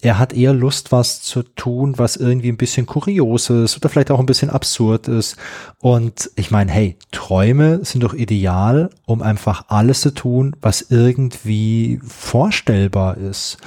Er 0.00 0.18
hat 0.18 0.32
eher 0.32 0.54
Lust, 0.54 0.90
was 0.90 1.20
zu 1.20 1.42
tun, 1.42 1.94
was 1.98 2.16
irgendwie 2.16 2.48
ein 2.48 2.56
bisschen 2.56 2.86
kurios 2.86 3.50
ist 3.50 3.76
oder 3.76 3.90
vielleicht 3.90 4.10
auch 4.10 4.20
ein 4.20 4.26
bisschen 4.26 4.50
absurd 4.50 5.08
ist. 5.08 5.36
Und 5.80 6.30
ich 6.36 6.50
meine, 6.50 6.70
hey, 6.70 6.96
Träume 7.12 7.84
sind 7.84 8.04
doch 8.04 8.14
ideal, 8.14 8.90
um 9.04 9.20
einfach 9.20 9.64
alles 9.68 10.00
zu 10.00 10.14
tun, 10.14 10.56
was 10.62 10.86
irgendwie 10.90 12.00
vorstellbar 12.06 13.18
ist. 13.18 13.58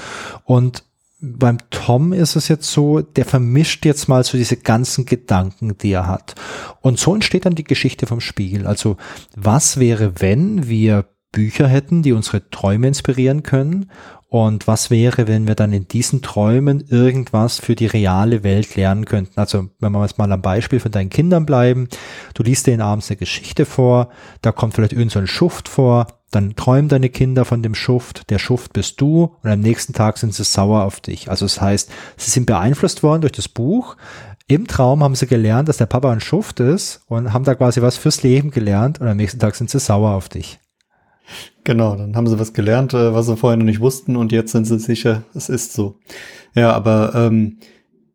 Und 0.46 0.84
beim 1.22 1.58
Tom 1.70 2.14
ist 2.14 2.36
es 2.36 2.48
jetzt 2.48 2.72
so, 2.72 3.02
der 3.02 3.26
vermischt 3.26 3.86
jetzt 3.86 4.08
mal 4.08 4.24
so 4.24 4.38
diese 4.38 4.58
ganzen 4.58 5.06
Gedanken, 5.06 5.78
die 5.78 5.92
er 5.92 6.08
hat. 6.08 6.36
Und 6.82 6.98
so 6.98 7.14
entsteht 7.14 7.46
dann 7.46 7.56
die 7.56 7.66
Geschichte 7.66 8.08
vom 8.08 8.22
Spiel. 8.22 8.66
Also 8.66 8.98
was 9.36 9.80
wäre, 9.80 10.22
wenn 10.22 10.70
wir 10.70 11.06
Bücher 11.32 11.68
hätten, 11.68 12.02
die 12.02 12.14
unsere 12.14 12.50
Träume 12.50 12.88
inspirieren 12.88 13.44
können? 13.44 13.92
Und 14.28 14.68
was 14.68 14.92
wäre, 14.92 15.28
wenn 15.28 15.48
wir 15.48 15.56
dann 15.56 15.74
in 15.74 15.88
diesen 15.88 16.22
Träumen 16.22 16.82
irgendwas 16.88 17.60
für 17.60 17.76
die 17.76 17.88
reale 17.88 18.44
Welt 18.44 18.76
lernen 18.76 19.06
könnten? 19.06 19.40
Also, 19.40 19.70
wenn 19.80 19.92
wir 19.92 20.04
jetzt 20.04 20.20
mal 20.20 20.32
am 20.32 20.42
Beispiel 20.42 20.80
von 20.80 20.92
deinen 20.92 21.10
Kindern 21.10 21.48
bleiben, 21.48 21.88
du 22.36 22.44
liest 22.44 22.68
denen 22.68 22.82
abends 22.82 23.10
eine 23.10 23.18
Geschichte 23.18 23.66
vor, 23.66 24.10
da 24.44 24.52
kommt 24.52 24.76
vielleicht 24.76 24.94
irgend 24.94 25.12
so 25.12 25.26
Schuft 25.26 25.68
vor, 25.68 26.06
dann 26.30 26.56
träumen 26.56 26.90
deine 26.90 27.10
Kinder 27.10 27.44
von 27.44 27.64
dem 27.64 27.74
Schuft, 27.74 28.30
der 28.30 28.38
Schuft 28.38 28.74
bist 28.74 29.02
du 29.02 29.36
und 29.42 29.50
am 29.50 29.62
nächsten 29.62 29.94
Tag 29.94 30.20
sind 30.20 30.34
sie 30.34 30.44
sauer 30.44 30.84
auf 30.84 31.02
dich. 31.02 31.32
Also 31.32 31.46
das 31.46 31.60
heißt, 31.60 31.90
sie 32.18 32.30
sind 32.30 32.46
beeinflusst 32.46 33.02
worden 33.02 33.22
durch 33.22 33.32
das 33.32 33.48
Buch. 33.48 33.98
Im 34.48 34.68
Traum 34.68 35.04
haben 35.04 35.16
sie 35.16 35.28
gelernt, 35.28 35.70
dass 35.70 35.78
der 35.78 35.88
Papa 35.88 36.12
ein 36.12 36.22
Schuft 36.22 36.60
ist 36.60 37.02
und 37.08 37.34
haben 37.34 37.46
da 37.46 37.56
quasi 37.56 37.82
was 37.82 37.98
fürs 37.98 38.22
Leben 38.22 38.52
gelernt 38.52 39.02
und 39.02 39.08
am 39.08 39.18
nächsten 39.18 39.40
Tag 39.40 39.56
sind 39.56 39.72
sie 39.72 39.80
sauer 39.80 40.12
auf 40.12 40.30
dich. 40.30 40.60
Genau, 41.70 41.96
dann 41.96 42.16
haben 42.16 42.26
sie 42.26 42.40
was 42.40 42.54
gelernt, 42.54 42.96
äh, 42.96 43.14
was 43.14 43.28
sie 43.28 43.38
vorher 43.38 43.56
noch 43.56 43.64
nicht 43.64 43.80
wussten 43.80 44.16
und 44.16 44.32
jetzt 44.32 44.54
sind 44.54 44.66
sie 44.66 44.80
sicher, 44.80 45.22
es 45.36 45.50
ist 45.50 45.74
so. 45.74 46.00
Ja, 46.56 46.72
aber 46.72 47.12
ähm, 47.14 47.58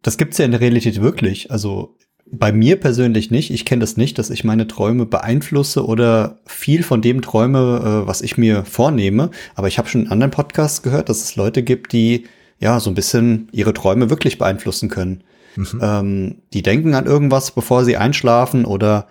das 0.02 0.18
gibt's 0.18 0.38
ja 0.38 0.44
in 0.44 0.50
der 0.50 0.60
Realität 0.60 1.00
wirklich. 1.00 1.52
Also 1.52 1.94
bei 2.26 2.50
mir 2.50 2.80
persönlich 2.80 3.30
nicht. 3.30 3.52
Ich 3.52 3.64
kenne 3.64 3.78
das 3.78 3.96
nicht, 3.96 4.18
dass 4.18 4.30
ich 4.30 4.42
meine 4.42 4.66
Träume 4.66 5.06
beeinflusse 5.06 5.86
oder 5.86 6.40
viel 6.46 6.82
von 6.82 7.00
dem 7.00 7.22
träume, 7.22 8.02
äh, 8.02 8.08
was 8.08 8.22
ich 8.22 8.36
mir 8.36 8.64
vornehme. 8.64 9.30
Aber 9.54 9.68
ich 9.68 9.78
habe 9.78 9.88
schon 9.88 10.06
in 10.06 10.10
anderen 10.10 10.32
Podcasts 10.32 10.82
gehört, 10.82 11.08
dass 11.08 11.22
es 11.22 11.36
Leute 11.36 11.62
gibt, 11.62 11.92
die 11.92 12.24
ja 12.58 12.80
so 12.80 12.90
ein 12.90 12.96
bisschen 12.96 13.46
ihre 13.52 13.72
Träume 13.72 14.10
wirklich 14.10 14.36
beeinflussen 14.36 14.88
können. 14.88 15.22
Mhm. 15.54 15.80
Ähm, 15.80 16.34
die 16.52 16.62
denken 16.62 16.94
an 16.94 17.06
irgendwas, 17.06 17.52
bevor 17.52 17.84
sie 17.84 17.96
einschlafen 17.96 18.64
oder 18.64 19.06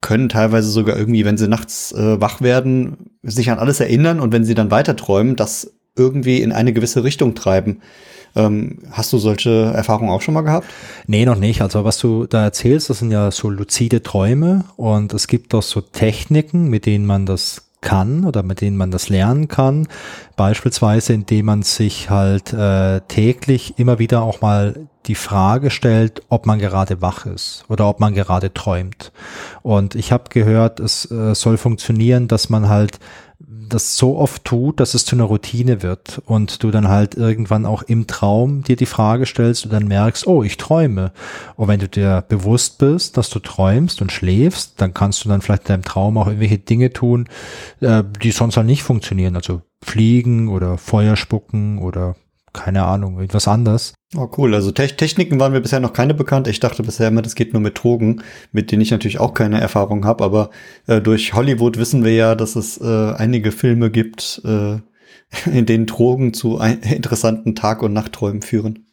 können 0.00 0.28
teilweise 0.28 0.70
sogar 0.70 0.96
irgendwie, 0.96 1.24
wenn 1.24 1.36
sie 1.36 1.48
nachts 1.48 1.92
äh, 1.92 2.20
wach 2.20 2.40
werden, 2.40 3.10
sich 3.22 3.50
an 3.50 3.58
alles 3.58 3.80
erinnern 3.80 4.20
und 4.20 4.32
wenn 4.32 4.44
sie 4.44 4.54
dann 4.54 4.70
weiter 4.70 4.96
träumen, 4.96 5.36
das 5.36 5.72
irgendwie 5.96 6.40
in 6.40 6.52
eine 6.52 6.72
gewisse 6.72 7.04
Richtung 7.04 7.34
treiben. 7.34 7.80
Ähm, 8.36 8.78
hast 8.92 9.12
du 9.12 9.18
solche 9.18 9.72
Erfahrungen 9.74 10.10
auch 10.10 10.22
schon 10.22 10.34
mal 10.34 10.42
gehabt? 10.42 10.68
Nee, 11.06 11.24
noch 11.24 11.36
nicht. 11.36 11.62
Also 11.62 11.84
was 11.84 11.98
du 11.98 12.26
da 12.26 12.44
erzählst, 12.44 12.88
das 12.88 13.00
sind 13.00 13.10
ja 13.10 13.30
so 13.30 13.50
luzide 13.50 14.02
Träume 14.02 14.64
und 14.76 15.12
es 15.12 15.26
gibt 15.26 15.54
auch 15.54 15.62
so 15.62 15.80
Techniken, 15.80 16.68
mit 16.68 16.86
denen 16.86 17.06
man 17.06 17.26
das 17.26 17.69
kann 17.80 18.24
oder 18.24 18.42
mit 18.42 18.60
denen 18.60 18.76
man 18.76 18.90
das 18.90 19.08
lernen 19.08 19.48
kann. 19.48 19.88
Beispielsweise, 20.36 21.12
indem 21.12 21.46
man 21.46 21.62
sich 21.62 22.10
halt 22.10 22.52
äh, 22.52 23.00
täglich 23.08 23.78
immer 23.78 23.98
wieder 23.98 24.22
auch 24.22 24.40
mal 24.40 24.88
die 25.06 25.14
Frage 25.14 25.70
stellt, 25.70 26.22
ob 26.28 26.46
man 26.46 26.58
gerade 26.58 27.00
wach 27.00 27.24
ist 27.26 27.64
oder 27.68 27.88
ob 27.88 28.00
man 28.00 28.14
gerade 28.14 28.52
träumt. 28.52 29.12
Und 29.62 29.94
ich 29.94 30.12
habe 30.12 30.24
gehört, 30.28 30.78
es 30.78 31.10
äh, 31.10 31.34
soll 31.34 31.56
funktionieren, 31.56 32.28
dass 32.28 32.50
man 32.50 32.68
halt 32.68 32.98
das 33.70 33.96
so 33.96 34.18
oft 34.18 34.44
tut, 34.44 34.80
dass 34.80 34.94
es 34.94 35.04
zu 35.04 35.16
einer 35.16 35.24
Routine 35.24 35.82
wird 35.82 36.20
und 36.26 36.62
du 36.62 36.70
dann 36.70 36.88
halt 36.88 37.14
irgendwann 37.14 37.64
auch 37.64 37.82
im 37.82 38.06
Traum 38.06 38.62
dir 38.62 38.76
die 38.76 38.86
Frage 38.86 39.26
stellst 39.26 39.64
und 39.64 39.72
dann 39.72 39.88
merkst, 39.88 40.26
oh, 40.26 40.42
ich 40.42 40.56
träume. 40.56 41.12
Und 41.56 41.68
wenn 41.68 41.80
du 41.80 41.88
dir 41.88 42.24
bewusst 42.28 42.78
bist, 42.78 43.16
dass 43.16 43.30
du 43.30 43.38
träumst 43.38 44.02
und 44.02 44.12
schläfst, 44.12 44.80
dann 44.80 44.94
kannst 44.94 45.24
du 45.24 45.28
dann 45.28 45.40
vielleicht 45.40 45.62
in 45.62 45.68
deinem 45.68 45.84
Traum 45.84 46.18
auch 46.18 46.26
irgendwelche 46.26 46.58
Dinge 46.58 46.92
tun, 46.92 47.28
äh, 47.80 48.04
die 48.22 48.32
sonst 48.32 48.56
halt 48.56 48.66
nicht 48.66 48.82
funktionieren. 48.82 49.36
Also 49.36 49.62
fliegen 49.82 50.48
oder 50.48 50.76
Feuer 50.76 51.16
spucken 51.16 51.78
oder 51.78 52.16
keine 52.52 52.84
Ahnung, 52.84 53.20
etwas 53.20 53.48
anders. 53.48 53.94
Oh 54.16 54.28
cool, 54.36 54.54
also 54.56 54.72
Te 54.72 54.88
Techniken 54.88 55.38
waren 55.38 55.52
mir 55.52 55.60
bisher 55.60 55.78
noch 55.78 55.92
keine 55.92 56.14
bekannt. 56.14 56.48
Ich 56.48 56.58
dachte 56.58 56.82
bisher 56.82 57.08
immer, 57.08 57.22
das 57.22 57.36
geht 57.36 57.52
nur 57.52 57.62
mit 57.62 57.80
Drogen, 57.80 58.22
mit 58.50 58.72
denen 58.72 58.82
ich 58.82 58.90
natürlich 58.90 59.20
auch 59.20 59.34
keine 59.34 59.60
Erfahrung 59.60 60.04
habe. 60.04 60.24
Aber 60.24 60.50
äh, 60.88 61.00
durch 61.00 61.32
Hollywood 61.32 61.76
wissen 61.76 62.04
wir 62.04 62.14
ja, 62.14 62.34
dass 62.34 62.56
es 62.56 62.80
äh, 62.80 63.12
einige 63.12 63.52
Filme 63.52 63.88
gibt, 63.90 64.42
äh, 64.44 64.78
in 65.50 65.64
denen 65.64 65.86
Drogen 65.86 66.34
zu 66.34 66.58
interessanten 66.58 67.54
Tag- 67.54 67.82
und 67.82 67.92
Nachtträumen 67.92 68.42
führen. 68.42 68.86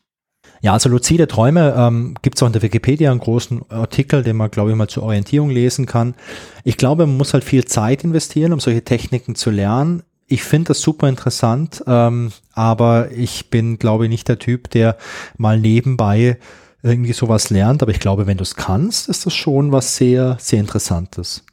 Ja, 0.62 0.74
also 0.74 0.88
luzide 0.90 1.28
Träume 1.28 1.74
ähm, 1.76 2.16
gibt 2.22 2.38
es 2.38 2.44
auch 2.44 2.48
in 2.48 2.54
der 2.54 2.62
Wikipedia 2.62 3.10
einen 3.10 3.20
großen 3.20 3.70
Artikel, 3.70 4.24
den 4.24 4.36
man, 4.36 4.52
glaube 4.52 4.70
ich, 4.70 4.76
mal 4.76 4.88
zur 4.88 5.04
Orientierung 5.04 5.50
lesen 5.50 5.88
kann. 5.88 6.16
Ich 6.64 6.78
glaube, 6.78 7.08
man 7.08 7.18
muss 7.18 7.34
halt 7.34 7.44
viel 7.44 7.66
Zeit 7.66 8.04
investieren, 8.04 8.54
um 8.54 8.60
solche 8.60 8.84
Techniken 8.84 9.34
zu 9.34 9.50
lernen 9.50 10.04
ich 10.28 10.44
finde 10.44 10.70
das 10.70 10.82
super 10.82 11.08
interessant, 11.08 11.84
ähm, 11.88 12.32
aber 12.54 13.12
ich 13.12 13.50
bin, 13.50 13.80
glaube 13.80 14.06
ich, 14.06 14.10
nicht 14.10 14.28
der 14.28 14.40
Typ, 14.40 14.70
der 14.70 14.98
mal 15.38 15.60
nebenbei 15.60 16.38
irgendwie 16.84 17.14
sowas 17.14 17.50
lernt. 17.50 17.82
Aber 17.82 17.92
ich 17.92 18.00
glaube, 18.00 18.28
wenn 18.28 18.38
du 18.38 18.44
es 18.44 18.56
kannst, 18.56 19.08
ist 19.08 19.26
das 19.26 19.34
schon 19.34 19.72
was 19.72 19.96
sehr, 19.96 20.38
sehr 20.40 20.60
Interessantes. 20.60 21.44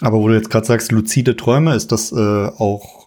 Aber 0.00 0.18
wo 0.18 0.28
du 0.28 0.34
jetzt 0.34 0.50
gerade 0.50 0.66
sagst, 0.66 0.92
luzide 0.92 1.36
Träume, 1.36 1.74
ist 1.74 1.92
das 1.92 2.12
äh, 2.12 2.16
auch 2.16 3.06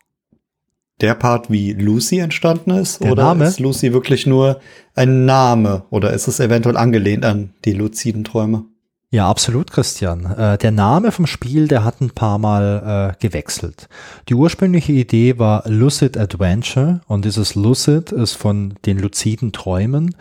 der 1.01 1.15
Part, 1.15 1.49
wie 1.49 1.73
Lucy 1.73 2.19
entstanden 2.19 2.71
ist? 2.71 3.03
Der 3.03 3.11
oder 3.11 3.23
Name? 3.23 3.45
ist 3.45 3.59
Lucy 3.59 3.91
wirklich 3.91 4.27
nur 4.27 4.61
ein 4.95 5.25
Name? 5.25 5.83
Oder 5.89 6.13
ist 6.13 6.27
es 6.27 6.39
eventuell 6.39 6.77
angelehnt 6.77 7.25
an 7.25 7.53
die 7.65 7.73
luziden 7.73 8.23
Träume? 8.23 8.65
Ja, 9.13 9.29
absolut, 9.29 9.71
Christian. 9.71 10.23
Äh, 10.25 10.57
der 10.57 10.71
Name 10.71 11.11
vom 11.11 11.27
Spiel, 11.27 11.67
der 11.67 11.83
hat 11.83 11.99
ein 11.99 12.11
paar 12.11 12.37
Mal 12.37 13.17
äh, 13.19 13.27
gewechselt. 13.27 13.89
Die 14.29 14.35
ursprüngliche 14.35 14.93
Idee 14.93 15.37
war 15.37 15.67
Lucid 15.67 16.17
Adventure 16.17 17.01
und 17.07 17.25
dieses 17.25 17.55
Lucid 17.55 18.13
ist 18.13 18.35
von 18.35 18.75
den 18.85 18.97
luziden 18.99 19.51
Träumen. 19.51 20.15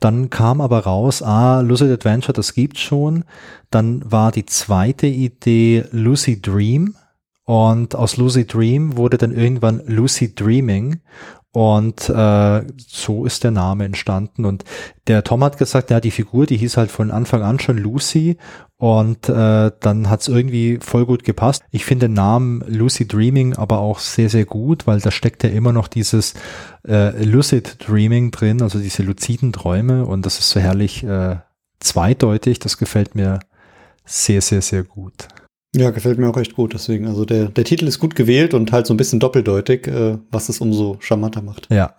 Dann 0.00 0.30
kam 0.30 0.60
aber 0.60 0.80
raus, 0.80 1.22
ah, 1.22 1.60
Lucid 1.60 1.92
Adventure, 1.92 2.32
das 2.32 2.54
gibt's 2.54 2.80
schon. 2.80 3.22
Dann 3.70 4.02
war 4.04 4.32
die 4.32 4.46
zweite 4.46 5.06
Idee 5.06 5.84
Lucy 5.92 6.42
Dream 6.42 6.96
und 7.44 7.94
aus 7.94 8.16
Lucy 8.16 8.48
Dream 8.48 8.96
wurde 8.96 9.16
dann 9.16 9.30
irgendwann 9.30 9.80
Lucy 9.86 10.34
Dreaming 10.34 10.98
und 11.54 12.08
äh, 12.08 12.64
so 12.76 13.24
ist 13.24 13.44
der 13.44 13.52
Name 13.52 13.84
entstanden. 13.84 14.44
Und 14.44 14.64
der 15.06 15.22
Tom 15.22 15.44
hat 15.44 15.56
gesagt, 15.56 15.88
ja, 15.90 16.00
die 16.00 16.10
Figur, 16.10 16.46
die 16.46 16.56
hieß 16.56 16.76
halt 16.76 16.90
von 16.90 17.12
Anfang 17.12 17.42
an 17.42 17.60
schon 17.60 17.78
Lucy. 17.78 18.38
Und 18.76 19.28
äh, 19.28 19.70
dann 19.78 20.10
hat 20.10 20.22
es 20.22 20.26
irgendwie 20.26 20.80
voll 20.82 21.06
gut 21.06 21.22
gepasst. 21.22 21.62
Ich 21.70 21.84
finde 21.84 22.08
den 22.08 22.14
Namen 22.14 22.64
Lucy 22.66 23.06
Dreaming 23.06 23.54
aber 23.54 23.78
auch 23.78 24.00
sehr, 24.00 24.28
sehr 24.28 24.46
gut, 24.46 24.88
weil 24.88 24.98
da 24.98 25.12
steckt 25.12 25.44
ja 25.44 25.50
immer 25.50 25.72
noch 25.72 25.86
dieses 25.86 26.34
äh, 26.88 27.22
Lucid 27.24 27.86
Dreaming 27.86 28.32
drin, 28.32 28.60
also 28.60 28.80
diese 28.80 29.04
luziden 29.04 29.52
Träume. 29.52 30.06
Und 30.06 30.26
das 30.26 30.40
ist 30.40 30.50
so 30.50 30.58
herrlich 30.58 31.04
äh, 31.04 31.36
zweideutig. 31.78 32.58
Das 32.58 32.78
gefällt 32.78 33.14
mir 33.14 33.38
sehr, 34.04 34.40
sehr, 34.40 34.60
sehr 34.60 34.82
gut. 34.82 35.28
Ja, 35.74 35.90
gefällt 35.90 36.18
mir 36.18 36.28
auch 36.28 36.36
echt 36.36 36.54
gut. 36.54 36.72
Deswegen, 36.72 37.06
also 37.06 37.24
der, 37.24 37.46
der 37.46 37.64
Titel 37.64 37.86
ist 37.86 37.98
gut 37.98 38.14
gewählt 38.14 38.54
und 38.54 38.72
halt 38.72 38.86
so 38.86 38.94
ein 38.94 38.96
bisschen 38.96 39.20
doppeldeutig, 39.20 39.86
äh, 39.88 40.18
was 40.30 40.48
es 40.48 40.60
umso 40.60 40.96
charmanter 41.00 41.42
macht. 41.42 41.68
Ja. 41.70 41.94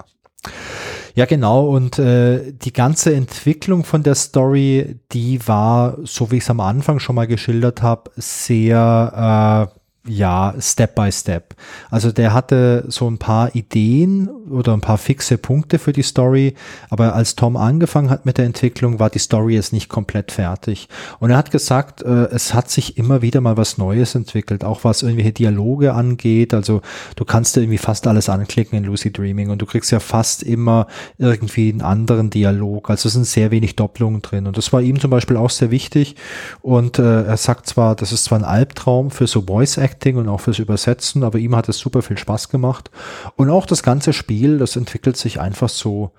Ja, 1.15 1.25
genau. 1.25 1.67
Und 1.67 1.97
äh, 1.97 2.51
die 2.51 2.73
ganze 2.73 3.15
Entwicklung 3.15 3.85
von 3.85 4.03
der 4.03 4.15
Story, 4.15 4.97
die 5.13 5.45
war, 5.47 5.97
so 6.03 6.29
wie 6.31 6.37
ich 6.37 6.43
es 6.43 6.49
am 6.49 6.59
Anfang 6.59 6.99
schon 6.99 7.15
mal 7.15 7.27
geschildert 7.27 7.81
habe, 7.81 8.11
sehr 8.17 9.69
äh, 9.73 9.74
ja, 10.07 10.53
Step 10.59 10.93
by 10.95 11.11
Step. 11.11 11.55
Also 11.89 12.11
der 12.11 12.33
hatte 12.33 12.85
so 12.87 13.09
ein 13.09 13.17
paar 13.17 13.55
Ideen 13.55 14.27
oder 14.27 14.73
ein 14.73 14.81
paar 14.81 14.99
fixe 14.99 15.37
Punkte 15.37 15.79
für 15.79 15.93
die 15.93 16.03
Story, 16.03 16.53
aber 16.89 17.15
als 17.15 17.35
Tom 17.35 17.57
angefangen 17.57 18.09
hat 18.11 18.25
mit 18.25 18.37
der 18.37 18.45
Entwicklung, 18.45 18.99
war 18.99 19.09
die 19.09 19.19
Story 19.19 19.55
jetzt 19.55 19.73
nicht 19.73 19.89
komplett 19.89 20.31
fertig. 20.31 20.89
Und 21.19 21.31
er 21.31 21.37
hat 21.37 21.49
gesagt, 21.49 22.03
äh, 22.03 22.25
es 22.25 22.53
hat 22.53 22.69
sich 22.69 22.97
immer 22.97 23.23
wieder 23.23 23.41
mal 23.41 23.57
was 23.57 23.77
Neues 23.77 24.13
entwickelt, 24.13 24.63
auch 24.63 24.83
was 24.83 25.01
irgendwelche 25.01 25.33
Dialoge 25.33 25.93
angeht. 25.93 26.53
Also 26.53 26.81
du 27.15 27.25
kannst 27.25 27.57
irgendwie 27.57 27.79
fast 27.79 28.05
alles 28.05 28.29
anklicken 28.29 28.77
in 28.77 28.83
Lucy 28.83 29.11
Dreaming 29.11 29.49
und 29.49 29.61
du 29.61 29.65
kriegst 29.65 29.91
ja 29.91 29.99
fast 29.99 30.43
immer 30.43 30.87
irgendwie 31.17 31.69
einen 31.69 31.81
anderen 31.81 32.29
Dialog. 32.29 32.91
Also 32.91 33.07
es 33.07 33.13
sind 33.13 33.25
sehr 33.25 33.49
wenig 33.49 33.75
Doppelungen 33.75 34.21
drin. 34.21 34.45
Und 34.45 34.57
das 34.57 34.71
war 34.71 34.81
ihm 34.81 34.99
zum 34.99 35.09
Beispiel 35.09 35.37
auch 35.37 35.49
sehr 35.49 35.71
wichtig. 35.71 36.15
Und 36.61 36.99
äh, 36.99 37.23
er 37.23 37.37
sagt 37.37 37.65
zwar, 37.65 37.95
das 37.95 38.11
ist 38.11 38.25
zwar 38.25 38.39
ein 38.39 38.45
Albtraum 38.45 39.09
für 39.09 39.25
so 39.25 39.41
Voice 39.41 39.77
Acting, 39.77 39.94
Acting 39.95 40.17
und 40.17 40.27
auch 40.27 40.41
fürs 40.41 40.59
Übersetzen, 40.59 41.23
aber 41.23 41.39
ihm 41.39 41.55
hat 41.55 41.69
es 41.69 41.77
super 41.77 42.01
viel 42.01 42.17
Spaß 42.17 42.49
gemacht. 42.49 42.91
Und 43.35 43.49
auch 43.49 43.65
das 43.65 43.81
ganze 43.81 44.11
Spiel, 44.13 44.57
das 44.57 44.75
entwickelt 44.75 45.17
sich 45.17 45.39
einfach 45.39 45.69
so, 45.69 46.11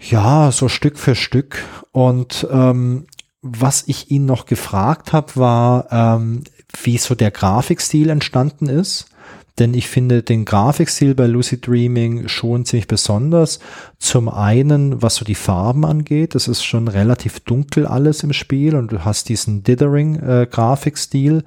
Ja, 0.00 0.50
so 0.52 0.68
Stück 0.68 0.98
für 0.98 1.14
Stück. 1.14 1.64
Und 1.92 2.46
ähm, 2.50 3.06
was 3.42 3.84
ich 3.86 4.10
ihn 4.10 4.26
noch 4.26 4.46
gefragt 4.46 5.12
habe, 5.12 5.36
war, 5.36 5.92
ähm, 5.92 6.44
wie 6.82 6.98
so 6.98 7.14
der 7.14 7.30
Grafikstil 7.30 8.10
entstanden 8.10 8.68
ist 8.68 9.06
denn 9.58 9.74
ich 9.74 9.88
finde 9.88 10.22
den 10.22 10.44
Grafikstil 10.44 11.14
bei 11.14 11.26
Lucid 11.26 11.66
Dreaming 11.66 12.28
schon 12.28 12.64
ziemlich 12.64 12.86
besonders. 12.86 13.58
Zum 13.98 14.28
einen, 14.28 15.02
was 15.02 15.16
so 15.16 15.24
die 15.24 15.34
Farben 15.34 15.84
angeht, 15.84 16.34
das 16.34 16.48
ist 16.48 16.64
schon 16.64 16.88
relativ 16.88 17.40
dunkel 17.40 17.86
alles 17.86 18.22
im 18.22 18.32
Spiel 18.32 18.76
und 18.76 18.92
du 18.92 19.04
hast 19.04 19.28
diesen 19.28 19.62
Dithering-Grafikstil. 19.64 21.38
Äh, 21.38 21.42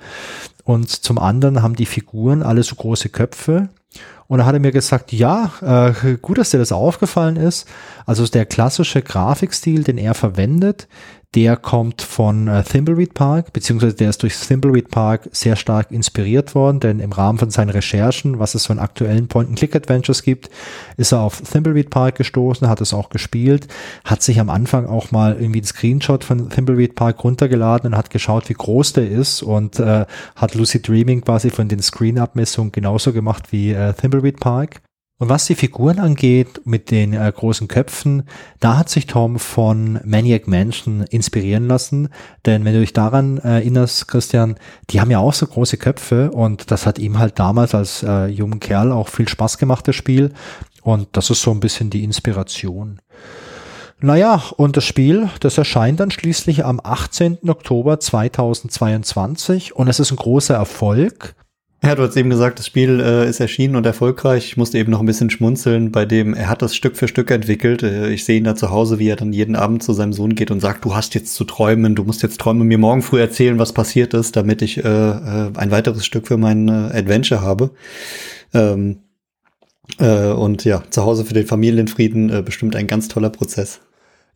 und 0.63 0.89
zum 0.89 1.17
anderen 1.17 1.61
haben 1.61 1.75
die 1.75 1.85
Figuren 1.85 2.43
alle 2.43 2.63
so 2.63 2.75
große 2.75 3.09
Köpfe. 3.09 3.69
Und 4.27 4.37
da 4.37 4.45
hat 4.45 4.53
er 4.53 4.61
mir 4.61 4.71
gesagt, 4.71 5.11
ja, 5.11 5.51
äh, 5.61 6.15
gut, 6.21 6.37
dass 6.37 6.51
dir 6.51 6.57
das 6.57 6.71
aufgefallen 6.71 7.35
ist. 7.35 7.67
Also 8.05 8.25
der 8.25 8.45
klassische 8.45 9.01
Grafikstil, 9.01 9.83
den 9.83 9.97
er 9.97 10.13
verwendet, 10.13 10.87
der 11.33 11.55
kommt 11.55 12.01
von 12.01 12.49
äh, 12.49 12.61
Thimbleweed 12.61 13.13
Park, 13.13 13.53
beziehungsweise 13.53 13.95
der 13.95 14.09
ist 14.09 14.21
durch 14.21 14.35
Thimbleweed 14.37 14.91
Park 14.91 15.29
sehr 15.31 15.55
stark 15.55 15.89
inspiriert 15.89 16.55
worden, 16.55 16.81
denn 16.81 16.99
im 16.99 17.13
Rahmen 17.13 17.39
von 17.39 17.49
seinen 17.49 17.69
Recherchen, 17.69 18.39
was 18.39 18.53
es 18.53 18.63
so 18.63 18.73
aktuellen 18.73 19.29
Point-and-Click-Adventures 19.29 20.23
gibt, 20.23 20.49
ist 20.97 21.13
er 21.13 21.21
auf 21.21 21.41
Thimbleweed 21.41 21.89
Park 21.89 22.15
gestoßen, 22.15 22.67
hat 22.67 22.81
es 22.81 22.93
auch 22.93 23.09
gespielt, 23.09 23.67
hat 24.03 24.21
sich 24.21 24.41
am 24.41 24.49
Anfang 24.49 24.87
auch 24.87 25.11
mal 25.11 25.37
irgendwie 25.39 25.59
einen 25.59 25.67
Screenshot 25.67 26.25
von 26.25 26.49
Thimbleweed 26.49 26.95
Park 26.95 27.23
runtergeladen 27.23 27.93
und 27.93 27.97
hat 27.97 28.09
geschaut, 28.09 28.49
wie 28.49 28.53
groß 28.53 28.93
der 28.93 29.09
ist 29.09 29.41
und 29.41 29.79
äh, 29.79 30.05
hat 30.35 30.55
Lucid 30.55 30.85
Dreaming 30.85 31.21
quasi 31.21 31.49
von 31.49 31.69
den 31.69 31.81
Screen-Abmessungen 31.81 32.73
genauso 32.73 33.13
gemacht 33.13 33.51
wie 33.51 33.71
äh, 33.71 33.93
Thimbleweed 33.93 34.41
Park. 34.41 34.81
Und 35.21 35.29
was 35.29 35.45
die 35.45 35.53
Figuren 35.53 35.99
angeht, 35.99 36.61
mit 36.65 36.89
den 36.89 37.13
äh, 37.13 37.31
großen 37.31 37.67
Köpfen, 37.67 38.23
da 38.59 38.79
hat 38.79 38.89
sich 38.89 39.05
Tom 39.05 39.37
von 39.37 39.99
Maniac 40.03 40.47
Mansion 40.47 41.03
inspirieren 41.03 41.67
lassen. 41.67 42.09
Denn 42.47 42.65
wenn 42.65 42.73
du 42.73 42.79
dich 42.79 42.93
daran 42.93 43.37
äh, 43.37 43.57
erinnerst, 43.57 44.07
Christian, 44.07 44.55
die 44.89 44.99
haben 44.99 45.11
ja 45.11 45.19
auch 45.19 45.35
so 45.35 45.45
große 45.45 45.77
Köpfe 45.77 46.31
und 46.31 46.71
das 46.71 46.87
hat 46.87 46.97
ihm 46.97 47.19
halt 47.19 47.37
damals 47.37 47.75
als 47.75 48.01
äh, 48.01 48.25
jungen 48.29 48.59
Kerl 48.59 48.91
auch 48.91 49.09
viel 49.09 49.29
Spaß 49.29 49.59
gemacht, 49.59 49.87
das 49.87 49.95
Spiel. 49.95 50.33
Und 50.81 51.09
das 51.11 51.29
ist 51.29 51.43
so 51.43 51.51
ein 51.51 51.59
bisschen 51.59 51.91
die 51.91 52.03
Inspiration. 52.03 52.99
Naja, 53.99 54.41
und 54.57 54.75
das 54.75 54.85
Spiel, 54.85 55.29
das 55.39 55.55
erscheint 55.55 55.99
dann 55.99 56.09
schließlich 56.09 56.65
am 56.65 56.81
18. 56.83 57.47
Oktober 57.47 57.99
2022 57.99 59.75
und 59.75 59.87
es 59.87 59.99
ist 59.99 60.09
ein 60.09 60.17
großer 60.17 60.55
Erfolg. 60.55 61.35
Ja, 61.83 61.95
du 61.95 62.03
hast 62.03 62.15
eben 62.15 62.29
gesagt, 62.29 62.59
das 62.59 62.67
Spiel 62.67 62.99
äh, 62.99 63.27
ist 63.27 63.39
erschienen 63.39 63.75
und 63.75 63.87
erfolgreich. 63.87 64.45
Ich 64.45 64.55
musste 64.55 64.77
eben 64.77 64.91
noch 64.91 64.99
ein 64.99 65.07
bisschen 65.07 65.31
schmunzeln, 65.31 65.91
bei 65.91 66.05
dem 66.05 66.35
er 66.35 66.47
hat 66.47 66.61
das 66.61 66.75
Stück 66.75 66.95
für 66.95 67.07
Stück 67.07 67.31
entwickelt. 67.31 67.81
Äh, 67.81 68.11
ich 68.11 68.23
sehe 68.23 68.37
ihn 68.37 68.43
da 68.43 68.55
zu 68.55 68.69
Hause, 68.69 68.99
wie 68.99 69.09
er 69.09 69.15
dann 69.15 69.33
jeden 69.33 69.55
Abend 69.55 69.81
zu 69.81 69.93
seinem 69.93 70.13
Sohn 70.13 70.35
geht 70.35 70.51
und 70.51 70.59
sagt, 70.59 70.85
du 70.85 70.93
hast 70.93 71.15
jetzt 71.15 71.33
zu 71.33 71.43
träumen, 71.43 71.95
du 71.95 72.03
musst 72.03 72.21
jetzt 72.21 72.39
träumen 72.39 72.67
mir 72.67 72.77
morgen 72.77 73.01
früh 73.01 73.19
erzählen, 73.19 73.57
was 73.57 73.73
passiert 73.73 74.13
ist, 74.13 74.35
damit 74.35 74.61
ich 74.61 74.77
äh, 74.77 74.81
äh, 74.87 75.51
ein 75.55 75.71
weiteres 75.71 76.05
Stück 76.05 76.27
für 76.27 76.37
mein 76.37 76.67
äh, 76.67 76.71
Adventure 76.71 77.41
habe. 77.41 77.71
Ähm, 78.53 78.99
äh, 79.97 80.27
und 80.27 80.63
ja, 80.65 80.83
zu 80.91 81.03
Hause 81.03 81.25
für 81.25 81.33
den 81.33 81.47
Familienfrieden 81.47 82.29
äh, 82.29 82.43
bestimmt 82.43 82.75
ein 82.75 82.85
ganz 82.85 83.07
toller 83.07 83.31
Prozess. 83.31 83.81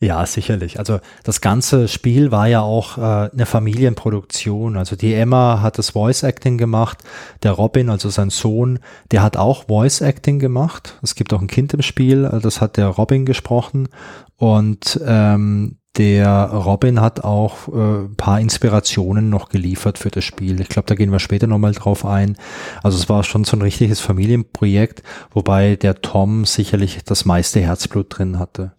Ja, 0.02 0.26
sicherlich. 0.26 0.78
Also 0.78 1.00
das 1.24 1.39
ganze 1.39 1.88
Spiel 1.88 2.32
war 2.32 2.48
ja 2.48 2.62
auch 2.62 2.98
äh, 2.98 3.30
eine 3.32 3.46
Familienproduktion. 3.46 4.76
Also 4.76 4.98
die 4.98 5.14
Emma 5.14 5.62
hat 5.62 5.78
das 5.78 5.91
Voice 5.91 6.24
Acting 6.24 6.58
gemacht, 6.58 6.98
der 7.43 7.54
Robin, 7.54 7.89
also 7.89 8.10
sein 8.10 8.30
Sohn, 8.30 8.80
der 9.12 9.24
hat 9.24 9.38
auch 9.38 9.68
Voice 9.68 10.02
Acting 10.02 10.39
gemacht. 10.39 11.00
Es 11.02 11.16
gibt 11.16 11.34
auch 11.34 11.41
ein 11.41 11.48
Kind 11.48 11.74
im 11.74 11.82
Spiel, 11.82 12.26
äh, 12.26 12.39
das 12.39 12.60
hat 12.60 12.76
der 12.76 12.88
Robin 12.88 13.26
gesprochen 13.26 13.88
und 14.36 15.00
ähm, 15.06 15.78
der 15.98 16.48
Robin 16.48 17.00
hat 17.00 17.24
auch 17.24 17.70
äh, 17.70 18.10
paar 18.18 18.41
Inspirationen 18.41 19.30
noch 19.30 19.48
geliefert 19.48 19.98
für 19.98 20.10
das 20.10 20.26
Spiel. 20.26 20.60
Ich 20.60 20.68
glaube, 20.68 20.88
da 20.88 20.96
gehen 20.96 21.12
wir 21.12 21.20
später 21.20 21.48
nochmal 21.48 21.72
drauf 21.72 22.06
ein. 22.06 22.36
Also 22.84 22.98
es 22.98 23.08
war 23.08 23.24
schon 23.24 23.46
so 23.46 23.56
ein 23.56 23.62
richtiges 23.62 24.02
Familienprojekt, 24.02 25.04
wobei 25.32 25.78
der 25.78 26.02
Tom 26.02 26.43
sicherlich 26.43 27.00
das 27.06 27.24
meiste 27.24 27.62
Herzblut 27.62 28.08
drin 28.10 28.39
hatte. 28.39 28.74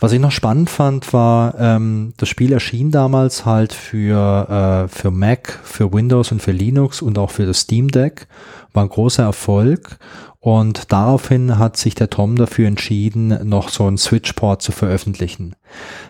Was 0.00 0.12
ich 0.12 0.20
noch 0.20 0.32
spannend 0.32 0.70
fand, 0.70 1.12
war, 1.12 1.54
ähm, 1.58 2.14
das 2.16 2.28
Spiel 2.28 2.52
erschien 2.52 2.90
damals 2.90 3.46
halt 3.46 3.72
für, 3.72 4.86
äh, 4.86 4.88
für 4.88 5.10
Mac, 5.10 5.60
für 5.62 5.92
Windows 5.92 6.32
und 6.32 6.42
für 6.42 6.52
Linux 6.52 7.00
und 7.00 7.18
auch 7.18 7.30
für 7.30 7.46
das 7.46 7.60
Steam 7.60 7.88
Deck. 7.88 8.26
War 8.72 8.84
ein 8.84 8.88
großer 8.88 9.22
Erfolg 9.22 9.98
und 10.44 10.92
daraufhin 10.92 11.58
hat 11.58 11.78
sich 11.78 11.94
der 11.94 12.10
Tom 12.10 12.36
dafür 12.36 12.68
entschieden, 12.68 13.48
noch 13.48 13.70
so 13.70 13.86
einen 13.86 13.96
Switch-Port 13.96 14.60
zu 14.60 14.72
veröffentlichen. 14.72 15.56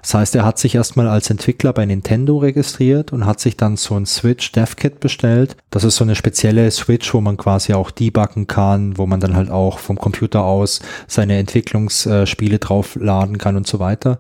Das 0.03 0.15
heißt, 0.15 0.35
er 0.35 0.45
hat 0.45 0.59
sich 0.59 0.75
erstmal 0.75 1.07
als 1.07 1.31
Entwickler 1.31 1.73
bei 1.73 1.87
Nintendo 1.87 2.39
registriert 2.39 3.13
und 3.13 3.27
hat 3.27 3.39
sich 3.39 3.57
dann 3.57 3.77
so 3.77 3.95
ein 3.95 4.07
Switch 4.07 4.51
DevKit 4.51 4.99
bestellt. 4.99 5.57
Das 5.71 5.85
ist 5.85 5.95
so 5.95 6.03
eine 6.03 6.17
spezielle 6.17 6.69
Switch, 6.73 7.15
wo 7.15 7.21
man 7.21 7.37
quasi 7.37 7.75
auch 7.75 7.93
debuggen 7.93 8.49
kann, 8.49 8.99
wo 8.99 9.07
man 9.07 9.21
dann 9.21 9.37
halt 9.37 9.53
auch 9.53 9.79
vom 9.79 9.99
Computer 9.99 10.43
aus 10.43 10.81
seine 11.07 11.39
Entwicklungsspiele 11.39 12.59
draufladen 12.59 13.39
kann 13.39 13.57
und 13.57 13.69
so 13.69 13.79
weiter. 13.79 14.19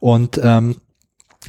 Und 0.00 0.40
ähm, 0.42 0.76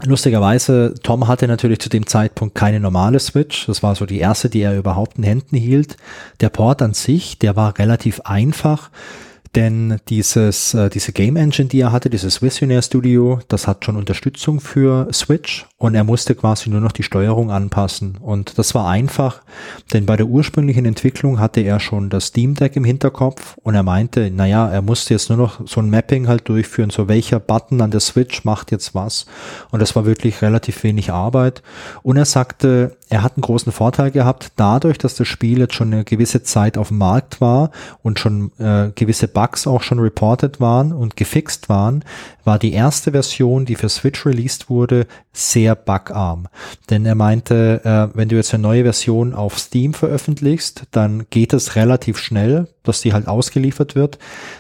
Lustigerweise, 0.02 0.96
Tom 1.04 1.28
hatte 1.28 1.48
natürlich 1.48 1.80
zu 1.80 1.89
dem 1.89 2.08
Zeitpunkt 2.08 2.56
keine 2.56 2.80
normale 2.80 3.20
Switch. 3.20 3.68
Das 3.68 3.84
war 3.84 3.96
so 3.96 4.06
die 4.06 4.20
erste, 4.20 4.50
die 4.50 4.62
er 4.62 4.76
überhaupt 4.76 5.18
in 5.18 5.24
Händen 5.24 5.56
hielt. 5.56 5.98
Der 6.41 6.50
Port 6.50 6.82
an 6.82 6.94
sich, 6.94 7.38
der 7.38 7.56
war 7.56 7.78
relativ 7.78 8.22
einfach. 8.22 8.89
Denn 9.56 10.00
dieses, 10.10 10.74
äh, 10.74 10.89
diese 10.89 11.12
Game 11.12 11.36
Engine, 11.36 11.70
die 11.70 11.82
er 11.82 11.91
hatte, 11.91 12.10
dieses 12.10 12.41
Visionaire 12.41 12.82
Studio, 12.82 13.39
das 13.50 13.68
hat 13.68 13.86
schon 13.86 13.98
Unterstützung 13.98 14.60
für 14.60 15.08
Switch 15.14 15.68
und 15.84 15.96
er 15.96 16.06
musste 16.06 16.34
quasi 16.34 16.70
nur 16.70 16.80
noch 16.80 16.94
die 16.94 17.04
Steuerung 17.04 17.52
anpassen. 17.52 18.18
Und 18.22 18.58
das 18.58 18.74
war 18.74 18.88
einfach, 18.88 19.42
denn 19.92 20.06
bei 20.06 20.16
der 20.16 20.28
ursprünglichen 20.28 20.86
Entwicklung 20.86 21.42
hatte 21.42 21.60
er 21.60 21.82
schon 21.82 22.10
das 22.10 22.28
Steam 22.28 22.54
Deck 22.54 22.78
im 22.78 22.86
Hinterkopf 22.86 23.58
und 23.64 23.76
er 23.76 23.84
meinte, 23.84 24.32
naja, 24.32 24.70
er 24.70 24.82
musste 24.82 25.14
jetzt 25.14 25.28
nur 25.28 25.38
noch 25.38 25.60
so 25.68 25.82
ein 25.82 25.90
Mapping 25.90 26.30
halt 26.30 26.48
durchführen, 26.48 26.90
so 26.90 27.10
welcher 27.10 27.42
Button 27.42 27.82
an 27.82 27.92
der 27.92 28.00
Switch 28.00 28.46
macht 28.46 28.72
jetzt 28.72 28.96
was. 28.96 29.26
Und 29.72 29.82
das 29.82 29.94
war 29.94 30.06
wirklich 30.06 30.42
relativ 30.42 30.86
wenig 30.86 31.12
Arbeit. 31.12 31.62
Und 32.02 32.16
er 32.16 32.24
sagte, 32.24 32.96
er 33.10 33.22
hat 33.22 33.36
einen 33.36 33.44
großen 33.44 33.74
Vorteil 33.74 34.10
gehabt, 34.10 34.54
dadurch, 34.56 34.98
dass 34.98 35.16
das 35.16 35.28
Spiel 35.28 35.60
jetzt 35.60 35.76
schon 35.76 35.94
eine 35.94 36.06
gewisse 36.06 36.44
Zeit 36.44 36.78
auf 36.78 36.88
dem 36.88 36.98
Markt 36.98 37.42
war 37.42 37.72
und 38.02 38.20
schon 38.20 38.52
äh, 38.58 38.92
gewisse 38.96 39.28
Bugs 39.28 39.68
auch 39.68 39.84
schon 39.84 40.00
reported 40.00 40.62
waren 40.62 40.94
und 40.94 41.18
gefixt 41.18 41.68
waren, 41.68 42.06
war 42.44 42.58
die 42.58 42.74
erste 42.74 43.12
Version, 43.12 43.66
die 43.66 43.76
für 43.76 43.90
Switch 43.90 44.26
released 44.26 44.70
wurde, 44.70 45.06
sehr 45.32 45.73
bugarm. 45.76 46.48
Denn 46.90 47.06
er 47.06 47.16
meinte, 47.16 47.82
äh, 47.84 48.18
wenn 48.18 48.30
du 48.30 48.36
jetzt 48.36 48.54
eine 48.54 48.64
neue 48.64 48.84
Version 48.84 49.34
auf 49.34 49.60
Steam 49.60 49.94
veröffentlichst, 49.94 50.84
dann 50.92 51.26
geht 51.30 51.54
es 51.54 51.76
relativ 51.76 52.18
schnell, 52.18 52.68
dass 52.84 53.02
die 53.02 53.14
halt 53.14 53.28
ausgeliefert 53.28 53.96
wird. 53.96 54.20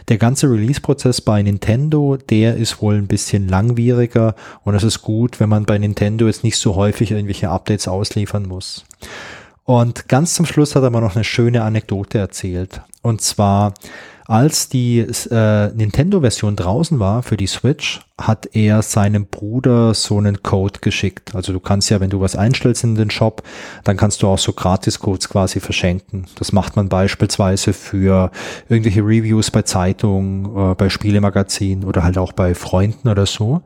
Der 0.09 0.17
ganze 0.17 0.49
Release-Prozess 0.49 1.21
bei 1.21 1.41
Nintendo, 1.41 2.17
der 2.17 2.57
ist 2.57 2.81
wohl 2.81 2.95
ein 2.95 3.07
bisschen 3.07 3.47
langwieriger 3.47 4.35
und 4.63 4.75
es 4.75 4.83
ist 4.83 5.01
gut, 5.01 5.39
wenn 5.39 5.49
man 5.49 5.65
bei 5.65 5.77
Nintendo 5.77 6.27
jetzt 6.27 6.43
nicht 6.43 6.57
so 6.57 6.75
häufig 6.75 7.11
irgendwelche 7.11 7.49
Updates 7.49 7.87
ausliefern 7.87 8.47
muss. 8.47 8.85
Und 9.65 10.09
ganz 10.09 10.33
zum 10.33 10.45
Schluss 10.45 10.75
hat 10.75 10.83
er 10.83 10.89
mal 10.89 11.01
noch 11.01 11.15
eine 11.15 11.23
schöne 11.23 11.63
Anekdote 11.63 12.17
erzählt. 12.17 12.81
Und 13.01 13.21
zwar, 13.21 13.73
als 14.25 14.69
die 14.69 14.99
äh, 14.99 15.67
Nintendo-Version 15.73 16.55
draußen 16.55 16.99
war 16.99 17.23
für 17.23 17.37
die 17.37 17.47
Switch, 17.47 18.01
hat 18.19 18.49
er 18.53 18.81
seinem 18.81 19.25
Bruder 19.25 19.93
so 19.93 20.17
einen 20.17 20.43
Code 20.43 20.79
geschickt. 20.81 21.35
Also 21.35 21.51
du 21.51 21.59
kannst 21.59 21.89
ja, 21.89 21.99
wenn 21.99 22.09
du 22.09 22.21
was 22.21 22.35
einstellst 22.35 22.83
in 22.83 22.95
den 22.95 23.09
Shop, 23.09 23.43
dann 23.83 23.97
kannst 23.97 24.21
du 24.21 24.27
auch 24.27 24.37
so 24.37 24.53
Gratis-Codes 24.53 25.29
quasi 25.29 25.59
verschenken. 25.59 26.27
Das 26.35 26.51
macht 26.51 26.75
man 26.75 26.89
beispielsweise 26.89 27.73
für 27.73 28.31
irgendwelche 28.69 29.01
Reviews 29.01 29.51
bei 29.51 29.63
Zeitungen, 29.63 30.45
äh, 30.45 30.75
bei 30.75 30.89
Spielemagazinen 30.89 31.83
oder 31.85 32.03
halt 32.03 32.17
auch 32.17 32.33
bei 32.33 32.53
Freunden 32.53 33.09
oder 33.09 33.25
so. 33.25 33.61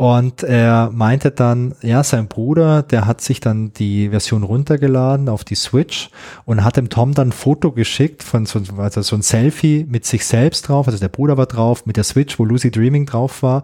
Und 0.00 0.42
er 0.42 0.88
meinte 0.94 1.30
dann, 1.30 1.74
ja, 1.82 2.02
sein 2.02 2.26
Bruder, 2.26 2.82
der 2.82 3.04
hat 3.04 3.20
sich 3.20 3.38
dann 3.38 3.74
die 3.74 4.08
Version 4.08 4.44
runtergeladen 4.44 5.28
auf 5.28 5.44
die 5.44 5.54
Switch 5.54 6.08
und 6.46 6.64
hat 6.64 6.78
dem 6.78 6.88
Tom 6.88 7.12
dann 7.12 7.28
ein 7.28 7.32
Foto 7.32 7.70
geschickt 7.70 8.22
von 8.22 8.46
so, 8.46 8.62
also 8.78 9.02
so 9.02 9.14
ein 9.14 9.20
Selfie 9.20 9.84
mit 9.86 10.06
sich 10.06 10.24
selbst 10.24 10.68
drauf, 10.68 10.86
also 10.86 10.98
der 10.98 11.10
Bruder 11.10 11.36
war 11.36 11.44
drauf, 11.44 11.84
mit 11.84 11.98
der 11.98 12.04
Switch, 12.04 12.38
wo 12.38 12.46
Lucy 12.46 12.70
Dreaming 12.70 13.04
drauf 13.04 13.42
war. 13.42 13.62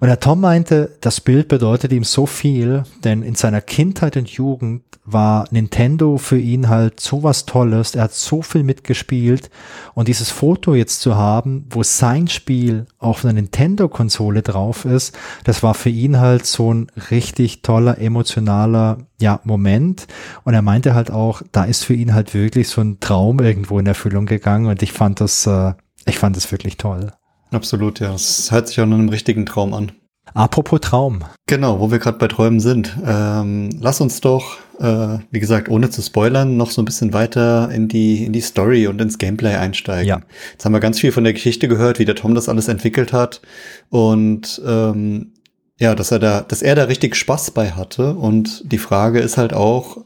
Und 0.00 0.08
der 0.08 0.20
Tom 0.20 0.40
meinte, 0.40 0.96
das 1.02 1.20
Bild 1.20 1.48
bedeutet 1.48 1.92
ihm 1.92 2.04
so 2.04 2.24
viel, 2.24 2.84
denn 3.04 3.20
in 3.20 3.34
seiner 3.34 3.60
Kindheit 3.60 4.16
und 4.16 4.30
Jugend 4.30 4.84
war 5.12 5.46
Nintendo 5.50 6.18
für 6.18 6.38
ihn 6.38 6.68
halt 6.68 7.00
so 7.00 7.22
was 7.22 7.46
Tolles. 7.46 7.94
Er 7.94 8.04
hat 8.04 8.14
so 8.14 8.42
viel 8.42 8.62
mitgespielt 8.62 9.50
und 9.94 10.08
dieses 10.08 10.30
Foto 10.30 10.74
jetzt 10.74 11.00
zu 11.00 11.16
haben, 11.16 11.66
wo 11.70 11.82
sein 11.82 12.28
Spiel 12.28 12.86
auf 12.98 13.24
einer 13.24 13.34
Nintendo-Konsole 13.34 14.42
drauf 14.42 14.84
ist, 14.84 15.16
das 15.44 15.62
war 15.62 15.74
für 15.74 15.90
ihn 15.90 16.20
halt 16.20 16.46
so 16.46 16.72
ein 16.72 16.88
richtig 17.10 17.62
toller 17.62 17.98
emotionaler 17.98 18.98
ja, 19.20 19.40
Moment. 19.44 20.06
Und 20.44 20.54
er 20.54 20.62
meinte 20.62 20.94
halt 20.94 21.10
auch, 21.10 21.42
da 21.52 21.64
ist 21.64 21.84
für 21.84 21.94
ihn 21.94 22.14
halt 22.14 22.34
wirklich 22.34 22.68
so 22.68 22.80
ein 22.80 23.00
Traum 23.00 23.40
irgendwo 23.40 23.78
in 23.78 23.86
Erfüllung 23.86 24.26
gegangen 24.26 24.66
und 24.66 24.82
ich 24.82 24.92
fand 24.92 25.20
das, 25.20 25.46
äh, 25.46 25.74
ich 26.06 26.18
fand 26.18 26.36
das 26.36 26.50
wirklich 26.52 26.76
toll. 26.76 27.12
Absolut, 27.50 28.00
ja. 28.00 28.12
Das 28.12 28.50
hört 28.50 28.68
sich 28.68 28.76
nach 28.76 28.84
einem 28.84 29.08
richtigen 29.08 29.46
Traum 29.46 29.74
an. 29.74 29.92
Apropos 30.34 30.80
Traum. 30.80 31.24
Genau, 31.46 31.80
wo 31.80 31.90
wir 31.90 31.98
gerade 31.98 32.18
bei 32.18 32.28
Träumen 32.28 32.60
sind. 32.60 32.96
Ähm, 33.04 33.70
lass 33.80 34.00
uns 34.00 34.20
doch, 34.20 34.58
äh, 34.78 35.18
wie 35.30 35.40
gesagt, 35.40 35.68
ohne 35.68 35.90
zu 35.90 36.02
spoilern, 36.02 36.56
noch 36.56 36.70
so 36.70 36.82
ein 36.82 36.84
bisschen 36.84 37.12
weiter 37.12 37.70
in 37.70 37.88
die, 37.88 38.24
in 38.24 38.32
die 38.32 38.40
Story 38.40 38.86
und 38.86 39.00
ins 39.00 39.18
Gameplay 39.18 39.54
einsteigen. 39.54 40.08
Ja. 40.08 40.20
Jetzt 40.52 40.64
haben 40.64 40.72
wir 40.72 40.80
ganz 40.80 41.00
viel 41.00 41.12
von 41.12 41.24
der 41.24 41.32
Geschichte 41.32 41.68
gehört, 41.68 41.98
wie 41.98 42.04
der 42.04 42.14
Tom 42.16 42.34
das 42.34 42.48
alles 42.48 42.68
entwickelt 42.68 43.12
hat. 43.12 43.40
Und 43.88 44.60
ähm, 44.66 45.32
ja, 45.78 45.94
dass 45.94 46.10
er 46.10 46.18
da, 46.18 46.40
dass 46.42 46.62
er 46.62 46.74
da 46.74 46.84
richtig 46.84 47.16
Spaß 47.16 47.52
bei 47.52 47.72
hatte. 47.72 48.14
Und 48.14 48.70
die 48.70 48.78
Frage 48.78 49.20
ist 49.20 49.38
halt 49.38 49.54
auch, 49.54 49.98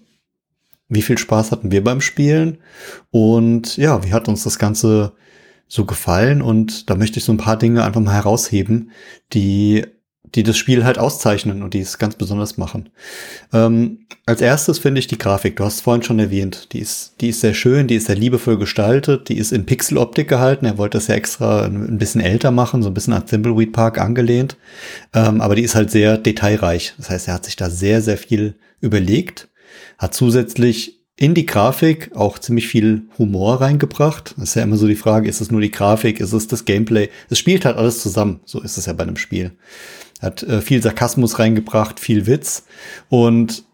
wie 0.89 1.03
viel 1.03 1.17
Spaß 1.17 1.51
hatten 1.51 1.71
wir 1.71 1.83
beim 1.83 2.01
Spielen? 2.01 2.59
Und 3.11 3.79
ja, 3.79 4.05
wie 4.05 4.13
hat 4.13 4.29
uns 4.29 4.45
das 4.45 4.59
Ganze 4.59 5.13
so 5.67 5.87
gefallen? 5.87 6.43
Und 6.43 6.91
da 6.91 6.97
möchte 6.97 7.19
ich 7.19 7.25
so 7.25 7.33
ein 7.33 7.39
paar 7.39 7.57
Dinge 7.57 7.83
einfach 7.83 8.03
mal 8.03 8.13
herausheben, 8.13 8.91
die 9.33 9.87
die 10.35 10.43
das 10.43 10.57
Spiel 10.57 10.85
halt 10.85 10.99
auszeichnen 10.99 11.63
und 11.63 11.75
die 11.75 11.81
es 11.81 11.99
ganz 11.99 12.15
besonders 12.15 12.57
machen. 12.57 12.89
Ähm, 13.53 14.07
als 14.25 14.41
erstes 14.41 14.79
finde 14.79 14.99
ich 14.99 15.07
die 15.07 15.19
Grafik, 15.19 15.57
du 15.57 15.65
hast 15.65 15.77
es 15.77 15.81
vorhin 15.83 16.03
schon 16.03 16.19
erwähnt, 16.19 16.73
die 16.73 16.79
ist, 16.79 17.15
die 17.21 17.29
ist 17.29 17.41
sehr 17.41 17.55
schön, 17.55 17.87
die 17.87 17.97
ist 17.97 18.07
sehr 18.07 18.17
liebevoll 18.17 18.57
gestaltet, 18.57 19.29
die 19.29 19.37
ist 19.37 19.53
in 19.53 19.67
Pixeloptik 19.67 20.29
gehalten, 20.29 20.65
er 20.65 20.79
wollte 20.79 20.97
das 20.97 21.09
ja 21.09 21.17
extra 21.17 21.67
ein 21.67 21.99
bisschen 21.99 22.21
älter 22.21 22.51
machen, 22.51 22.83
so 22.83 22.89
ein 22.89 22.95
bisschen 22.95 23.13
an 23.13 23.27
Thimbleweed 23.27 23.73
Park 23.73 24.01
angelehnt, 24.01 24.57
ähm, 25.13 25.41
aber 25.41 25.55
die 25.55 25.63
ist 25.63 25.75
halt 25.75 25.91
sehr 25.91 26.17
detailreich, 26.17 26.95
das 26.97 27.11
heißt, 27.11 27.29
er 27.29 27.35
hat 27.35 27.45
sich 27.45 27.57
da 27.57 27.69
sehr, 27.69 28.01
sehr 28.01 28.17
viel 28.17 28.57
überlegt, 28.81 29.49
hat 29.99 30.15
zusätzlich 30.15 31.01
in 31.17 31.35
die 31.35 31.47
Grafik 31.47 32.11
auch 32.17 32.39
ziemlich 32.39 32.67
viel 32.67 33.03
Humor 33.19 33.61
reingebracht. 33.61 34.35
Das 34.37 34.49
ist 34.49 34.55
ja 34.57 34.63
immer 34.63 34.77
so 34.77 34.89
die 34.89 34.97
Frage, 34.97 35.29
ist 35.29 35.41
es 35.43 35.53
nur 35.53 35.61
die 35.61 35.71
Grafik, 35.71 36.19
ist 36.19 36.33
es 36.33 36.49
das 36.49 36.65
Gameplay? 36.65 37.11
Es 37.29 37.39
spielt 37.39 37.65
halt 37.65 37.77
alles 37.77 38.03
zusammen, 38.03 38.41
so 38.45 38.61
ist 38.61 38.79
es 38.79 38.87
ja 38.87 38.93
bei 38.95 39.05
einem 39.05 39.17
Spiel 39.17 39.53
hat 40.23 40.43
äh, 40.45 40.61
viel 40.61 40.83
Sarkasmus 40.83 41.39
reingebracht, 41.39 42.01
viel 42.01 42.27
Witz 42.27 42.65
und 43.09 43.65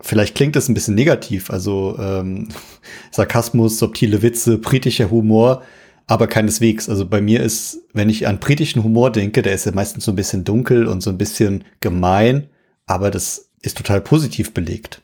vielleicht 0.00 0.34
klingt 0.34 0.54
es 0.54 0.68
ein 0.68 0.74
bisschen 0.74 0.94
negativ, 0.94 1.50
also 1.50 1.96
ähm, 1.98 2.48
Sarkasmus, 3.10 3.78
subtile 3.78 4.22
Witze, 4.22 4.58
britischer 4.58 5.10
Humor, 5.10 5.62
aber 6.06 6.26
keineswegs. 6.26 6.88
Also 6.88 7.06
bei 7.06 7.20
mir 7.20 7.42
ist, 7.42 7.80
wenn 7.94 8.10
ich 8.10 8.28
an 8.28 8.38
britischen 8.38 8.84
Humor 8.84 9.10
denke, 9.10 9.42
der 9.42 9.54
ist 9.54 9.66
ja 9.66 9.72
meistens 9.72 10.04
so 10.04 10.12
ein 10.12 10.16
bisschen 10.16 10.44
dunkel 10.44 10.86
und 10.86 11.00
so 11.00 11.10
ein 11.10 11.18
bisschen 11.18 11.64
gemein, 11.80 12.48
aber 12.86 13.10
das 13.10 13.48
ist 13.62 13.78
total 13.78 14.02
positiv 14.02 14.52
belegt. 14.52 15.00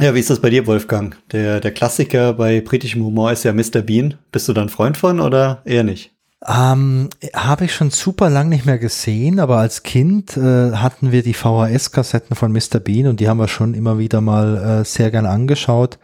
Ja, 0.00 0.14
wie 0.14 0.20
ist 0.20 0.30
das 0.30 0.40
bei 0.40 0.50
dir, 0.50 0.66
Wolfgang? 0.66 1.16
Der, 1.30 1.60
der 1.60 1.70
Klassiker 1.70 2.32
bei 2.32 2.60
britischem 2.60 3.04
Humor 3.04 3.30
ist 3.30 3.44
ja 3.44 3.52
Mr. 3.52 3.80
Bean. 3.80 4.14
Bist 4.32 4.48
du 4.48 4.52
dann 4.52 4.68
Freund 4.68 4.96
von 4.96 5.20
oder 5.20 5.62
eher 5.64 5.84
nicht? 5.84 6.13
Ähm, 6.46 7.08
Habe 7.34 7.64
ich 7.64 7.74
schon 7.74 7.90
super 7.90 8.28
lang 8.28 8.48
nicht 8.48 8.66
mehr 8.66 8.78
gesehen, 8.78 9.40
aber 9.40 9.58
als 9.58 9.82
Kind 9.82 10.36
äh, 10.36 10.72
hatten 10.72 11.10
wir 11.10 11.22
die 11.22 11.34
VHS-Kassetten 11.34 12.36
von 12.36 12.52
Mr. 12.52 12.80
Bean 12.80 13.06
und 13.06 13.20
die 13.20 13.28
haben 13.28 13.38
wir 13.38 13.48
schon 13.48 13.72
immer 13.72 13.98
wieder 13.98 14.20
mal 14.20 14.80
äh, 14.80 14.84
sehr 14.84 15.10
gern 15.10 15.26
angeschaut. 15.26 15.98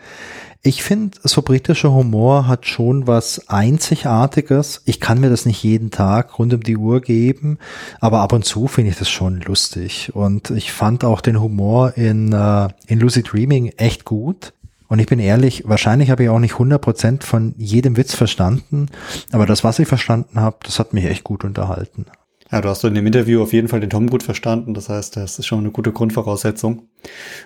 Ich 0.62 0.82
finde, 0.82 1.16
so 1.22 1.40
britischer 1.40 1.92
Humor 1.92 2.46
hat 2.46 2.66
schon 2.66 3.06
was 3.06 3.48
Einzigartiges. 3.48 4.82
Ich 4.84 5.00
kann 5.00 5.18
mir 5.18 5.30
das 5.30 5.46
nicht 5.46 5.62
jeden 5.62 5.90
Tag 5.90 6.38
rund 6.38 6.52
um 6.52 6.62
die 6.62 6.76
Uhr 6.76 7.00
geben, 7.00 7.58
aber 7.98 8.20
ab 8.20 8.34
und 8.34 8.44
zu 8.44 8.66
finde 8.66 8.90
ich 8.90 8.98
das 8.98 9.08
schon 9.08 9.40
lustig. 9.40 10.14
Und 10.14 10.50
ich 10.50 10.70
fand 10.70 11.02
auch 11.02 11.22
den 11.22 11.40
Humor 11.40 11.96
in, 11.96 12.32
äh, 12.32 12.68
in 12.86 13.00
Lucid 13.00 13.32
Dreaming 13.32 13.72
echt 13.78 14.04
gut. 14.04 14.52
Und 14.90 14.98
ich 14.98 15.06
bin 15.06 15.20
ehrlich, 15.20 15.62
wahrscheinlich 15.66 16.10
habe 16.10 16.24
ich 16.24 16.28
auch 16.28 16.40
nicht 16.40 16.54
100% 16.54 17.22
von 17.22 17.54
jedem 17.56 17.96
Witz 17.96 18.16
verstanden, 18.16 18.86
aber 19.30 19.46
das, 19.46 19.62
was 19.62 19.78
ich 19.78 19.86
verstanden 19.86 20.40
habe, 20.40 20.56
das 20.64 20.80
hat 20.80 20.92
mich 20.92 21.04
echt 21.04 21.22
gut 21.22 21.44
unterhalten. 21.44 22.06
Ja, 22.50 22.60
du 22.60 22.68
hast 22.68 22.82
in 22.82 22.94
dem 22.94 23.06
Interview 23.06 23.40
auf 23.40 23.52
jeden 23.52 23.68
Fall 23.68 23.78
den 23.78 23.90
Tom 23.90 24.10
gut 24.10 24.24
verstanden. 24.24 24.74
Das 24.74 24.88
heißt, 24.88 25.16
das 25.16 25.38
ist 25.38 25.46
schon 25.46 25.60
eine 25.60 25.70
gute 25.70 25.92
Grundvoraussetzung. 25.92 26.88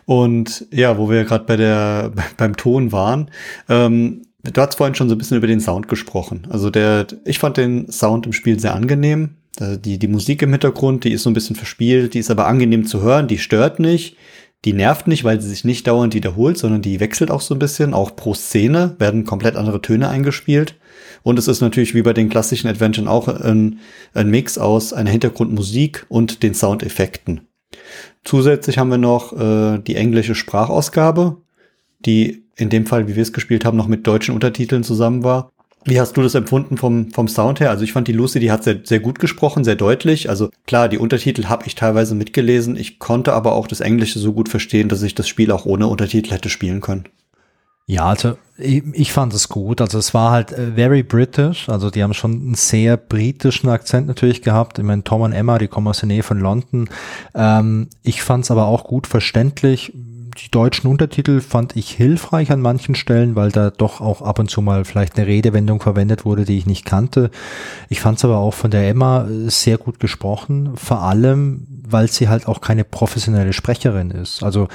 Und 0.07 0.66
ja, 0.71 0.97
wo 0.97 1.11
wir 1.11 1.25
gerade 1.25 1.45
bei 1.45 1.57
der 1.57 2.12
beim 2.39 2.57
Ton 2.57 2.93
waren, 2.93 3.31
ähm, 3.69 4.23
du 4.43 4.61
hast 4.62 4.77
vorhin 4.77 4.95
schon 4.95 5.11
so 5.11 5.15
ein 5.15 5.19
bisschen 5.19 5.37
über 5.37 5.47
den 5.47 5.61
Sound 5.61 5.87
gesprochen. 5.87 6.47
Also 6.49 6.71
der, 6.71 7.07
ich 7.27 7.39
fand 7.39 7.59
den 7.59 7.93
Sound 7.93 8.25
im 8.25 8.33
Spiel 8.33 8.59
sehr 8.59 8.75
angenehm. 8.75 9.37
Die, 9.61 9.99
die 9.99 10.09
Musik 10.09 10.41
im 10.43 10.51
Hintergrund, 10.51 11.05
die 11.05 11.12
ist 11.12 11.23
so 11.23 11.31
ein 11.31 11.35
bisschen 11.35 11.55
verspielt, 11.55 12.15
die 12.15 12.19
ist 12.19 12.31
aber 12.31 12.47
angenehm 12.47 12.87
zu 12.87 13.03
hören, 13.03 13.29
die 13.29 13.39
stört 13.39 13.79
nicht. 13.79 14.16
Die 14.65 14.73
nervt 14.73 15.07
nicht, 15.07 15.24
weil 15.24 15.41
sie 15.41 15.49
sich 15.49 15.65
nicht 15.65 15.86
dauernd 15.86 16.15
wiederholt, 16.15 16.57
sondern 16.57 16.81
die 16.81 16.99
wechselt 17.01 17.31
auch 17.31 17.43
so 17.43 17.55
ein 17.55 17.59
bisschen. 17.59 17.93
Auch 17.93 18.16
pro 18.16 18.32
Szene 18.32 18.97
werden 18.99 19.24
komplett 19.24 19.57
andere 19.57 19.82
Töne 19.82 20.09
eingespielt. 20.09 20.77
Und 21.23 21.39
es 21.39 21.49
ist 21.49 21.61
natürlich 21.61 21.95
wie 21.95 22.03
bei 22.03 22.15
den 22.15 22.31
klassischen 22.31 22.69
Adventuren 22.69 23.09
auch 23.09 23.28
ein, 23.28 23.81
ein 24.15 24.31
Mix 24.31 24.57
aus 24.57 24.93
einer 24.93 25.11
Hintergrundmusik 25.11 26.07
und 26.09 26.43
den 26.43 26.55
Soundeffekten. 26.55 27.43
Zusätzlich 28.24 28.78
haben 28.78 28.91
wir 28.91 28.99
noch 28.99 29.32
äh, 29.39 29.78
die 29.78 29.97
englische 29.97 30.35
Sprachausgabe, 30.35 31.36
die 32.07 32.45
in 32.57 32.70
dem 32.70 32.86
Fall, 32.86 33.07
wie 33.09 33.16
wir 33.16 33.23
es 33.23 33.32
gespielt 33.32 33.65
haben, 33.65 33.77
noch 33.77 33.89
mit 33.89 34.07
deutschen 34.07 34.35
Untertiteln 34.35 34.85
zusammen 34.85 35.24
war. 35.24 35.51
Wie 35.85 36.01
hast 36.01 36.16
du 36.16 36.23
das 36.23 36.35
empfunden 36.35 36.77
vom, 36.77 37.11
vom 37.11 37.28
Sound 37.28 37.61
her? 37.61 37.70
Also 37.70 37.85
ich 37.85 37.93
fand 37.93 38.09
die 38.09 38.12
Lucy, 38.12 38.40
die 38.40 38.51
hat 38.51 38.65
sehr, 38.65 38.81
sehr 38.85 39.01
gut 39.01 39.19
gesprochen, 39.19 39.65
sehr 39.65 39.77
deutlich. 39.77 40.31
Also 40.31 40.51
klar, 40.66 40.89
die 40.89 40.98
Untertitel 40.98 41.47
habe 41.47 41.66
ich 41.66 41.74
teilweise 41.74 42.15
mitgelesen. 42.15 42.77
Ich 42.77 42.98
konnte 42.98 43.35
aber 43.35 43.52
auch 43.52 43.66
das 43.66 43.81
Englische 43.81 44.19
so 44.19 44.32
gut 44.32 44.48
verstehen, 44.48 44.89
dass 44.89 45.02
ich 45.02 45.15
das 45.15 45.28
Spiel 45.28 45.51
auch 45.51 45.66
ohne 45.66 45.86
Untertitel 45.86 46.31
hätte 46.31 46.48
spielen 46.48 46.81
können. 46.81 47.05
Ja, 47.86 48.06
also 48.06 48.39
ich, 48.56 48.82
ich 48.94 49.12
fand 49.12 49.35
es 49.35 49.51
gut. 49.51 49.82
Also 49.82 49.98
es 49.98 50.15
war 50.15 50.31
halt 50.31 50.52
äh, 50.52 50.73
very 50.74 51.02
British. 51.02 51.69
Also 51.69 51.90
die 51.90 52.02
haben 52.02 52.15
schon 52.15 52.32
einen 52.32 52.55
sehr 52.55 52.97
britischen 52.97 53.69
Akzent 53.69 54.06
natürlich 54.06 54.40
gehabt. 54.40 54.78
Ich 54.78 54.85
meine, 54.85 55.05
Tom 55.05 55.20
und 55.20 55.32
Emma, 55.32 55.59
die 55.59 55.69
kommen 55.69 55.89
aus 55.89 56.01
der 56.01 56.06
Nähe 56.06 56.23
von 56.23 56.40
London. 56.40 56.89
Ähm, 57.35 57.89
ich 58.02 58.23
fand 58.23 58.44
es 58.44 58.51
aber 58.51 58.66
auch 58.66 58.85
gut 58.85 59.06
verständlich 59.06 59.93
die 60.36 60.51
deutschen 60.51 60.89
Untertitel 60.89 61.40
fand 61.40 61.77
ich 61.77 61.90
hilfreich 61.90 62.51
an 62.51 62.61
manchen 62.61 62.94
Stellen, 62.94 63.36
weil 63.36 63.51
da 63.51 63.70
doch 63.70 64.01
auch 64.01 64.23
ab 64.23 64.39
und 64.39 64.51
zu 64.51 64.62
mal 64.62 64.85
vielleicht 64.85 65.16
eine 65.16 65.27
Redewendung 65.27 65.81
verwendet 65.81 66.24
wurde, 66.24 66.44
die 66.44 66.59
ich 66.59 66.66
nicht 66.66 66.85
kannte. 66.85 67.31
Ich 67.89 68.01
fand 68.01 68.19
es 68.19 68.24
aber 68.24 68.39
auch 68.39 68.55
von 68.55 68.70
der 68.70 68.89
Emma 68.89 69.27
äh, 69.27 69.51
sehr 69.51 69.78
gut 69.78 70.01
gesprochen, 70.01 70.77
vor 70.77 71.02
allem, 71.02 71.66
weil 71.86 72.09
sie 72.09 72.28
halt 72.28 72.47
auch 72.48 72.61
keine 72.61 72.85
professionelle 72.85 73.52
Sprecherin 73.52 74.11
ist. 74.11 74.43
Also 74.43 74.69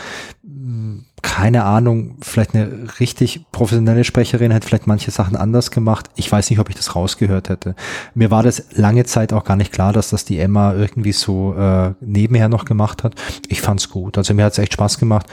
keine 1.22 1.64
Ahnung, 1.64 2.18
vielleicht 2.22 2.56
eine 2.56 2.88
richtig 3.00 3.46
professionelle 3.52 4.04
Sprecherin 4.04 4.52
hätte 4.52 4.68
vielleicht 4.68 4.88
manche 4.88 5.12
Sachen 5.12 5.36
anders 5.36 5.72
gemacht. 5.72 6.10
Ich 6.16 6.32
weiß 6.32 6.50
nicht, 6.50 6.60
ob 6.60 6.70
ich 6.70 6.76
das 6.76 6.96
rausgehört 6.96 7.50
hätte. 7.50 7.76
Mir 8.14 8.32
war 8.32 8.44
das 8.44 8.76
lange 8.76 9.06
Zeit 9.06 9.34
auch 9.34 9.44
gar 9.44 9.56
nicht 9.56 9.72
klar, 9.72 9.94
dass 9.94 10.10
das 10.10 10.26
die 10.26 10.40
Emma 10.40 10.74
irgendwie 10.74 11.12
so 11.12 11.54
äh, 11.56 11.94
nebenher 12.02 12.50
noch 12.50 12.66
gemacht 12.66 13.04
hat. 13.04 13.16
Ich 13.48 13.62
fand's 13.62 13.90
gut. 13.90 14.18
Also 14.18 14.34
mir 14.34 14.46
hat's 14.46 14.58
echt 14.58 14.74
Spaß 14.74 15.00
gemacht. 15.00 15.28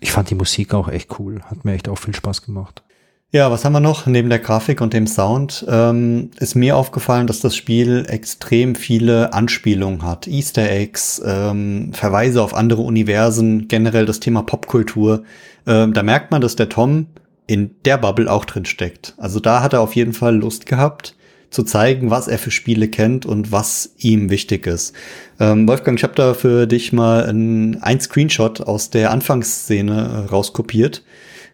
Ich 0.00 0.12
fand 0.12 0.30
die 0.30 0.34
Musik 0.34 0.74
auch 0.74 0.88
echt 0.88 1.18
cool. 1.18 1.40
Hat 1.44 1.64
mir 1.64 1.74
echt 1.74 1.88
auch 1.88 1.98
viel 1.98 2.14
Spaß 2.14 2.42
gemacht. 2.42 2.82
Ja, 3.32 3.48
was 3.52 3.64
haben 3.64 3.74
wir 3.74 3.80
noch? 3.80 4.06
Neben 4.06 4.28
der 4.28 4.40
Grafik 4.40 4.80
und 4.80 4.92
dem 4.92 5.06
Sound 5.06 5.64
ähm, 5.68 6.32
ist 6.40 6.56
mir 6.56 6.76
aufgefallen, 6.76 7.28
dass 7.28 7.38
das 7.38 7.54
Spiel 7.54 8.04
extrem 8.08 8.74
viele 8.74 9.32
Anspielungen 9.32 10.02
hat. 10.02 10.26
Easter 10.26 10.68
Eggs, 10.68 11.22
ähm, 11.24 11.92
Verweise 11.92 12.42
auf 12.42 12.54
andere 12.54 12.82
Universen, 12.82 13.68
generell 13.68 14.04
das 14.04 14.18
Thema 14.18 14.42
Popkultur. 14.42 15.22
Ähm, 15.64 15.92
da 15.92 16.02
merkt 16.02 16.32
man, 16.32 16.40
dass 16.40 16.56
der 16.56 16.70
Tom 16.70 17.06
in 17.46 17.70
der 17.84 17.98
Bubble 17.98 18.28
auch 18.28 18.44
drin 18.46 18.64
steckt. 18.64 19.14
Also 19.16 19.38
da 19.38 19.62
hat 19.62 19.74
er 19.74 19.80
auf 19.80 19.94
jeden 19.94 20.12
Fall 20.12 20.34
Lust 20.34 20.66
gehabt 20.66 21.14
zu 21.50 21.62
zeigen, 21.62 22.10
was 22.10 22.26
er 22.26 22.38
für 22.38 22.50
Spiele 22.50 22.88
kennt 22.88 23.26
und 23.26 23.52
was 23.52 23.94
ihm 23.98 24.30
wichtig 24.30 24.66
ist. 24.66 24.92
Ähm, 25.38 25.68
Wolfgang, 25.68 25.96
ich 25.96 26.02
habe 26.02 26.14
da 26.16 26.34
für 26.34 26.66
dich 26.66 26.92
mal 26.92 27.26
ein, 27.26 27.80
ein 27.80 28.00
Screenshot 28.00 28.60
aus 28.60 28.90
der 28.90 29.12
Anfangsszene 29.12 30.24
äh, 30.26 30.30
rauskopiert. 30.30 31.04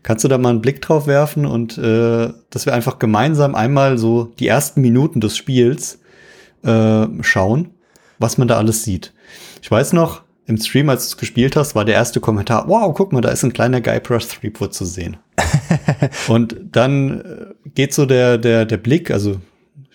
Kannst 0.06 0.22
du 0.22 0.28
da 0.28 0.38
mal 0.38 0.50
einen 0.50 0.60
Blick 0.60 0.80
drauf 0.82 1.08
werfen 1.08 1.46
und 1.46 1.78
äh, 1.78 2.32
dass 2.50 2.64
wir 2.64 2.72
einfach 2.72 3.00
gemeinsam 3.00 3.56
einmal 3.56 3.98
so 3.98 4.32
die 4.38 4.46
ersten 4.46 4.80
Minuten 4.80 5.20
des 5.20 5.36
Spiels 5.36 5.98
äh, 6.62 7.08
schauen, 7.22 7.70
was 8.20 8.38
man 8.38 8.46
da 8.46 8.56
alles 8.56 8.84
sieht. 8.84 9.12
Ich 9.62 9.68
weiß 9.68 9.94
noch, 9.94 10.22
im 10.46 10.58
Stream, 10.58 10.90
als 10.90 11.02
du 11.02 11.06
es 11.08 11.16
gespielt 11.16 11.56
hast, 11.56 11.74
war 11.74 11.84
der 11.84 11.96
erste 11.96 12.20
Kommentar, 12.20 12.68
wow, 12.68 12.94
guck 12.94 13.12
mal, 13.12 13.20
da 13.20 13.30
ist 13.30 13.42
ein 13.42 13.52
kleiner 13.52 13.80
Guybrush 13.80 14.28
Threepwood 14.28 14.72
zu 14.72 14.84
sehen. 14.84 15.16
und 16.28 16.56
dann 16.70 17.22
äh, 17.22 17.70
geht 17.74 17.92
so 17.92 18.06
der, 18.06 18.38
der, 18.38 18.64
der 18.64 18.76
Blick, 18.76 19.10
also 19.10 19.40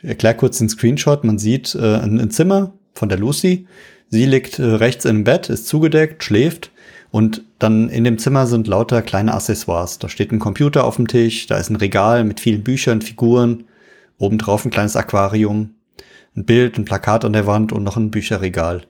ich 0.02 0.10
erklär 0.10 0.34
kurz 0.34 0.58
den 0.58 0.68
Screenshot, 0.68 1.24
man 1.24 1.38
sieht 1.38 1.74
äh, 1.74 2.00
ein, 2.00 2.20
ein 2.20 2.32
Zimmer 2.32 2.74
von 2.94 3.08
der 3.08 3.18
Lucy, 3.18 3.66
sie 4.10 4.26
liegt 4.26 4.60
äh, 4.60 4.64
rechts 4.64 5.06
im 5.06 5.24
Bett, 5.24 5.50
ist 5.50 5.70
zugedeckt, 5.70 6.22
schläft 6.22 6.71
und 7.12 7.44
dann 7.60 7.90
in 7.90 8.06
dem 8.06 8.18
Zimmer 8.18 8.48
sind 8.48 8.68
lauter 8.68 9.02
kleine 9.02 9.34
Accessoires. 9.34 10.00
Da 10.00 10.08
steht 10.08 10.32
ein 10.32 10.40
Computer 10.40 10.86
auf 10.86 10.96
dem 10.96 11.08
Tisch, 11.08 11.46
da 11.46 11.58
ist 11.58 11.70
ein 11.70 11.76
Regal 11.76 12.24
mit 12.24 12.40
vielen 12.40 12.64
Büchern, 12.64 13.02
Figuren, 13.02 13.66
obendrauf 14.18 14.66
ein 14.66 14.72
kleines 14.72 14.96
Aquarium, 14.96 15.72
ein 16.36 16.46
Bild, 16.46 16.78
ein 16.78 16.86
Plakat 16.86 17.26
an 17.26 17.34
der 17.34 17.46
Wand 17.46 17.74
und 17.74 17.84
noch 17.84 17.98
ein 17.98 18.12
Bücherregal. 18.12 18.84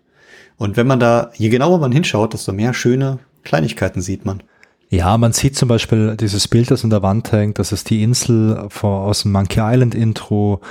Und 0.58 0.78
wenn 0.78 0.86
man 0.86 1.00
da, 1.00 1.32
je 1.36 1.50
genauer 1.50 1.80
man 1.80 1.92
hinschaut, 1.92 2.34
desto 2.34 2.54
mehr 2.54 2.76
schöne 2.76 3.18
Kleinigkeiten 3.44 4.02
sieht 4.02 4.26
man. 4.26 4.44
Ja, 4.90 5.18
man 5.18 5.32
sieht 5.32 5.56
zum 5.56 5.70
Beispiel 5.70 6.16
dieses 6.18 6.48
Bild, 6.48 6.70
das 6.70 6.84
an 6.84 6.90
der 6.90 7.02
Wand 7.02 7.32
hängt, 7.32 7.58
das 7.58 7.72
ist 7.72 7.90
die 7.90 8.04
Insel 8.04 8.70
aus 8.82 9.24
dem 9.24 9.32
Monkey 9.32 9.62
Island 9.62 9.96
Intro. 9.96 10.62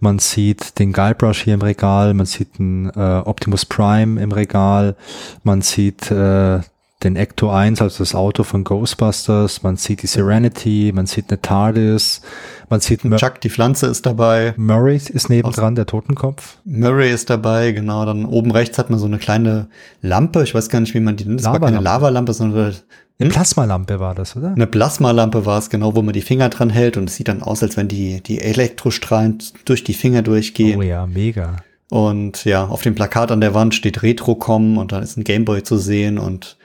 man 0.00 0.18
sieht 0.18 0.78
den 0.80 0.92
Guybrush 0.92 1.44
hier 1.44 1.54
im 1.54 1.62
Regal, 1.62 2.12
man 2.12 2.26
sieht 2.26 2.58
einen 2.58 2.90
äh, 2.90 3.22
Optimus 3.24 3.64
Prime 3.64 4.20
im 4.20 4.32
Regal, 4.32 4.96
man 5.44 5.62
sieht 5.62 6.10
äh, 6.10 6.60
den 7.04 7.14
Ecto 7.14 7.50
1, 7.50 7.80
also 7.80 7.98
das 7.98 8.14
Auto 8.14 8.42
von 8.42 8.64
Ghostbusters, 8.64 9.62
man 9.62 9.76
sieht 9.76 10.02
die 10.02 10.08
Serenity, 10.08 10.90
man 10.92 11.06
sieht 11.06 11.30
eine 11.30 11.40
TARDIS, 11.40 12.22
man 12.68 12.80
sieht 12.80 13.04
Mur 13.04 13.18
Chuck, 13.18 13.40
die 13.40 13.50
Pflanze 13.50 13.86
ist 13.86 14.04
dabei. 14.04 14.52
Murray 14.56 14.96
ist 14.96 15.30
nebendran, 15.30 15.76
der 15.76 15.86
Totenkopf. 15.86 16.58
Murray 16.64 17.12
ist 17.12 17.30
dabei, 17.30 17.70
genau. 17.70 18.04
Dann 18.04 18.24
oben 18.24 18.50
rechts 18.50 18.78
hat 18.78 18.90
man 18.90 18.98
so 18.98 19.06
eine 19.06 19.18
kleine 19.18 19.68
Lampe, 20.02 20.42
ich 20.42 20.54
weiß 20.54 20.68
gar 20.70 20.80
nicht, 20.80 20.94
wie 20.94 21.00
man 21.00 21.16
die 21.16 21.24
nennt. 21.24 21.40
Das 21.40 21.46
war 21.46 21.60
keine 21.60 21.80
Lavalampe, 21.80 22.32
sondern 22.32 22.74
eine 23.20 23.30
Plasmalampe 23.30 23.98
war 23.98 24.14
das, 24.14 24.36
oder? 24.36 24.52
Eine 24.52 24.66
Plasmalampe 24.66 25.44
war 25.44 25.58
es, 25.58 25.70
genau, 25.70 25.96
wo 25.96 26.02
man 26.02 26.12
die 26.12 26.20
Finger 26.20 26.48
dran 26.50 26.70
hält 26.70 26.96
und 26.96 27.08
es 27.10 27.16
sieht 27.16 27.28
dann 27.28 27.42
aus, 27.42 27.62
als 27.62 27.76
wenn 27.76 27.88
die, 27.88 28.20
die 28.22 28.40
Elektrostrahlen 28.40 29.38
durch 29.64 29.82
die 29.82 29.94
Finger 29.94 30.22
durchgehen. 30.22 30.78
Oh 30.78 30.82
ja, 30.82 31.06
mega. 31.06 31.56
Und 31.90 32.44
ja, 32.44 32.66
auf 32.66 32.82
dem 32.82 32.94
Plakat 32.94 33.32
an 33.32 33.40
der 33.40 33.54
Wand 33.54 33.74
steht 33.74 34.02
Retrocom 34.02 34.78
und 34.78 34.92
dann 34.92 35.02
ist 35.02 35.16
ein 35.16 35.24
Gameboy 35.24 35.62
zu 35.62 35.78
sehen 35.78 36.18
und 36.18 36.57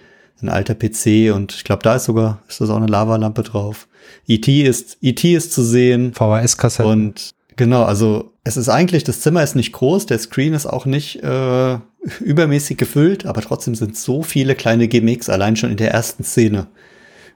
ein 0.43 0.49
alter 0.49 0.75
PC 0.75 1.33
und 1.33 1.53
ich 1.53 1.63
glaube, 1.63 1.83
da 1.83 1.95
ist 1.95 2.05
sogar, 2.05 2.39
ist 2.47 2.61
das 2.61 2.69
auch 2.69 2.77
eine 2.77 2.87
Lavalampe 2.87 3.43
drauf. 3.43 3.87
E.T. 4.27 4.61
ist, 4.61 4.97
E.T. 5.01 5.33
ist 5.33 5.53
zu 5.53 5.63
sehen. 5.63 6.13
VHS-Kassette. 6.13 6.87
Und 6.87 7.31
genau, 7.55 7.83
also 7.83 8.33
es 8.43 8.57
ist 8.57 8.69
eigentlich, 8.69 9.03
das 9.03 9.21
Zimmer 9.21 9.43
ist 9.43 9.55
nicht 9.55 9.71
groß, 9.71 10.05
der 10.05 10.19
Screen 10.19 10.53
ist 10.53 10.65
auch 10.65 10.85
nicht 10.85 11.23
äh, 11.23 11.77
übermäßig 12.19 12.77
gefüllt, 12.77 13.25
aber 13.25 13.41
trotzdem 13.41 13.75
sind 13.75 13.97
so 13.97 14.23
viele 14.23 14.55
kleine 14.55 14.87
Gimmicks 14.87 15.29
allein 15.29 15.55
schon 15.55 15.71
in 15.71 15.77
der 15.77 15.91
ersten 15.91 16.23
Szene. 16.23 16.67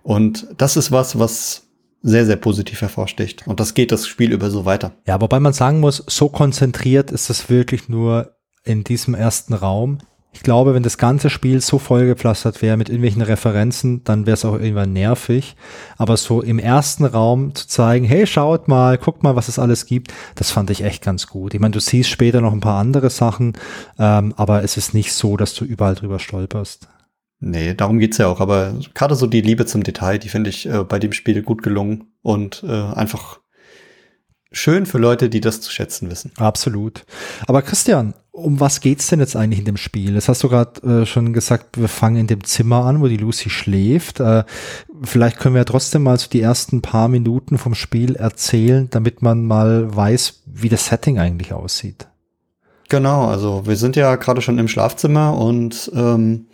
Und 0.03 0.47
das 0.57 0.77
ist 0.77 0.91
was, 0.91 1.19
was 1.19 1.63
sehr, 2.01 2.25
sehr 2.25 2.35
positiv 2.35 2.81
hervorsticht. 2.81 3.45
Und 3.47 3.59
das 3.59 3.73
geht 3.73 3.91
das 3.91 4.07
Spiel 4.07 4.31
über 4.31 4.49
so 4.49 4.65
weiter. 4.65 4.93
Ja, 5.05 5.19
wobei 5.19 5.39
man 5.39 5.53
sagen 5.53 5.79
muss, 5.79 6.03
so 6.07 6.29
konzentriert 6.29 7.11
ist 7.11 7.29
es 7.29 7.49
wirklich 7.49 7.89
nur 7.89 8.37
in 8.63 8.83
diesem 8.83 9.15
ersten 9.15 9.53
Raum. 9.53 9.99
Ich 10.37 10.43
glaube, 10.43 10.75
wenn 10.75 10.83
das 10.83 10.99
ganze 10.99 11.31
Spiel 11.31 11.61
so 11.61 11.79
vollgepflastert 11.79 12.61
wäre 12.61 12.77
mit 12.77 12.89
irgendwelchen 12.89 13.23
Referenzen, 13.23 14.03
dann 14.03 14.27
wäre 14.27 14.35
es 14.35 14.45
auch 14.45 14.53
irgendwann 14.53 14.93
nervig. 14.93 15.55
Aber 15.97 16.15
so 16.15 16.43
im 16.43 16.59
ersten 16.59 17.05
Raum 17.05 17.55
zu 17.55 17.67
zeigen, 17.67 18.05
hey, 18.05 18.27
schaut 18.27 18.67
mal, 18.67 18.99
guckt 18.99 19.23
mal, 19.23 19.35
was 19.35 19.47
es 19.47 19.57
alles 19.57 19.87
gibt, 19.87 20.13
das 20.35 20.51
fand 20.51 20.69
ich 20.69 20.83
echt 20.83 21.03
ganz 21.03 21.25
gut. 21.25 21.55
Ich 21.55 21.59
meine, 21.59 21.71
du 21.71 21.79
siehst 21.79 22.11
später 22.11 22.39
noch 22.39 22.53
ein 22.53 22.59
paar 22.59 22.79
andere 22.79 23.09
Sachen, 23.09 23.53
ähm, 23.97 24.35
aber 24.37 24.63
es 24.63 24.77
ist 24.77 24.93
nicht 24.93 25.11
so, 25.11 25.37
dass 25.37 25.55
du 25.55 25.65
überall 25.65 25.95
drüber 25.95 26.19
stolperst. 26.19 26.87
Nee, 27.39 27.73
darum 27.73 27.97
geht's 27.97 28.19
ja 28.19 28.27
auch. 28.27 28.39
Aber 28.39 28.75
gerade 28.93 29.15
so 29.15 29.25
die 29.25 29.41
Liebe 29.41 29.65
zum 29.65 29.81
Detail, 29.81 30.19
die 30.19 30.29
finde 30.29 30.51
ich 30.51 30.69
äh, 30.69 30.83
bei 30.83 30.99
dem 30.99 31.13
Spiel 31.13 31.41
gut 31.41 31.63
gelungen 31.63 32.11
und 32.21 32.63
äh, 32.63 32.71
einfach 32.93 33.39
schön 34.51 34.85
für 34.85 34.97
Leute, 34.97 35.29
die 35.29 35.41
das 35.41 35.61
zu 35.61 35.71
schätzen 35.71 36.09
wissen. 36.09 36.31
Absolut. 36.37 37.05
Aber 37.47 37.61
Christian, 37.61 38.13
um 38.31 38.59
was 38.59 38.81
geht's 38.81 39.07
denn 39.07 39.19
jetzt 39.19 39.35
eigentlich 39.35 39.59
in 39.59 39.65
dem 39.65 39.77
Spiel? 39.77 40.13
Das 40.13 40.29
hast 40.29 40.43
du 40.43 40.49
gerade 40.49 41.01
äh, 41.01 41.05
schon 41.05 41.33
gesagt, 41.33 41.79
wir 41.79 41.87
fangen 41.87 42.17
in 42.17 42.27
dem 42.27 42.43
Zimmer 42.43 42.85
an, 42.85 43.01
wo 43.01 43.07
die 43.07 43.17
Lucy 43.17 43.49
schläft. 43.49 44.19
Äh, 44.19 44.43
vielleicht 45.01 45.39
können 45.39 45.55
wir 45.55 45.61
ja 45.61 45.65
trotzdem 45.65 46.03
mal 46.03 46.19
so 46.19 46.29
die 46.29 46.41
ersten 46.41 46.81
paar 46.81 47.07
Minuten 47.07 47.57
vom 47.57 47.73
Spiel 47.73 48.15
erzählen, 48.15 48.89
damit 48.91 49.21
man 49.21 49.45
mal 49.45 49.95
weiß, 49.95 50.43
wie 50.45 50.69
das 50.69 50.85
Setting 50.85 51.17
eigentlich 51.17 51.53
aussieht. 51.53 52.07
Genau, 52.89 53.27
also 53.27 53.65
wir 53.65 53.75
sind 53.75 53.95
ja 53.95 54.15
gerade 54.15 54.41
schon 54.41 54.59
im 54.59 54.67
Schlafzimmer 54.67 55.37
und 55.37 55.91
ähm, 55.93 56.45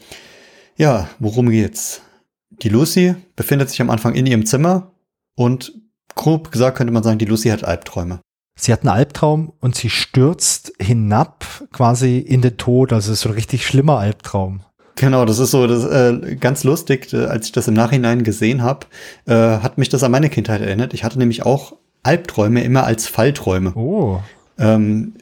ja, 0.78 1.08
worum 1.20 1.50
geht's? 1.50 2.02
Die 2.50 2.70
Lucy 2.70 3.16
befindet 3.36 3.70
sich 3.70 3.82
am 3.82 3.90
Anfang 3.90 4.16
in 4.16 4.26
ihrem 4.26 4.46
Zimmer 4.46 4.94
und 5.36 5.74
grob 6.16 6.52
gesagt 6.52 6.78
könnte 6.78 6.94
man 6.94 7.04
sagen, 7.04 7.18
die 7.18 7.26
Lucy 7.26 7.50
hat 7.50 7.64
Albträume. 7.64 8.20
Sie 8.56 8.72
hat 8.72 8.82
einen 8.82 8.90
Albtraum 8.90 9.52
und 9.60 9.76
sie 9.76 9.90
stürzt 9.90 10.74
hinab 10.80 11.46
quasi 11.72 12.20
in 12.20 12.42
den 12.42 12.58
Tod. 12.58 12.94
Also 12.94 13.12
es 13.12 13.20
ist 13.20 13.24
so 13.24 13.30
ein 13.30 13.36
richtig 13.36 13.66
schlimmer 13.66 13.98
Albtraum. 13.98 14.62
Genau, 14.96 15.26
das 15.26 15.40
ist 15.40 15.52
so 15.52 15.66
das, 15.66 15.86
äh, 15.86 16.36
ganz 16.36 16.64
lustig. 16.64 17.12
Äh, 17.14 17.26
als 17.26 17.48
ich 17.48 17.52
das 17.52 17.68
im 17.68 17.74
Nachhinein 17.74 18.24
gesehen 18.24 18.62
habe, 18.62 18.86
äh, 19.26 19.34
hat 19.34 19.78
mich 19.80 19.90
das 19.90 20.04
an 20.04 20.12
meine 20.12 20.30
Kindheit 20.30 20.62
erinnert. 20.62 20.94
Ich 20.94 21.04
hatte 21.04 21.18
nämlich 21.18 21.46
auch 21.46 21.76
Albträume 22.04 22.64
immer 22.64 22.84
als 22.84 23.08
Fallträume. 23.08 23.74
Oh. 23.76 24.20
Ähm, 24.60 25.14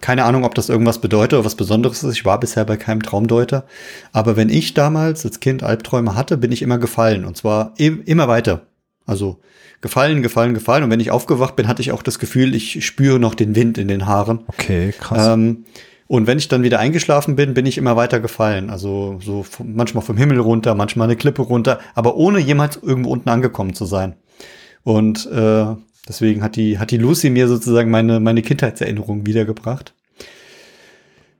keine 0.00 0.24
Ahnung, 0.24 0.44
ob 0.44 0.54
das 0.54 0.68
irgendwas 0.68 1.00
bedeutet 1.00 1.34
oder 1.34 1.44
was 1.44 1.54
Besonderes 1.54 2.02
ist. 2.02 2.14
Ich 2.14 2.24
war 2.24 2.40
bisher 2.40 2.64
bei 2.64 2.76
keinem 2.76 3.02
Traumdeuter. 3.02 3.64
Aber 4.12 4.36
wenn 4.36 4.48
ich 4.48 4.74
damals 4.74 5.24
als 5.24 5.40
Kind 5.40 5.62
Albträume 5.62 6.16
hatte, 6.16 6.36
bin 6.36 6.52
ich 6.52 6.62
immer 6.62 6.78
gefallen. 6.78 7.24
Und 7.24 7.36
zwar 7.36 7.74
im, 7.76 8.02
immer 8.04 8.26
weiter. 8.26 8.62
Also 9.06 9.40
gefallen, 9.80 10.22
gefallen, 10.22 10.54
gefallen. 10.54 10.84
Und 10.84 10.90
wenn 10.90 11.00
ich 11.00 11.10
aufgewacht 11.10 11.56
bin, 11.56 11.68
hatte 11.68 11.82
ich 11.82 11.92
auch 11.92 12.02
das 12.02 12.18
Gefühl, 12.18 12.54
ich 12.54 12.84
spüre 12.84 13.18
noch 13.18 13.34
den 13.34 13.54
Wind 13.54 13.78
in 13.78 13.88
den 13.88 14.06
Haaren. 14.06 14.40
Okay, 14.48 14.92
krass. 14.98 15.28
Ähm, 15.28 15.64
und 16.06 16.26
wenn 16.26 16.38
ich 16.38 16.48
dann 16.48 16.62
wieder 16.62 16.78
eingeschlafen 16.78 17.36
bin, 17.36 17.52
bin 17.52 17.66
ich 17.66 17.76
immer 17.76 17.94
weiter 17.94 18.18
gefallen. 18.18 18.70
Also 18.70 19.18
so 19.22 19.44
manchmal 19.62 20.02
vom 20.02 20.16
Himmel 20.16 20.40
runter, 20.40 20.74
manchmal 20.74 21.06
eine 21.06 21.16
Klippe 21.16 21.42
runter, 21.42 21.80
aber 21.94 22.16
ohne 22.16 22.38
jemals 22.38 22.78
irgendwo 22.82 23.10
unten 23.10 23.28
angekommen 23.28 23.74
zu 23.74 23.84
sein. 23.84 24.14
Und 24.84 25.26
äh, 25.30 25.66
deswegen 26.08 26.42
hat 26.42 26.56
die, 26.56 26.78
hat 26.78 26.90
die 26.90 26.96
Lucy 26.96 27.28
mir 27.28 27.46
sozusagen 27.46 27.90
meine, 27.90 28.20
meine 28.20 28.40
Kindheitserinnerung 28.40 29.26
wiedergebracht. 29.26 29.92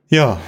Ja, 0.07 0.39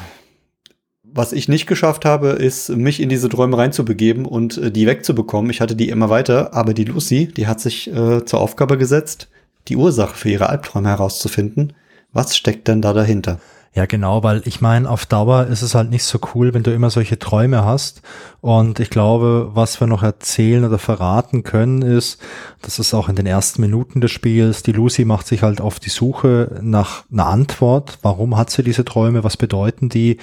was 1.13 1.33
ich 1.33 1.47
nicht 1.47 1.67
geschafft 1.67 2.05
habe, 2.05 2.29
ist, 2.29 2.69
mich 2.69 3.01
in 3.01 3.09
diese 3.09 3.29
Träume 3.29 3.57
reinzubegeben 3.57 4.25
und 4.25 4.57
äh, 4.57 4.71
die 4.71 4.87
wegzubekommen. 4.87 5.51
Ich 5.51 5.61
hatte 5.61 5.75
die 5.75 5.89
immer 5.89 6.09
weiter, 6.09 6.53
aber 6.53 6.73
die 6.73 6.85
Lucy, 6.85 7.27
die 7.27 7.47
hat 7.47 7.59
sich 7.59 7.91
äh, 7.93 8.25
zur 8.25 8.39
Aufgabe 8.39 8.77
gesetzt, 8.77 9.27
die 9.67 9.75
Ursache 9.75 10.15
für 10.15 10.29
ihre 10.29 10.49
Albträume 10.49 10.89
herauszufinden. 10.89 11.73
Was 12.13 12.35
steckt 12.35 12.67
denn 12.67 12.81
da 12.81 12.93
dahinter? 12.93 13.39
Ja, 13.73 13.85
genau, 13.85 14.21
weil 14.21 14.41
ich 14.43 14.59
meine, 14.59 14.89
auf 14.89 15.05
Dauer 15.05 15.47
ist 15.47 15.61
es 15.61 15.75
halt 15.75 15.89
nicht 15.91 16.03
so 16.03 16.19
cool, 16.35 16.53
wenn 16.53 16.63
du 16.63 16.73
immer 16.73 16.89
solche 16.89 17.17
Träume 17.17 17.63
hast. 17.63 18.01
Und 18.41 18.81
ich 18.81 18.89
glaube, 18.89 19.51
was 19.53 19.79
wir 19.79 19.87
noch 19.87 20.03
erzählen 20.03 20.65
oder 20.65 20.77
verraten 20.77 21.43
können, 21.43 21.81
ist, 21.81 22.21
das 22.61 22.79
ist 22.79 22.93
auch 22.93 23.07
in 23.07 23.15
den 23.15 23.27
ersten 23.27 23.61
Minuten 23.61 24.01
des 24.01 24.11
Spiels, 24.11 24.61
die 24.61 24.73
Lucy 24.73 25.05
macht 25.05 25.25
sich 25.25 25.41
halt 25.41 25.61
auf 25.61 25.79
die 25.79 25.89
Suche 25.89 26.59
nach 26.61 27.05
einer 27.13 27.27
Antwort. 27.27 27.97
Warum 28.01 28.35
hat 28.35 28.49
sie 28.49 28.63
diese 28.63 28.83
Träume? 28.83 29.23
Was 29.23 29.37
bedeuten 29.37 29.87
die? 29.87 30.17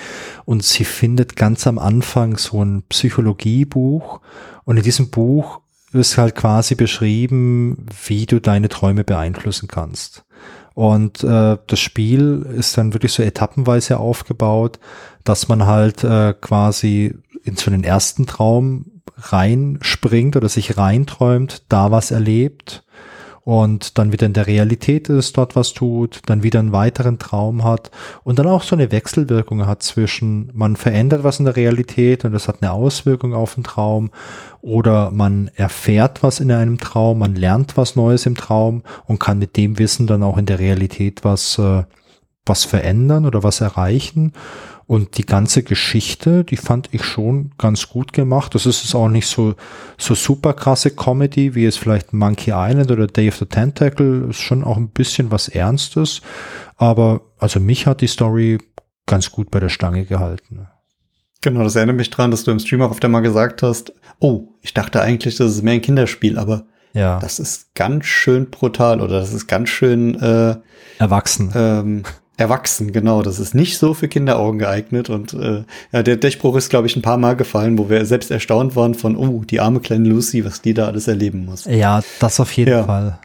Und 0.44 0.62
sie 0.62 0.84
findet 0.84 1.34
ganz 1.34 1.66
am 1.66 1.78
Anfang 1.78 2.36
so 2.36 2.62
ein 2.62 2.82
Psychologiebuch. 2.90 4.20
Und 4.64 4.76
in 4.76 4.82
diesem 4.82 5.08
Buch 5.08 5.62
ist 5.94 6.18
halt 6.18 6.34
quasi 6.34 6.74
beschrieben, 6.74 7.86
wie 8.06 8.26
du 8.26 8.42
deine 8.42 8.68
Träume 8.68 9.04
beeinflussen 9.04 9.68
kannst. 9.68 10.26
Und 10.78 11.24
äh, 11.24 11.56
das 11.66 11.80
Spiel 11.80 12.46
ist 12.56 12.78
dann 12.78 12.92
wirklich 12.92 13.12
so 13.12 13.24
etappenweise 13.24 13.98
aufgebaut, 13.98 14.78
dass 15.24 15.48
man 15.48 15.66
halt 15.66 16.04
äh, 16.04 16.34
quasi 16.40 17.16
in 17.42 17.56
so 17.56 17.72
einen 17.72 17.82
ersten 17.82 18.26
Traum 18.26 19.02
reinspringt 19.16 20.36
oder 20.36 20.48
sich 20.48 20.76
reinträumt, 20.76 21.64
da 21.68 21.90
was 21.90 22.12
erlebt 22.12 22.84
und 23.48 23.96
dann 23.96 24.12
wieder 24.12 24.26
in 24.26 24.34
der 24.34 24.46
Realität 24.46 25.08
ist, 25.08 25.38
dort 25.38 25.56
was 25.56 25.72
tut, 25.72 26.20
dann 26.26 26.42
wieder 26.42 26.58
einen 26.58 26.72
weiteren 26.72 27.18
Traum 27.18 27.64
hat 27.64 27.90
und 28.22 28.38
dann 28.38 28.46
auch 28.46 28.62
so 28.62 28.76
eine 28.76 28.92
Wechselwirkung 28.92 29.66
hat 29.66 29.82
zwischen, 29.82 30.50
man 30.52 30.76
verändert 30.76 31.24
was 31.24 31.38
in 31.38 31.46
der 31.46 31.56
Realität 31.56 32.26
und 32.26 32.32
das 32.32 32.46
hat 32.46 32.60
eine 32.60 32.72
Auswirkung 32.72 33.32
auf 33.32 33.54
den 33.54 33.64
Traum 33.64 34.10
oder 34.60 35.10
man 35.12 35.50
erfährt 35.54 36.22
was 36.22 36.40
in 36.40 36.52
einem 36.52 36.76
Traum, 36.76 37.20
man 37.20 37.36
lernt 37.36 37.78
was 37.78 37.96
Neues 37.96 38.26
im 38.26 38.34
Traum 38.34 38.82
und 39.06 39.18
kann 39.18 39.38
mit 39.38 39.56
dem 39.56 39.78
Wissen 39.78 40.06
dann 40.06 40.22
auch 40.22 40.36
in 40.36 40.44
der 40.44 40.58
Realität 40.58 41.24
was, 41.24 41.58
äh, 41.58 41.84
was 42.44 42.66
verändern 42.66 43.24
oder 43.24 43.44
was 43.44 43.62
erreichen. 43.62 44.34
Und 44.88 45.18
die 45.18 45.26
ganze 45.26 45.62
Geschichte, 45.62 46.44
die 46.44 46.56
fand 46.56 46.88
ich 46.92 47.04
schon 47.04 47.52
ganz 47.58 47.90
gut 47.90 48.14
gemacht. 48.14 48.54
Das 48.54 48.64
ist 48.64 48.86
es 48.86 48.94
auch 48.94 49.10
nicht 49.10 49.26
so, 49.26 49.54
so 49.98 50.14
super 50.14 50.54
krasse 50.54 50.90
Comedy, 50.90 51.54
wie 51.54 51.66
es 51.66 51.76
vielleicht 51.76 52.14
Monkey 52.14 52.52
Island 52.54 52.90
oder 52.90 53.06
Day 53.06 53.28
of 53.28 53.36
the 53.36 53.44
Tentacle. 53.44 54.28
Ist 54.30 54.40
schon 54.40 54.64
auch 54.64 54.78
ein 54.78 54.88
bisschen 54.88 55.30
was 55.30 55.48
Ernstes. 55.48 56.22
Aber 56.78 57.20
also 57.38 57.60
mich 57.60 57.86
hat 57.86 58.00
die 58.00 58.06
Story 58.06 58.56
ganz 59.04 59.30
gut 59.30 59.50
bei 59.50 59.60
der 59.60 59.68
Stange 59.68 60.06
gehalten. 60.06 60.68
Genau, 61.42 61.62
das 61.64 61.76
erinnert 61.76 61.96
mich 61.96 62.08
dran, 62.08 62.30
dass 62.30 62.44
du 62.44 62.50
im 62.50 62.58
Stream 62.58 62.80
auch 62.80 62.90
öfter 62.90 63.08
mal 63.08 63.20
gesagt 63.20 63.62
hast, 63.62 63.92
oh, 64.20 64.54
ich 64.62 64.72
dachte 64.72 65.02
eigentlich, 65.02 65.36
das 65.36 65.50
ist 65.50 65.62
mehr 65.62 65.74
ein 65.74 65.82
Kinderspiel, 65.82 66.38
aber 66.38 66.64
ja. 66.94 67.18
das 67.18 67.38
ist 67.38 67.74
ganz 67.74 68.06
schön 68.06 68.48
brutal 68.48 69.02
oder 69.02 69.20
das 69.20 69.34
ist 69.34 69.46
ganz 69.46 69.68
schön 69.68 70.18
äh, 70.18 70.56
erwachsen. 70.98 71.52
Ähm, 71.54 72.02
Erwachsen, 72.38 72.92
genau. 72.92 73.22
Das 73.22 73.40
ist 73.40 73.54
nicht 73.54 73.78
so 73.78 73.94
für 73.94 74.06
Kinderaugen 74.06 74.60
geeignet. 74.60 75.10
Und 75.10 75.34
äh, 75.34 75.64
ja, 75.92 76.02
der 76.04 76.16
Durchbruch 76.16 76.56
ist, 76.56 76.70
glaube 76.70 76.86
ich, 76.86 76.96
ein 76.96 77.02
paar 77.02 77.18
Mal 77.18 77.34
gefallen, 77.34 77.76
wo 77.78 77.90
wir 77.90 78.06
selbst 78.06 78.30
erstaunt 78.30 78.76
waren 78.76 78.94
von, 78.94 79.16
oh, 79.16 79.42
die 79.44 79.60
arme 79.60 79.80
kleine 79.80 80.08
Lucy, 80.08 80.44
was 80.44 80.62
die 80.62 80.72
da 80.72 80.86
alles 80.86 81.08
erleben 81.08 81.44
muss. 81.44 81.64
Ja, 81.64 82.00
das 82.20 82.38
auf 82.38 82.52
jeden 82.52 82.70
ja. 82.70 82.84
Fall. 82.84 83.18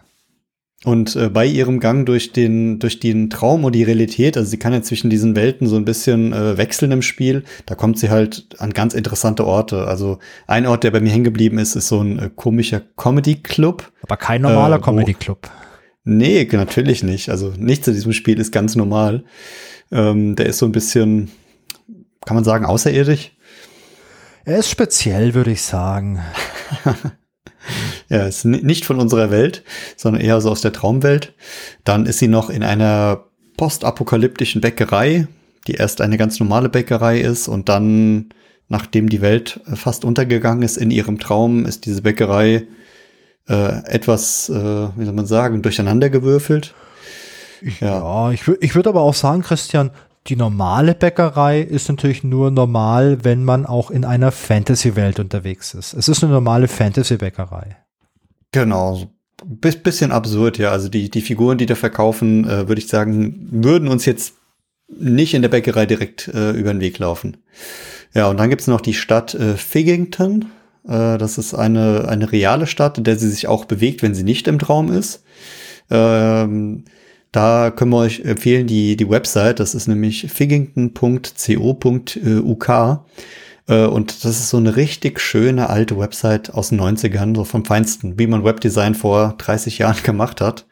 Und 0.84 1.16
äh, 1.16 1.30
bei 1.30 1.46
ihrem 1.46 1.80
Gang 1.80 2.06
durch 2.06 2.34
den, 2.34 2.80
durch 2.80 3.00
den 3.00 3.30
Traum 3.30 3.64
und 3.64 3.74
die 3.74 3.84
Realität, 3.84 4.36
also 4.36 4.50
sie 4.50 4.58
kann 4.58 4.74
ja 4.74 4.82
zwischen 4.82 5.10
diesen 5.10 5.36
Welten 5.36 5.68
so 5.68 5.78
ein 5.78 5.86
bisschen 5.86 6.34
äh, 6.34 6.58
wechseln 6.58 6.92
im 6.92 7.02
Spiel, 7.02 7.44
da 7.68 7.76
kommt 7.76 8.00
sie 8.00 8.10
halt 8.10 8.48
an 8.58 8.72
ganz 8.72 8.96
interessante 8.96 9.46
Orte. 9.46 9.88
Also 9.88 10.18
ein 10.48 10.66
Ort, 10.66 10.84
der 10.84 10.92
bei 10.92 11.00
mir 11.00 11.12
hängen 11.12 11.24
geblieben 11.24 11.60
ist, 11.60 11.76
ist 11.76 11.88
so 11.88 12.02
ein 12.02 12.20
äh, 12.20 12.30
komischer 12.36 12.82
Comedy-Club. 12.98 13.92
Aber 14.02 14.18
kein 14.18 14.42
normaler 14.42 14.78
äh, 14.78 14.82
Comedy-Club 14.82 15.50
Nee, 16.06 16.48
natürlich 16.52 17.04
nicht. 17.04 17.30
Also 17.30 17.54
nichts 17.58 17.88
in 17.88 17.94
diesem 17.94 18.14
Spiel 18.14 18.40
ist 18.40 18.52
ganz 18.52 18.76
normal. 18.76 19.24
Ähm, 19.92 20.36
der 20.36 20.48
ist 20.48 20.58
so 20.58 20.66
ein 20.66 20.72
bisschen, 20.72 21.32
kann 22.26 22.36
man 22.36 22.44
sagen, 22.44 22.66
außerirdisch. 22.66 23.32
Er 24.46 24.58
ist 24.58 24.70
speziell, 24.70 25.34
würde 25.34 25.52
ich 25.52 25.62
sagen. 25.62 26.20
ja, 28.10 28.26
ist 28.28 28.44
nicht 28.44 28.86
von 28.86 29.00
unserer 29.00 29.32
Welt, 29.32 29.64
sondern 29.96 30.22
eher 30.22 30.42
so 30.42 30.52
aus 30.52 30.62
der 30.62 30.74
Traumwelt. 30.74 31.34
Dann 31.86 32.06
ist 32.06 32.20
sie 32.20 32.28
noch 32.28 32.50
in 32.50 32.64
einer 32.64 33.26
postapokalyptischen 33.56 34.60
Bäckerei, 34.60 35.28
die 35.68 35.76
erst 35.76 36.02
eine 36.02 36.18
ganz 36.18 36.40
normale 36.40 36.68
Bäckerei 36.68 37.22
ist 37.22 37.48
und 37.48 37.70
dann, 37.70 38.30
nachdem 38.68 39.08
die 39.08 39.22
Welt 39.22 39.62
fast 39.74 40.04
untergegangen 40.04 40.64
ist 40.64 40.76
in 40.78 40.92
ihrem 40.92 41.20
Traum, 41.20 41.66
ist 41.66 41.86
diese 41.86 42.02
Bäckerei 42.02 42.68
äh, 43.48 43.84
etwas, 43.86 44.50
äh, 44.50 44.54
wie 44.54 45.06
soll 45.06 45.14
man 45.14 45.26
sagen, 45.26 45.62
durcheinandergewürfelt. 45.62 46.74
Ja, 47.80 47.88
ja 47.88 48.32
ich, 48.32 48.48
ich 48.48 48.76
würde 48.76 48.90
aber 48.90 49.02
auch 49.02 49.14
sagen, 49.14 49.42
Christian, 49.42 49.92
die 50.28 50.36
normale 50.36 50.96
Bäckerei 50.96 51.62
ist 51.62 51.90
natürlich 51.90 52.24
nur 52.24 52.50
normal, 52.50 53.24
wenn 53.24 53.44
man 53.44 53.66
auch 53.66 53.92
in 53.92 54.06
einer 54.06 54.32
Fantasy-Welt 54.32 55.20
unterwegs 55.20 55.74
ist. 55.74 55.94
Es 55.94 56.08
ist 56.08 56.24
eine 56.24 56.32
normale 56.32 56.68
Fantasy-Bäckerei. 56.68 57.78
Genau. 58.52 59.10
Biss, 59.46 59.76
bisschen 59.76 60.12
absurd, 60.12 60.58
ja. 60.58 60.72
Also 60.72 60.88
die, 60.88 61.10
die 61.10 61.22
Figuren, 61.22 61.58
die 61.58 61.66
da 61.66 61.76
verkaufen, 61.76 62.46
äh, 62.46 62.70
würde 62.70 62.80
ich 62.80 62.88
sagen, 62.88 63.50
würden 63.52 63.90
uns 63.90 64.06
jetzt 64.06 64.36
nicht 64.88 65.34
in 65.34 65.42
der 65.42 65.50
Bäckerei 65.50 65.86
direkt 65.86 66.30
äh, 66.30 66.52
über 66.52 66.72
den 66.72 66.80
Weg 66.80 67.00
laufen. 67.00 67.38
Ja, 68.14 68.28
und 68.28 68.38
dann 68.38 68.50
gibt's 68.50 68.68
noch 68.68 68.80
die 68.82 68.94
Stadt 68.94 69.34
äh, 69.34 69.56
Figington. 69.56 70.46
Äh, 70.88 71.18
das 71.18 71.38
ist 71.38 71.54
eine, 71.54 72.08
eine 72.08 72.32
reale 72.32 72.68
Stadt, 72.68 72.98
in 72.98 73.04
der 73.04 73.18
sie 73.18 73.30
sich 73.30 73.48
auch 73.48 73.66
bewegt, 73.66 74.02
wenn 74.02 74.16
sie 74.16 74.24
nicht 74.24 74.48
im 74.48 74.60
Traum 74.60 74.92
ist. 74.92 75.24
Ähm, 75.90 76.86
da 77.32 77.72
können 77.72 77.92
wir 77.92 77.98
euch 77.98 78.22
empfehlen, 78.22 78.68
die, 78.68 78.96
die 78.96 79.10
Website, 79.10 79.60
das 79.60 79.74
ist 79.74 79.88
nämlich 79.88 80.32
figington.co.uk. 80.32 83.06
Äh, 83.68 83.86
und 83.86 84.24
das 84.24 84.40
ist 84.40 84.50
so 84.50 84.58
eine 84.58 84.76
richtig 84.76 85.20
schöne 85.20 85.70
alte 85.70 85.98
Website 85.98 86.54
aus 86.54 86.70
den 86.70 86.80
90ern, 86.80 87.36
so 87.36 87.44
vom 87.44 87.66
Feinsten, 87.66 88.20
wie 88.20 88.28
man 88.28 88.44
Webdesign 88.44 88.96
vor 88.96 89.36
30 89.38 89.80
Jahren 89.80 89.98
gemacht 90.04 90.42
hat. 90.42 90.66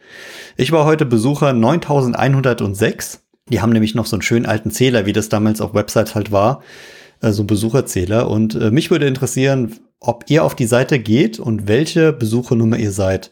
Ich 0.57 0.71
war 0.71 0.85
heute 0.85 1.05
Besucher 1.05 1.53
9106. 1.53 3.23
Die 3.49 3.61
haben 3.61 3.71
nämlich 3.71 3.95
noch 3.95 4.05
so 4.05 4.15
einen 4.15 4.21
schönen 4.21 4.45
alten 4.45 4.71
Zähler, 4.71 5.05
wie 5.05 5.13
das 5.13 5.29
damals 5.29 5.61
auf 5.61 5.73
Websites 5.73 6.15
halt 6.15 6.31
war, 6.31 6.61
äh, 7.21 7.31
so 7.31 7.41
einen 7.41 7.47
Besucherzähler. 7.47 8.29
Und 8.29 8.55
äh, 8.55 8.71
mich 8.71 8.91
würde 8.91 9.07
interessieren, 9.07 9.79
ob 10.01 10.25
ihr 10.27 10.43
auf 10.43 10.55
die 10.55 10.65
Seite 10.65 10.99
geht 10.99 11.39
und 11.39 11.67
welche 11.67 12.11
Besuchernummer 12.11 12.77
ihr 12.77 12.91
seid. 12.91 13.31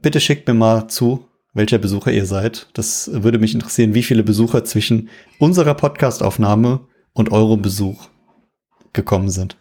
Bitte 0.00 0.20
schickt 0.20 0.46
mir 0.46 0.54
mal 0.54 0.88
zu, 0.88 1.26
welcher 1.54 1.78
Besucher 1.78 2.12
ihr 2.12 2.24
seid. 2.24 2.68
Das 2.72 3.10
würde 3.12 3.38
mich 3.38 3.52
interessieren, 3.52 3.94
wie 3.94 4.04
viele 4.04 4.22
Besucher 4.22 4.64
zwischen 4.64 5.10
unserer 5.38 5.74
Podcastaufnahme 5.74 6.80
und 7.12 7.32
eurem 7.32 7.60
Besuch 7.62 8.06
gekommen 8.92 9.28
sind. 9.28 9.56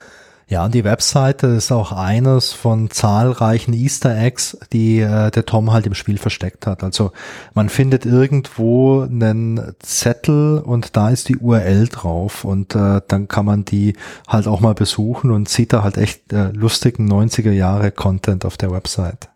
Ja, 0.49 0.63
und 0.63 0.73
die 0.73 0.85
Webseite 0.85 1.47
ist 1.47 1.73
auch 1.73 1.91
eines 1.91 2.53
von 2.53 2.89
zahlreichen 2.89 3.73
Easter 3.73 4.17
Eggs, 4.17 4.57
die 4.71 4.99
äh, 4.99 5.29
der 5.29 5.45
Tom 5.45 5.73
halt 5.73 5.85
im 5.85 5.93
Spiel 5.93 6.17
versteckt 6.17 6.65
hat. 6.65 6.85
Also 6.85 7.11
man 7.53 7.67
findet 7.67 8.05
irgendwo 8.05 9.01
einen 9.01 9.75
Zettel 9.79 10.59
und 10.59 10.95
da 10.95 11.09
ist 11.09 11.27
die 11.27 11.35
URL 11.35 11.89
drauf 11.89 12.45
und 12.45 12.75
äh, 12.75 13.01
dann 13.09 13.27
kann 13.27 13.45
man 13.45 13.65
die 13.65 13.95
halt 14.25 14.47
auch 14.47 14.61
mal 14.61 14.73
besuchen 14.73 15.31
und 15.31 15.49
sieht 15.49 15.73
da 15.73 15.83
halt 15.83 15.97
echt 15.97 16.31
äh, 16.31 16.51
lustigen 16.51 17.11
90er 17.11 17.51
Jahre 17.51 17.91
Content 17.91 18.45
auf 18.45 18.55
der 18.55 18.71
Website. 18.71 19.27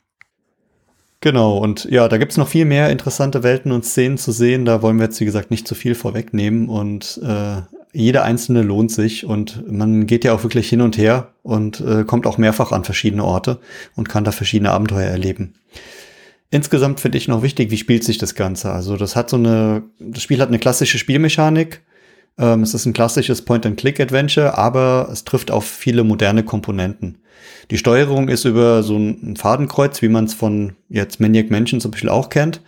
Genau, 1.19 1.57
und 1.57 1.85
ja, 1.85 2.07
da 2.07 2.17
gibt's 2.17 2.37
noch 2.37 2.47
viel 2.47 2.65
mehr 2.65 2.89
interessante 2.89 3.43
Welten 3.43 3.73
und 3.73 3.85
Szenen 3.85 4.17
zu 4.17 4.31
sehen. 4.31 4.63
Da 4.63 4.81
wollen 4.81 4.97
wir 4.97 5.05
jetzt, 5.05 5.19
wie 5.19 5.25
gesagt, 5.25 5.51
nicht 5.51 5.67
zu 5.67 5.75
viel 5.75 5.93
vorwegnehmen. 5.93 6.67
Und 6.67 7.19
äh, 7.23 7.57
jeder 7.93 8.23
einzelne 8.23 8.61
lohnt 8.61 8.91
sich 8.91 9.25
und 9.25 9.69
man 9.69 10.07
geht 10.07 10.23
ja 10.23 10.33
auch 10.33 10.43
wirklich 10.43 10.69
hin 10.69 10.81
und 10.81 10.97
her 10.97 11.33
und 11.43 11.81
äh, 11.81 12.03
kommt 12.03 12.25
auch 12.25 12.37
mehrfach 12.37 12.71
an 12.71 12.83
verschiedene 12.83 13.23
Orte 13.23 13.59
und 13.95 14.09
kann 14.09 14.23
da 14.23 14.31
verschiedene 14.31 14.71
Abenteuer 14.71 15.09
erleben. 15.09 15.53
Insgesamt 16.49 16.99
finde 16.99 17.17
ich 17.17 17.27
noch 17.27 17.43
wichtig, 17.43 17.71
wie 17.71 17.77
spielt 17.77 18.03
sich 18.03 18.17
das 18.17 18.35
Ganze? 18.35 18.71
Also 18.71 18.97
das 18.97 19.15
hat 19.15 19.29
so 19.29 19.37
eine, 19.37 19.83
das 19.99 20.23
Spiel 20.23 20.41
hat 20.41 20.49
eine 20.49 20.59
klassische 20.59 20.97
Spielmechanik. 20.97 21.81
Ähm, 22.37 22.63
es 22.63 22.73
ist 22.73 22.85
ein 22.85 22.93
klassisches 22.93 23.43
Point-and-Click-Adventure, 23.43 24.57
aber 24.57 25.09
es 25.11 25.23
trifft 25.23 25.51
auf 25.51 25.65
viele 25.65 26.03
moderne 26.03 26.43
Komponenten. 26.43 27.19
Die 27.71 27.77
Steuerung 27.77 28.27
ist 28.27 28.43
über 28.43 28.83
so 28.83 28.97
ein 28.97 29.35
Fadenkreuz, 29.37 30.01
wie 30.01 30.09
man 30.09 30.25
es 30.25 30.33
von 30.33 30.73
jetzt 30.89 31.21
Maniac 31.21 31.49
Mansion 31.49 31.79
zum 31.79 31.91
Beispiel 31.91 32.09
auch 32.09 32.29
kennt. 32.29 32.61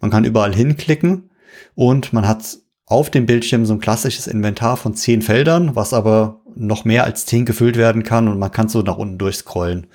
Man 0.00 0.10
kann 0.10 0.24
überall 0.24 0.54
hinklicken 0.54 1.28
und 1.74 2.12
man 2.14 2.26
hat 2.26 2.58
auf 2.86 3.10
dem 3.10 3.26
Bildschirm 3.26 3.66
so 3.66 3.74
ein 3.74 3.80
klassisches 3.80 4.28
Inventar 4.28 4.76
von 4.76 4.94
zehn 4.94 5.20
Feldern, 5.20 5.74
was 5.74 5.92
aber 5.92 6.40
noch 6.54 6.84
mehr 6.84 7.04
als 7.04 7.26
zehn 7.26 7.44
gefüllt 7.44 7.76
werden 7.76 8.02
kann 8.02 8.28
und 8.28 8.38
man 8.38 8.52
kann 8.52 8.68
so 8.68 8.80
nach 8.80 8.96
unten 8.96 9.18
durchscrollen. 9.18 9.88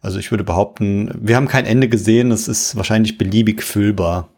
Also 0.00 0.18
ich 0.18 0.30
würde 0.30 0.44
behaupten, 0.44 1.10
wir 1.20 1.36
haben 1.36 1.46
kein 1.46 1.66
Ende 1.66 1.88
gesehen, 1.88 2.32
es 2.32 2.48
ist 2.48 2.74
wahrscheinlich 2.76 3.18
beliebig 3.18 3.62
füllbar. 3.62 4.30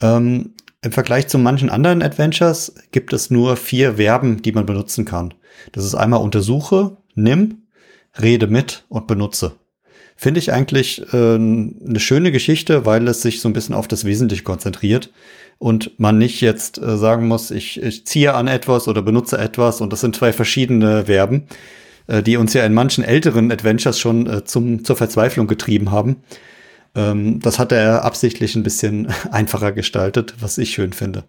Ähm, 0.00 0.52
Im 0.82 0.92
Vergleich 0.92 1.28
zu 1.28 1.38
manchen 1.38 1.70
anderen 1.70 2.02
Adventures 2.02 2.74
gibt 2.92 3.12
es 3.12 3.30
nur 3.30 3.56
vier 3.56 3.94
Verben, 3.94 4.42
die 4.42 4.52
man 4.52 4.66
benutzen 4.66 5.04
kann. 5.04 5.34
Das 5.72 5.84
ist 5.84 5.94
einmal 5.94 6.20
untersuche, 6.20 6.96
nimm, 7.14 7.62
rede 8.20 8.46
mit 8.46 8.84
und 8.88 9.06
benutze. 9.06 9.52
Finde 10.22 10.38
ich 10.38 10.52
eigentlich 10.52 11.02
äh, 11.12 11.34
eine 11.34 11.98
schöne 11.98 12.30
Geschichte, 12.30 12.86
weil 12.86 13.08
es 13.08 13.22
sich 13.22 13.40
so 13.40 13.48
ein 13.48 13.52
bisschen 13.52 13.74
auf 13.74 13.88
das 13.88 14.04
Wesentliche 14.04 14.44
konzentriert 14.44 15.10
und 15.58 15.98
man 15.98 16.16
nicht 16.16 16.40
jetzt 16.40 16.80
äh, 16.80 16.96
sagen 16.96 17.26
muss, 17.26 17.50
ich, 17.50 17.82
ich 17.82 18.06
ziehe 18.06 18.32
an 18.32 18.46
etwas 18.46 18.86
oder 18.86 19.02
benutze 19.02 19.36
etwas 19.36 19.80
und 19.80 19.92
das 19.92 20.00
sind 20.00 20.14
zwei 20.14 20.32
verschiedene 20.32 21.06
Verben, 21.06 21.48
äh, 22.06 22.22
die 22.22 22.36
uns 22.36 22.54
ja 22.54 22.64
in 22.64 22.72
manchen 22.72 23.02
älteren 23.02 23.50
Adventures 23.50 23.98
schon 23.98 24.28
äh, 24.28 24.44
zum, 24.44 24.84
zur 24.84 24.94
Verzweiflung 24.94 25.48
getrieben 25.48 25.90
haben. 25.90 26.22
Ähm, 26.94 27.40
das 27.40 27.58
hat 27.58 27.72
er 27.72 28.04
absichtlich 28.04 28.54
ein 28.54 28.62
bisschen 28.62 29.08
einfacher 29.32 29.72
gestaltet, 29.72 30.36
was 30.38 30.56
ich 30.56 30.70
schön 30.70 30.92
finde. 30.92 31.24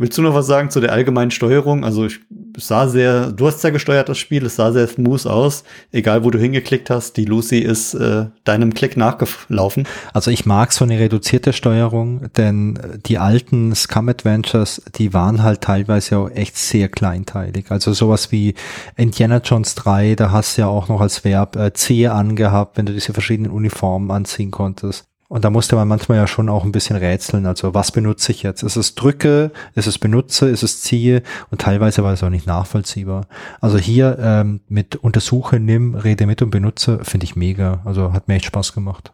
Willst 0.00 0.16
du 0.16 0.22
noch 0.22 0.34
was 0.34 0.46
sagen 0.46 0.70
zu 0.70 0.80
der 0.80 0.92
allgemeinen 0.92 1.32
Steuerung? 1.32 1.84
Also 1.84 2.06
ich 2.06 2.20
sah 2.56 2.86
sehr, 2.86 3.32
du 3.32 3.48
hast 3.48 3.64
ja 3.64 3.70
gesteuert 3.70 4.08
das 4.08 4.16
Spiel, 4.16 4.46
es 4.46 4.54
sah 4.54 4.70
sehr 4.70 4.86
smooth 4.86 5.26
aus. 5.26 5.64
Egal 5.90 6.22
wo 6.22 6.30
du 6.30 6.38
hingeklickt 6.38 6.88
hast, 6.88 7.16
die 7.16 7.24
Lucy 7.24 7.58
ist 7.58 7.94
äh, 7.94 8.26
deinem 8.44 8.74
Klick 8.74 8.96
nachgelaufen. 8.96 9.88
Also 10.12 10.30
ich 10.30 10.46
mag 10.46 10.72
so 10.72 10.84
eine 10.84 11.00
reduzierte 11.00 11.52
Steuerung, 11.52 12.30
denn 12.36 12.78
die 13.06 13.18
alten 13.18 13.74
Scum 13.74 14.08
Adventures, 14.08 14.82
die 14.94 15.14
waren 15.14 15.42
halt 15.42 15.62
teilweise 15.62 16.18
auch 16.18 16.30
echt 16.30 16.56
sehr 16.56 16.88
kleinteilig. 16.88 17.72
Also 17.72 17.92
sowas 17.92 18.30
wie 18.30 18.54
Indiana 18.96 19.38
Jones 19.38 19.74
3, 19.74 20.14
da 20.14 20.30
hast 20.30 20.56
du 20.56 20.62
ja 20.62 20.68
auch 20.68 20.86
noch 20.86 21.00
als 21.00 21.24
Verb 21.24 21.56
äh, 21.56 21.72
C 21.72 22.06
angehabt, 22.06 22.78
wenn 22.78 22.86
du 22.86 22.92
diese 22.92 23.12
verschiedenen 23.12 23.50
Uniformen 23.50 24.12
anziehen 24.12 24.52
konntest. 24.52 25.08
Und 25.28 25.44
da 25.44 25.50
musste 25.50 25.76
man 25.76 25.86
manchmal 25.86 26.16
ja 26.16 26.26
schon 26.26 26.48
auch 26.48 26.64
ein 26.64 26.72
bisschen 26.72 26.96
rätseln. 26.96 27.44
Also 27.44 27.74
was 27.74 27.92
benutze 27.92 28.32
ich 28.32 28.42
jetzt? 28.42 28.62
Ist 28.62 28.76
es 28.76 28.94
drücke? 28.94 29.52
Ist 29.74 29.86
es 29.86 29.98
benutze? 29.98 30.48
Ist 30.48 30.62
es 30.62 30.80
ziehe? 30.80 31.22
Und 31.50 31.60
teilweise 31.60 32.02
war 32.02 32.14
es 32.14 32.22
auch 32.22 32.30
nicht 32.30 32.46
nachvollziehbar. 32.46 33.26
Also 33.60 33.76
hier 33.76 34.18
ähm, 34.20 34.60
mit 34.68 34.96
untersuche, 34.96 35.60
nimm, 35.60 35.94
rede 35.94 36.26
mit 36.26 36.40
und 36.40 36.50
benutze 36.50 37.00
finde 37.04 37.24
ich 37.24 37.36
mega. 37.36 37.82
Also 37.84 38.14
hat 38.14 38.28
mir 38.28 38.36
echt 38.36 38.46
Spaß 38.46 38.72
gemacht. 38.72 39.12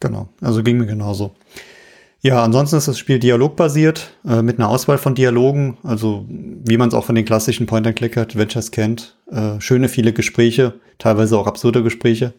Genau. 0.00 0.30
Also 0.40 0.64
ging 0.64 0.78
mir 0.78 0.86
genauso. 0.86 1.32
Ja, 2.22 2.42
ansonsten 2.42 2.76
ist 2.76 2.88
das 2.88 2.98
Spiel 2.98 3.18
dialogbasiert, 3.18 4.10
äh, 4.26 4.42
mit 4.42 4.58
einer 4.58 4.68
Auswahl 4.68 4.98
von 4.98 5.14
Dialogen, 5.14 5.78
also 5.82 6.26
wie 6.28 6.76
man 6.76 6.88
es 6.88 6.94
auch 6.94 7.04
von 7.04 7.14
den 7.14 7.24
klassischen 7.24 7.66
Point-and-Click-Adventures 7.66 8.72
kennt. 8.72 9.16
Äh, 9.30 9.58
schöne, 9.60 9.88
viele 9.88 10.12
Gespräche, 10.12 10.74
teilweise 10.98 11.38
auch 11.38 11.46
absurde 11.46 11.82
Gespräche. 11.82 12.34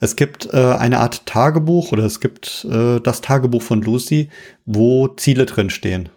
Es 0.00 0.16
gibt 0.16 0.52
äh, 0.52 0.56
eine 0.56 1.00
Art 1.00 1.26
Tagebuch 1.26 1.92
oder 1.92 2.04
es 2.04 2.20
gibt 2.20 2.66
äh, 2.70 3.00
das 3.00 3.20
Tagebuch 3.20 3.62
von 3.62 3.82
Lucy, 3.82 4.30
wo 4.64 5.08
Ziele 5.08 5.46
drin 5.46 5.70
stehen. 5.70 6.08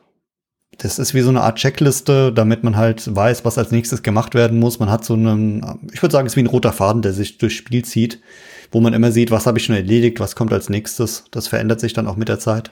Das 0.77 0.97
ist 0.97 1.13
wie 1.13 1.21
so 1.21 1.29
eine 1.29 1.41
Art 1.41 1.57
Checkliste, 1.57 2.31
damit 2.31 2.63
man 2.63 2.77
halt 2.77 3.13
weiß, 3.13 3.43
was 3.43 3.57
als 3.57 3.71
nächstes 3.71 4.01
gemacht 4.01 4.33
werden 4.33 4.59
muss. 4.59 4.79
Man 4.79 4.89
hat 4.89 5.03
so 5.03 5.13
einen, 5.13 5.89
ich 5.91 6.01
würde 6.01 6.13
sagen, 6.13 6.25
es 6.25 6.33
ist 6.33 6.37
wie 6.37 6.43
ein 6.43 6.47
roter 6.47 6.71
Faden, 6.71 7.01
der 7.01 7.11
sich 7.11 7.37
durchs 7.37 7.55
Spiel 7.55 7.83
zieht, 7.83 8.21
wo 8.71 8.79
man 8.79 8.93
immer 8.93 9.11
sieht, 9.11 9.29
was 9.29 9.45
habe 9.45 9.57
ich 9.57 9.65
schon 9.65 9.75
erledigt, 9.75 10.21
was 10.21 10.35
kommt 10.35 10.53
als 10.53 10.69
nächstes. 10.69 11.25
Das 11.31 11.49
verändert 11.49 11.81
sich 11.81 11.91
dann 11.91 12.07
auch 12.07 12.15
mit 12.15 12.29
der 12.29 12.39
Zeit. 12.39 12.71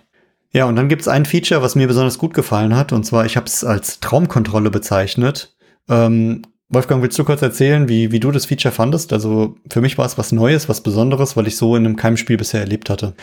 Ja, 0.54 0.66
und 0.66 0.78
dann 0.78 0.88
gibt 0.88 1.02
es 1.02 1.10
ein 1.10 1.26
Feature, 1.26 1.62
was 1.62 1.76
mir 1.76 1.88
besonders 1.88 2.18
gut 2.18 2.34
gefallen 2.34 2.76
hat, 2.76 2.94
und 2.94 3.06
zwar, 3.06 3.26
ich 3.26 3.36
habe 3.36 3.48
es 3.48 3.66
als 3.66 4.00
Traumkontrolle 4.00 4.70
bezeichnet. 4.70 5.56
Ähm, 5.90 6.44
Wolfgang, 6.70 7.02
willst 7.02 7.18
du 7.18 7.24
kurz 7.24 7.42
erzählen, 7.42 7.88
wie, 7.88 8.12
wie 8.12 8.20
du 8.20 8.30
das 8.30 8.46
Feature 8.46 8.74
fandest? 8.74 9.14
Also 9.14 9.56
für 9.72 9.80
mich 9.80 9.98
war 9.98 10.06
es 10.06 10.18
was 10.18 10.34
Neues, 10.34 10.68
was 10.68 10.82
Besonderes, 10.82 11.38
weil 11.38 11.48
ich 11.48 11.56
so 11.56 11.78
in 11.78 11.86
einem 11.86 11.96
Keimspiel 11.96 12.36
bisher 12.36 12.60
erlebt 12.60 12.90
hatte. 12.90 13.14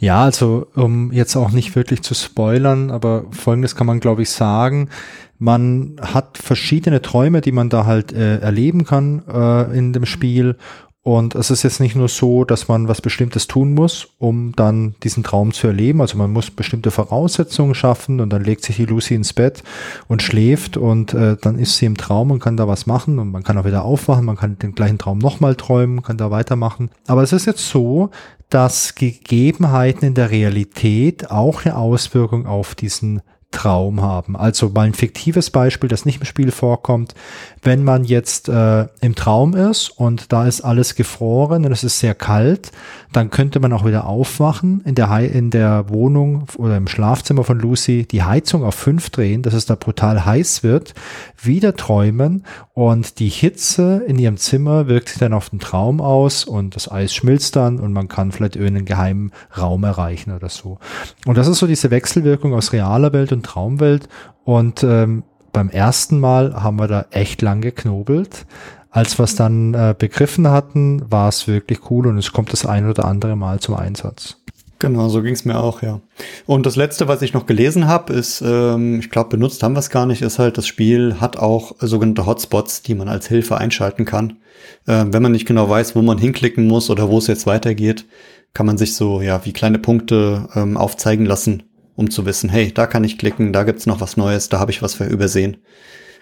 Ja, 0.00 0.22
also 0.22 0.66
um 0.74 1.10
jetzt 1.10 1.34
auch 1.34 1.50
nicht 1.50 1.74
wirklich 1.74 2.02
zu 2.02 2.12
spoilern, 2.12 2.90
aber 2.90 3.24
folgendes 3.30 3.74
kann 3.74 3.86
man, 3.86 4.00
glaube 4.00 4.20
ich, 4.20 4.30
sagen. 4.30 4.90
Man 5.38 5.96
hat 6.02 6.36
verschiedene 6.36 7.00
Träume, 7.00 7.40
die 7.40 7.52
man 7.52 7.70
da 7.70 7.86
halt 7.86 8.12
äh, 8.12 8.38
erleben 8.40 8.84
kann 8.84 9.22
äh, 9.26 9.78
in 9.78 9.94
dem 9.94 10.04
Spiel 10.04 10.56
Und 11.02 11.34
es 11.34 11.50
ist 11.50 11.62
jetzt 11.62 11.80
nicht 11.80 11.96
nur 11.96 12.08
so, 12.08 12.44
dass 12.44 12.68
man 12.68 12.86
was 12.86 13.00
Bestimmtes 13.00 13.46
tun 13.46 13.72
muss, 13.72 14.08
um 14.18 14.52
dann 14.54 14.94
diesen 15.02 15.22
Traum 15.24 15.52
zu 15.52 15.66
erleben. 15.66 16.02
Also 16.02 16.18
man 16.18 16.30
muss 16.30 16.50
bestimmte 16.50 16.90
Voraussetzungen 16.90 17.74
schaffen 17.74 18.20
und 18.20 18.30
dann 18.30 18.44
legt 18.44 18.64
sich 18.64 18.76
die 18.76 18.84
Lucy 18.84 19.14
ins 19.14 19.32
Bett 19.32 19.62
und 20.08 20.20
schläft 20.20 20.76
und 20.76 21.14
äh, 21.14 21.38
dann 21.40 21.58
ist 21.58 21.78
sie 21.78 21.86
im 21.86 21.96
Traum 21.96 22.30
und 22.30 22.40
kann 22.40 22.58
da 22.58 22.68
was 22.68 22.86
machen 22.86 23.18
und 23.18 23.30
man 23.30 23.42
kann 23.42 23.56
auch 23.56 23.64
wieder 23.64 23.82
aufwachen, 23.82 24.26
man 24.26 24.36
kann 24.36 24.58
den 24.58 24.74
gleichen 24.74 24.98
Traum 24.98 25.18
nochmal 25.18 25.54
träumen, 25.54 26.02
kann 26.02 26.18
da 26.18 26.30
weitermachen. 26.30 26.90
Aber 27.06 27.22
es 27.22 27.32
ist 27.32 27.46
jetzt 27.46 27.66
so, 27.66 28.10
dass 28.50 28.94
Gegebenheiten 28.94 30.04
in 30.04 30.14
der 30.14 30.30
Realität 30.30 31.30
auch 31.30 31.64
eine 31.64 31.76
Auswirkung 31.76 32.46
auf 32.46 32.74
diesen 32.74 33.22
Traum 33.50 34.00
haben. 34.00 34.36
Also 34.36 34.68
mal 34.68 34.82
ein 34.86 34.94
fiktives 34.94 35.50
Beispiel, 35.50 35.88
das 35.88 36.04
nicht 36.04 36.20
im 36.20 36.24
Spiel 36.24 36.52
vorkommt. 36.52 37.14
Wenn 37.62 37.82
man 37.82 38.04
jetzt 38.04 38.48
äh, 38.48 38.86
im 39.00 39.14
Traum 39.16 39.54
ist 39.54 39.88
und 39.88 40.32
da 40.32 40.46
ist 40.46 40.60
alles 40.60 40.94
gefroren 40.94 41.64
und 41.66 41.72
es 41.72 41.82
ist 41.82 41.98
sehr 41.98 42.14
kalt, 42.14 42.70
dann 43.12 43.30
könnte 43.30 43.58
man 43.58 43.72
auch 43.72 43.84
wieder 43.84 44.06
aufwachen, 44.06 44.82
in 44.84 44.94
der, 44.94 45.10
in 45.32 45.50
der 45.50 45.88
Wohnung 45.88 46.44
oder 46.58 46.76
im 46.76 46.86
Schlafzimmer 46.86 47.42
von 47.42 47.58
Lucy 47.58 48.06
die 48.06 48.22
Heizung 48.22 48.62
auf 48.62 48.76
fünf 48.76 49.10
drehen, 49.10 49.42
dass 49.42 49.54
es 49.54 49.66
da 49.66 49.74
brutal 49.74 50.24
heiß 50.24 50.62
wird, 50.62 50.94
wieder 51.42 51.74
träumen 51.74 52.44
und 52.72 53.18
die 53.18 53.28
Hitze 53.28 54.04
in 54.06 54.18
ihrem 54.18 54.36
Zimmer 54.36 54.86
wirkt 54.86 55.08
sich 55.08 55.18
dann 55.18 55.32
auf 55.32 55.50
den 55.50 55.58
Traum 55.58 56.00
aus 56.00 56.44
und 56.44 56.76
das 56.76 56.90
Eis 56.90 57.12
schmilzt 57.12 57.56
dann 57.56 57.80
und 57.80 57.92
man 57.92 58.06
kann 58.06 58.30
vielleicht 58.30 58.54
irgendeinen 58.54 58.86
geheimen 58.86 59.32
Raum 59.58 59.82
erreichen 59.82 60.30
oder 60.32 60.48
so. 60.48 60.78
Und 61.26 61.36
das 61.36 61.48
ist 61.48 61.58
so 61.58 61.66
diese 61.66 61.90
Wechselwirkung 61.90 62.54
aus 62.54 62.72
realer 62.72 63.12
Welt 63.12 63.32
und 63.32 63.39
Traumwelt 63.42 64.08
und 64.44 64.82
ähm, 64.82 65.24
beim 65.52 65.68
ersten 65.68 66.20
Mal 66.20 66.62
haben 66.62 66.78
wir 66.78 66.88
da 66.88 67.06
echt 67.10 67.42
lang 67.42 67.60
geknobelt. 67.60 68.46
Als 68.90 69.18
wir 69.18 69.24
es 69.24 69.36
dann 69.36 69.74
äh, 69.74 69.94
begriffen 69.96 70.48
hatten, 70.48 71.02
war 71.10 71.28
es 71.28 71.46
wirklich 71.46 71.90
cool 71.90 72.06
und 72.06 72.18
es 72.18 72.32
kommt 72.32 72.52
das 72.52 72.66
ein 72.66 72.88
oder 72.88 73.04
andere 73.04 73.36
Mal 73.36 73.60
zum 73.60 73.76
Einsatz. 73.76 74.36
Genau, 74.80 75.10
so 75.10 75.22
ging 75.22 75.34
es 75.34 75.44
mir 75.44 75.60
auch, 75.60 75.82
ja. 75.82 76.00
Und 76.46 76.64
das 76.64 76.74
letzte, 76.74 77.06
was 77.06 77.20
ich 77.20 77.34
noch 77.34 77.44
gelesen 77.44 77.86
habe, 77.86 78.14
ist, 78.14 78.40
ähm, 78.40 78.98
ich 78.98 79.10
glaube, 79.10 79.28
benutzt 79.28 79.62
haben 79.62 79.74
wir 79.74 79.80
es 79.80 79.90
gar 79.90 80.06
nicht, 80.06 80.22
ist 80.22 80.38
halt, 80.38 80.56
das 80.56 80.66
Spiel 80.66 81.16
hat 81.20 81.36
auch 81.36 81.76
sogenannte 81.80 82.24
Hotspots, 82.24 82.80
die 82.82 82.94
man 82.94 83.08
als 83.08 83.28
Hilfe 83.28 83.58
einschalten 83.58 84.06
kann. 84.06 84.38
Äh, 84.86 85.04
wenn 85.08 85.22
man 85.22 85.32
nicht 85.32 85.46
genau 85.46 85.68
weiß, 85.68 85.94
wo 85.96 86.02
man 86.02 86.16
hinklicken 86.16 86.66
muss 86.66 86.88
oder 86.88 87.10
wo 87.10 87.18
es 87.18 87.26
jetzt 87.26 87.46
weitergeht, 87.46 88.06
kann 88.54 88.64
man 88.64 88.78
sich 88.78 88.94
so, 88.96 89.20
ja, 89.20 89.44
wie 89.44 89.52
kleine 89.52 89.78
Punkte 89.78 90.48
ähm, 90.54 90.78
aufzeigen 90.78 91.26
lassen, 91.26 91.64
um 92.00 92.10
zu 92.10 92.26
wissen, 92.26 92.50
hey, 92.50 92.72
da 92.72 92.86
kann 92.86 93.04
ich 93.04 93.18
klicken, 93.18 93.52
da 93.52 93.62
gibt's 93.62 93.86
noch 93.86 94.00
was 94.00 94.16
Neues, 94.16 94.48
da 94.48 94.58
habe 94.58 94.72
ich 94.72 94.82
was 94.82 94.94
für 94.94 95.04
übersehen 95.04 95.58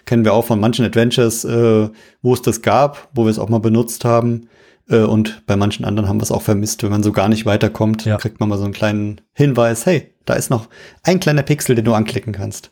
kennen 0.09 0.25
wir 0.25 0.33
auch 0.33 0.45
von 0.45 0.59
manchen 0.59 0.85
Adventures, 0.85 1.45
äh, 1.45 1.89
wo 2.23 2.33
es 2.33 2.41
das 2.41 2.63
gab, 2.63 3.09
wo 3.13 3.25
wir 3.25 3.29
es 3.29 3.37
auch 3.37 3.49
mal 3.49 3.59
benutzt 3.59 4.05
haben. 4.05 4.49
Äh, 4.89 5.01
und 5.01 5.43
bei 5.45 5.55
manchen 5.55 5.85
anderen 5.85 6.09
haben 6.09 6.17
wir 6.17 6.23
es 6.23 6.31
auch 6.31 6.41
vermisst. 6.41 6.81
Wenn 6.81 6.89
man 6.89 7.03
so 7.03 7.11
gar 7.11 7.29
nicht 7.29 7.45
weiterkommt, 7.45 8.05
ja. 8.05 8.17
kriegt 8.17 8.39
man 8.39 8.49
mal 8.49 8.57
so 8.57 8.63
einen 8.63 8.73
kleinen 8.73 9.21
Hinweis, 9.33 9.85
hey, 9.85 10.11
da 10.29 10.35
ist 10.35 10.49
noch 10.49 10.67
ein 11.03 11.19
kleiner 11.19 11.41
Pixel, 11.43 11.75
den 11.75 11.85
du 11.85 11.93
anklicken 11.93 12.33
kannst. 12.33 12.69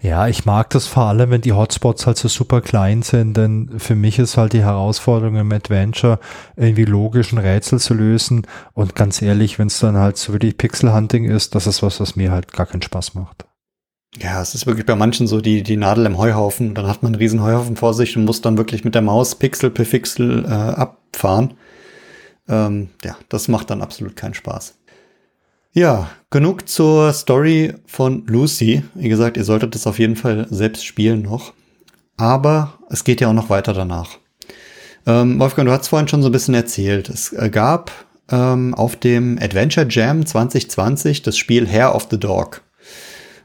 Ja, 0.00 0.28
ich 0.28 0.44
mag 0.44 0.70
das 0.70 0.86
vor 0.86 1.04
allem, 1.04 1.30
wenn 1.30 1.40
die 1.40 1.52
Hotspots 1.52 2.06
halt 2.06 2.18
so 2.18 2.28
super 2.28 2.60
klein 2.60 3.02
sind, 3.02 3.36
denn 3.36 3.78
für 3.78 3.94
mich 3.94 4.18
ist 4.18 4.36
halt 4.36 4.52
die 4.52 4.62
Herausforderung 4.62 5.36
im 5.36 5.52
Adventure, 5.52 6.18
irgendwie 6.56 6.84
logischen 6.84 7.38
Rätsel 7.38 7.78
zu 7.78 7.94
lösen. 7.94 8.46
Und 8.74 8.94
ganz 8.94 9.22
ehrlich, 9.22 9.58
wenn 9.58 9.68
es 9.68 9.78
dann 9.78 9.96
halt 9.96 10.18
so 10.18 10.34
wie 10.34 10.38
die 10.38 10.52
Pixel-Hunting 10.52 11.24
ist, 11.24 11.54
das 11.54 11.66
ist 11.66 11.82
was, 11.82 12.00
was 12.00 12.16
mir 12.16 12.30
halt 12.30 12.52
gar 12.52 12.66
keinen 12.66 12.82
Spaß 12.82 13.14
macht. 13.14 13.46
Ja, 14.16 14.40
es 14.40 14.54
ist 14.54 14.66
wirklich 14.66 14.86
bei 14.86 14.96
manchen 14.96 15.26
so 15.26 15.40
die, 15.40 15.62
die 15.62 15.76
Nadel 15.76 16.06
im 16.06 16.18
Heuhaufen. 16.18 16.74
Dann 16.74 16.86
hat 16.86 17.02
man 17.02 17.12
einen 17.12 17.20
riesen 17.20 17.42
Heuhaufen 17.42 17.76
vor 17.76 17.94
sich 17.94 18.16
und 18.16 18.24
muss 18.24 18.40
dann 18.40 18.58
wirklich 18.58 18.84
mit 18.84 18.94
der 18.94 19.02
Maus 19.02 19.34
Pixel 19.34 19.70
per 19.70 19.84
Pixel 19.84 20.44
äh, 20.44 20.48
abfahren. 20.48 21.54
Ähm, 22.48 22.88
ja, 23.04 23.16
das 23.28 23.48
macht 23.48 23.70
dann 23.70 23.82
absolut 23.82 24.16
keinen 24.16 24.34
Spaß. 24.34 24.77
Ja, 25.72 26.08
genug 26.30 26.68
zur 26.68 27.12
Story 27.12 27.74
von 27.86 28.26
Lucy. 28.26 28.82
Wie 28.94 29.08
gesagt, 29.08 29.36
ihr 29.36 29.44
solltet 29.44 29.74
das 29.74 29.86
auf 29.86 29.98
jeden 29.98 30.16
Fall 30.16 30.46
selbst 30.50 30.84
spielen 30.84 31.22
noch. 31.22 31.52
Aber 32.16 32.78
es 32.90 33.04
geht 33.04 33.20
ja 33.20 33.28
auch 33.28 33.34
noch 33.34 33.50
weiter 33.50 33.74
danach. 33.74 34.18
Ähm, 35.06 35.38
Wolfgang, 35.38 35.68
du 35.68 35.72
hast 35.72 35.88
vorhin 35.88 36.08
schon 36.08 36.22
so 36.22 36.28
ein 36.28 36.32
bisschen 36.32 36.54
erzählt. 36.54 37.08
Es 37.10 37.32
äh, 37.32 37.50
gab 37.50 37.92
ähm, 38.30 38.74
auf 38.74 38.96
dem 38.96 39.38
Adventure 39.40 39.86
Jam 39.88 40.24
2020 40.24 41.22
das 41.22 41.36
Spiel 41.36 41.68
Hair 41.68 41.94
of 41.94 42.08
the 42.10 42.18
Dog. 42.18 42.62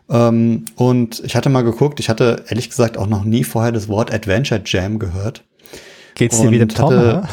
Ähm, 0.09 0.65
und 0.75 1.21
ich 1.25 1.35
hatte 1.35 1.49
mal 1.49 1.63
geguckt, 1.63 1.99
ich 1.99 2.09
hatte 2.09 2.45
ehrlich 2.47 2.69
gesagt 2.69 2.97
auch 2.97 3.07
noch 3.07 3.25
nie 3.25 3.43
vorher 3.43 3.71
das 3.71 3.89
Wort 3.89 4.13
Adventure 4.13 4.61
Jam 4.65 4.97
gehört. 4.97 5.43
Geht's 6.15 6.39
dir 6.39 6.51
wie 6.51 6.59
dem 6.59 6.69
Tom? 6.69 6.93
Hatte, 6.93 7.27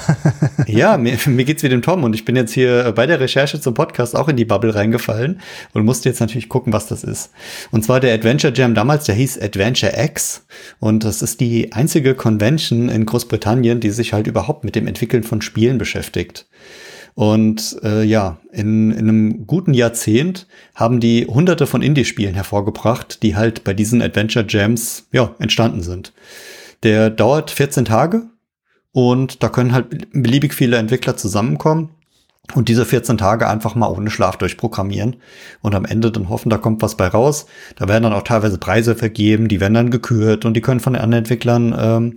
ja, 0.66 0.96
mir, 0.96 1.18
mir 1.26 1.44
geht's 1.44 1.62
wie 1.62 1.68
dem 1.68 1.82
Tom 1.82 2.04
und 2.04 2.14
ich 2.14 2.24
bin 2.24 2.36
jetzt 2.36 2.52
hier 2.52 2.92
bei 2.92 3.06
der 3.06 3.20
Recherche 3.20 3.60
zum 3.60 3.74
Podcast 3.74 4.16
auch 4.16 4.28
in 4.28 4.36
die 4.36 4.44
Bubble 4.44 4.74
reingefallen 4.74 5.40
und 5.72 5.84
musste 5.84 6.08
jetzt 6.08 6.20
natürlich 6.20 6.48
gucken, 6.48 6.72
was 6.72 6.86
das 6.86 7.04
ist. 7.04 7.30
Und 7.70 7.84
zwar 7.84 8.00
der 8.00 8.14
Adventure 8.14 8.52
Jam 8.54 8.74
damals, 8.74 9.04
der 9.04 9.14
hieß 9.14 9.40
Adventure 9.40 9.92
X 10.02 10.46
und 10.78 11.04
das 11.04 11.22
ist 11.22 11.40
die 11.40 11.72
einzige 11.72 12.14
Convention 12.14 12.88
in 12.88 13.06
Großbritannien, 13.06 13.80
die 13.80 13.90
sich 13.90 14.12
halt 14.12 14.26
überhaupt 14.26 14.64
mit 14.64 14.74
dem 14.74 14.86
Entwickeln 14.86 15.22
von 15.22 15.42
Spielen 15.42 15.78
beschäftigt. 15.78 16.46
Und 17.14 17.76
äh, 17.82 18.02
ja, 18.02 18.38
in, 18.52 18.92
in 18.92 19.08
einem 19.08 19.46
guten 19.46 19.74
Jahrzehnt 19.74 20.46
haben 20.74 21.00
die 21.00 21.26
hunderte 21.26 21.66
von 21.66 21.82
Indie-Spielen 21.82 22.34
hervorgebracht, 22.34 23.22
die 23.22 23.36
halt 23.36 23.64
bei 23.64 23.74
diesen 23.74 24.00
Adventure 24.00 24.46
Jams 24.48 25.06
ja, 25.12 25.34
entstanden 25.38 25.82
sind. 25.82 26.12
Der 26.82 27.10
dauert 27.10 27.50
14 27.50 27.84
Tage 27.84 28.22
und 28.92 29.42
da 29.42 29.48
können 29.48 29.72
halt 29.72 30.12
beliebig 30.12 30.54
viele 30.54 30.76
Entwickler 30.76 31.16
zusammenkommen 31.16 31.90
und 32.54 32.68
diese 32.68 32.84
14 32.84 33.18
Tage 33.18 33.48
einfach 33.48 33.74
mal 33.74 33.88
ohne 33.88 34.10
Schlaf 34.10 34.36
durchprogrammieren 34.36 35.16
und 35.62 35.74
am 35.74 35.84
Ende 35.84 36.10
dann 36.10 36.28
hoffen, 36.28 36.50
da 36.50 36.58
kommt 36.58 36.82
was 36.82 36.96
bei 36.96 37.06
raus. 37.06 37.46
Da 37.76 37.88
werden 37.88 38.04
dann 38.04 38.12
auch 38.12 38.22
teilweise 38.22 38.58
Preise 38.58 38.94
vergeben, 38.96 39.48
die 39.48 39.60
werden 39.60 39.74
dann 39.74 39.90
gekürt 39.90 40.44
und 40.44 40.54
die 40.54 40.60
können 40.60 40.80
von 40.80 40.94
den 40.94 41.02
anderen 41.02 41.24
Entwicklern 41.24 41.74
ähm, 41.78 42.14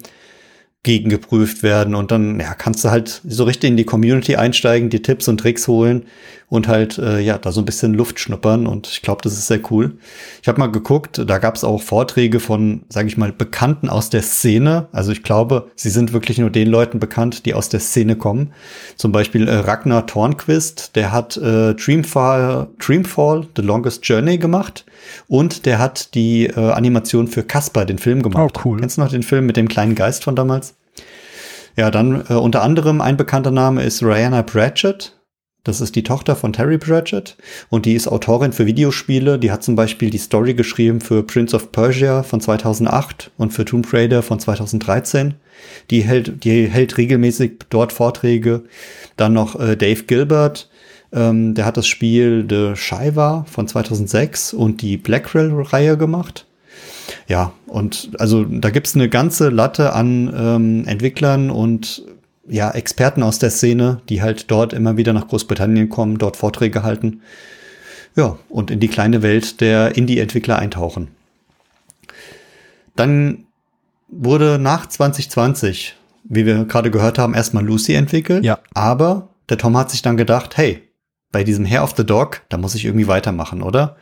gegengeprüft 0.83 1.63
werden 1.63 1.95
und 1.95 2.11
dann 2.11 2.39
ja, 2.41 2.53
kannst 2.55 2.83
du 2.83 2.89
halt 2.91 3.21
so 3.25 3.45
richtig 3.45 3.69
in 3.69 3.77
die 3.77 3.85
Community 3.85 4.35
einsteigen, 4.35 4.89
die 4.89 5.01
Tipps 5.01 5.29
und 5.29 5.39
Tricks 5.39 5.67
holen 5.67 6.05
und 6.53 6.67
halt 6.67 6.99
äh, 6.99 7.19
ja 7.19 7.39
da 7.39 7.51
so 7.51 7.61
ein 7.61 7.65
bisschen 7.65 7.95
Luft 7.95 8.19
schnuppern 8.19 8.67
und 8.67 8.87
ich 8.87 9.01
glaube, 9.01 9.23
das 9.23 9.33
ist 9.33 9.47
sehr 9.47 9.59
cool. 9.71 9.97
Ich 10.39 10.47
habe 10.47 10.59
mal 10.59 10.71
geguckt, 10.71 11.19
da 11.25 11.39
gab 11.39 11.55
es 11.55 11.63
auch 11.63 11.81
Vorträge 11.81 12.39
von, 12.39 12.83
sage 12.89 13.07
ich 13.07 13.17
mal, 13.17 13.31
Bekannten 13.31 13.89
aus 13.89 14.11
der 14.11 14.21
Szene. 14.21 14.87
Also 14.91 15.11
ich 15.11 15.23
glaube, 15.23 15.71
sie 15.73 15.89
sind 15.89 16.13
wirklich 16.13 16.37
nur 16.37 16.51
den 16.51 16.69
Leuten 16.69 16.99
bekannt, 16.99 17.47
die 17.47 17.55
aus 17.55 17.69
der 17.69 17.79
Szene 17.79 18.15
kommen. 18.15 18.53
Zum 18.97 19.11
Beispiel 19.11 19.47
äh, 19.47 19.55
Ragnar 19.55 20.05
Tornquist, 20.05 20.95
der 20.95 21.11
hat 21.11 21.37
äh, 21.37 21.73
Dreamfall, 21.73 22.67
Dreamfall, 22.77 23.47
The 23.55 23.63
Longest 23.63 24.07
Journey 24.07 24.37
gemacht 24.37 24.85
und 25.27 25.65
der 25.65 25.79
hat 25.79 26.13
die 26.13 26.45
äh, 26.45 26.69
Animation 26.69 27.27
für 27.27 27.41
Casper, 27.41 27.85
den 27.85 27.97
Film 27.97 28.21
gemacht. 28.21 28.53
Oh, 28.55 28.61
cool. 28.63 28.79
Kennst 28.79 28.97
du 28.97 29.01
noch 29.01 29.09
den 29.09 29.23
Film 29.23 29.47
mit 29.47 29.57
dem 29.57 29.67
kleinen 29.67 29.95
Geist 29.95 30.23
von 30.23 30.35
damals? 30.35 30.75
Ja, 31.75 31.89
dann 31.89 32.23
äh, 32.29 32.33
unter 32.35 32.61
anderem 32.61 33.01
ein 33.01 33.17
bekannter 33.17 33.49
Name 33.49 33.81
ist 33.81 34.03
Rihanna 34.03 34.43
Pratchett. 34.43 35.15
Das 35.65 35.79
ist 35.79 35.95
die 35.95 36.03
Tochter 36.03 36.35
von 36.35 36.51
Terry 36.51 36.77
Pratchett 36.77 37.37
und 37.69 37.85
die 37.85 37.93
ist 37.93 38.09
Autorin 38.09 38.51
für 38.51 38.65
Videospiele. 38.65 39.39
Die 39.39 39.49
hat 39.49 39.63
zum 39.63 39.77
Beispiel 39.77 40.09
die 40.09 40.17
Story 40.17 40.55
geschrieben 40.55 40.99
für 40.99 41.23
Prince 41.23 41.55
of 41.55 41.71
Persia 41.71 42.23
von 42.23 42.41
2008 42.41 43.31
und 43.37 43.53
für 43.53 43.63
Tomb 43.63 43.91
Raider 43.93 44.23
von 44.23 44.41
2013. 44.41 45.35
Die 45.89 46.01
hält, 46.01 46.43
die 46.43 46.67
hält 46.67 46.97
regelmäßig 46.97 47.59
dort 47.69 47.93
Vorträge. 47.93 48.63
Dann 49.15 49.31
noch 49.31 49.57
äh, 49.57 49.77
Dave 49.77 50.03
Gilbert, 50.03 50.69
ähm, 51.13 51.53
der 51.53 51.65
hat 51.65 51.77
das 51.77 51.87
Spiel 51.87 52.45
The 52.49 52.75
Shiva 52.75 53.45
von 53.49 53.65
2006 53.65 54.53
und 54.53 54.81
die 54.81 54.97
Blackwell-Reihe 54.97 55.97
gemacht. 55.97 56.45
Ja, 57.29 57.53
und 57.67 58.11
also 58.19 58.43
da 58.43 58.69
gibt's 58.69 58.95
eine 58.95 59.07
ganze 59.07 59.49
Latte 59.49 59.93
an 59.93 60.33
ähm, 60.35 60.87
Entwicklern 60.87 61.49
und 61.51 62.03
ja, 62.47 62.71
Experten 62.71 63.23
aus 63.23 63.39
der 63.39 63.49
Szene, 63.49 64.01
die 64.09 64.21
halt 64.21 64.51
dort 64.51 64.73
immer 64.73 64.97
wieder 64.97 65.13
nach 65.13 65.27
Großbritannien 65.27 65.89
kommen, 65.89 66.17
dort 66.17 66.37
Vorträge 66.37 66.83
halten. 66.83 67.21
Ja, 68.15 68.37
und 68.49 68.69
in 68.69 68.79
die 68.79 68.89
kleine 68.89 69.21
Welt 69.21 69.61
der 69.61 69.95
Indie-Entwickler 69.95 70.59
eintauchen. 70.59 71.09
Dann 72.95 73.45
wurde 74.07 74.59
nach 74.59 74.87
2020, 74.87 75.95
wie 76.25 76.45
wir 76.45 76.65
gerade 76.65 76.91
gehört 76.91 77.17
haben, 77.17 77.33
erstmal 77.33 77.65
Lucy 77.65 77.93
entwickelt. 77.93 78.43
Ja. 78.43 78.59
Aber 78.73 79.29
der 79.49 79.57
Tom 79.57 79.75
hat 79.77 79.89
sich 79.89 80.01
dann 80.01 80.17
gedacht, 80.17 80.57
hey, 80.57 80.83
bei 81.31 81.43
diesem 81.43 81.65
Hair 81.65 81.83
of 81.83 81.95
the 81.97 82.05
Dog, 82.05 82.41
da 82.49 82.57
muss 82.57 82.75
ich 82.75 82.85
irgendwie 82.85 83.07
weitermachen, 83.07 83.63
oder? 83.63 83.95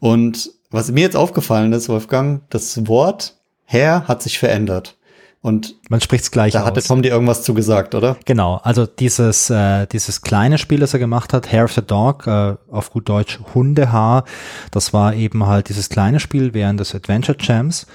Und 0.00 0.50
was 0.70 0.90
mir 0.90 1.02
jetzt 1.02 1.16
aufgefallen 1.16 1.72
ist, 1.72 1.88
Wolfgang, 1.88 2.42
das 2.50 2.88
Wort 2.88 3.36
Hair 3.66 4.08
hat 4.08 4.22
sich 4.22 4.38
verändert. 4.38 4.96
Und 5.42 5.74
man 5.88 6.00
spricht 6.00 6.22
es 6.22 6.30
gleich 6.30 6.52
da 6.52 6.60
aus. 6.60 6.66
hatte 6.68 6.82
Tom 6.82 7.02
dir 7.02 7.10
irgendwas 7.10 7.42
zu 7.42 7.52
gesagt, 7.52 7.96
oder? 7.96 8.16
Genau, 8.24 8.60
also 8.62 8.86
dieses, 8.86 9.50
äh, 9.50 9.86
dieses 9.88 10.22
kleine 10.22 10.56
Spiel, 10.56 10.78
das 10.78 10.94
er 10.94 11.00
gemacht 11.00 11.32
hat, 11.32 11.50
Hair 11.50 11.64
of 11.64 11.72
the 11.72 11.82
Dog, 11.82 12.28
äh, 12.28 12.54
auf 12.70 12.92
gut 12.92 13.08
Deutsch 13.08 13.40
Hundehaar, 13.52 14.24
das 14.70 14.92
war 14.92 15.14
eben 15.14 15.44
halt 15.44 15.68
dieses 15.68 15.88
kleine 15.88 16.20
Spiel 16.20 16.54
während 16.54 16.78
des 16.78 16.94
Adventure 16.94 17.36
Jams. 17.40 17.86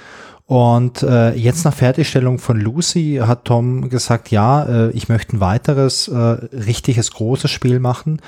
Und 0.45 1.03
äh, 1.03 1.33
jetzt 1.33 1.65
nach 1.65 1.73
Fertigstellung 1.73 2.39
von 2.39 2.59
Lucy 2.59 3.19
hat 3.21 3.43
Tom 3.43 3.89
gesagt, 3.89 4.31
ja, 4.31 4.63
äh, 4.63 4.91
ich 4.91 5.09
möchte 5.09 5.35
ein 5.35 5.39
weiteres 5.41 6.07
äh, 6.07 6.15
richtiges 6.17 7.11
großes 7.11 7.51
Spiel 7.51 7.79
machen. 7.79 8.21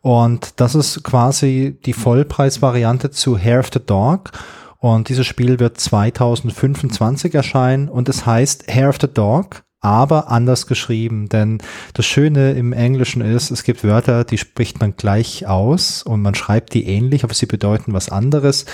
Und 0.00 0.58
das 0.60 0.74
ist 0.74 1.02
quasi 1.02 1.78
die 1.84 1.92
Vollpreisvariante 1.92 3.10
zu 3.10 3.38
Hair 3.38 3.60
of 3.60 3.70
the 3.74 3.80
Dog. 3.84 4.32
Und 4.78 5.08
dieses 5.08 5.26
Spiel 5.26 5.58
wird 5.58 5.80
2025 5.80 7.34
erscheinen 7.34 7.88
und 7.88 8.08
es 8.08 8.26
heißt 8.26 8.66
Hair 8.68 8.90
of 8.90 8.98
the 9.00 9.08
Dog 9.08 9.64
aber 9.86 10.32
anders 10.32 10.66
geschrieben. 10.66 11.28
Denn 11.28 11.58
das 11.94 12.06
Schöne 12.06 12.52
im 12.52 12.72
Englischen 12.72 13.22
ist, 13.22 13.52
es 13.52 13.62
gibt 13.62 13.84
Wörter, 13.84 14.24
die 14.24 14.36
spricht 14.36 14.80
man 14.80 14.96
gleich 14.96 15.46
aus 15.46 16.02
und 16.02 16.22
man 16.22 16.34
schreibt 16.34 16.74
die 16.74 16.88
ähnlich, 16.88 17.22
aber 17.22 17.34
sie 17.34 17.46
bedeuten 17.46 17.92
was 17.92 18.08
anderes. 18.08 18.66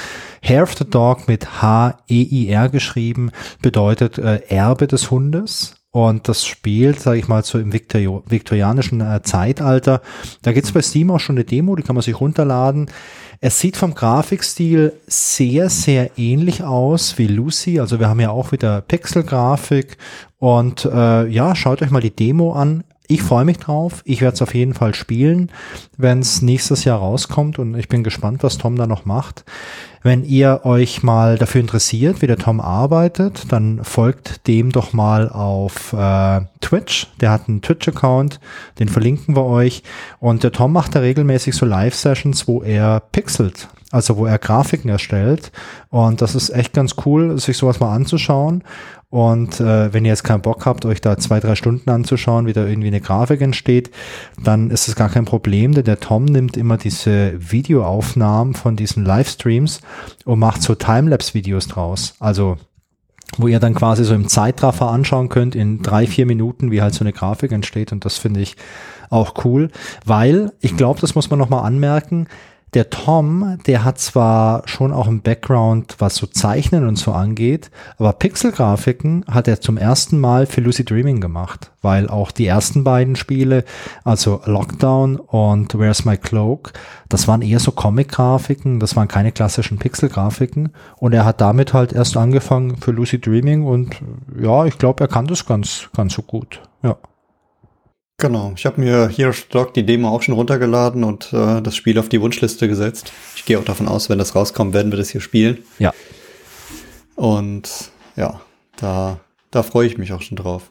Hair 0.43 0.63
of 0.63 0.75
the 0.75 0.89
Dog 0.89 1.29
mit 1.29 1.61
H-E-I-R 1.61 2.69
geschrieben 2.71 3.31
bedeutet 3.61 4.17
äh, 4.17 4.41
Erbe 4.49 4.87
des 4.87 5.11
Hundes. 5.11 5.75
Und 5.91 6.27
das 6.27 6.47
spielt, 6.47 7.01
sage 7.01 7.19
ich 7.19 7.29
mal, 7.29 7.45
so 7.45 7.59
im 7.59 7.75
Victor 7.75 8.23
viktorianischen 8.27 9.03
äh, 9.03 9.21
Zeitalter. 9.23 10.01
Da 10.41 10.53
gibt's 10.53 10.73
bei 10.73 10.81
Steam 10.81 11.11
auch 11.11 11.21
schon 11.21 11.37
eine 11.37 11.45
Demo, 11.45 11.77
die 11.77 11.83
kann 11.83 11.95
man 11.95 12.03
sich 12.03 12.19
runterladen. 12.19 12.87
Es 13.45 13.59
sieht 13.59 13.77
vom 13.77 13.95
Grafikstil 13.95 14.93
sehr, 15.09 15.69
sehr 15.69 16.17
ähnlich 16.17 16.63
aus 16.63 17.19
wie 17.19 17.27
Lucy. 17.27 17.81
Also 17.81 17.99
wir 17.99 18.09
haben 18.09 18.21
ja 18.21 18.31
auch 18.31 18.53
wieder 18.53 18.83
Pixel-Grafik. 18.83 19.99
Und 20.39 20.85
äh, 20.85 21.27
ja, 21.27 21.57
schaut 21.57 21.83
euch 21.83 21.91
mal 21.91 22.01
die 22.01 22.15
Demo 22.15 22.53
an. 22.53 22.85
Ich 23.13 23.23
freue 23.23 23.45
mich 23.45 23.59
drauf. 23.59 24.01
Ich 24.07 24.23
werde 24.23 24.37
es 24.37 24.41
auf 24.41 24.55
jeden 24.55 24.73
Fall 24.73 24.95
spielen, 24.95 25.53
wenn 25.99 26.21
es 26.21 26.41
nächstes 26.41 26.85
Jahr 26.85 26.99
rauskommt. 26.99 27.59
Und 27.59 27.75
ich 27.75 27.91
bin 27.91 28.03
gespannt, 28.03 28.43
was 28.43 28.57
Tom 28.57 28.75
da 28.77 28.87
noch 28.87 29.05
macht. 29.05 29.45
Wenn 30.03 30.25
ihr 30.25 30.63
euch 30.65 31.03
mal 31.03 31.37
dafür 31.37 31.61
interessiert, 31.61 32.23
wie 32.23 32.27
der 32.27 32.39
Tom 32.39 32.59
arbeitet, 32.59 33.53
dann 33.53 33.85
folgt 33.85 34.47
dem 34.47 34.73
doch 34.73 34.95
mal 34.95 35.29
auf 35.29 35.93
äh, 35.93 36.41
Twitch. 36.63 37.09
Der 37.21 37.31
hat 37.33 37.51
einen 37.51 37.61
Twitch-Account, 37.61 38.41
den 38.79 38.89
verlinken 38.89 39.37
wir 39.37 39.45
euch. 39.45 39.83
Und 40.19 40.43
der 40.43 40.53
Tom 40.53 40.73
macht 40.73 40.95
da 40.95 41.01
regelmäßig 41.01 41.55
so 41.55 41.67
Live-Sessions, 41.67 42.49
wo 42.49 42.63
er 42.63 43.01
pixelt, 43.13 43.69
also 43.91 44.17
wo 44.17 44.25
er 44.25 44.39
Grafiken 44.39 44.89
erstellt. 44.89 45.53
Und 45.91 46.23
das 46.23 46.35
ist 46.35 46.49
echt 46.49 46.73
ganz 46.73 46.95
cool, 47.05 47.39
sich 47.39 47.59
sowas 47.59 47.79
mal 47.79 47.95
anzuschauen. 47.95 48.65
Und 49.13 49.61
äh, 49.61 49.93
wenn 49.93 50.07
ihr 50.07 50.11
jetzt 50.11 50.25
keinen 50.25 50.41
Bock 50.41 50.65
habt, 50.65 50.87
euch 50.87 51.03
da 51.03 51.19
zwei, 51.19 51.39
drei 51.39 51.55
Stunden 51.55 51.91
anzuschauen, 51.91 52.47
wie 52.47 52.55
da 52.55 52.65
irgendwie 52.65 52.89
eine 52.89 53.03
Grafik 53.03 53.43
entsteht, 53.43 53.91
dann 54.43 54.71
ist 54.71 54.89
es 54.89 54.97
gar 54.97 55.11
kein 55.11 55.27
Problem, 55.27 55.75
denn 55.75 55.85
der 55.85 56.01
Tom 56.01 56.25
nimmt 56.25 56.57
immer 56.57 56.79
diese 56.79 57.35
Videoaufnahmen 57.39 58.55
von 58.55 58.75
diesen 58.75 59.05
Livestreams 59.05 59.83
und 60.25 60.39
macht 60.39 60.63
so 60.63 60.75
Timelapse-Videos 60.75 61.69
draus. 61.69 62.15
Also 62.21 62.57
wo 63.37 63.49
ihr 63.49 63.61
dann 63.61 63.75
quasi 63.75 64.03
so 64.05 64.15
im 64.15 64.29
Zeitraffer 64.29 64.89
anschauen 64.91 65.29
könnt, 65.29 65.55
in 65.55 65.83
drei, 65.83 66.07
vier 66.07 66.25
Minuten, 66.25 66.71
wie 66.71 66.81
halt 66.81 66.95
so 66.95 67.05
eine 67.05 67.13
Grafik 67.13 67.53
entsteht. 67.53 67.93
Und 67.93 68.07
das 68.07 68.17
finde 68.17 68.41
ich 68.41 68.57
auch 69.11 69.45
cool, 69.45 69.69
weil 70.07 70.53
ich 70.61 70.75
glaube, 70.75 71.03
das 71.03 71.15
muss 71.15 71.29
man 71.29 71.39
nochmal 71.39 71.65
anmerken, 71.65 72.29
der 72.75 72.89
Tom, 72.89 73.59
der 73.67 73.85
hat 73.85 73.99
zwar 73.99 74.67
schon 74.67 74.93
auch 74.93 75.07
einen 75.07 75.21
Background, 75.21 75.97
was 75.99 76.17
so 76.17 76.27
Zeichnen 76.27 76.89
und 76.89 76.97
so 76.97 77.13
angeht, 77.13 77.71
aber 77.99 78.15
Pixelgrafiken 78.15 79.27
hat 79.29 79.47
er 79.47 79.61
zum 79.61 79.77
ersten 79.77 80.19
Mal 80.19 80.47
für 80.47 80.63
Lucy 80.63 80.85
Dreaming 80.85 81.21
gemacht, 81.21 81.71
weil 81.83 82.09
auch 82.09 82.31
die 82.31 82.47
ersten 82.47 82.83
beiden 82.83 83.17
Spiele, 83.17 83.65
also 84.05 84.41
Lockdown 84.47 85.17
und 85.17 85.79
Where's 85.79 86.07
My 86.07 86.17
Cloak, 86.17 86.73
das 87.11 87.29
waren 87.29 87.43
eher 87.43 87.61
so 87.61 87.73
Comic-Grafiken, 87.73 88.81
das 88.81 88.97
waren 88.97 89.09
keine 89.09 89.33
klassischen 89.33 89.79
Pixel-Grafiken 89.79 90.71
und 90.97 91.13
er 91.13 91.27
hat 91.27 91.43
damit 91.43 91.75
halt 91.75 91.93
erst 91.93 92.17
angefangen 92.17 92.79
für 92.79 92.93
Lucy 92.93 93.21
Dreaming 93.21 93.65
und 93.65 93.97
ja, 94.41 94.65
ich 94.65 94.79
glaube, 94.79 95.05
er 95.05 95.09
kann 95.09 95.27
das 95.27 95.45
ganz, 95.45 95.91
ganz 95.95 96.15
so 96.15 96.23
gut, 96.23 96.63
ja. 96.83 96.97
Genau, 98.23 98.53
ich 98.55 98.67
habe 98.67 98.81
mir 98.81 99.09
Hero 99.09 99.33
Stock 99.33 99.75
die 99.75 99.85
Demo 99.85 100.09
auch 100.09 100.23
schon 100.23 100.35
runtergeladen 100.35 101.03
und 101.03 101.33
äh, 101.33 101.61
das 101.61 101.75
Spiel 101.75 101.99
auf 101.99 102.09
die 102.09 102.21
Wunschliste 102.21 102.69
gesetzt. 102.69 103.13
Ich 103.35 103.45
gehe 103.45 103.59
auch 103.59 103.65
davon 103.65 103.89
aus, 103.89 104.09
wenn 104.11 104.19
das 104.19 104.37
rauskommt, 104.37 104.75
werden 104.75 104.93
wir 104.93 104.97
das 104.97 105.11
hier 105.11 105.21
spielen. 105.21 105.59
Ja. 105.81 105.93
Und 107.17 107.91
ja, 108.15 108.41
da, 108.77 109.19
da 109.51 109.65
freue 109.65 109.89
ich 109.89 109.99
mich 109.99 110.13
auch 110.13 110.23
schon 110.23 110.37
drauf. 110.37 110.71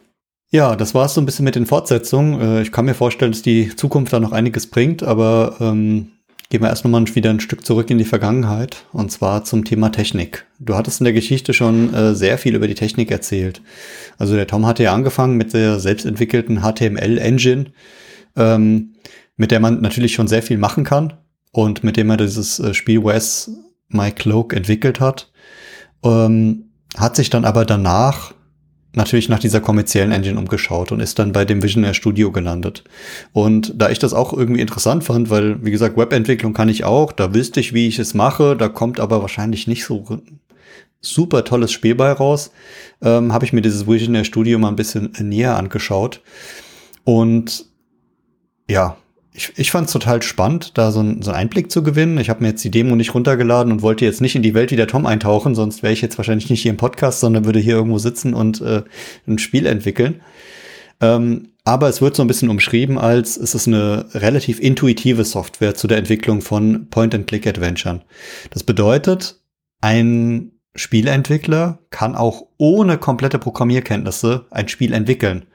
Ja, 0.50 0.78
das 0.78 0.96
war 0.96 1.08
es 1.08 1.14
so 1.14 1.20
ein 1.20 1.26
bisschen 1.26 1.44
mit 1.44 1.56
den 1.56 1.66
Fortsetzungen. 1.66 2.40
Äh, 2.40 2.62
ich 2.62 2.72
kann 2.72 2.86
mir 2.86 2.94
vorstellen, 2.94 3.34
dass 3.34 3.42
die 3.42 3.76
Zukunft 3.76 4.14
da 4.14 4.22
noch 4.22 4.32
einiges 4.32 4.68
bringt, 4.68 5.04
aber 5.04 5.58
ähm, 5.60 6.14
Gehen 6.52 6.64
wir 6.64 6.68
erst 6.68 6.84
nochmal 6.84 7.06
wieder 7.16 7.30
ein 7.30 7.40
Stück 7.40 7.66
zurück 7.66 7.90
in 7.92 7.98
die 7.98 8.04
Vergangenheit 8.04 8.84
und 8.92 9.10
zwar 9.10 9.46
zum 9.46 9.64
Thema 9.64 9.90
Technik. 9.90 10.46
Du 10.60 10.76
hattest 10.76 11.00
in 11.00 11.06
der 11.06 11.14
Geschichte 11.14 11.54
schon 11.54 11.94
äh, 11.94 12.14
sehr 12.14 12.38
viel 12.38 12.56
über 12.56 12.68
die 12.68 12.76
Technik 12.76 13.10
erzählt. 13.10 13.62
Also 14.18 14.36
der 14.36 14.48
Tom 14.48 14.66
hatte 14.66 14.84
ja 14.84 14.94
angefangen 14.94 15.38
mit 15.38 15.54
der 15.54 15.80
selbstentwickelten 15.80 16.60
HTML-Engine, 16.62 17.68
ähm, 18.36 18.96
mit 19.38 19.52
der 19.52 19.62
man 19.62 19.80
natürlich 19.80 20.14
schon 20.14 20.28
sehr 20.28 20.44
viel 20.44 20.58
machen 20.58 20.84
kann 20.84 21.14
und 21.54 21.86
mit 21.86 21.96
dem 21.96 22.10
er 22.10 22.18
dieses 22.18 22.60
äh, 22.60 22.74
Spiel 22.74 23.02
Wes 23.02 23.50
My 23.88 24.12
Cloak 24.12 24.52
entwickelt 24.52 25.00
hat. 25.00 25.32
Ähm, 26.04 26.66
hat 26.98 27.16
sich 27.16 27.30
dann 27.30 27.46
aber 27.46 27.64
danach 27.64 28.34
natürlich 28.94 29.30
nach 29.30 29.40
dieser 29.40 29.62
kommerziellen 29.62 30.12
Engine 30.12 30.38
umgeschaut 30.38 30.92
und 30.92 31.00
ist 31.00 31.20
dann 31.20 31.32
bei 31.32 31.46
dem 31.46 31.64
Visionaire 31.64 31.94
Studio 31.94 32.32
gelandet. 32.32 32.84
Und 33.32 33.74
da 33.76 33.90
ich 33.90 34.00
das 34.00 34.14
auch 34.14 34.34
irgendwie 34.34 34.62
interessant 34.62 35.04
fand, 35.04 35.30
weil, 35.30 35.64
wie 35.64 35.72
gesagt, 35.72 35.98
Webentwicklung 35.98 36.54
kann 36.54 36.70
ich 36.70 36.84
auch, 36.84 37.12
da 37.12 37.34
wüsste 37.34 37.60
ich, 37.60 37.74
wie 37.74 37.88
ich 37.88 38.00
es 38.00 38.14
mache, 38.14 38.56
da 38.56 38.68
kommt 38.68 39.00
aber 39.00 39.22
wahrscheinlich 39.22 39.68
nicht 39.68 39.86
so 39.86 40.22
super 41.00 41.44
tolles 41.44 41.72
Spiel 41.72 41.96
bei 41.96 42.12
raus, 42.12 42.52
ähm, 43.02 43.34
habe 43.34 43.46
ich 43.46 43.54
mir 43.54 43.62
dieses 43.62 43.88
Visionaire 43.88 44.26
Studio 44.26 44.60
mal 44.60 44.70
ein 44.70 44.76
bisschen 44.76 45.14
näher 45.20 45.58
angeschaut. 45.58 46.22
Und 47.04 47.66
ja, 48.70 48.98
ich, 49.34 49.54
ich 49.56 49.72
fand 49.72 49.88
es 49.88 49.94
total 49.94 50.22
spannend, 50.22 50.78
da 50.78 50.92
so, 50.92 51.02
ein, 51.02 51.22
so 51.22 51.32
einen 51.32 51.40
Einblick 51.40 51.72
zu 51.72 51.84
gewinnen. 51.84 52.18
Ich 52.18 52.30
habe 52.30 52.42
mir 52.42 52.50
jetzt 52.50 52.64
die 52.64 52.72
Demo 52.72 52.96
nicht 52.96 53.14
runtergeladen 53.14 53.72
und 53.72 53.82
wollte 53.82 54.06
jetzt 54.06 54.22
nicht 54.22 54.36
in 54.36 54.42
die 54.42 54.54
Welt 54.54 54.72
wie 54.72 54.76
der 54.76 54.88
Tom 54.88 55.06
eintauchen, 55.06 55.56
sonst 55.56 55.84
wäre 55.84 55.94
ich 55.94 56.02
jetzt 56.02 56.18
wahrscheinlich 56.18 56.50
nicht 56.50 56.62
hier 56.62 56.72
im 56.72 56.78
Podcast, 56.78 57.22
sondern 57.22 57.46
würde 57.46 57.60
hier 57.60 57.76
irgendwo 57.76 57.98
sitzen 57.98 58.34
und 58.34 58.60
äh, 58.62 58.84
ein 59.28 59.38
Spiel 59.38 59.66
entwickeln. 59.66 60.22
Ähm, 61.00 61.50
aber 61.64 61.88
es 61.88 62.02
wird 62.02 62.16
so 62.16 62.24
ein 62.24 62.28
bisschen 62.28 62.50
umschrieben 62.50 62.98
als 62.98 63.38
es 63.38 63.54
ist 63.54 63.68
eine 63.68 64.06
relativ 64.14 64.60
intuitive 64.60 65.24
Software 65.24 65.76
zu 65.76 65.88
der 65.88 66.00
Entwicklung 66.00 66.42
von 66.42 66.88
Point-and-Click-Adventuren. 66.90 68.02
Das 68.50 68.64
bedeutet, 68.64 69.40
ein 69.80 70.52
Spielentwickler 70.76 71.80
kann 71.90 72.16
auch 72.16 72.48
ohne 72.58 72.98
komplette 72.98 73.40
Programmierkenntnisse 73.40 74.46
ein 74.52 74.68
Spiel 74.68 74.94
entwickeln. 74.94 75.46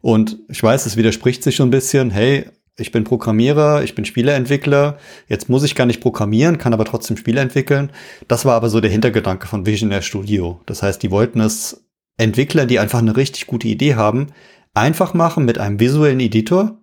Und 0.00 0.38
ich 0.48 0.62
weiß, 0.62 0.86
es 0.86 0.96
widerspricht 0.96 1.42
sich 1.42 1.56
schon 1.56 1.68
ein 1.68 1.72
bisschen. 1.72 2.10
Hey, 2.10 2.46
ich 2.78 2.92
bin 2.92 3.04
Programmierer, 3.04 3.82
ich 3.82 3.94
bin 3.94 4.04
Spieleentwickler, 4.04 4.98
jetzt 5.26 5.48
muss 5.48 5.64
ich 5.64 5.74
gar 5.74 5.86
nicht 5.86 6.00
programmieren, 6.00 6.58
kann 6.58 6.72
aber 6.72 6.84
trotzdem 6.84 7.16
Spiele 7.16 7.40
entwickeln. 7.40 7.90
Das 8.28 8.44
war 8.44 8.54
aber 8.54 8.70
so 8.70 8.80
der 8.80 8.90
Hintergedanke 8.90 9.48
von 9.48 9.66
Visionaire 9.66 10.02
Studio. 10.02 10.60
Das 10.66 10.82
heißt, 10.82 11.02
die 11.02 11.10
wollten 11.10 11.40
es 11.40 11.84
Entwickler, 12.16 12.66
die 12.66 12.78
einfach 12.78 13.00
eine 13.00 13.16
richtig 13.16 13.46
gute 13.46 13.68
Idee 13.68 13.96
haben, 13.96 14.28
einfach 14.74 15.12
machen 15.12 15.44
mit 15.44 15.58
einem 15.58 15.80
visuellen 15.80 16.20
Editor, 16.20 16.78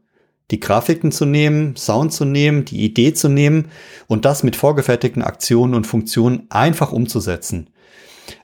die 0.52 0.60
Grafiken 0.60 1.12
zu 1.12 1.26
nehmen, 1.26 1.76
Sound 1.76 2.14
zu 2.14 2.26
nehmen, 2.26 2.66
die 2.66 2.84
Idee 2.84 3.14
zu 3.14 3.30
nehmen 3.30 3.70
und 4.08 4.26
das 4.26 4.44
mit 4.44 4.56
vorgefertigten 4.56 5.24
Aktionen 5.24 5.74
und 5.74 5.88
Funktionen 5.88 6.44
einfach 6.50 6.92
umzusetzen. 6.92 7.70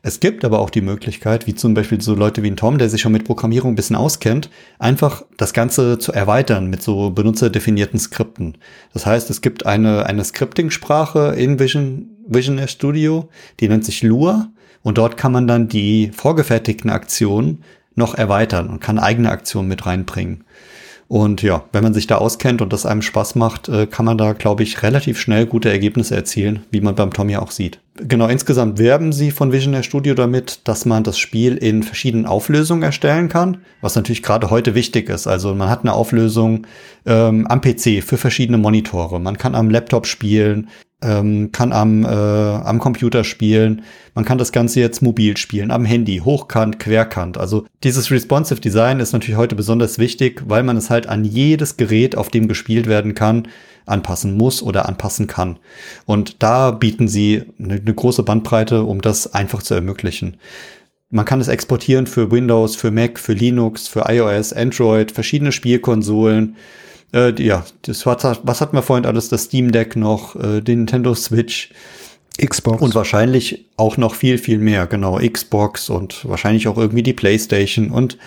Es 0.03 0.19
gibt 0.19 0.43
aber 0.43 0.59
auch 0.59 0.71
die 0.71 0.81
Möglichkeit, 0.81 1.45
wie 1.45 1.53
zum 1.53 1.75
Beispiel 1.75 2.01
so 2.01 2.15
Leute 2.15 2.41
wie 2.41 2.49
ein 2.49 2.55
Tom, 2.55 2.79
der 2.79 2.89
sich 2.89 3.01
schon 3.01 3.11
mit 3.11 3.23
Programmierung 3.23 3.73
ein 3.73 3.75
bisschen 3.75 3.95
auskennt, 3.95 4.49
einfach 4.79 5.23
das 5.37 5.53
Ganze 5.53 5.99
zu 5.99 6.11
erweitern 6.11 6.67
mit 6.67 6.81
so 6.81 7.11
benutzerdefinierten 7.11 7.99
Skripten. 7.99 8.57
Das 8.93 9.05
heißt, 9.05 9.29
es 9.29 9.41
gibt 9.41 9.67
eine, 9.67 10.07
eine 10.07 10.23
Scripting-Sprache 10.23 11.35
in 11.37 11.59
Vision, 11.59 12.09
Vision 12.27 12.67
Studio, 12.67 13.29
die 13.59 13.69
nennt 13.69 13.85
sich 13.85 14.01
Lua 14.01 14.49
und 14.81 14.97
dort 14.97 15.17
kann 15.17 15.31
man 15.31 15.47
dann 15.47 15.67
die 15.67 16.09
vorgefertigten 16.11 16.89
Aktionen 16.89 17.63
noch 17.93 18.15
erweitern 18.15 18.69
und 18.69 18.79
kann 18.79 18.97
eigene 18.97 19.29
Aktionen 19.29 19.67
mit 19.67 19.85
reinbringen. 19.85 20.43
Und 21.11 21.41
ja, 21.41 21.65
wenn 21.73 21.83
man 21.83 21.93
sich 21.93 22.07
da 22.07 22.19
auskennt 22.19 22.61
und 22.61 22.71
das 22.71 22.85
einem 22.85 23.01
Spaß 23.01 23.35
macht, 23.35 23.67
äh, 23.67 23.85
kann 23.85 24.05
man 24.05 24.17
da, 24.17 24.31
glaube 24.31 24.63
ich, 24.63 24.81
relativ 24.81 25.19
schnell 25.19 25.45
gute 25.45 25.69
Ergebnisse 25.69 26.15
erzielen, 26.15 26.63
wie 26.71 26.79
man 26.79 26.95
beim 26.95 27.11
Tom 27.11 27.27
ja 27.27 27.41
auch 27.41 27.51
sieht. 27.51 27.81
Genau, 27.95 28.29
insgesamt 28.29 28.79
werben 28.79 29.11
sie 29.11 29.31
von 29.31 29.51
Visionaire 29.51 29.83
Studio 29.83 30.13
damit, 30.13 30.61
dass 30.69 30.85
man 30.85 31.03
das 31.03 31.19
Spiel 31.19 31.57
in 31.57 31.83
verschiedenen 31.83 32.25
Auflösungen 32.25 32.83
erstellen 32.83 33.27
kann, 33.27 33.57
was 33.81 33.97
natürlich 33.97 34.23
gerade 34.23 34.51
heute 34.51 34.73
wichtig 34.73 35.09
ist. 35.09 35.27
Also 35.27 35.53
man 35.53 35.69
hat 35.69 35.81
eine 35.81 35.91
Auflösung 35.91 36.65
ähm, 37.05 37.45
am 37.47 37.59
PC 37.59 38.01
für 38.01 38.15
verschiedene 38.15 38.57
Monitore. 38.57 39.19
Man 39.19 39.37
kann 39.37 39.53
am 39.53 39.69
Laptop 39.69 40.07
spielen, 40.07 40.69
ähm, 41.01 41.51
kann 41.51 41.73
am, 41.73 42.03
äh, 42.03 42.07
am 42.07 42.79
Computer 42.79 43.23
spielen. 43.23 43.83
Man 44.13 44.25
kann 44.25 44.37
das 44.37 44.51
Ganze 44.51 44.79
jetzt 44.79 45.01
mobil 45.01 45.37
spielen, 45.37 45.71
am 45.71 45.85
Handy, 45.85 46.21
hochkant, 46.23 46.79
querkant. 46.79 47.37
Also 47.37 47.65
dieses 47.83 48.11
Responsive 48.11 48.61
Design 48.61 48.99
ist 48.99 49.13
natürlich 49.13 49.37
heute 49.37 49.55
besonders 49.55 49.99
wichtig, 49.99 50.43
weil 50.47 50.63
man 50.63 50.77
es 50.77 50.89
halt 50.89 51.07
an 51.07 51.23
jedes 51.23 51.77
Gerät, 51.77 52.15
auf 52.15 52.29
dem 52.29 52.47
gespielt 52.47 52.87
werden 52.87 53.15
kann, 53.15 53.47
anpassen 53.85 54.37
muss 54.37 54.61
oder 54.61 54.87
anpassen 54.87 55.27
kann. 55.27 55.57
Und 56.05 56.43
da 56.43 56.71
bieten 56.71 57.07
sie 57.07 57.43
eine, 57.59 57.75
eine 57.75 57.93
große 57.93 58.23
Bandbreite, 58.23 58.83
um 58.83 59.01
das 59.01 59.33
einfach 59.33 59.63
zu 59.63 59.73
ermöglichen. 59.73 60.37
man 61.09 61.25
kann 61.25 61.41
es 61.41 61.47
exportieren 61.47 62.07
für 62.07 62.31
Windows, 62.31 62.75
für 62.75 62.91
Mac, 62.91 63.19
für 63.19 63.33
Linux, 63.33 63.87
für 63.87 64.05
iOS, 64.07 64.53
Android, 64.53 65.11
verschiedene 65.11 65.51
Spielkonsolen. 65.51 66.55
Äh, 67.13 67.41
ja, 67.41 67.65
das 67.83 68.05
was, 68.05 68.39
was 68.43 68.61
hatten 68.61 68.75
wir 68.75 68.81
vorhin 68.81 69.05
alles? 69.05 69.29
Das 69.29 69.43
Steam 69.43 69.71
Deck 69.71 69.95
noch, 69.95 70.35
äh, 70.35 70.61
den 70.61 70.79
Nintendo 70.79 71.13
Switch. 71.15 71.69
Xbox. 72.43 72.81
Und 72.81 72.95
wahrscheinlich 72.95 73.65
auch 73.77 73.97
noch 73.97 74.15
viel, 74.15 74.37
viel 74.37 74.57
mehr, 74.57 74.87
genau. 74.87 75.19
Xbox 75.19 75.89
und 75.89 76.27
wahrscheinlich 76.27 76.67
auch 76.67 76.77
irgendwie 76.77 77.03
die 77.03 77.13
PlayStation 77.13 77.91
und 77.91 78.17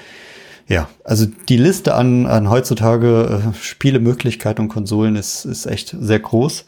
ja, 0.67 0.89
also 1.05 1.27
die 1.49 1.59
Liste 1.59 1.95
an, 1.95 2.27
an 2.27 2.49
heutzutage 2.49 3.53
äh, 3.53 3.55
Spielemöglichkeiten 3.55 4.65
und 4.65 4.69
Konsolen 4.71 5.15
ist, 5.15 5.45
ist 5.45 5.67
echt 5.67 5.95
sehr 5.99 6.21
groß. 6.21 6.65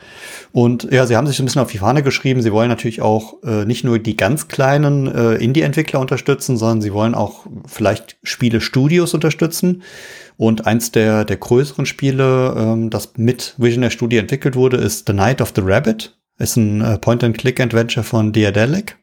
Und 0.52 0.88
ja, 0.92 1.06
sie 1.06 1.16
haben 1.16 1.26
sich 1.26 1.38
ein 1.38 1.46
bisschen 1.46 1.62
auf 1.62 1.70
die 1.70 1.78
Fahne 1.78 2.02
geschrieben. 2.02 2.42
Sie 2.42 2.52
wollen 2.52 2.68
natürlich 2.68 3.00
auch 3.00 3.42
äh, 3.42 3.64
nicht 3.64 3.84
nur 3.84 3.98
die 3.98 4.16
ganz 4.16 4.48
kleinen 4.48 5.06
äh, 5.06 5.36
Indie-Entwickler 5.36 5.98
unterstützen, 5.98 6.58
sondern 6.58 6.82
sie 6.82 6.92
wollen 6.92 7.14
auch 7.14 7.46
vielleicht 7.66 8.18
Spiele-Studios 8.22 9.14
unterstützen. 9.14 9.82
Und 10.36 10.66
eins 10.66 10.92
der, 10.92 11.24
der 11.24 11.38
größeren 11.38 11.86
Spiele, 11.86 12.54
ähm, 12.54 12.90
das 12.90 13.14
mit 13.16 13.54
Visionary 13.56 13.92
Studio 13.92 14.20
entwickelt 14.20 14.56
wurde, 14.56 14.76
ist 14.76 15.06
The 15.06 15.14
Night 15.14 15.40
of 15.40 15.52
the 15.56 15.62
Rabbit. 15.64 16.18
Ist 16.38 16.56
ein 16.56 16.82
äh, 16.82 16.98
Point-and-Click-Adventure 16.98 18.04
von 18.04 18.32
Diadelic. 18.32 18.98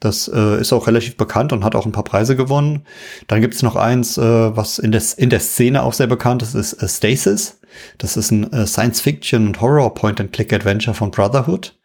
Das 0.00 0.28
äh, 0.28 0.60
ist 0.60 0.72
auch 0.72 0.86
relativ 0.86 1.16
bekannt 1.16 1.52
und 1.52 1.64
hat 1.64 1.74
auch 1.74 1.86
ein 1.86 1.92
paar 1.92 2.04
Preise 2.04 2.36
gewonnen. 2.36 2.82
Dann 3.28 3.40
gibt 3.40 3.54
es 3.54 3.62
noch 3.62 3.76
eins, 3.76 4.18
äh, 4.18 4.56
was 4.56 4.78
in, 4.78 4.92
des, 4.92 5.14
in 5.14 5.30
der 5.30 5.40
Szene 5.40 5.82
auch 5.82 5.94
sehr 5.94 6.06
bekannt 6.06 6.42
ist, 6.42 6.54
ist 6.54 6.74
äh, 6.74 6.88
Stasis. 6.88 7.60
Das 7.98 8.16
ist 8.16 8.30
ein 8.30 8.52
äh, 8.52 8.66
Science-Fiction 8.66 9.46
und 9.46 9.60
Horror 9.60 9.94
Point-and-Click-Adventure 9.94 10.94
von 10.94 11.10
Brotherhood. 11.10 11.78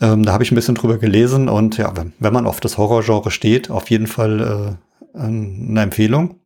Ähm, 0.00 0.24
da 0.24 0.32
habe 0.32 0.44
ich 0.44 0.50
ein 0.50 0.54
bisschen 0.54 0.74
drüber 0.74 0.98
gelesen 0.98 1.48
und 1.48 1.76
ja, 1.78 1.94
wenn, 1.96 2.12
wenn 2.18 2.32
man 2.32 2.46
auf 2.46 2.60
das 2.60 2.78
Horror-Genre 2.78 3.30
steht, 3.30 3.70
auf 3.70 3.90
jeden 3.90 4.06
Fall 4.06 4.78
äh, 5.14 5.18
eine 5.18 5.82
Empfehlung. 5.82 6.40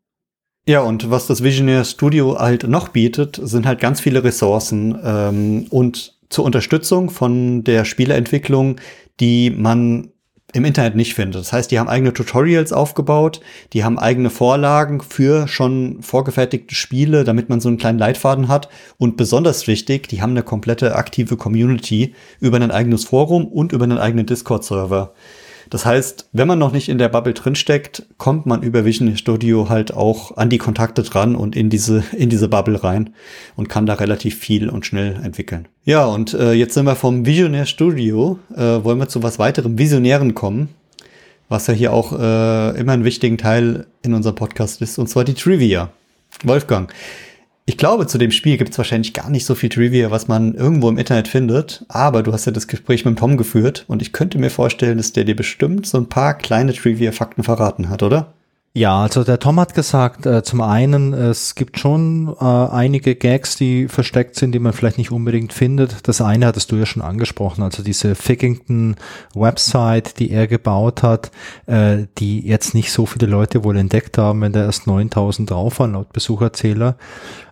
Ja, 0.67 0.83
und 0.83 1.11
was 1.11 1.27
das 1.27 1.43
Visionary 1.43 1.85
Studio 1.85 2.39
halt 2.39 2.65
noch 2.65 2.89
bietet, 2.89 3.41
sind 3.43 3.67
halt 3.67 3.81
ganz 3.81 4.01
viele 4.01 4.23
Ressourcen 4.23 4.97
ähm, 5.03 5.67
und 5.71 6.19
zur 6.29 6.45
Unterstützung 6.45 7.11
von 7.11 7.65
der 7.65 7.85
Spieleentwicklung, 7.85 8.77
die 9.19 9.51
man 9.51 10.13
im 10.53 10.65
Internet 10.65 10.97
nicht 10.97 11.15
findet. 11.15 11.41
Das 11.41 11.53
heißt, 11.53 11.71
die 11.71 11.79
haben 11.79 11.89
eigene 11.89 12.13
Tutorials 12.13 12.73
aufgebaut, 12.73 13.41
die 13.73 13.85
haben 13.85 13.99
eigene 13.99 14.31
Vorlagen 14.31 15.01
für 15.01 15.49
schon 15.49 16.03
vorgefertigte 16.03 16.75
Spiele, 16.75 17.25
damit 17.25 17.49
man 17.49 17.61
so 17.61 17.69
einen 17.69 17.79
kleinen 17.79 17.99
Leitfaden 17.99 18.49
hat. 18.49 18.69
Und 18.99 19.17
besonders 19.17 19.67
wichtig, 19.67 20.09
die 20.09 20.23
haben 20.23 20.31
eine 20.31 20.43
komplette 20.43 20.97
aktive 20.97 21.37
Community 21.37 22.15
über 22.41 22.57
ein 22.57 22.71
eigenes 22.71 23.05
Forum 23.05 23.47
und 23.47 23.73
über 23.73 23.85
einen 23.85 23.99
eigenen 23.99 24.27
Discord-Server. 24.27 25.13
Das 25.71 25.87
heißt, 25.87 26.29
wenn 26.33 26.49
man 26.49 26.59
noch 26.59 26.73
nicht 26.73 26.89
in 26.89 26.99
der 26.99 27.09
Bubble 27.09 27.33
drinsteckt, 27.33 28.05
kommt 28.19 28.45
man 28.45 28.63
über 28.63 28.85
Vision 28.85 29.17
Studio 29.17 29.69
halt 29.69 29.95
auch 29.95 30.37
an 30.37 30.51
die 30.51 30.59
Kontakte 30.59 31.05
dran 31.05 31.37
und 31.37 31.55
in 31.55 31.71
diese, 31.71 32.03
in 32.17 32.29
diese 32.29 32.49
Bubble 32.49 32.83
rein 32.83 33.11
und 33.55 33.69
kann 33.69 33.87
da 33.87 33.95
relativ 33.95 34.37
viel 34.37 34.69
und 34.69 34.85
schnell 34.85 35.21
entwickeln. 35.23 35.69
Ja, 35.85 36.07
und 36.07 36.35
äh, 36.35 36.53
jetzt 36.53 36.75
sind 36.75 36.87
wir 36.87 36.97
vom 36.97 37.25
Visionär 37.25 37.67
Studio, 37.67 38.41
äh, 38.55 38.83
wollen 38.83 38.99
wir 38.99 39.09
zu 39.09 39.23
was 39.23 39.39
weiterem 39.39 39.79
Visionären 39.79 40.35
kommen, 40.35 40.71
was 41.49 41.69
ja 41.69 41.75
hier 41.75 41.93
auch 41.93 42.13
äh, 42.13 42.79
immer 42.79 42.93
einen 42.93 43.05
wichtigen 43.05 43.39
Teil 43.39 43.87
in 44.03 44.13
unserem 44.13 44.35
Podcast 44.35 44.83
ist, 44.83 44.99
und 44.99 45.09
zwar 45.09 45.23
die 45.23 45.35
Trivia. 45.35 45.91
Wolfgang, 46.45 46.93
ich 47.71 47.77
glaube, 47.77 48.09
zu 48.09 48.19
dem 48.19 48.33
Spiel 48.33 48.57
gibt 48.57 48.73
es 48.73 48.79
wahrscheinlich 48.79 49.13
gar 49.13 49.31
nicht 49.31 49.47
so 49.47 49.55
viel 49.55 49.69
Trivia, 49.69 50.11
was 50.11 50.27
man 50.27 50.57
irgendwo 50.57 50.89
im 50.89 50.99
Internet 50.99 51.29
findet. 51.29 51.85
Aber 51.87 52.25
du 52.25 52.33
hast 52.33 52.45
ja 52.45 52.51
das 52.51 52.67
Gespräch 52.67 53.05
mit 53.05 53.17
Tom 53.17 53.37
geführt 53.37 53.85
und 53.87 54.03
ich 54.03 54.13
könnte 54.13 54.41
mir 54.41 54.51
vorstellen, 54.51 54.97
dass 54.97 55.13
der 55.13 55.23
dir 55.23 55.37
bestimmt 55.37 55.87
so 55.87 55.97
ein 55.97 56.09
paar 56.09 56.35
kleine 56.35 56.73
Trivia-Fakten 56.75 57.45
verraten 57.45 57.89
hat, 57.89 58.03
oder? 58.03 58.35
Ja, 58.73 59.03
also 59.03 59.25
der 59.25 59.41
Tom 59.41 59.59
hat 59.59 59.75
gesagt, 59.75 60.27
äh, 60.27 60.45
zum 60.45 60.61
einen, 60.61 61.13
es 61.13 61.57
gibt 61.57 61.81
schon 61.81 62.37
äh, 62.41 62.45
einige 62.45 63.17
Gags, 63.17 63.57
die 63.57 63.89
versteckt 63.89 64.37
sind, 64.37 64.53
die 64.53 64.61
man 64.61 64.73
vielleicht 64.73 64.97
nicht 64.97 65.11
unbedingt 65.11 65.53
findet. 65.53 66.07
Das 66.07 66.21
eine 66.21 66.47
hattest 66.47 66.71
du 66.71 66.77
ja 66.77 66.87
schon 66.87 67.03
angesprochen, 67.03 67.65
also 67.65 67.83
diese 67.83 68.15
Fickington-Website, 68.15 70.21
die 70.21 70.31
er 70.31 70.47
gebaut 70.47 71.03
hat, 71.03 71.33
äh, 71.67 72.07
die 72.19 72.47
jetzt 72.47 72.75
nicht 72.75 72.93
so 72.93 73.07
viele 73.07 73.27
Leute 73.27 73.65
wohl 73.65 73.77
entdeckt 73.77 74.19
haben, 74.19 74.41
wenn 74.41 74.53
da 74.53 74.65
erst 74.65 74.87
9000 74.87 75.51
drauf 75.51 75.81
waren, 75.81 75.95
laut 75.95 76.13
Besucherzähler. 76.13 76.97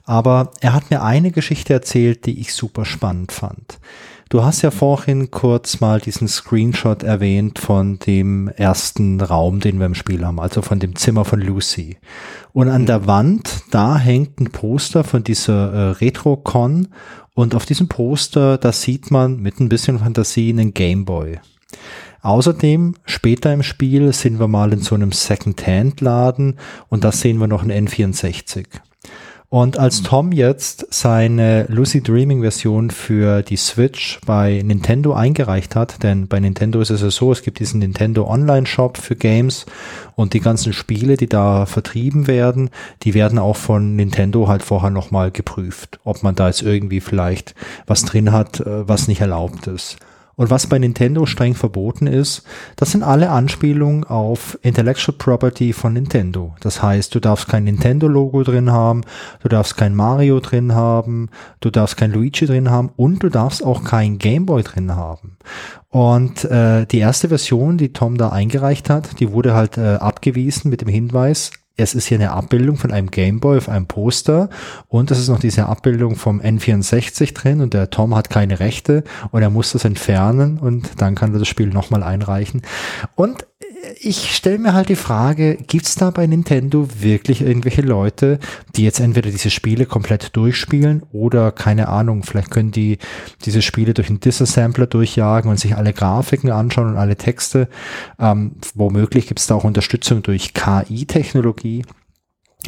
Aber 0.04 0.52
er 0.60 0.72
hat 0.72 0.90
mir 0.90 1.02
eine 1.02 1.32
Geschichte 1.32 1.72
erzählt, 1.72 2.26
die 2.26 2.38
ich 2.38 2.54
super 2.54 2.84
spannend 2.84 3.32
fand. 3.32 3.80
Du 4.30 4.44
hast 4.44 4.60
ja 4.60 4.70
vorhin 4.70 5.30
kurz 5.30 5.80
mal 5.80 6.00
diesen 6.00 6.28
Screenshot 6.28 7.02
erwähnt 7.02 7.58
von 7.58 7.98
dem 7.98 8.48
ersten 8.48 9.22
Raum, 9.22 9.60
den 9.60 9.78
wir 9.78 9.86
im 9.86 9.94
Spiel 9.94 10.22
haben, 10.26 10.38
also 10.38 10.60
von 10.60 10.78
dem 10.78 10.96
Zimmer 10.96 11.24
von 11.24 11.40
Lucy. 11.40 11.96
Und 12.52 12.68
an 12.68 12.84
der 12.84 13.06
Wand, 13.06 13.62
da 13.70 13.96
hängt 13.96 14.38
ein 14.38 14.50
Poster 14.50 15.02
von 15.02 15.24
dieser 15.24 15.72
äh, 15.72 15.90
Retrocon 15.92 16.88
und 17.32 17.54
auf 17.54 17.64
diesem 17.64 17.88
Poster, 17.88 18.58
da 18.58 18.70
sieht 18.70 19.10
man 19.10 19.40
mit 19.40 19.60
ein 19.60 19.70
bisschen 19.70 19.98
Fantasie 19.98 20.50
einen 20.50 20.74
Gameboy. 20.74 21.38
Außerdem, 22.20 22.96
später 23.06 23.54
im 23.54 23.62
Spiel 23.62 24.12
sind 24.12 24.38
wir 24.38 24.48
mal 24.48 24.74
in 24.74 24.80
so 24.80 24.94
einem 24.94 25.12
Second-Hand-Laden 25.12 26.58
und 26.90 27.02
da 27.02 27.12
sehen 27.12 27.38
wir 27.38 27.46
noch 27.46 27.62
einen 27.62 27.88
N64. 27.88 28.66
Und 29.50 29.78
als 29.78 30.02
mhm. 30.02 30.04
Tom 30.04 30.32
jetzt 30.32 30.86
seine 30.90 31.64
Lucy 31.68 32.02
Dreaming 32.02 32.42
Version 32.42 32.90
für 32.90 33.42
die 33.42 33.56
Switch 33.56 34.20
bei 34.26 34.60
Nintendo 34.62 35.14
eingereicht 35.14 35.74
hat, 35.74 36.02
denn 36.02 36.28
bei 36.28 36.38
Nintendo 36.38 36.82
ist 36.82 36.90
es 36.90 37.00
ja 37.00 37.10
so, 37.10 37.32
es 37.32 37.40
gibt 37.40 37.58
diesen 37.58 37.78
Nintendo 37.78 38.28
Online 38.28 38.66
Shop 38.66 38.98
für 38.98 39.16
Games 39.16 39.64
und 40.16 40.34
die 40.34 40.40
ganzen 40.40 40.74
Spiele, 40.74 41.16
die 41.16 41.28
da 41.28 41.64
vertrieben 41.64 42.26
werden, 42.26 42.68
die 43.04 43.14
werden 43.14 43.38
auch 43.38 43.56
von 43.56 43.96
Nintendo 43.96 44.48
halt 44.48 44.62
vorher 44.62 44.90
nochmal 44.90 45.30
geprüft, 45.30 45.98
ob 46.04 46.22
man 46.22 46.34
da 46.34 46.48
jetzt 46.48 46.60
irgendwie 46.60 47.00
vielleicht 47.00 47.54
was 47.86 48.04
drin 48.04 48.32
hat, 48.32 48.60
äh, 48.60 48.86
was 48.86 49.08
nicht 49.08 49.22
erlaubt 49.22 49.66
ist. 49.66 49.96
Und 50.38 50.50
was 50.50 50.68
bei 50.68 50.78
Nintendo 50.78 51.26
streng 51.26 51.56
verboten 51.56 52.06
ist, 52.06 52.44
das 52.76 52.92
sind 52.92 53.02
alle 53.02 53.30
Anspielungen 53.30 54.04
auf 54.04 54.56
Intellectual 54.62 55.18
Property 55.18 55.72
von 55.72 55.94
Nintendo. 55.94 56.54
Das 56.60 56.80
heißt, 56.80 57.12
du 57.12 57.18
darfst 57.18 57.48
kein 57.48 57.64
Nintendo-Logo 57.64 58.44
drin 58.44 58.70
haben, 58.70 59.02
du 59.42 59.48
darfst 59.48 59.76
kein 59.76 59.96
Mario 59.96 60.38
drin 60.38 60.76
haben, 60.76 61.28
du 61.60 61.70
darfst 61.70 61.96
kein 61.96 62.12
Luigi 62.12 62.46
drin 62.46 62.70
haben 62.70 62.90
und 62.94 63.24
du 63.24 63.30
darfst 63.30 63.64
auch 63.64 63.82
kein 63.82 64.18
Gameboy 64.18 64.62
drin 64.62 64.94
haben. 64.94 65.38
Und 65.90 66.44
äh, 66.44 66.86
die 66.86 66.98
erste 66.98 67.28
Version, 67.28 67.76
die 67.76 67.92
Tom 67.92 68.16
da 68.16 68.28
eingereicht 68.28 68.90
hat, 68.90 69.18
die 69.18 69.32
wurde 69.32 69.54
halt 69.54 69.76
äh, 69.76 69.96
abgewiesen 69.96 70.70
mit 70.70 70.82
dem 70.82 70.88
Hinweis, 70.88 71.50
es 71.78 71.94
ist 71.94 72.06
hier 72.06 72.18
eine 72.18 72.32
Abbildung 72.32 72.76
von 72.76 72.90
einem 72.90 73.10
Gameboy 73.10 73.56
auf 73.56 73.68
einem 73.68 73.86
Poster 73.86 74.50
und 74.88 75.10
es 75.10 75.18
ist 75.18 75.28
noch 75.28 75.38
diese 75.38 75.66
Abbildung 75.66 76.16
vom 76.16 76.40
N64 76.40 77.32
drin 77.34 77.60
und 77.60 77.72
der 77.72 77.90
Tom 77.90 78.14
hat 78.16 78.30
keine 78.30 78.58
Rechte 78.58 79.04
und 79.30 79.42
er 79.42 79.50
muss 79.50 79.72
das 79.72 79.84
entfernen 79.84 80.58
und 80.58 81.00
dann 81.00 81.14
kann 81.14 81.32
er 81.32 81.38
das 81.38 81.48
Spiel 81.48 81.68
nochmal 81.68 82.02
einreichen. 82.02 82.62
Und 83.14 83.46
ich 84.00 84.34
stelle 84.34 84.58
mir 84.58 84.72
halt 84.72 84.88
die 84.88 84.96
Frage, 84.96 85.56
gibt's 85.56 85.94
da 85.94 86.10
bei 86.10 86.26
Nintendo 86.26 86.88
wirklich 87.00 87.42
irgendwelche 87.42 87.82
Leute, 87.82 88.38
die 88.74 88.84
jetzt 88.84 89.00
entweder 89.00 89.30
diese 89.30 89.50
Spiele 89.50 89.86
komplett 89.86 90.36
durchspielen 90.36 91.02
oder 91.12 91.52
keine 91.52 91.88
Ahnung, 91.88 92.22
vielleicht 92.22 92.50
können 92.50 92.70
die 92.70 92.98
diese 93.44 93.62
Spiele 93.62 93.94
durch 93.94 94.08
einen 94.08 94.20
Disassembler 94.20 94.86
durchjagen 94.86 95.50
und 95.50 95.60
sich 95.60 95.76
alle 95.76 95.92
Grafiken 95.92 96.50
anschauen 96.50 96.88
und 96.88 96.96
alle 96.96 97.16
Texte. 97.16 97.68
Ähm, 98.18 98.56
womöglich 98.74 99.26
gibt's 99.28 99.46
da 99.46 99.54
auch 99.54 99.64
Unterstützung 99.64 100.22
durch 100.22 100.54
KI-Technologie. 100.54 101.84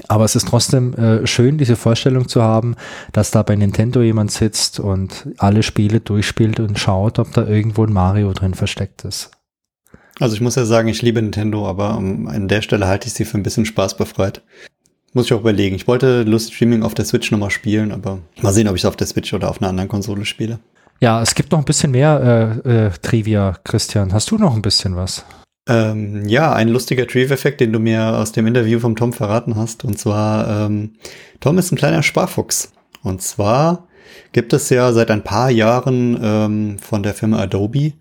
Aber 0.06 0.24
es 0.24 0.36
ist 0.36 0.48
trotzdem 0.48 0.94
äh, 0.94 1.26
schön, 1.26 1.58
diese 1.58 1.76
Vorstellung 1.76 2.28
zu 2.28 2.42
haben, 2.42 2.76
dass 3.12 3.32
da 3.32 3.42
bei 3.42 3.56
Nintendo 3.56 4.00
jemand 4.00 4.30
sitzt 4.30 4.78
und 4.78 5.28
alle 5.38 5.62
Spiele 5.62 6.00
durchspielt 6.00 6.60
und 6.60 6.78
schaut, 6.78 7.18
ob 7.18 7.32
da 7.32 7.46
irgendwo 7.46 7.84
ein 7.84 7.92
Mario 7.92 8.32
drin 8.32 8.54
versteckt 8.54 9.04
ist. 9.04 9.32
Also 10.20 10.34
ich 10.34 10.42
muss 10.42 10.54
ja 10.54 10.66
sagen, 10.66 10.88
ich 10.88 11.00
liebe 11.00 11.20
Nintendo, 11.20 11.66
aber 11.66 11.96
um, 11.96 12.28
an 12.28 12.46
der 12.46 12.60
Stelle 12.60 12.86
halte 12.86 13.08
ich 13.08 13.14
sie 13.14 13.24
für 13.24 13.38
ein 13.38 13.42
bisschen 13.42 13.64
spaßbefreit. 13.64 14.42
Muss 15.14 15.26
ich 15.26 15.32
auch 15.32 15.40
überlegen. 15.40 15.74
Ich 15.74 15.88
wollte 15.88 16.22
Lust 16.22 16.52
Streaming 16.54 16.82
auf 16.82 16.94
der 16.94 17.06
Switch 17.06 17.30
nochmal 17.32 17.50
spielen, 17.50 17.90
aber 17.90 18.18
mal 18.42 18.52
sehen, 18.52 18.68
ob 18.68 18.76
ich 18.76 18.82
es 18.82 18.86
auf 18.86 18.96
der 18.96 19.06
Switch 19.06 19.32
oder 19.32 19.48
auf 19.48 19.60
einer 19.60 19.70
anderen 19.70 19.88
Konsole 19.88 20.26
spiele. 20.26 20.60
Ja, 21.00 21.22
es 21.22 21.34
gibt 21.34 21.50
noch 21.50 21.58
ein 21.58 21.64
bisschen 21.64 21.92
mehr 21.92 22.60
äh, 22.64 22.86
äh, 22.86 22.90
Trivia, 23.00 23.56
Christian. 23.64 24.12
Hast 24.12 24.30
du 24.30 24.36
noch 24.36 24.54
ein 24.54 24.62
bisschen 24.62 24.94
was? 24.94 25.24
Ähm, 25.66 26.26
ja, 26.28 26.52
ein 26.52 26.68
lustiger 26.68 27.06
Trivia-Effekt, 27.06 27.60
den 27.60 27.72
du 27.72 27.78
mir 27.78 28.18
aus 28.18 28.32
dem 28.32 28.46
Interview 28.46 28.78
vom 28.78 28.96
Tom 28.96 29.14
verraten 29.14 29.56
hast. 29.56 29.84
Und 29.84 29.98
zwar, 29.98 30.66
ähm, 30.66 30.96
Tom 31.40 31.56
ist 31.56 31.72
ein 31.72 31.76
kleiner 31.76 32.02
Sparfuchs. 32.02 32.72
Und 33.02 33.22
zwar 33.22 33.88
gibt 34.32 34.52
es 34.52 34.70
ja 34.70 34.92
seit 34.92 35.10
ein 35.10 35.24
paar 35.24 35.50
Jahren 35.50 36.18
ähm, 36.22 36.78
von 36.78 37.02
der 37.02 37.14
Firma 37.14 37.38
Adobe 37.38 37.92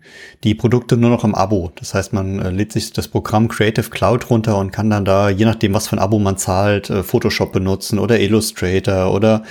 die 0.44 0.54
Produkte 0.54 0.96
nur 0.96 1.10
noch 1.10 1.24
im 1.24 1.34
Abo. 1.34 1.72
Das 1.76 1.94
heißt, 1.94 2.12
man 2.12 2.38
äh, 2.40 2.50
lädt 2.50 2.72
sich 2.72 2.92
das 2.92 3.08
Programm 3.08 3.48
Creative 3.48 3.90
Cloud 3.90 4.30
runter 4.30 4.58
und 4.58 4.70
kann 4.70 4.90
dann 4.90 5.04
da, 5.04 5.30
je 5.30 5.44
nachdem, 5.44 5.74
was 5.74 5.88
für 5.88 5.96
ein 5.96 6.00
Abo 6.00 6.18
man 6.18 6.36
zahlt, 6.36 6.90
äh, 6.90 7.02
Photoshop 7.02 7.52
benutzen 7.52 7.98
oder 7.98 8.20
Illustrator 8.20 9.12
oder 9.12 9.42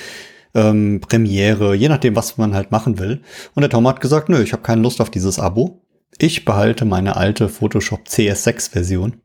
ähm, 0.53 1.01
Premiere, 1.01 1.75
je 1.75 1.89
nachdem, 1.89 2.15
was 2.15 2.37
man 2.37 2.55
halt 2.55 2.71
machen 2.71 2.99
will. 2.99 3.21
Und 3.55 3.61
der 3.61 3.69
Tom 3.69 3.87
hat 3.87 4.01
gesagt, 4.01 4.29
nö, 4.29 4.41
ich 4.41 4.53
habe 4.53 4.63
keine 4.63 4.81
Lust 4.81 5.01
auf 5.01 5.09
dieses 5.09 5.39
Abo. 5.39 5.81
Ich 6.17 6.45
behalte 6.45 6.85
meine 6.85 7.15
alte 7.15 7.49
Photoshop 7.49 8.01
CS6-Version. 8.07 9.21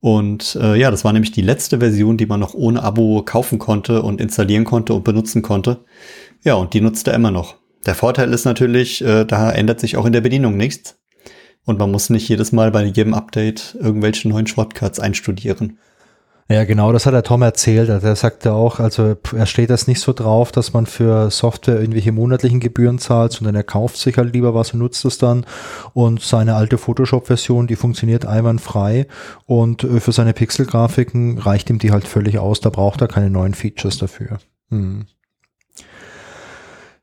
Und 0.00 0.56
äh, 0.60 0.76
ja, 0.76 0.90
das 0.90 1.04
war 1.04 1.12
nämlich 1.12 1.32
die 1.32 1.42
letzte 1.42 1.78
Version, 1.80 2.16
die 2.16 2.26
man 2.26 2.38
noch 2.38 2.54
ohne 2.54 2.82
Abo 2.82 3.22
kaufen 3.24 3.58
konnte 3.58 4.02
und 4.02 4.20
installieren 4.20 4.64
konnte 4.64 4.94
und 4.94 5.02
benutzen 5.02 5.42
konnte. 5.42 5.84
Ja, 6.42 6.54
und 6.54 6.74
die 6.74 6.80
nutzt 6.80 7.06
er 7.08 7.14
immer 7.14 7.30
noch. 7.30 7.56
Der 7.86 7.94
Vorteil 7.94 8.32
ist 8.32 8.44
natürlich, 8.44 9.02
äh, 9.04 9.24
da 9.24 9.50
ändert 9.50 9.80
sich 9.80 9.96
auch 9.96 10.06
in 10.06 10.12
der 10.12 10.20
Bedienung 10.20 10.56
nichts. 10.56 10.98
Und 11.64 11.78
man 11.78 11.90
muss 11.90 12.10
nicht 12.10 12.28
jedes 12.28 12.52
Mal 12.52 12.70
bei 12.70 12.84
jedem 12.84 13.12
Update 13.14 13.76
irgendwelche 13.78 14.28
neuen 14.28 14.46
Shortcuts 14.46 15.00
einstudieren. 15.00 15.78
Ja, 16.50 16.64
genau, 16.64 16.92
das 16.92 17.04
hat 17.04 17.12
der 17.12 17.22
Tom 17.22 17.42
erzählt. 17.42 17.90
Also 17.90 18.06
er 18.06 18.16
sagte 18.16 18.54
auch, 18.54 18.80
also 18.80 19.16
er 19.36 19.44
steht 19.44 19.68
das 19.68 19.86
nicht 19.86 20.00
so 20.00 20.14
drauf, 20.14 20.50
dass 20.50 20.72
man 20.72 20.86
für 20.86 21.30
Software 21.30 21.78
irgendwelche 21.78 22.10
monatlichen 22.10 22.58
Gebühren 22.58 22.98
zahlt, 22.98 23.32
sondern 23.32 23.54
er 23.54 23.64
kauft 23.64 23.98
sich 23.98 24.16
halt 24.16 24.32
lieber 24.32 24.54
was 24.54 24.72
und 24.72 24.78
nutzt 24.78 25.04
es 25.04 25.18
dann. 25.18 25.44
Und 25.92 26.22
seine 26.22 26.54
alte 26.54 26.78
Photoshop-Version, 26.78 27.66
die 27.66 27.76
funktioniert 27.76 28.24
einwandfrei. 28.24 29.06
Und 29.44 29.84
äh, 29.84 30.00
für 30.00 30.12
seine 30.12 30.32
Pixel-Grafiken 30.32 31.36
reicht 31.36 31.68
ihm 31.68 31.78
die 31.78 31.92
halt 31.92 32.08
völlig 32.08 32.38
aus. 32.38 32.60
Da 32.60 32.70
braucht 32.70 33.02
er 33.02 33.08
keine 33.08 33.28
neuen 33.28 33.52
Features 33.52 33.98
dafür. 33.98 34.38
Hm. 34.70 35.04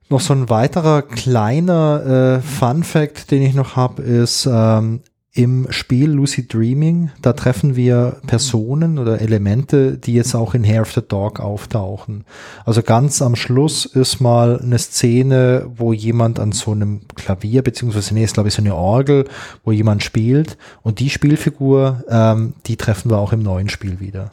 Noch 0.09 0.21
so 0.21 0.33
ein 0.33 0.49
weiterer 0.49 1.01
kleiner 1.01 2.37
äh, 2.37 2.41
Fun 2.41 2.83
Fact, 2.83 3.31
den 3.31 3.41
ich 3.41 3.55
noch 3.55 3.75
habe, 3.75 4.03
ist, 4.03 4.47
ähm, 4.51 5.01
im 5.35 5.67
Spiel 5.69 6.11
Lucy 6.11 6.47
Dreaming, 6.47 7.11
da 7.21 7.33
treffen 7.33 7.75
wir 7.75 8.21
Personen 8.25 8.97
oder 8.97 9.19
Elemente, 9.19 9.97
die 9.97 10.13
jetzt 10.13 10.33
auch 10.33 10.53
in 10.53 10.63
Hair 10.63 10.83
of 10.83 10.93
the 10.93 11.01
Dog 11.05 11.41
auftauchen. 11.41 12.23
Also 12.63 12.81
ganz 12.81 13.21
am 13.21 13.35
Schluss 13.35 13.85
ist 13.85 14.21
mal 14.21 14.61
eine 14.61 14.79
Szene, 14.79 15.69
wo 15.75 15.91
jemand 15.91 16.39
an 16.39 16.53
so 16.53 16.71
einem 16.71 17.01
Klavier, 17.15 17.63
beziehungsweise 17.63 18.13
nee, 18.13 18.23
ist 18.23 18.35
glaube 18.35 18.47
ich 18.47 18.55
so 18.55 18.61
eine 18.61 18.75
Orgel, 18.75 19.25
wo 19.65 19.73
jemand 19.73 20.03
spielt 20.03 20.57
und 20.83 20.99
die 21.01 21.09
Spielfigur, 21.09 22.05
ähm, 22.07 22.53
die 22.65 22.77
treffen 22.77 23.11
wir 23.11 23.17
auch 23.17 23.33
im 23.33 23.43
neuen 23.43 23.67
Spiel 23.67 23.99
wieder. 23.99 24.31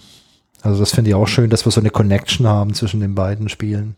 Also 0.63 0.79
das 0.79 0.93
finde 0.93 1.11
ich 1.11 1.17
auch 1.17 1.27
schön, 1.27 1.51
dass 1.51 1.67
wir 1.67 1.73
so 1.73 1.81
eine 1.81 1.91
Connection 1.91 2.47
haben 2.47 2.75
zwischen 2.75 3.01
den 3.01 3.17
beiden 3.17 3.49
Spielen. 3.49 3.97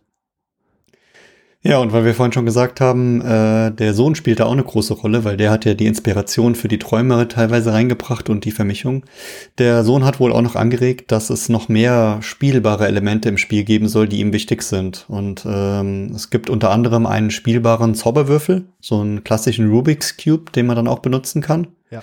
Ja, 1.66 1.78
und 1.78 1.95
weil 1.95 2.05
wir 2.05 2.15
vorhin 2.15 2.35
schon 2.35 2.45
gesagt 2.45 2.82
haben, 2.82 3.23
äh, 3.23 3.70
der 3.70 3.95
Sohn 3.95 4.15
spielt 4.15 4.39
da 4.39 4.45
auch 4.45 4.53
eine 4.53 4.62
große 4.62 4.93
Rolle, 4.93 5.24
weil 5.24 5.39
der 5.39 5.51
hat 5.51 5.65
ja 5.65 5.73
die 5.73 5.86
Inspiration 5.86 6.57
für 6.57 6.69
die 6.69 6.78
Träume 6.78 7.27
teilweise 7.27 7.73
reingebracht 7.73 8.28
und 8.28 8.45
die 8.45 8.51
Vermischung. 8.51 9.05
Der 9.57 9.82
Sohn 9.82 10.05
hat 10.05 10.20
wohl 10.20 10.31
auch 10.31 10.43
noch 10.43 10.57
angeregt, 10.57 11.11
dass 11.11 11.31
es 11.31 11.49
noch 11.49 11.70
mehr 11.70 12.19
spielbare 12.20 12.86
Elemente 12.86 13.31
im 13.31 13.39
Spiel 13.39 13.65
geben 13.65 13.89
soll, 13.89 14.09
die 14.09 14.20
ihm 14.20 14.35
wichtig 14.35 14.62
sind. 14.62 15.07
Und 15.09 15.47
ähm, 15.49 16.12
es 16.15 16.28
gibt 16.28 16.51
unter 16.51 16.70
anderem 16.70 17.07
einen 17.07 17.31
spielbaren 17.31 17.95
Zauberwürfel, 17.95 18.66
so 18.81 19.01
einen 19.01 19.24
klassischen 19.24 19.70
Rubik's 19.70 20.19
Cube, 20.19 20.53
den 20.53 20.66
man 20.66 20.77
dann 20.77 20.89
auch 20.89 20.99
benutzen 20.99 21.41
kann. 21.41 21.69
Ja. 21.91 22.03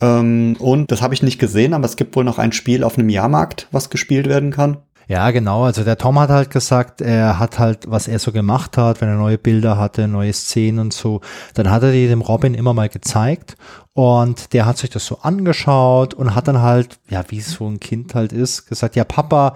Ähm, 0.00 0.56
und 0.58 0.90
das 0.90 1.02
habe 1.02 1.14
ich 1.14 1.22
nicht 1.22 1.38
gesehen, 1.38 1.72
aber 1.72 1.84
es 1.84 1.94
gibt 1.94 2.16
wohl 2.16 2.24
noch 2.24 2.38
ein 2.38 2.50
Spiel 2.50 2.82
auf 2.82 2.98
einem 2.98 3.10
Jahrmarkt, 3.10 3.68
was 3.70 3.90
gespielt 3.90 4.28
werden 4.28 4.50
kann. 4.50 4.78
Ja, 5.08 5.30
genau. 5.30 5.64
Also 5.64 5.84
der 5.84 5.98
Tom 5.98 6.18
hat 6.18 6.30
halt 6.30 6.50
gesagt, 6.50 7.00
er 7.00 7.38
hat 7.38 7.58
halt, 7.58 7.90
was 7.90 8.08
er 8.08 8.18
so 8.18 8.32
gemacht 8.32 8.76
hat, 8.76 9.00
wenn 9.00 9.08
er 9.08 9.16
neue 9.16 9.38
Bilder 9.38 9.76
hatte, 9.76 10.08
neue 10.08 10.32
Szenen 10.32 10.78
und 10.78 10.92
so, 10.92 11.20
dann 11.54 11.70
hat 11.70 11.82
er 11.82 11.92
die 11.92 12.08
dem 12.08 12.20
Robin 12.20 12.54
immer 12.54 12.72
mal 12.72 12.88
gezeigt 12.88 13.56
und 13.94 14.52
der 14.54 14.64
hat 14.64 14.78
sich 14.78 14.90
das 14.90 15.04
so 15.04 15.18
angeschaut 15.18 16.14
und 16.14 16.34
hat 16.34 16.48
dann 16.48 16.62
halt, 16.62 16.98
ja, 17.10 17.24
wie 17.28 17.40
so 17.40 17.66
ein 17.68 17.80
Kind 17.80 18.14
halt 18.14 18.32
ist, 18.32 18.66
gesagt, 18.66 18.96
ja, 18.96 19.04
Papa, 19.04 19.54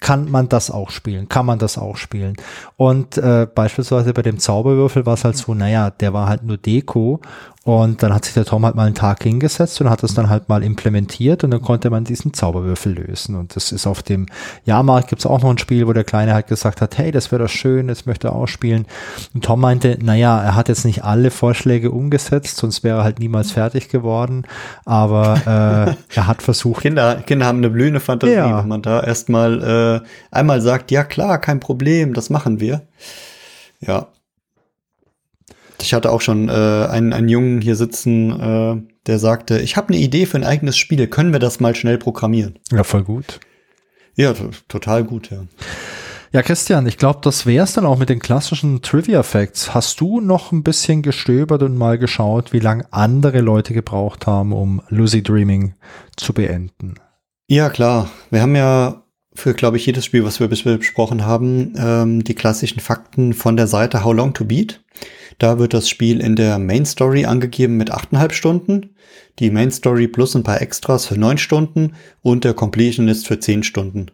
kann 0.00 0.30
man 0.30 0.48
das 0.48 0.70
auch 0.70 0.90
spielen? 0.90 1.28
Kann 1.28 1.46
man 1.46 1.58
das 1.58 1.78
auch 1.78 1.96
spielen? 1.96 2.34
Und 2.76 3.16
äh, 3.16 3.46
beispielsweise 3.52 4.12
bei 4.12 4.22
dem 4.22 4.38
Zauberwürfel 4.38 5.06
war 5.06 5.14
es 5.14 5.24
halt 5.24 5.36
so, 5.36 5.54
naja, 5.54 5.90
der 5.90 6.12
war 6.12 6.28
halt 6.28 6.42
nur 6.42 6.58
Deko 6.58 7.20
und 7.66 8.00
dann 8.04 8.14
hat 8.14 8.24
sich 8.24 8.34
der 8.34 8.44
Tom 8.44 8.64
halt 8.64 8.76
mal 8.76 8.86
einen 8.86 8.94
Tag 8.94 9.24
hingesetzt 9.24 9.80
und 9.80 9.90
hat 9.90 10.04
das 10.04 10.14
dann 10.14 10.30
halt 10.30 10.48
mal 10.48 10.62
implementiert 10.62 11.42
und 11.42 11.50
dann 11.50 11.62
konnte 11.62 11.90
man 11.90 12.04
diesen 12.04 12.32
Zauberwürfel 12.32 12.92
lösen. 12.92 13.34
Und 13.34 13.56
das 13.56 13.72
ist 13.72 13.88
auf 13.88 14.04
dem 14.04 14.26
Jahrmarkt 14.64 15.08
gibt 15.08 15.18
es 15.18 15.26
auch 15.26 15.42
noch 15.42 15.50
ein 15.50 15.58
Spiel, 15.58 15.88
wo 15.88 15.92
der 15.92 16.04
Kleine 16.04 16.32
halt 16.32 16.46
gesagt 16.46 16.80
hat, 16.80 16.96
hey, 16.96 17.10
das 17.10 17.32
wäre 17.32 17.42
doch 17.42 17.50
schön, 17.50 17.88
das 17.88 18.06
möchte 18.06 18.28
er 18.28 18.36
auch 18.36 18.46
spielen. 18.46 18.86
Und 19.34 19.44
Tom 19.44 19.60
meinte, 19.60 19.98
naja, 20.00 20.40
er 20.40 20.54
hat 20.54 20.68
jetzt 20.68 20.84
nicht 20.84 21.02
alle 21.02 21.32
Vorschläge 21.32 21.90
umgesetzt, 21.90 22.56
sonst 22.58 22.84
wäre 22.84 22.98
er 22.98 23.02
halt 23.02 23.18
niemals 23.18 23.50
fertig 23.50 23.88
geworden. 23.88 24.46
Aber 24.84 25.34
äh, 25.44 26.14
er 26.14 26.26
hat 26.28 26.42
versucht. 26.42 26.82
Kinder, 26.82 27.16
Kinder 27.26 27.46
haben 27.46 27.58
eine 27.58 27.70
blühende 27.70 27.98
Fantasie, 27.98 28.34
ja. 28.34 28.60
wenn 28.60 28.68
man 28.68 28.82
da 28.82 29.02
erstmal 29.02 30.04
äh, 30.04 30.06
einmal 30.30 30.60
sagt, 30.60 30.92
ja 30.92 31.02
klar, 31.02 31.40
kein 31.40 31.58
Problem, 31.58 32.14
das 32.14 32.30
machen 32.30 32.60
wir. 32.60 32.82
Ja, 33.80 34.06
ich 35.82 35.94
hatte 35.94 36.10
auch 36.10 36.20
schon 36.20 36.48
äh, 36.48 36.52
einen, 36.52 37.12
einen 37.12 37.28
Jungen 37.28 37.60
hier 37.60 37.76
sitzen, 37.76 38.40
äh, 38.40 38.82
der 39.06 39.18
sagte, 39.18 39.60
ich 39.60 39.76
habe 39.76 39.88
eine 39.88 39.98
Idee 39.98 40.26
für 40.26 40.36
ein 40.36 40.44
eigenes 40.44 40.76
Spiel, 40.76 41.06
können 41.06 41.32
wir 41.32 41.40
das 41.40 41.60
mal 41.60 41.74
schnell 41.74 41.98
programmieren? 41.98 42.58
Ja, 42.72 42.84
voll 42.84 43.04
gut. 43.04 43.40
Ja, 44.14 44.34
total 44.68 45.04
gut, 45.04 45.30
ja. 45.30 45.44
Ja, 46.32 46.42
Christian, 46.42 46.86
ich 46.86 46.98
glaube, 46.98 47.20
das 47.22 47.46
wäre 47.46 47.64
es 47.64 47.72
dann 47.72 47.86
auch 47.86 47.98
mit 47.98 48.08
den 48.08 48.18
klassischen 48.18 48.82
Trivia-Facts. 48.82 49.74
Hast 49.74 50.00
du 50.00 50.20
noch 50.20 50.52
ein 50.52 50.62
bisschen 50.62 51.02
gestöbert 51.02 51.62
und 51.62 51.76
mal 51.76 51.98
geschaut, 51.98 52.52
wie 52.52 52.58
lange 52.58 52.84
andere 52.92 53.40
Leute 53.40 53.72
gebraucht 53.72 54.26
haben, 54.26 54.52
um 54.52 54.82
Lucy 54.88 55.22
Dreaming 55.22 55.74
zu 56.16 56.32
beenden? 56.32 56.96
Ja, 57.46 57.70
klar. 57.70 58.10
Wir 58.30 58.42
haben 58.42 58.56
ja 58.56 59.02
für, 59.36 59.54
glaube 59.54 59.76
ich, 59.76 59.86
jedes 59.86 60.04
Spiel, 60.04 60.24
was 60.24 60.40
wir 60.40 60.48
bisher 60.48 60.78
besprochen 60.78 61.24
haben, 61.24 61.74
ähm, 61.78 62.24
die 62.24 62.34
klassischen 62.34 62.80
Fakten 62.80 63.32
von 63.32 63.56
der 63.56 63.66
Seite 63.66 64.04
How 64.04 64.14
Long 64.14 64.34
to 64.34 64.44
Beat. 64.44 64.80
Da 65.38 65.58
wird 65.58 65.74
das 65.74 65.88
Spiel 65.88 66.20
in 66.20 66.36
der 66.36 66.58
Main 66.58 66.86
Story 66.86 67.26
angegeben 67.26 67.76
mit 67.76 67.92
8,5 67.92 68.32
Stunden, 68.32 68.90
die 69.38 69.50
Main 69.50 69.70
Story 69.70 70.08
plus 70.08 70.34
ein 70.34 70.42
paar 70.42 70.62
Extras 70.62 71.06
für 71.06 71.18
9 71.18 71.38
Stunden 71.38 71.92
und 72.22 72.44
der 72.44 72.54
Completionist 72.54 73.26
für 73.26 73.38
10 73.38 73.62
Stunden. 73.62 74.06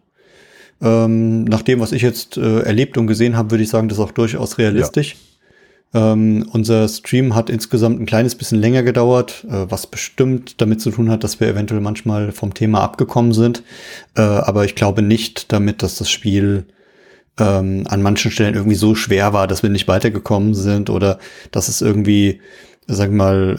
Ähm, 0.81 1.45
nach 1.45 1.63
dem, 1.63 1.79
was 1.79 1.93
ich 1.93 2.03
jetzt 2.03 2.37
äh, 2.37 2.61
erlebt 2.61 2.99
und 2.99 3.07
gesehen 3.07 3.37
habe, 3.37 3.53
würde 3.53 3.63
ich 3.63 3.71
sagen, 3.71 3.89
das 3.89 3.99
ist 3.99 4.05
auch 4.05 4.11
durchaus 4.11 4.59
realistisch. 4.59 5.13
Ja. 5.13 5.32
Ähm, 5.95 6.49
unser 6.53 6.89
Stream 6.89 7.35
hat 7.35 7.51
insgesamt 7.51 8.01
ein 8.01 8.07
kleines 8.07 8.35
bisschen 8.35 8.59
länger 8.61 8.83
gedauert, 8.83 9.45
äh, 9.49 9.71
was 9.71 9.87
bestimmt 9.87 10.61
damit 10.61 10.81
zu 10.81 10.91
tun 10.91 11.11
hat, 11.11 11.23
dass 11.23 11.39
wir 11.39 11.49
eventuell 11.49 11.81
manchmal 11.81 12.33
vom 12.33 12.55
Thema 12.55 12.81
abgekommen 12.81 13.33
sind. 13.33 13.63
Äh, 14.17 14.23
aber 14.23 14.65
ich 14.65 14.75
glaube 14.75 15.03
nicht 15.03 15.53
damit, 15.53 15.83
dass 15.83 15.97
das 15.97 16.11
Spiel 16.11 16.67
ähm, 17.39 17.85
an 17.89 18.03
manchen 18.03 18.31
Stellen 18.31 18.55
irgendwie 18.55 18.77
so 18.77 18.95
schwer 18.95 19.33
war, 19.33 19.47
dass 19.47 19.63
wir 19.63 19.71
nicht 19.71 19.89
weitergekommen 19.89 20.55
sind 20.55 20.89
oder 20.89 21.19
dass 21.51 21.69
es 21.69 21.83
irgendwie, 21.83 22.41
sag 22.87 23.11
mal, 23.11 23.59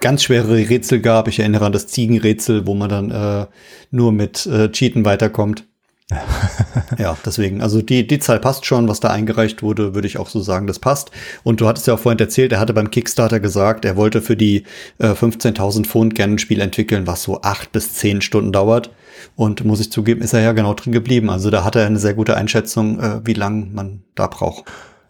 ganz 0.00 0.22
schwere 0.22 0.56
Rätsel 0.56 1.00
gab. 1.00 1.28
Ich 1.28 1.40
erinnere 1.40 1.66
an 1.66 1.72
das 1.72 1.86
Ziegenrätsel, 1.86 2.66
wo 2.66 2.74
man 2.74 2.88
dann 2.88 3.10
äh, 3.10 3.46
nur 3.90 4.12
mit 4.12 4.46
äh, 4.46 4.70
Cheaten 4.70 5.04
weiterkommt. 5.04 5.66
ja, 6.98 7.16
deswegen, 7.24 7.62
also 7.62 7.80
die, 7.80 8.06
die 8.06 8.18
Zahl 8.18 8.38
passt 8.38 8.66
schon, 8.66 8.88
was 8.88 9.00
da 9.00 9.08
eingereicht 9.08 9.62
wurde, 9.62 9.94
würde 9.94 10.06
ich 10.06 10.18
auch 10.18 10.28
so 10.28 10.40
sagen, 10.40 10.66
das 10.66 10.78
passt. 10.78 11.10
Und 11.44 11.60
du 11.60 11.66
hattest 11.66 11.86
ja 11.86 11.94
auch 11.94 11.98
vorhin 11.98 12.18
erzählt, 12.18 12.52
er 12.52 12.60
hatte 12.60 12.74
beim 12.74 12.90
Kickstarter 12.90 13.40
gesagt, 13.40 13.86
er 13.86 13.96
wollte 13.96 14.20
für 14.20 14.36
die 14.36 14.64
äh, 14.98 15.12
15.000 15.12 15.86
Pfund 15.86 16.14
gerne 16.14 16.34
ein 16.34 16.38
Spiel 16.38 16.60
entwickeln, 16.60 17.06
was 17.06 17.22
so 17.22 17.40
acht 17.40 17.72
bis 17.72 17.94
zehn 17.94 18.20
Stunden 18.20 18.52
dauert. 18.52 18.90
Und 19.36 19.64
muss 19.64 19.80
ich 19.80 19.90
zugeben, 19.90 20.20
ist 20.20 20.34
er 20.34 20.40
ja 20.40 20.52
genau 20.52 20.74
drin 20.74 20.92
geblieben. 20.92 21.30
Also 21.30 21.50
da 21.50 21.64
hat 21.64 21.76
er 21.76 21.86
eine 21.86 21.98
sehr 21.98 22.14
gute 22.14 22.36
Einschätzung, 22.36 23.00
äh, 23.00 23.20
wie 23.24 23.32
lang 23.32 23.72
man 23.72 24.02
da 24.14 24.26
braucht. 24.26 24.64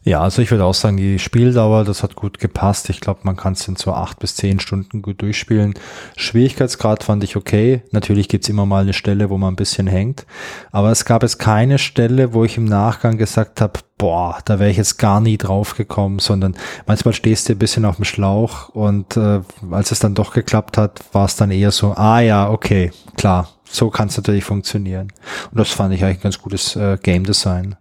Ja, 0.07 0.21
also 0.21 0.43
ich 0.43 0.51
würde 0.51 0.67
auch 0.67 0.75
sagen, 0.75 0.99
die 0.99 1.19
Spieldauer, 1.19 1.85
das 1.85 2.03
hat 2.03 2.15
gut 2.15 2.39
gepasst. 2.39 2.91
Ich 2.91 3.01
glaube, 3.01 3.21
man 3.23 3.37
kann 3.37 3.55
es 3.55 3.67
in 3.67 3.77
so 3.77 3.95
acht 3.95 4.19
bis 4.19 4.37
zehn 4.37 4.61
Stunden 4.61 5.01
gut 5.01 5.23
durchspielen. 5.23 5.73
Schwierigkeitsgrad 6.17 7.03
fand 7.03 7.25
ich 7.25 7.37
okay. 7.37 7.83
Natürlich 7.91 8.29
gibt's 8.29 8.51
immer 8.51 8.67
mal 8.67 8.83
eine 8.83 8.93
Stelle, 8.93 9.31
wo 9.31 9.39
man 9.39 9.55
ein 9.55 9.57
bisschen 9.57 9.87
hängt. 9.87 10.27
Aber 10.73 10.91
es 10.91 11.07
gab 11.07 11.23
es 11.23 11.39
keine 11.39 11.79
Stelle, 11.79 12.35
wo 12.35 12.45
ich 12.45 12.59
im 12.59 12.67
Nachgang 12.67 13.17
gesagt 13.17 13.63
habe, 13.63 13.81
boah, 13.97 14.39
da 14.45 14.59
wäre 14.59 14.71
ich 14.71 14.77
jetzt 14.77 14.99
gar 14.99 15.23
nie 15.23 15.39
drauf 15.39 15.75
gekommen, 15.75 16.19
sondern 16.19 16.55
manchmal 16.87 17.15
stehst 17.15 17.49
du 17.49 17.55
ein 17.55 17.59
bisschen 17.59 17.87
auf 17.87 17.97
dem 17.97 18.05
Schlauch 18.05 18.69
und 18.71 19.17
äh, 19.17 19.41
als 19.71 19.91
es 19.91 20.01
dann 20.01 20.15
doch 20.15 20.35
geklappt 20.35 20.77
hat, 20.77 21.01
war 21.13 21.25
es 21.25 21.37
dann 21.37 21.51
eher 21.51 21.71
so, 21.71 21.93
ah 21.93 22.21
ja, 22.21 22.51
okay, 22.51 22.91
klar, 23.17 23.49
so 23.65 23.89
kann 23.89 24.09
es 24.09 24.17
natürlich 24.19 24.45
funktionieren. 24.45 25.13
Und 25.51 25.59
das 25.59 25.71
fand 25.71 25.95
ich 25.95 26.05
eigentlich 26.05 26.19
ein 26.19 26.25
ganz 26.25 26.43
gutes 26.43 26.77
äh, 26.77 26.99
Game 27.01 27.25
Design. 27.25 27.77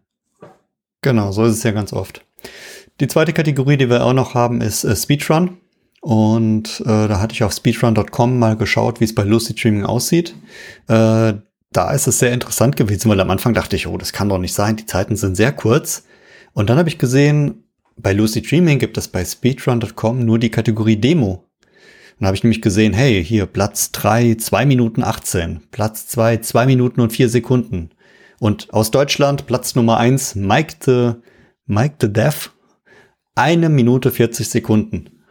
Genau, 1.03 1.31
so 1.31 1.43
ist 1.43 1.57
es 1.57 1.63
ja 1.63 1.71
ganz 1.71 1.93
oft. 1.93 2.25
Die 2.99 3.07
zweite 3.07 3.33
Kategorie, 3.33 3.77
die 3.77 3.89
wir 3.89 4.05
auch 4.05 4.13
noch 4.13 4.33
haben, 4.33 4.61
ist 4.61 4.83
äh, 4.83 4.95
Speedrun. 4.95 5.57
Und 6.01 6.81
äh, 6.81 7.07
da 7.07 7.19
hatte 7.19 7.33
ich 7.33 7.43
auf 7.43 7.53
speedrun.com 7.53 8.39
mal 8.39 8.57
geschaut, 8.57 8.99
wie 8.99 9.05
es 9.05 9.15
bei 9.15 9.23
Lucy 9.23 9.53
Dreaming 9.53 9.85
aussieht. 9.85 10.35
Äh, 10.87 11.33
da 11.71 11.91
ist 11.93 12.07
es 12.07 12.19
sehr 12.19 12.33
interessant 12.33 12.75
gewesen, 12.75 13.09
weil 13.09 13.19
am 13.19 13.29
Anfang 13.29 13.53
dachte 13.53 13.75
ich, 13.75 13.87
oh, 13.87 13.97
das 13.97 14.13
kann 14.13 14.29
doch 14.29 14.37
nicht 14.37 14.53
sein, 14.53 14.75
die 14.75 14.85
Zeiten 14.85 15.15
sind 15.15 15.35
sehr 15.35 15.51
kurz. 15.51 16.03
Und 16.53 16.69
dann 16.69 16.77
habe 16.77 16.89
ich 16.89 16.99
gesehen, 16.99 17.63
bei 17.97 18.13
Lucy 18.13 18.41
Dreaming 18.41 18.79
gibt 18.79 18.97
es 18.97 19.07
bei 19.07 19.23
speedrun.com 19.23 20.23
nur 20.23 20.39
die 20.39 20.51
Kategorie 20.51 20.97
Demo. 20.97 21.45
Dann 22.19 22.27
habe 22.27 22.35
ich 22.35 22.43
nämlich 22.43 22.61
gesehen, 22.61 22.93
hey, 22.93 23.23
hier 23.23 23.45
Platz 23.45 23.91
3, 23.91 24.35
2 24.35 24.65
Minuten 24.65 25.03
18, 25.03 25.61
Platz 25.71 26.07
2, 26.07 26.37
2 26.37 26.65
Minuten 26.65 27.01
und 27.01 27.11
4 27.11 27.29
Sekunden. 27.29 27.89
Und 28.43 28.73
aus 28.73 28.91
Deutschland 28.91 29.45
Platz 29.45 29.73
Nummer 29.73 29.95
1, 29.99 30.35
Mike 30.35 30.75
the, 30.81 31.13
Mike 31.65 31.95
the 32.01 32.11
Deaf, 32.11 32.51
eine 33.35 33.69
Minute 33.69 34.11
40 34.11 34.49
Sekunden. 34.49 35.22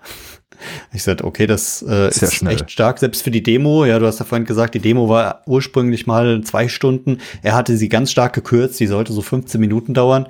Ich 0.92 1.02
sagte, 1.02 1.24
okay, 1.24 1.46
das 1.46 1.82
äh, 1.82 2.08
ist 2.08 2.34
schnell. 2.34 2.54
echt 2.54 2.70
stark, 2.70 2.98
selbst 2.98 3.22
für 3.22 3.30
die 3.30 3.42
Demo. 3.42 3.84
Ja, 3.84 3.98
du 3.98 4.06
hast 4.06 4.18
ja 4.18 4.24
vorhin 4.24 4.46
gesagt, 4.46 4.74
die 4.74 4.80
Demo 4.80 5.08
war 5.08 5.42
ursprünglich 5.46 6.06
mal 6.06 6.42
zwei 6.42 6.68
Stunden. 6.68 7.18
Er 7.42 7.54
hatte 7.54 7.76
sie 7.76 7.88
ganz 7.88 8.10
stark 8.10 8.34
gekürzt, 8.34 8.80
die 8.80 8.86
sollte 8.86 9.12
so 9.12 9.22
15 9.22 9.60
Minuten 9.60 9.94
dauern. 9.94 10.26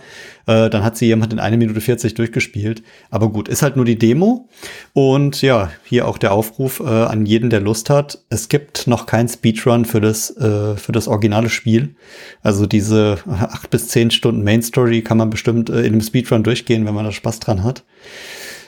Äh, 0.46 0.70
dann 0.70 0.82
hat 0.82 0.96
sie 0.96 1.06
jemand 1.06 1.32
in 1.32 1.38
eine 1.38 1.56
Minute 1.56 1.80
40 1.80 2.14
durchgespielt. 2.14 2.82
Aber 3.10 3.30
gut, 3.30 3.48
ist 3.48 3.62
halt 3.62 3.76
nur 3.76 3.84
die 3.84 3.98
Demo. 3.98 4.48
Und 4.92 5.42
ja, 5.42 5.70
hier 5.84 6.08
auch 6.08 6.18
der 6.18 6.32
Aufruf 6.32 6.80
äh, 6.80 6.84
an 6.84 7.26
jeden, 7.26 7.50
der 7.50 7.60
Lust 7.60 7.90
hat. 7.90 8.18
Es 8.28 8.48
gibt 8.48 8.86
noch 8.86 9.06
kein 9.06 9.28
Speedrun 9.28 9.84
für 9.84 10.00
das, 10.00 10.36
äh, 10.36 10.76
für 10.76 10.92
das 10.92 11.08
originale 11.08 11.48
Spiel. 11.48 11.94
Also 12.42 12.66
diese 12.66 13.18
acht 13.28 13.70
bis 13.70 13.88
zehn 13.88 14.10
Stunden 14.10 14.42
Main 14.42 14.62
Story 14.62 15.02
kann 15.02 15.18
man 15.18 15.30
bestimmt 15.30 15.70
äh, 15.70 15.80
in 15.80 15.92
einem 15.92 16.00
Speedrun 16.00 16.42
durchgehen, 16.42 16.86
wenn 16.86 16.94
man 16.94 17.04
da 17.04 17.12
Spaß 17.12 17.40
dran 17.40 17.62
hat. 17.62 17.84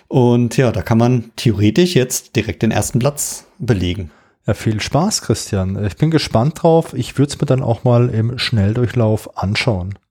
Und 0.08 0.56
ja, 0.56 0.70
da 0.72 0.82
kann 0.82 0.98
man 0.98 1.32
theoretisch 1.36 1.94
jetzt 1.94 2.36
direkt 2.36 2.62
den 2.62 2.70
ersten 2.70 2.98
Platz 2.98 3.46
belegen. 3.58 4.10
Ja, 4.46 4.54
viel 4.54 4.80
Spaß, 4.80 5.22
Christian. 5.22 5.82
Ich 5.86 5.96
bin 5.96 6.10
gespannt 6.10 6.62
drauf. 6.62 6.92
Ich 6.94 7.16
würde 7.16 7.32
es 7.32 7.40
mir 7.40 7.46
dann 7.46 7.62
auch 7.62 7.84
mal 7.84 8.10
im 8.10 8.38
Schnelldurchlauf 8.38 9.38
anschauen. 9.38 9.94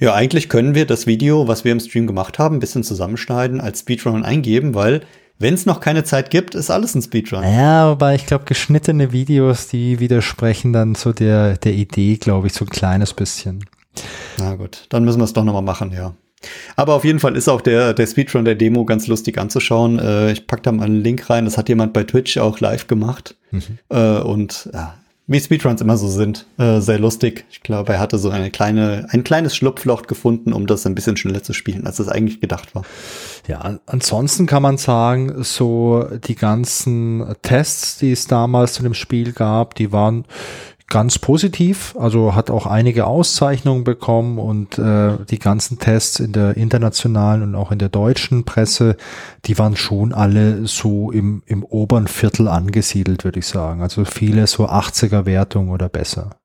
Ja, 0.00 0.12
eigentlich 0.12 0.48
können 0.48 0.74
wir 0.74 0.86
das 0.86 1.06
Video, 1.06 1.46
was 1.46 1.64
wir 1.64 1.70
im 1.70 1.78
Stream 1.78 2.08
gemacht 2.08 2.40
haben, 2.40 2.56
ein 2.56 2.58
bisschen 2.58 2.82
zusammenschneiden, 2.82 3.60
als 3.60 3.78
Speedrun 3.78 4.24
eingeben, 4.24 4.74
weil 4.74 5.02
wenn 5.38 5.54
es 5.54 5.66
noch 5.66 5.78
keine 5.78 6.02
Zeit 6.02 6.30
gibt, 6.30 6.56
ist 6.56 6.68
alles 6.68 6.96
ein 6.96 7.02
Speedrun. 7.02 7.44
Ja, 7.44 7.84
aber 7.84 8.12
ich 8.12 8.26
glaube, 8.26 8.44
geschnittene 8.44 9.12
Videos, 9.12 9.68
die 9.68 10.00
widersprechen 10.00 10.72
dann 10.72 10.96
so 10.96 11.12
der, 11.12 11.56
der 11.58 11.74
Idee, 11.74 12.16
glaube 12.16 12.48
ich, 12.48 12.54
so 12.54 12.64
ein 12.64 12.70
kleines 12.70 13.14
bisschen. 13.14 13.64
Na 14.38 14.56
gut, 14.56 14.86
dann 14.88 15.04
müssen 15.04 15.20
wir 15.20 15.24
es 15.24 15.32
doch 15.32 15.44
nochmal 15.44 15.62
machen, 15.62 15.92
ja. 15.92 16.14
Aber 16.76 16.94
auf 16.94 17.04
jeden 17.04 17.18
Fall 17.18 17.36
ist 17.36 17.48
auch 17.48 17.60
der, 17.60 17.94
der 17.94 18.06
Speedrun 18.06 18.44
der 18.44 18.54
Demo 18.54 18.84
ganz 18.84 19.06
lustig 19.06 19.38
anzuschauen. 19.38 19.98
Äh, 19.98 20.32
ich 20.32 20.46
pack 20.46 20.62
da 20.62 20.72
mal 20.72 20.84
einen 20.84 21.02
Link 21.02 21.28
rein. 21.30 21.44
Das 21.44 21.58
hat 21.58 21.68
jemand 21.68 21.92
bei 21.92 22.04
Twitch 22.04 22.38
auch 22.38 22.60
live 22.60 22.86
gemacht. 22.86 23.36
Mhm. 23.50 23.62
Äh, 23.88 24.20
und 24.20 24.70
ja, 24.72 24.94
wie 25.30 25.40
Speedruns 25.40 25.82
immer 25.82 25.98
so 25.98 26.08
sind, 26.08 26.46
äh, 26.56 26.80
sehr 26.80 26.98
lustig. 26.98 27.44
Ich 27.50 27.62
glaube, 27.62 27.92
er 27.92 28.00
hatte 28.00 28.16
so 28.16 28.30
eine 28.30 28.50
kleine, 28.50 29.06
ein 29.10 29.24
kleines 29.24 29.54
Schlupfloch 29.54 30.02
gefunden, 30.04 30.54
um 30.54 30.66
das 30.66 30.86
ein 30.86 30.94
bisschen 30.94 31.18
schneller 31.18 31.42
zu 31.42 31.52
spielen, 31.52 31.86
als 31.86 31.98
es 31.98 32.08
eigentlich 32.08 32.40
gedacht 32.40 32.74
war. 32.74 32.82
Ja, 33.46 33.78
ansonsten 33.84 34.46
kann 34.46 34.62
man 34.62 34.78
sagen, 34.78 35.44
so 35.44 36.06
die 36.26 36.34
ganzen 36.34 37.34
Tests, 37.42 37.98
die 37.98 38.12
es 38.12 38.26
damals 38.26 38.72
zu 38.72 38.82
dem 38.82 38.94
Spiel 38.94 39.32
gab, 39.32 39.74
die 39.74 39.92
waren 39.92 40.24
ganz 40.88 41.18
positiv, 41.18 41.94
also 41.98 42.34
hat 42.34 42.50
auch 42.50 42.66
einige 42.66 43.06
Auszeichnungen 43.06 43.84
bekommen 43.84 44.38
und 44.38 44.78
äh, 44.78 45.18
die 45.28 45.38
ganzen 45.38 45.78
Tests 45.78 46.18
in 46.18 46.32
der 46.32 46.56
internationalen 46.56 47.42
und 47.42 47.54
auch 47.54 47.70
in 47.70 47.78
der 47.78 47.90
deutschen 47.90 48.44
Presse, 48.44 48.96
die 49.44 49.58
waren 49.58 49.76
schon 49.76 50.14
alle 50.14 50.66
so 50.66 51.10
im, 51.10 51.42
im 51.46 51.62
oberen 51.62 52.08
Viertel 52.08 52.48
angesiedelt, 52.48 53.24
würde 53.24 53.40
ich 53.40 53.46
sagen. 53.46 53.82
Also 53.82 54.04
viele 54.06 54.46
so 54.46 54.68
80er 54.68 55.26
Wertung 55.26 55.68
oder 55.68 55.90
besser. 55.90 56.37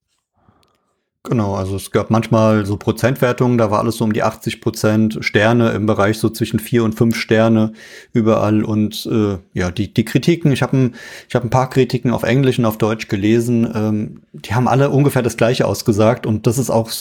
Genau, 1.26 1.56
also 1.56 1.78
es 1.78 1.92
gab 1.92 2.10
manchmal 2.10 2.66
so 2.66 2.76
Prozentwertungen, 2.76 3.58
da 3.58 3.72
war 3.72 3.80
alles 3.80 3.96
so 3.96 4.04
um 4.04 4.12
die 4.12 4.24
80 4.24 4.60
Prozent, 4.60 5.20
Sterne 5.22 5.70
im 5.70 5.86
Bereich 5.86 6.18
so 6.18 6.30
zwischen 6.30 6.60
vier 6.60 6.84
und 6.84 6.96
fünf 6.96 7.16
Sterne 7.16 7.72
überall 8.12 8.66
und 8.66 9.06
äh, 9.10 9.38
ja, 9.54 9.72
die, 9.72 9.94
die 9.94 10.04
Kritiken, 10.04 10.52
ich 10.52 10.62
habe 10.62 10.76
ein, 10.76 10.96
ich 11.30 11.36
hab 11.36 11.46
ein 11.46 11.50
paar 11.50 11.70
Kritiken 11.70 12.12
auf 12.12 12.24
Englisch 12.24 12.60
und 12.60 12.66
auf 12.66 12.78
Deutsch 12.78 13.08
gelesen, 13.08 13.72
ähm, 13.74 14.24
die 14.34 14.54
haben 14.54 14.68
alle 14.68 14.90
ungefähr 14.90 15.22
das 15.22 15.38
gleiche 15.38 15.66
ausgesagt 15.66 16.26
und 16.26 16.46
das 16.46 16.58
ist 16.58 16.70
auch, 16.70 16.92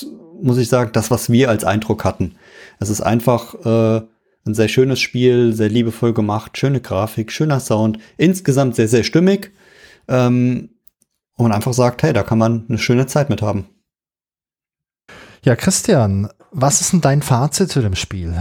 muss 0.40 0.58
ich 0.58 0.68
sagen, 0.68 0.90
das, 0.92 1.10
was 1.10 1.28
wir 1.28 1.50
als 1.50 1.64
Eindruck 1.64 2.04
hatten. 2.04 2.36
Es 2.78 2.90
ist 2.90 3.00
einfach 3.00 3.56
äh, 3.66 4.02
ein 4.46 4.54
sehr 4.54 4.68
schönes 4.68 5.00
Spiel, 5.00 5.52
sehr 5.52 5.68
liebevoll 5.68 6.12
gemacht, 6.12 6.56
schöne 6.56 6.80
Grafik, 6.80 7.32
schöner 7.32 7.58
Sound, 7.58 7.98
insgesamt 8.18 8.76
sehr, 8.76 8.86
sehr 8.86 9.02
stimmig 9.02 9.50
ähm, 10.06 10.68
und 11.36 11.48
man 11.48 11.52
einfach 11.52 11.72
sagt, 11.72 12.04
hey, 12.04 12.12
da 12.12 12.22
kann 12.22 12.38
man 12.38 12.66
eine 12.68 12.78
schöne 12.78 13.08
Zeit 13.08 13.28
mit 13.28 13.42
haben. 13.42 13.66
Ja, 15.44 15.56
Christian, 15.56 16.28
was 16.52 16.80
ist 16.80 16.92
denn 16.92 17.00
dein 17.00 17.20
Fazit 17.20 17.68
zu 17.68 17.80
dem 17.80 17.96
Spiel? 17.96 18.32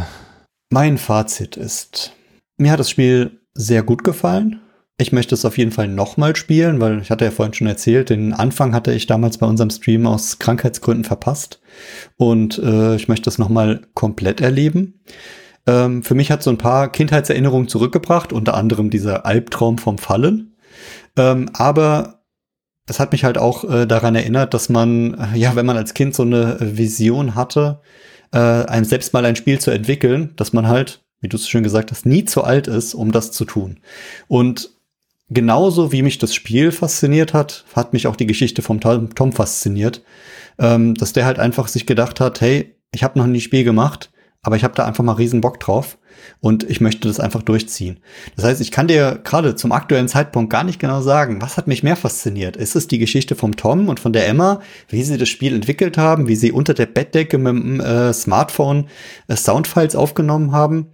Mein 0.70 1.00
Fazit 1.00 1.58
ist, 1.58 2.12
mir 2.58 2.72
hat 2.72 2.80
das 2.80 2.92
Spiel 2.92 3.42
sehr 3.56 3.82
gut 3.82 4.04
gefallen. 4.04 4.62
Ich 5.00 5.12
möchte 5.12 5.34
es 5.34 5.44
auf 5.44 5.58
jeden 5.58 5.72
Fall 5.72 5.88
nochmal 5.88 6.36
spielen, 6.36 6.80
weil 6.80 7.02
ich 7.02 7.10
hatte 7.10 7.26
ja 7.26 7.32
vorhin 7.32 7.56
schon 7.56 7.66
erzählt, 7.66 8.12
den 8.12 8.34
Anfang 8.34 8.76
hatte 8.76 8.94
ich 8.94 9.08
damals 9.08 9.40
bei 9.40 9.48
unserem 9.48 9.72
Stream 9.72 10.06
aus 10.06 10.38
Krankheitsgründen 10.38 11.04
verpasst. 11.04 11.60
Und 12.18 12.60
äh, 12.60 12.96
ich 12.98 13.08
möchte 13.08 13.32
es 13.32 13.40
nochmal 13.40 13.82
komplett 13.96 14.40
erleben. 14.40 15.02
Ähm, 15.66 16.04
für 16.04 16.14
mich 16.14 16.30
hat 16.30 16.44
so 16.44 16.52
ein 16.52 16.60
paar 16.60 16.92
Kindheitserinnerungen 16.92 17.68
zurückgebracht, 17.68 18.32
unter 18.32 18.54
anderem 18.54 18.92
dieser 18.92 19.26
Albtraum 19.26 19.80
vom 19.80 19.98
Fallen. 19.98 20.56
Ähm, 21.18 21.50
aber 21.54 22.21
es 22.92 23.00
hat 23.00 23.14
mich 23.14 23.24
halt 23.24 23.38
auch 23.38 23.64
äh, 23.64 23.88
daran 23.88 24.16
erinnert, 24.16 24.54
dass 24.54 24.68
man, 24.70 25.14
äh, 25.14 25.38
ja, 25.38 25.56
wenn 25.56 25.66
man 25.66 25.78
als 25.78 25.94
Kind 25.94 26.14
so 26.14 26.24
eine 26.24 26.58
Vision 26.60 27.36
hatte, 27.36 27.80
äh, 28.34 28.38
einem 28.38 28.86
selbst 28.86 29.14
mal 29.14 29.26
ein 29.26 29.38
Spiel 29.38 29.60
zu 29.60 29.72
entwickeln, 29.72 30.34
dass 30.36 30.52
man 30.52 30.68
halt, 30.68 31.02
wie 31.22 31.30
du 31.30 31.38
es 31.38 31.48
schön 31.48 31.64
gesagt 31.64 31.92
hast, 31.92 32.06
nie 32.06 32.26
zu 32.26 32.44
alt 32.44 32.68
ist, 32.68 32.94
um 32.94 33.12
das 33.14 33.32
zu 33.32 33.46
tun. 33.46 33.80
Und 34.28 34.72
genauso 35.30 35.94
wie 35.94 36.02
mich 36.02 36.18
das 36.18 36.36
Spiel 36.36 36.72
fasziniert 36.72 37.34
hat, 37.34 37.64
hat 37.74 37.94
mich 37.94 38.08
auch 38.08 38.18
die 38.18 38.28
Geschichte 38.28 38.62
vom 38.62 38.82
Tom 38.82 39.32
fasziniert, 39.32 40.04
ähm, 40.60 40.94
dass 40.94 41.14
der 41.14 41.26
halt 41.26 41.40
einfach 41.40 41.70
sich 41.70 41.86
gedacht 41.86 42.20
hat, 42.20 42.42
hey, 42.42 42.76
ich 42.94 43.04
habe 43.04 43.18
noch 43.18 43.28
nie 43.28 43.40
Spiel 43.40 43.64
gemacht, 43.64 44.12
aber 44.42 44.58
ich 44.58 44.66
habe 44.66 44.76
da 44.76 44.86
einfach 44.86 45.04
mal 45.04 45.14
riesen 45.14 45.40
Bock 45.40 45.62
drauf 45.62 45.98
und 46.40 46.70
ich 46.70 46.82
möchte 46.82 47.08
das 47.08 47.20
einfach 47.20 47.42
durchziehen. 47.42 47.98
Das 48.36 48.46
heißt, 48.46 48.62
ich 48.62 48.72
kann 48.72 48.88
dir 48.88 49.20
gerade 49.24 49.56
zum 49.56 49.72
aktuellen 49.72 50.08
Zeitpunkt 50.08 50.52
gar 50.52 50.64
nicht 50.64 50.80
genau 50.80 51.02
sagen, 51.02 51.42
was 51.42 51.58
hat 51.58 51.68
mich 51.68 51.84
mehr 51.84 51.96
fasziniert. 51.96 52.58
Ist 52.58 52.76
es 52.76 52.88
die 52.88 53.00
Geschichte 53.00 53.36
vom 53.36 53.56
Tom 53.56 53.90
und 53.90 54.00
von 54.00 54.14
der 54.14 54.28
Emma, 54.28 54.62
wie 54.90 55.04
sie 55.04 55.18
das 55.18 55.30
Spiel 55.30 55.54
entwickelt 55.54 55.98
haben, 55.98 56.28
wie 56.28 56.36
sie 56.36 56.52
unter 56.52 56.74
der 56.74 56.86
Bettdecke 56.86 57.38
mit 57.38 57.54
dem 57.54 57.80
äh, 57.80 58.14
Smartphone 58.14 58.88
äh, 59.28 59.36
Soundfiles 59.36 59.96
aufgenommen 59.96 60.52
haben 60.52 60.88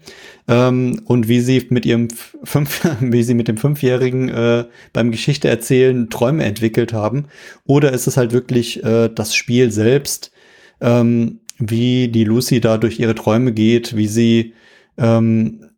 ähm, 0.48 1.02
und 1.06 1.28
wie 1.28 1.42
sie 1.42 1.66
mit 1.70 1.86
ihrem 1.86 2.08
fünf, 2.44 2.88
wie 3.00 3.24
sie 3.24 3.34
mit 3.34 3.48
dem 3.48 3.58
Fünfjährigen 3.58 4.30
äh, 4.30 4.66
beim 4.94 5.12
Geschichte 5.12 5.48
erzählen 5.48 6.10
Träume 6.10 6.44
entwickelt 6.44 6.94
haben? 6.94 7.26
Oder 7.66 7.92
ist 7.92 8.08
es 8.08 8.18
halt 8.18 8.34
wirklich 8.34 8.84
äh, 8.84 9.10
das 9.10 9.36
Spiel 9.36 9.72
selbst? 9.72 10.32
Ähm, 10.80 11.40
wie 11.60 12.08
die 12.08 12.24
Lucy 12.24 12.62
da 12.62 12.78
durch 12.78 13.00
ihre 13.00 13.16
Träume 13.16 13.52
geht, 13.52 13.96
wie 13.96 14.08
sie 14.08 14.54
ähm, 14.98 15.70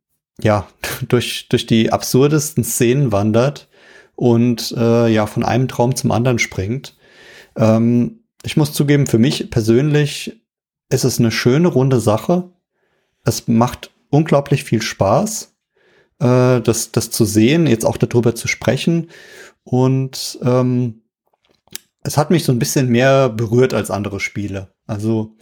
ja 0.42 0.68
durch, 1.08 1.48
durch 1.50 1.66
die 1.66 1.92
absurdesten 1.92 2.64
Szenen 2.64 3.12
wandert 3.12 3.70
und 4.16 4.74
äh, 4.78 5.08
ja 5.08 5.26
von 5.28 5.44
einem 5.44 5.68
Traum 5.68 5.96
zum 5.96 6.12
anderen 6.12 6.40
springt. 6.40 6.98
Ähm, 7.56 8.24
ich 8.44 8.58
muss 8.58 8.74
zugeben, 8.74 9.08
für 9.08 9.20
mich 9.20 9.50
persönlich 9.50 10.42
ist 10.90 11.04
es 11.04 11.20
eine 11.20 11.32
schöne 11.32 11.68
runde 11.68 12.00
Sache. 12.00 12.52
Es 13.24 13.48
macht 13.48 13.92
unglaublich 14.10 14.64
viel 14.64 14.82
Spaß, 14.82 15.56
äh, 16.20 16.62
das, 16.62 16.92
das 16.92 17.12
zu 17.12 17.26
sehen, 17.26 17.68
jetzt 17.68 17.86
auch 17.86 17.98
darüber 17.98 18.36
zu 18.36 18.48
sprechen. 18.48 19.10
Und 19.64 20.40
ähm, 20.42 21.04
es 22.02 22.18
hat 22.18 22.32
mich 22.32 22.44
so 22.44 22.52
ein 22.52 22.60
bisschen 22.60 22.90
mehr 22.90 23.30
berührt 23.30 23.74
als 23.74 23.92
andere 23.92 24.20
Spiele. 24.20 24.74
Also 24.88 25.36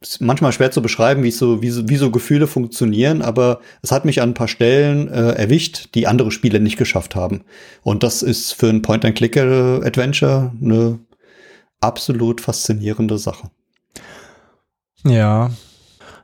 ist 0.00 0.20
manchmal 0.20 0.52
schwer 0.52 0.70
zu 0.70 0.80
beschreiben, 0.80 1.22
wie 1.22 1.30
so, 1.30 1.60
wie 1.60 1.70
so, 1.70 1.88
wie 1.88 1.96
so 1.96 2.10
Gefühle 2.10 2.46
funktionieren, 2.46 3.20
aber 3.20 3.60
es 3.82 3.92
hat 3.92 4.06
mich 4.06 4.22
an 4.22 4.30
ein 4.30 4.34
paar 4.34 4.48
Stellen 4.48 5.08
äh, 5.08 5.32
erwischt, 5.32 5.94
die 5.94 6.06
andere 6.06 6.30
Spiele 6.30 6.58
nicht 6.58 6.78
geschafft 6.78 7.14
haben. 7.14 7.44
Und 7.82 8.02
das 8.02 8.22
ist 8.22 8.52
für 8.52 8.68
ein 8.68 8.80
Point-and-Click-Adventure 8.80 10.52
eine 10.60 10.98
absolut 11.80 12.40
faszinierende 12.40 13.18
Sache. 13.18 13.50
Ja. 15.04 15.50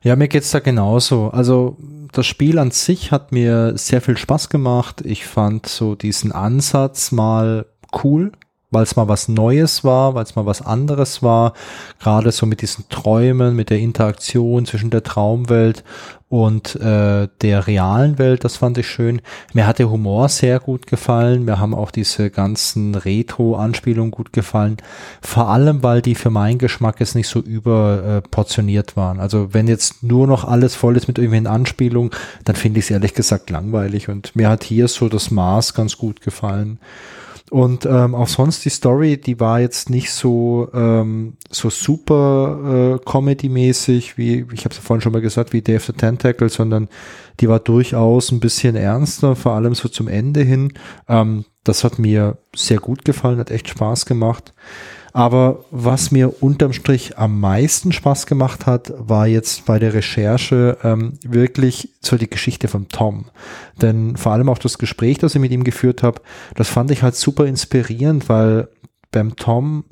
Ja, 0.02 0.16
mir 0.16 0.28
geht's 0.28 0.50
da 0.52 0.60
genauso. 0.60 1.28
Also 1.28 1.76
das 2.12 2.26
Spiel 2.26 2.58
an 2.58 2.70
sich 2.70 3.12
hat 3.12 3.32
mir 3.32 3.76
sehr 3.76 4.00
viel 4.00 4.16
Spaß 4.16 4.48
gemacht. 4.48 5.02
Ich 5.04 5.26
fand 5.26 5.66
so 5.66 5.94
diesen 5.94 6.32
Ansatz 6.32 7.12
mal 7.12 7.66
cool 8.04 8.32
weil 8.70 8.82
es 8.82 8.96
mal 8.96 9.08
was 9.08 9.28
Neues 9.28 9.84
war, 9.84 10.14
weil 10.14 10.24
es 10.24 10.34
mal 10.34 10.46
was 10.46 10.60
anderes 10.60 11.22
war, 11.22 11.52
gerade 12.00 12.32
so 12.32 12.46
mit 12.46 12.62
diesen 12.62 12.88
Träumen, 12.88 13.54
mit 13.54 13.70
der 13.70 13.78
Interaktion 13.78 14.66
zwischen 14.66 14.90
der 14.90 15.04
Traumwelt 15.04 15.84
und 16.28 16.74
äh, 16.76 17.28
der 17.42 17.66
realen 17.68 18.18
Welt, 18.18 18.42
das 18.42 18.56
fand 18.56 18.76
ich 18.78 18.88
schön. 18.88 19.22
Mir 19.54 19.68
hat 19.68 19.78
der 19.78 19.88
Humor 19.88 20.28
sehr 20.28 20.58
gut 20.58 20.88
gefallen, 20.88 21.44
mir 21.44 21.60
haben 21.60 21.74
auch 21.74 21.92
diese 21.92 22.30
ganzen 22.30 22.96
Retro-Anspielungen 22.96 24.10
gut 24.10 24.32
gefallen, 24.32 24.78
vor 25.22 25.48
allem, 25.48 25.84
weil 25.84 26.02
die 26.02 26.16
für 26.16 26.30
meinen 26.30 26.58
Geschmack 26.58 26.98
jetzt 26.98 27.14
nicht 27.14 27.28
so 27.28 27.38
überportioniert 27.38 28.92
äh, 28.92 28.96
waren. 28.96 29.20
Also 29.20 29.54
wenn 29.54 29.68
jetzt 29.68 30.02
nur 30.02 30.26
noch 30.26 30.44
alles 30.44 30.74
voll 30.74 30.96
ist 30.96 31.06
mit 31.06 31.18
irgendwelchen 31.18 31.46
Anspielungen, 31.46 32.10
dann 32.44 32.56
finde 32.56 32.80
ich 32.80 32.86
es 32.86 32.90
ehrlich 32.90 33.14
gesagt 33.14 33.48
langweilig 33.50 34.08
und 34.08 34.34
mir 34.34 34.48
hat 34.48 34.64
hier 34.64 34.88
so 34.88 35.08
das 35.08 35.30
Maß 35.30 35.74
ganz 35.74 35.96
gut 35.96 36.20
gefallen. 36.20 36.80
Und 37.50 37.86
ähm, 37.86 38.14
auch 38.14 38.26
sonst 38.26 38.64
die 38.64 38.70
Story, 38.70 39.18
die 39.18 39.38
war 39.38 39.60
jetzt 39.60 39.88
nicht 39.88 40.10
so 40.10 40.68
ähm, 40.74 41.34
so 41.48 41.70
super 41.70 42.98
äh, 42.98 43.04
Comedy-mäßig, 43.08 44.18
wie 44.18 44.44
ich 44.52 44.64
habe 44.64 44.70
es 44.72 44.78
ja 44.78 44.82
vorhin 44.82 45.00
schon 45.00 45.12
mal 45.12 45.20
gesagt, 45.20 45.52
wie 45.52 45.62
Dave 45.62 45.80
the 45.80 45.92
Tentacle, 45.92 46.48
sondern 46.48 46.88
die 47.38 47.48
war 47.48 47.60
durchaus 47.60 48.32
ein 48.32 48.40
bisschen 48.40 48.74
ernster, 48.74 49.36
vor 49.36 49.52
allem 49.52 49.74
so 49.76 49.88
zum 49.88 50.08
Ende 50.08 50.42
hin. 50.42 50.72
Ähm, 51.08 51.44
das 51.62 51.84
hat 51.84 51.98
mir 52.00 52.38
sehr 52.54 52.78
gut 52.78 53.04
gefallen, 53.04 53.38
hat 53.38 53.50
echt 53.50 53.68
Spaß 53.68 54.06
gemacht. 54.06 54.52
Aber 55.16 55.64
was 55.70 56.10
mir 56.10 56.42
unterm 56.42 56.74
Strich 56.74 57.16
am 57.16 57.40
meisten 57.40 57.90
Spaß 57.90 58.26
gemacht 58.26 58.66
hat, 58.66 58.92
war 58.98 59.26
jetzt 59.26 59.64
bei 59.64 59.78
der 59.78 59.94
Recherche 59.94 60.76
ähm, 60.84 61.14
wirklich 61.24 61.94
so 62.02 62.18
die 62.18 62.28
Geschichte 62.28 62.68
von 62.68 62.88
Tom. 62.88 63.24
Denn 63.80 64.18
vor 64.18 64.32
allem 64.32 64.50
auch 64.50 64.58
das 64.58 64.76
Gespräch, 64.76 65.16
das 65.16 65.34
ich 65.34 65.40
mit 65.40 65.52
ihm 65.52 65.64
geführt 65.64 66.02
habe, 66.02 66.20
das 66.54 66.68
fand 66.68 66.90
ich 66.90 67.02
halt 67.02 67.16
super 67.16 67.46
inspirierend, 67.46 68.28
weil 68.28 68.68
beim 69.10 69.36
Tom 69.36 69.84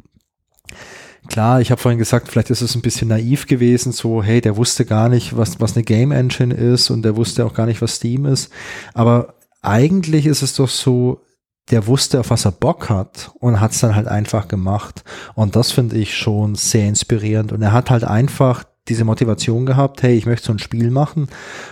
Klar, 1.28 1.62
ich 1.62 1.70
habe 1.70 1.80
vorhin 1.80 1.98
gesagt, 1.98 2.28
vielleicht 2.28 2.51
ist 2.51 2.60
es 2.60 2.74
ein 2.74 2.82
bisschen 2.82 3.09
naiv 3.09 3.46
gewesen, 3.46 3.92
so, 3.92 4.22
hey, 4.22 4.42
der 4.42 4.59
wusste 4.59 4.84
gar 4.84 5.09
nicht, 5.09 5.34
was, 5.38 5.59
was 5.59 5.74
eine 5.74 5.84
Game 5.84 6.12
Engine 6.12 6.52
ist 6.52 6.90
und 6.90 7.02
der 7.02 7.16
wusste 7.16 7.46
auch 7.46 7.55
gar 7.55 7.64
nicht, 7.64 7.80
was 7.80 7.94
Steam 7.94 8.26
ist. 8.26 8.52
Aber 8.92 9.36
eigentlich 9.62 10.26
ist 10.26 10.42
es 10.42 10.52
doch 10.55 10.68
so, 10.68 11.22
der 11.70 11.86
wusste, 11.86 12.20
auf 12.20 12.30
was 12.30 12.44
er 12.44 12.52
Bock 12.52 12.90
hat 12.90 13.32
und 13.40 13.60
hat 13.60 13.72
es 13.72 13.80
dann 13.80 13.94
halt 13.94 14.06
einfach 14.06 14.48
gemacht. 14.48 15.02
Und 15.34 15.56
das 15.56 15.72
finde 15.72 15.96
ich 15.96 16.16
schon 16.16 16.54
sehr 16.54 16.86
inspirierend. 16.86 17.52
Und 17.52 17.62
er 17.62 17.72
hat 17.72 17.90
halt 17.90 18.04
einfach 18.04 18.64
diese 18.88 19.04
Motivation 19.04 19.64
gehabt, 19.64 20.02
hey, 20.02 20.14
ich 20.14 20.26
möchte 20.26 20.46
so 20.46 20.52
ein 20.52 20.58
Spiel 20.58 20.90
machen 20.90 21.28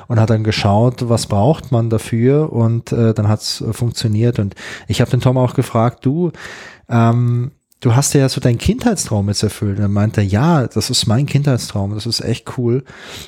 und 0.08 0.18
hat 0.18 0.30
dann 0.30 0.44
geschaut, 0.44 1.08
was 1.08 1.26
braucht 1.26 1.70
man 1.70 1.90
dafür 1.90 2.52
und 2.52 2.90
äh, 2.92 3.12
dann 3.12 3.28
hat's 3.28 3.60
äh, 3.60 3.72
funktioniert. 3.72 4.38
Und 4.38 4.54
ich 4.88 5.00
habe 5.00 5.10
den 5.10 5.20
Tom 5.20 5.36
auch 5.36 5.54
gefragt, 5.54 6.06
du, 6.06 6.32
ähm, 6.88 7.52
du 7.82 7.96
hast 7.96 8.14
ja 8.14 8.28
so 8.28 8.40
deinen 8.40 8.58
Kindheitstraum 8.58 9.28
jetzt 9.28 9.42
erfüllt. 9.42 9.78
Und 9.78 9.82
er 9.82 9.88
meinte, 9.88 10.22
ja, 10.22 10.66
das 10.68 10.88
ist 10.88 11.06
mein 11.06 11.26
Kindheitstraum, 11.26 11.94
das 11.94 12.06
ist 12.06 12.20
echt 12.20 12.56
cool. 12.56 12.84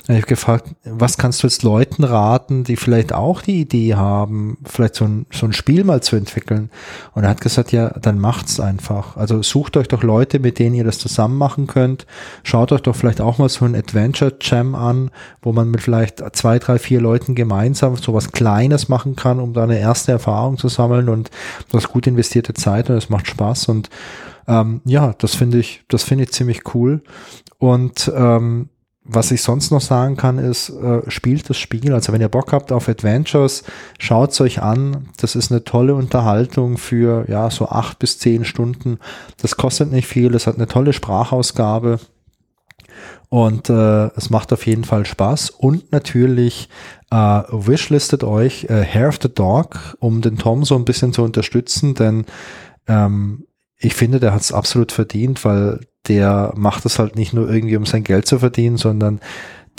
Und 0.07 0.15
ich 0.15 0.21
habe 0.21 0.27
gefragt, 0.27 0.69
was 0.85 1.17
kannst 1.17 1.43
du 1.43 1.47
jetzt 1.47 1.61
Leuten 1.63 2.05
raten, 2.05 2.63
die 2.63 2.77
vielleicht 2.77 3.13
auch 3.13 3.41
die 3.41 3.59
Idee 3.59 3.95
haben, 3.95 4.57
vielleicht 4.65 4.95
so 4.95 5.05
ein, 5.05 5.25
so 5.31 5.45
ein 5.45 5.51
Spiel 5.51 5.83
mal 5.83 6.01
zu 6.01 6.15
entwickeln? 6.15 6.69
Und 7.13 7.25
er 7.25 7.31
hat 7.31 7.41
gesagt, 7.41 7.73
ja, 7.73 7.89
dann 7.89 8.17
macht's 8.17 8.61
einfach. 8.61 9.17
Also 9.17 9.43
sucht 9.43 9.75
euch 9.75 9.89
doch 9.89 10.03
Leute, 10.03 10.39
mit 10.39 10.57
denen 10.57 10.75
ihr 10.75 10.85
das 10.85 10.99
zusammen 10.99 11.37
machen 11.37 11.67
könnt. 11.67 12.05
Schaut 12.43 12.71
euch 12.71 12.81
doch 12.81 12.95
vielleicht 12.95 13.19
auch 13.19 13.37
mal 13.37 13.49
so 13.49 13.65
ein 13.65 13.75
Adventure 13.75 14.37
Jam 14.39 14.73
an, 14.73 15.11
wo 15.41 15.51
man 15.51 15.69
mit 15.69 15.81
vielleicht 15.81 16.23
zwei, 16.33 16.59
drei, 16.59 16.79
vier 16.79 17.01
Leuten 17.01 17.35
gemeinsam 17.35 17.97
so 17.97 18.13
was 18.13 18.31
Kleines 18.31 18.87
machen 18.87 19.17
kann, 19.17 19.41
um 19.41 19.51
da 19.51 19.63
eine 19.63 19.79
erste 19.79 20.13
Erfahrung 20.13 20.57
zu 20.57 20.69
sammeln 20.69 21.09
und 21.09 21.29
das 21.73 21.89
gut 21.89 22.07
investierte 22.07 22.53
Zeit 22.53 22.89
und 22.89 22.95
es 22.95 23.09
macht 23.09 23.27
Spaß 23.27 23.67
und 23.67 23.89
ähm, 24.47 24.81
ja, 24.85 25.13
das 25.17 25.35
finde 25.35 25.59
ich, 25.59 25.83
das 25.87 26.03
finde 26.03 26.25
ich 26.25 26.31
ziemlich 26.31 26.73
cool. 26.73 27.01
Und 27.57 28.11
ähm, 28.15 28.69
was 29.07 29.29
ich 29.29 29.43
sonst 29.43 29.69
noch 29.69 29.81
sagen 29.81 30.17
kann, 30.17 30.39
ist, 30.39 30.69
äh, 30.69 31.09
spielt 31.09 31.47
das 31.49 31.57
Spiel. 31.57 31.93
Also 31.93 32.11
wenn 32.11 32.21
ihr 32.21 32.29
Bock 32.29 32.51
habt 32.51 32.71
auf 32.71 32.89
Adventures, 32.89 33.63
schaut 33.99 34.31
es 34.31 34.41
euch 34.41 34.63
an. 34.63 35.09
Das 35.17 35.35
ist 35.35 35.51
eine 35.51 35.63
tolle 35.63 35.93
Unterhaltung 35.93 36.77
für 36.77 37.29
ja 37.29 37.51
so 37.51 37.69
acht 37.69 37.99
bis 37.99 38.17
zehn 38.17 38.45
Stunden. 38.45 38.97
Das 39.41 39.57
kostet 39.57 39.91
nicht 39.91 40.07
viel. 40.07 40.33
Es 40.33 40.47
hat 40.47 40.55
eine 40.55 40.67
tolle 40.67 40.91
Sprachausgabe. 40.91 41.99
Und 43.29 43.69
äh, 43.69 44.07
es 44.15 44.29
macht 44.31 44.51
auf 44.53 44.65
jeden 44.65 44.85
Fall 44.85 45.05
Spaß. 45.05 45.51
Und 45.51 45.91
natürlich 45.91 46.69
äh, 47.11 47.15
wishlistet 47.51 48.23
euch 48.23 48.65
äh, 48.65 48.83
Hair 48.83 49.09
of 49.09 49.19
the 49.21 49.33
Dog, 49.33 49.97
um 49.99 50.21
den 50.21 50.37
Tom 50.37 50.63
so 50.63 50.75
ein 50.75 50.85
bisschen 50.85 51.13
zu 51.13 51.21
unterstützen, 51.21 51.93
denn 51.93 52.25
ähm, 52.87 53.45
ich 53.85 53.93
finde, 53.93 54.19
der 54.19 54.33
hat 54.33 54.41
es 54.41 54.51
absolut 54.51 54.91
verdient, 54.91 55.45
weil 55.45 55.79
der 56.07 56.53
macht 56.55 56.85
es 56.85 56.99
halt 56.99 57.15
nicht 57.15 57.33
nur 57.33 57.49
irgendwie, 57.49 57.77
um 57.77 57.85
sein 57.85 58.03
Geld 58.03 58.25
zu 58.25 58.39
verdienen, 58.39 58.77
sondern 58.77 59.19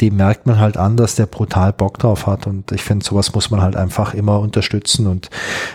die 0.00 0.10
merkt 0.10 0.46
man 0.46 0.60
halt 0.60 0.76
an, 0.76 0.96
dass 0.96 1.14
der 1.14 1.26
brutal 1.26 1.72
Bock 1.72 1.98
drauf 1.98 2.26
hat. 2.26 2.46
Und 2.46 2.70
ich 2.72 2.82
finde, 2.82 3.04
sowas 3.04 3.34
muss 3.34 3.50
man 3.50 3.62
halt 3.62 3.76
einfach 3.76 4.12
immer 4.12 4.40
unterstützen. 4.40 5.06
Und 5.06 5.30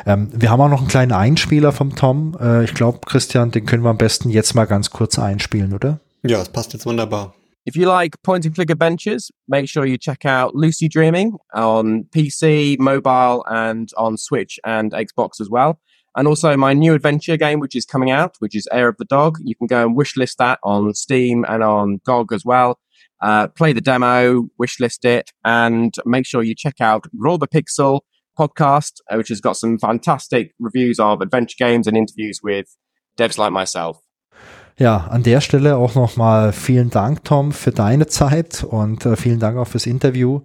ähm, 0.05 0.29
wir 0.33 0.51
haben 0.51 0.61
auch 0.61 0.69
noch 0.69 0.79
einen 0.79 0.87
kleinen 0.87 1.11
Einspieler 1.11 1.71
vom 1.71 1.95
Tom. 1.95 2.37
Äh, 2.39 2.63
ich 2.63 2.73
glaube, 2.73 2.99
Christian, 3.05 3.51
den 3.51 3.65
können 3.65 3.83
wir 3.83 3.89
am 3.89 3.97
besten 3.97 4.29
jetzt 4.29 4.53
mal 4.53 4.65
ganz 4.65 4.91
kurz 4.91 5.17
einspielen, 5.17 5.73
oder? 5.73 5.99
Ja, 6.23 6.39
es 6.41 6.49
passt 6.49 6.73
jetzt 6.73 6.85
wunderbar. 6.85 7.33
If 7.67 7.75
you 7.75 7.85
like 7.85 8.15
point 8.23 8.45
and 8.45 8.55
click 8.55 8.71
adventures, 8.71 9.31
make 9.47 9.67
sure 9.67 9.85
you 9.85 9.97
check 9.97 10.25
out 10.25 10.53
Lucy 10.55 10.87
Dreaming 10.87 11.37
on 11.53 12.07
PC, 12.11 12.77
mobile, 12.79 13.43
and 13.47 13.91
on 13.97 14.17
Switch 14.17 14.59
and 14.63 14.93
Xbox 14.93 15.39
as 15.39 15.49
well. 15.49 15.77
And 16.15 16.27
also 16.27 16.57
my 16.57 16.73
new 16.73 16.93
adventure 16.93 17.37
game, 17.37 17.59
which 17.59 17.75
is 17.75 17.85
coming 17.85 18.11
out, 18.11 18.35
which 18.39 18.55
is 18.55 18.67
Air 18.71 18.89
of 18.89 18.97
the 18.97 19.05
Dog. 19.05 19.37
You 19.43 19.55
can 19.55 19.67
go 19.67 19.85
and 19.85 19.97
wishlist 19.97 20.35
that 20.37 20.59
on 20.63 20.93
Steam 20.93 21.45
and 21.47 21.63
on 21.63 22.01
GOG 22.05 22.33
as 22.33 22.43
well. 22.43 22.79
Uh, 23.21 23.47
play 23.47 23.71
the 23.71 23.81
demo, 23.81 24.47
wishlist 24.59 25.05
it, 25.05 25.31
and 25.45 25.93
make 26.05 26.25
sure 26.25 26.41
you 26.41 26.55
check 26.55 26.81
out 26.81 27.05
Roll 27.13 27.37
the 27.37 27.47
Pixel 27.47 28.01
podcast, 28.37 28.93
uh, 29.09 29.15
which 29.15 29.29
has 29.29 29.39
got 29.39 29.57
some 29.57 29.77
fantastic 29.77 30.53
reviews 30.59 30.99
of 30.99 31.21
adventure 31.21 31.55
games 31.59 31.87
and 31.87 31.95
interviews 31.95 32.39
with 32.43 32.65
devs 33.17 33.37
like 33.37 33.51
myself. 33.51 33.99
Ja, 34.77 35.07
an 35.11 35.21
der 35.21 35.41
Stelle 35.41 35.77
auch 35.77 35.93
nochmal 35.93 36.53
vielen 36.53 36.89
Dank, 36.89 37.23
Tom, 37.23 37.51
für 37.51 37.71
deine 37.71 38.07
Zeit 38.07 38.63
und 38.63 39.05
äh, 39.05 39.15
vielen 39.15 39.39
Dank 39.39 39.57
auch 39.57 39.67
fürs 39.67 39.85
Interview. 39.85 40.41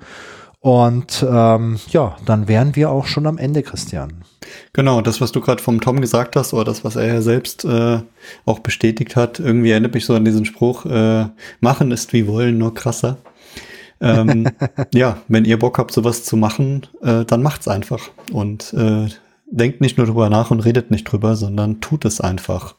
Und 0.66 1.24
ähm, 1.30 1.78
ja, 1.90 2.16
dann 2.24 2.48
wären 2.48 2.74
wir 2.74 2.90
auch 2.90 3.06
schon 3.06 3.28
am 3.28 3.38
Ende, 3.38 3.62
Christian. 3.62 4.24
Genau, 4.72 5.01
das, 5.01 5.20
was 5.20 5.30
du 5.30 5.40
gerade 5.40 5.62
vom 5.62 5.80
Tom 5.80 6.01
gesagt 6.01 6.34
hast, 6.34 6.52
oder 6.55 6.64
das, 6.64 6.82
was 6.82 6.97
er 6.97 7.06
ja 7.06 7.22
selbst 7.22 7.64
äh, 7.64 8.01
auch 8.47 8.59
bestätigt 8.59 9.14
hat, 9.14 9.38
irgendwie 9.38 9.70
erinnert 9.70 9.94
mich 9.94 10.05
so 10.05 10.14
an 10.14 10.24
diesen 10.24 10.44
Spruch, 10.44 10.84
äh, 10.84 11.26
machen 11.60 11.93
ist 11.93 12.12
wie 12.12 12.26
wollen, 12.26 12.59
nur 12.59 12.74
krasser. 12.74 13.18
ähm, 14.01 14.48
ja, 14.93 15.18
wenn 15.28 15.44
ihr 15.44 15.56
Bock 15.56 15.78
habt, 15.78 15.93
sowas 15.93 16.24
zu 16.24 16.36
machen, 16.36 16.84
äh, 17.01 17.24
dann 17.24 17.44
macht's 17.44 17.68
einfach. 17.68 18.10
Und 18.32 18.72
äh, 18.72 19.06
denkt 19.48 19.80
nicht 19.80 19.98
nur 19.98 20.09
drüber 20.09 20.30
nach 20.30 20.51
und 20.51 20.64
redet 20.64 20.90
nicht 20.90 21.05
drüber, 21.05 21.36
sondern 21.36 21.80
tut 21.80 22.05
es 22.05 22.20
einfach. 22.20 22.74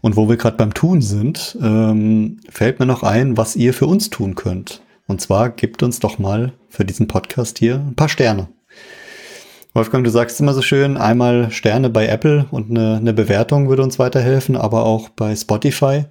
Und 0.00 0.16
wo 0.16 0.28
wir 0.28 0.38
gerade 0.38 0.56
beim 0.56 0.74
Tun 0.74 1.02
sind, 1.02 1.56
ähm, 1.62 2.38
fällt 2.50 2.80
mir 2.80 2.86
noch 2.86 3.04
ein, 3.04 3.36
was 3.36 3.54
ihr 3.54 3.74
für 3.74 3.86
uns 3.86 4.10
tun 4.10 4.34
könnt. 4.34 4.82
Und 5.08 5.20
zwar 5.20 5.50
gebt 5.50 5.82
uns 5.82 5.98
doch 5.98 6.18
mal 6.18 6.52
für 6.68 6.84
diesen 6.84 7.08
Podcast 7.08 7.58
hier 7.58 7.76
ein 7.76 7.96
paar 7.96 8.10
Sterne. 8.10 8.48
Wolfgang, 9.72 10.04
du 10.04 10.10
sagst 10.10 10.38
immer 10.38 10.52
so 10.52 10.62
schön, 10.62 10.96
einmal 10.96 11.50
Sterne 11.50 11.88
bei 11.88 12.06
Apple 12.06 12.46
und 12.50 12.70
eine, 12.70 12.96
eine 12.98 13.14
Bewertung 13.14 13.68
würde 13.68 13.82
uns 13.82 13.98
weiterhelfen, 13.98 14.54
aber 14.54 14.84
auch 14.84 15.08
bei 15.08 15.34
Spotify 15.34 16.04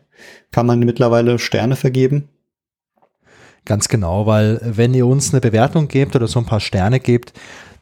kann 0.52 0.66
man 0.66 0.80
mittlerweile 0.80 1.38
Sterne 1.38 1.76
vergeben. 1.76 2.30
Ganz 3.66 3.88
genau, 3.88 4.26
weil 4.26 4.60
wenn 4.64 4.94
ihr 4.94 5.06
uns 5.06 5.32
eine 5.32 5.42
Bewertung 5.42 5.88
gebt 5.90 6.16
oder 6.16 6.28
so 6.28 6.40
ein 6.40 6.46
paar 6.46 6.62
Sterne 6.62 7.00
gebt, 7.00 7.34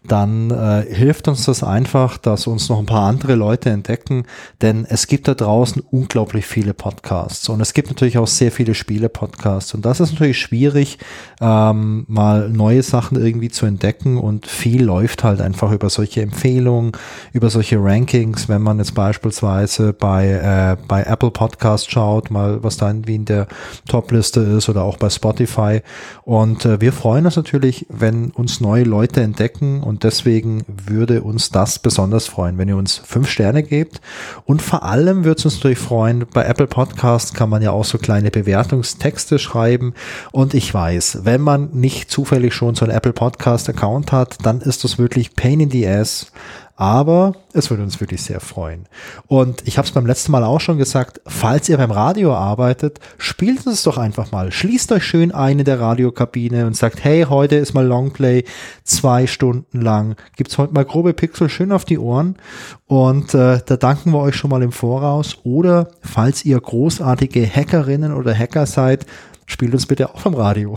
dann 0.08 0.52
äh, 0.52 0.86
hilft 0.94 1.28
uns 1.28 1.46
das 1.46 1.64
einfach, 1.64 2.18
dass 2.18 2.48
uns 2.48 2.70
noch 2.70 2.80
ein 2.80 2.86
paar 2.86 3.08
andere 3.08 3.36
Leute 3.36 3.70
entdecken, 3.70 4.26
denn 4.62 4.86
es 4.88 5.08
gibt 5.08 5.28
da 5.28 5.34
draußen 5.34 5.82
unglaublich 5.92 6.46
viele 6.46 6.74
Podcasts 6.74 7.48
und 7.50 7.62
es 7.62 7.74
gibt 7.74 7.90
natürlich 7.90 8.18
auch 8.18 8.28
sehr 8.28 8.52
viele 8.52 8.76
Spiele-Podcasts 8.76 9.74
und 9.74 9.86
das 9.86 10.00
ist 10.00 10.14
natürlich 10.14 10.40
schwierig, 10.40 10.98
ähm, 11.42 12.06
mal 12.08 12.50
neue 12.50 12.84
Sachen 12.84 13.24
irgendwie 13.24 13.50
zu 13.50 13.66
entdecken 13.66 14.18
und 14.18 14.48
viel 14.48 14.84
läuft 14.84 15.24
halt 15.24 15.42
einfach 15.42 15.72
über 15.72 15.90
solche 15.90 16.22
Empfehlungen, 16.22 16.92
über 17.34 17.50
solche 17.50 17.82
Rankings, 17.82 18.50
wenn 18.50 18.62
man 18.62 18.80
jetzt 18.80 18.96
beispielsweise 18.96 19.94
bei, 19.94 20.30
äh, 20.30 20.78
bei 20.88 21.04
Apple 21.04 21.32
Podcast 21.32 21.92
schaut, 21.92 22.32
mal 22.32 22.64
was 22.64 22.78
da 22.78 22.88
irgendwie 22.88 23.16
in 23.16 23.26
der 23.26 23.48
Top-Liste 23.88 24.42
ist 24.42 24.70
oder 24.70 24.84
auch 24.84 24.98
bei 24.98 25.10
Spotify 25.10 25.82
und 26.24 26.66
äh, 26.66 26.82
wir 26.82 26.94
freuen 26.94 27.26
uns 27.26 27.36
natürlich, 27.36 27.86
wenn 27.90 28.32
uns 28.32 28.62
neue 28.62 28.84
Leute 28.84 29.22
entdecken 29.22 29.84
und 29.84 29.95
und 29.96 30.04
deswegen 30.04 30.66
würde 30.68 31.24
uns 31.24 31.52
das 31.52 31.80
besonders 31.80 32.28
freuen, 32.28 32.58
wenn 32.58 32.68
ihr 32.68 32.76
uns 32.76 32.98
fünf 32.98 33.30
Sterne 33.30 33.64
gebt. 33.64 34.02
Und 34.44 34.62
vor 34.62 34.84
allem 34.84 35.24
würde 35.24 35.38
es 35.40 35.46
uns 35.46 35.56
natürlich 35.56 35.80
freuen, 35.80 36.26
bei 36.34 36.44
Apple 36.44 36.68
Podcast 36.68 37.34
kann 37.34 37.50
man 37.50 37.62
ja 37.62 37.72
auch 37.72 37.86
so 37.86 37.98
kleine 37.98 38.30
Bewertungstexte 38.30 39.40
schreiben. 39.40 39.94
Und 40.34 40.54
ich 40.54 40.74
weiß, 40.74 41.20
wenn 41.24 41.40
man 41.40 41.70
nicht 41.72 42.12
zufällig 42.12 42.54
schon 42.54 42.76
so 42.76 42.84
einen 42.84 42.94
Apple 42.94 43.14
Podcast 43.14 43.70
Account 43.70 44.12
hat, 44.12 44.36
dann 44.44 44.60
ist 44.60 44.84
das 44.84 44.98
wirklich 44.98 45.34
Pain 45.34 45.62
in 45.62 45.72
the 45.72 45.88
Ass. 45.88 46.30
Aber 46.78 47.34
es 47.54 47.70
würde 47.70 47.84
uns 47.84 48.02
wirklich 48.02 48.22
sehr 48.22 48.42
freuen. 48.42 48.88
Und 49.28 49.66
ich 49.66 49.78
habe 49.78 49.88
es 49.88 49.94
beim 49.94 50.06
letzten 50.06 50.34
Mal 50.34 50.44
auch 50.44 50.60
schon 50.60 50.78
gesagt, 50.78 51.22
falls 51.26 51.70
ihr 51.70 51.78
beim 51.78 51.92
Radio 51.92 52.34
arbeitet, 52.34 53.00
spielt 53.18 53.66
es 53.66 53.84
doch 53.84 53.98
einfach 53.98 54.34
mal. 54.34 54.52
Schließt 54.52 54.92
euch 54.92 55.06
schön 55.06 55.32
ein 55.32 55.60
in 55.60 55.66
der 55.66 55.80
Radiokabine 55.80 56.66
und 56.66 56.76
sagt, 56.76 57.02
hey, 57.02 57.26
heute 57.30 57.56
ist 57.56 57.74
mal 57.74 57.86
Longplay, 57.86 58.44
zwei 58.84 59.26
Stunden 59.26 59.80
lang. 59.82 60.18
Gibt's 60.36 60.58
heute 60.58 60.74
mal 60.74 60.84
grobe 60.84 61.14
Pixel 61.14 61.48
schön 61.48 61.72
auf 61.72 61.86
die 61.86 61.98
Ohren. 61.98 62.36
Und 62.88 63.34
äh, 63.34 63.60
da 63.66 63.78
danken 63.78 64.12
wir 64.12 64.20
euch 64.20 64.36
schon 64.36 64.50
mal 64.50 64.62
im 64.62 64.74
Voraus. 64.74 65.38
Oder 65.44 65.92
falls 66.02 66.44
ihr 66.44 66.60
großartige 66.60 67.48
Hackerinnen 67.48 68.14
oder 68.14 68.38
Hacker 68.38 68.66
seid, 68.66 69.06
spielt 69.46 69.74
uns 69.74 69.86
bitte 69.86 70.14
auch 70.14 70.24
beim 70.24 70.34
Radio. 70.34 70.76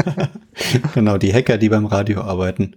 genau, 0.94 1.16
die 1.16 1.32
Hacker, 1.32 1.56
die 1.56 1.70
beim 1.70 1.86
Radio 1.86 2.20
arbeiten. 2.20 2.76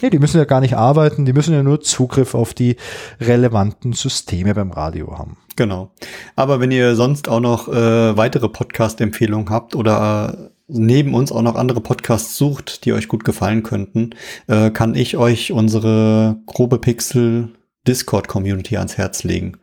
Nee, 0.00 0.10
die 0.10 0.18
müssen 0.18 0.38
ja 0.38 0.44
gar 0.44 0.60
nicht 0.60 0.76
arbeiten, 0.76 1.24
die 1.24 1.32
müssen 1.32 1.54
ja 1.54 1.62
nur 1.62 1.80
Zugriff 1.80 2.34
auf 2.34 2.54
die 2.54 2.76
relevanten 3.20 3.92
Systeme 3.92 4.54
beim 4.54 4.70
Radio 4.70 5.16
haben. 5.18 5.36
Genau. 5.56 5.90
Aber 6.36 6.60
wenn 6.60 6.70
ihr 6.70 6.96
sonst 6.96 7.28
auch 7.28 7.40
noch 7.40 7.68
äh, 7.68 8.16
weitere 8.16 8.48
Podcast-Empfehlungen 8.48 9.50
habt 9.50 9.76
oder 9.76 10.36
äh, 10.38 10.50
neben 10.68 11.14
uns 11.14 11.30
auch 11.30 11.42
noch 11.42 11.54
andere 11.54 11.80
Podcasts 11.80 12.36
sucht, 12.36 12.84
die 12.84 12.92
euch 12.92 13.08
gut 13.08 13.24
gefallen 13.24 13.62
könnten, 13.62 14.10
äh, 14.48 14.70
kann 14.70 14.94
ich 14.94 15.16
euch 15.16 15.52
unsere 15.52 16.38
grobe 16.46 16.78
Pixel 16.78 17.50
Discord 17.86 18.28
Community 18.28 18.76
ans 18.76 18.96
Herz 18.96 19.24
legen. 19.24 19.58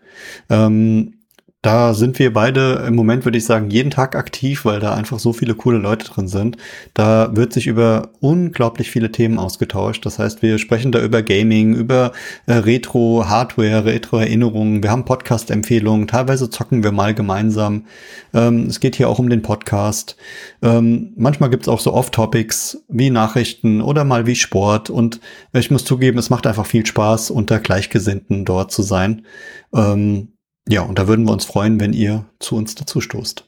Ähm, 0.50 1.21
da 1.62 1.94
sind 1.94 2.18
wir 2.18 2.34
beide 2.34 2.86
im 2.88 2.96
Moment, 2.96 3.24
würde 3.24 3.38
ich 3.38 3.46
sagen, 3.46 3.70
jeden 3.70 3.92
Tag 3.92 4.16
aktiv, 4.16 4.66
weil 4.66 4.80
da 4.80 4.96
einfach 4.96 5.20
so 5.20 5.32
viele 5.32 5.54
coole 5.54 5.78
Leute 5.78 6.08
drin 6.08 6.28
sind. 6.28 6.58
Da 6.96 7.36
wird 7.36 7.54
sich 7.54 7.68
über 7.68 8.10
unglaublich 8.20 8.90
viele 8.90 9.12
Themen 9.12 9.38
ausgetauscht. 9.38 10.04
Das 10.08 10.18
heißt, 10.18 10.42
wir 10.42 10.58
sprechen 10.58 10.92
da 10.92 11.00
über 11.04 11.22
Gaming, 11.22 11.76
über 11.76 12.14
äh, 12.48 12.54
Retro, 12.54 13.26
Hardware, 13.28 13.86
Retro-Erinnerungen. 13.86 14.82
Wir 14.82 14.90
haben 14.90 15.06
Podcast-Empfehlungen. 15.06 16.08
Teilweise 16.08 16.50
zocken 16.50 16.84
wir 16.84 16.92
mal 16.92 17.14
gemeinsam. 17.14 17.86
Ähm, 18.34 18.66
es 18.66 18.80
geht 18.80 18.96
hier 18.96 19.08
auch 19.08 19.20
um 19.20 19.30
den 19.30 19.44
Podcast. 19.44 20.18
Ähm, 20.64 21.14
manchmal 21.16 21.52
gibt's 21.52 21.68
auch 21.68 21.80
so 21.80 21.94
Off-Topics 21.94 22.86
wie 22.88 23.12
Nachrichten 23.12 23.82
oder 23.82 24.04
mal 24.04 24.26
wie 24.26 24.36
Sport. 24.36 24.90
Und 24.90 25.20
ich 25.54 25.70
muss 25.70 25.86
zugeben, 25.86 26.18
es 26.18 26.32
macht 26.32 26.48
einfach 26.48 26.66
viel 26.66 26.88
Spaß, 26.88 27.30
unter 27.30 27.60
Gleichgesinnten 27.60 28.46
dort 28.46 28.72
zu 28.72 28.82
sein. 28.82 29.28
Ähm, 29.76 30.30
ja, 30.68 30.82
und 30.82 31.00
da 31.00 31.08
würden 31.08 31.26
wir 31.26 31.34
uns 31.34 31.46
freuen, 31.46 31.80
wenn 31.80 31.94
ihr 31.94 32.26
zu 32.40 32.56
uns 32.56 32.76
dazu 32.76 33.02
stoßt. 33.02 33.46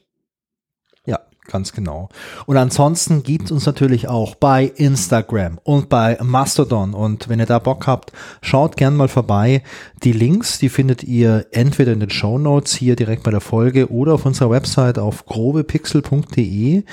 Ja, 1.06 1.20
ganz 1.46 1.72
genau. 1.72 2.08
Und 2.46 2.56
ansonsten 2.56 3.22
gibt 3.22 3.46
es 3.46 3.52
uns 3.52 3.66
natürlich 3.66 4.08
auch 4.08 4.34
bei 4.34 4.64
Instagram 4.64 5.58
und 5.62 5.88
bei 5.88 6.18
Mastodon. 6.22 6.94
Und 6.94 7.28
wenn 7.28 7.40
ihr 7.40 7.46
da 7.46 7.58
Bock 7.58 7.86
habt, 7.86 8.12
schaut 8.42 8.76
gern 8.76 8.96
mal 8.96 9.08
vorbei. 9.08 9.62
Die 10.02 10.12
Links, 10.12 10.58
die 10.58 10.68
findet 10.68 11.04
ihr 11.04 11.46
entweder 11.52 11.92
in 11.92 12.00
den 12.00 12.10
Show 12.10 12.38
Notes 12.38 12.74
hier 12.74 12.96
direkt 12.96 13.22
bei 13.22 13.30
der 13.30 13.40
Folge 13.40 13.90
oder 13.90 14.14
auf 14.14 14.26
unserer 14.26 14.50
Website 14.50 14.98
auf 14.98 15.26
grobepixel.de. 15.26 16.84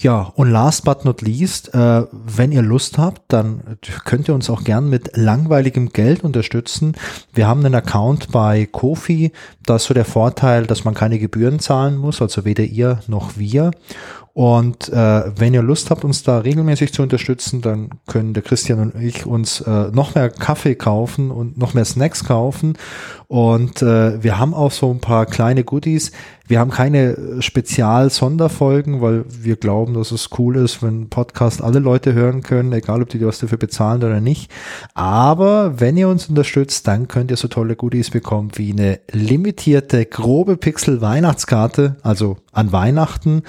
Ja, 0.00 0.32
und 0.34 0.50
last 0.50 0.86
but 0.86 1.04
not 1.04 1.20
least, 1.20 1.74
äh, 1.74 2.04
wenn 2.10 2.52
ihr 2.52 2.62
Lust 2.62 2.96
habt, 2.96 3.20
dann 3.28 3.76
könnt 4.06 4.28
ihr 4.28 4.34
uns 4.34 4.48
auch 4.48 4.64
gern 4.64 4.88
mit 4.88 5.14
langweiligem 5.14 5.90
Geld 5.90 6.24
unterstützen. 6.24 6.96
Wir 7.34 7.46
haben 7.46 7.62
einen 7.66 7.74
Account 7.74 8.32
bei 8.32 8.64
Kofi. 8.64 9.30
Da 9.66 9.76
ist 9.76 9.84
so 9.84 9.92
der 9.92 10.06
Vorteil, 10.06 10.66
dass 10.66 10.84
man 10.84 10.94
keine 10.94 11.18
Gebühren 11.18 11.58
zahlen 11.58 11.98
muss, 11.98 12.22
also 12.22 12.46
weder 12.46 12.64
ihr 12.64 13.00
noch 13.08 13.36
wir. 13.36 13.72
Und 14.32 14.88
äh, 14.90 15.32
wenn 15.36 15.54
ihr 15.54 15.62
Lust 15.62 15.90
habt, 15.90 16.04
uns 16.04 16.22
da 16.22 16.38
regelmäßig 16.38 16.92
zu 16.92 17.02
unterstützen, 17.02 17.62
dann 17.62 17.90
können 18.06 18.32
der 18.32 18.44
Christian 18.44 18.78
und 18.78 19.02
ich 19.02 19.26
uns 19.26 19.60
äh, 19.60 19.90
noch 19.92 20.14
mehr 20.14 20.30
Kaffee 20.30 20.76
kaufen 20.76 21.32
und 21.32 21.58
noch 21.58 21.74
mehr 21.74 21.84
Snacks 21.84 22.24
kaufen. 22.24 22.74
Und 23.26 23.82
äh, 23.82 24.22
wir 24.22 24.38
haben 24.38 24.54
auch 24.54 24.70
so 24.70 24.90
ein 24.90 25.00
paar 25.00 25.26
kleine 25.26 25.64
Goodies. 25.64 26.12
Wir 26.46 26.58
haben 26.58 26.70
keine 26.70 27.40
Spezial-Sonderfolgen, 27.40 29.00
weil 29.00 29.24
wir 29.28 29.56
glauben, 29.56 29.94
dass 29.94 30.10
es 30.10 30.30
cool 30.38 30.56
ist, 30.56 30.82
wenn 30.82 31.08
Podcast 31.08 31.62
alle 31.62 31.78
Leute 31.78 32.12
hören 32.12 32.42
können, 32.42 32.72
egal 32.72 33.02
ob 33.02 33.08
die 33.08 33.24
was 33.24 33.38
dafür 33.38 33.58
bezahlen 33.58 34.02
oder 34.02 34.20
nicht. 34.20 34.50
Aber 34.94 35.80
wenn 35.80 35.96
ihr 35.96 36.08
uns 36.08 36.28
unterstützt, 36.28 36.86
dann 36.86 37.08
könnt 37.08 37.30
ihr 37.30 37.36
so 37.36 37.46
tolle 37.48 37.76
Goodies 37.76 38.10
bekommen 38.10 38.50
wie 38.54 38.72
eine 38.72 39.00
limitierte 39.12 40.06
grobe 40.06 40.56
Pixel 40.56 41.00
Weihnachtskarte, 41.00 41.96
also 42.02 42.38
an 42.52 42.72
Weihnachten 42.72 43.42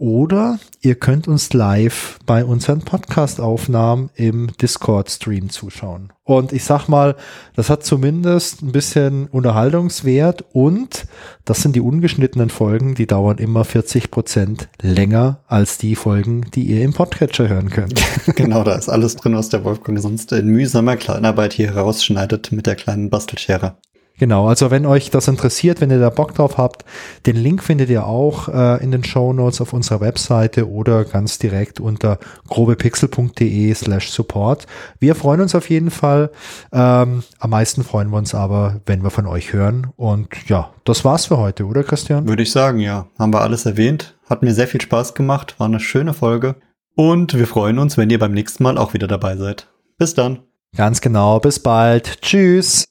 oder 0.00 0.58
ihr 0.80 0.94
könnt 0.94 1.28
uns 1.28 1.52
live 1.52 2.18
bei 2.24 2.42
unseren 2.42 2.80
Podcast-Aufnahmen 2.80 4.08
im 4.14 4.48
Discord-Stream 4.56 5.50
zuschauen. 5.50 6.10
Und 6.24 6.52
ich 6.54 6.64
sag 6.64 6.88
mal, 6.88 7.16
das 7.54 7.68
hat 7.68 7.84
zumindest 7.84 8.62
ein 8.62 8.72
bisschen 8.72 9.26
Unterhaltungswert 9.26 10.44
und 10.52 11.06
das 11.44 11.60
sind 11.60 11.76
die 11.76 11.82
ungeschnittenen 11.82 12.48
Folgen, 12.48 12.94
die 12.94 13.06
dauern 13.06 13.36
immer 13.36 13.64
40 13.66 14.10
Prozent 14.10 14.70
länger 14.80 15.40
als 15.46 15.76
die 15.76 15.96
Folgen, 15.96 16.46
die 16.54 16.62
ihr 16.62 16.82
im 16.82 16.94
Podcatcher 16.94 17.48
hören 17.48 17.68
könnt. 17.68 18.00
genau, 18.36 18.64
da 18.64 18.76
ist 18.76 18.88
alles 18.88 19.16
drin, 19.16 19.36
was 19.36 19.50
der 19.50 19.64
Wolfgang 19.64 20.00
sonst 20.00 20.32
in 20.32 20.46
mühsamer 20.46 20.96
Kleinarbeit 20.96 21.52
hier 21.52 21.76
rausschneidet 21.76 22.52
mit 22.52 22.66
der 22.66 22.76
kleinen 22.76 23.10
Bastelschere. 23.10 23.76
Genau, 24.20 24.48
also 24.48 24.70
wenn 24.70 24.84
euch 24.84 25.08
das 25.08 25.28
interessiert, 25.28 25.80
wenn 25.80 25.90
ihr 25.90 25.98
da 25.98 26.10
Bock 26.10 26.34
drauf 26.34 26.58
habt, 26.58 26.84
den 27.24 27.36
Link 27.36 27.62
findet 27.62 27.88
ihr 27.88 28.04
auch 28.04 28.48
äh, 28.48 28.84
in 28.84 28.90
den 28.90 29.02
Show 29.02 29.32
Notes 29.32 29.62
auf 29.62 29.72
unserer 29.72 30.02
Webseite 30.02 30.68
oder 30.68 31.06
ganz 31.06 31.38
direkt 31.38 31.80
unter 31.80 32.18
grobepixel.de 32.48 33.72
slash 33.72 34.10
support. 34.10 34.66
Wir 34.98 35.14
freuen 35.14 35.40
uns 35.40 35.54
auf 35.54 35.70
jeden 35.70 35.90
Fall. 35.90 36.30
Ähm, 36.70 37.22
am 37.38 37.50
meisten 37.50 37.82
freuen 37.82 38.10
wir 38.10 38.18
uns 38.18 38.34
aber, 38.34 38.82
wenn 38.84 39.02
wir 39.02 39.08
von 39.08 39.26
euch 39.26 39.54
hören. 39.54 39.86
Und 39.96 40.28
ja, 40.50 40.68
das 40.84 41.02
war's 41.02 41.24
für 41.24 41.38
heute, 41.38 41.64
oder 41.64 41.82
Christian? 41.82 42.28
Würde 42.28 42.42
ich 42.42 42.52
sagen, 42.52 42.78
ja. 42.78 43.06
Haben 43.18 43.32
wir 43.32 43.40
alles 43.40 43.64
erwähnt. 43.64 44.18
Hat 44.28 44.42
mir 44.42 44.52
sehr 44.52 44.68
viel 44.68 44.82
Spaß 44.82 45.14
gemacht. 45.14 45.54
War 45.56 45.66
eine 45.66 45.80
schöne 45.80 46.12
Folge. 46.12 46.56
Und 46.94 47.32
wir 47.32 47.46
freuen 47.46 47.78
uns, 47.78 47.96
wenn 47.96 48.10
ihr 48.10 48.18
beim 48.18 48.32
nächsten 48.32 48.64
Mal 48.64 48.76
auch 48.76 48.92
wieder 48.92 49.08
dabei 49.08 49.38
seid. 49.38 49.68
Bis 49.96 50.12
dann. 50.12 50.40
Ganz 50.76 51.00
genau. 51.00 51.40
Bis 51.40 51.58
bald. 51.58 52.20
Tschüss. 52.20 52.84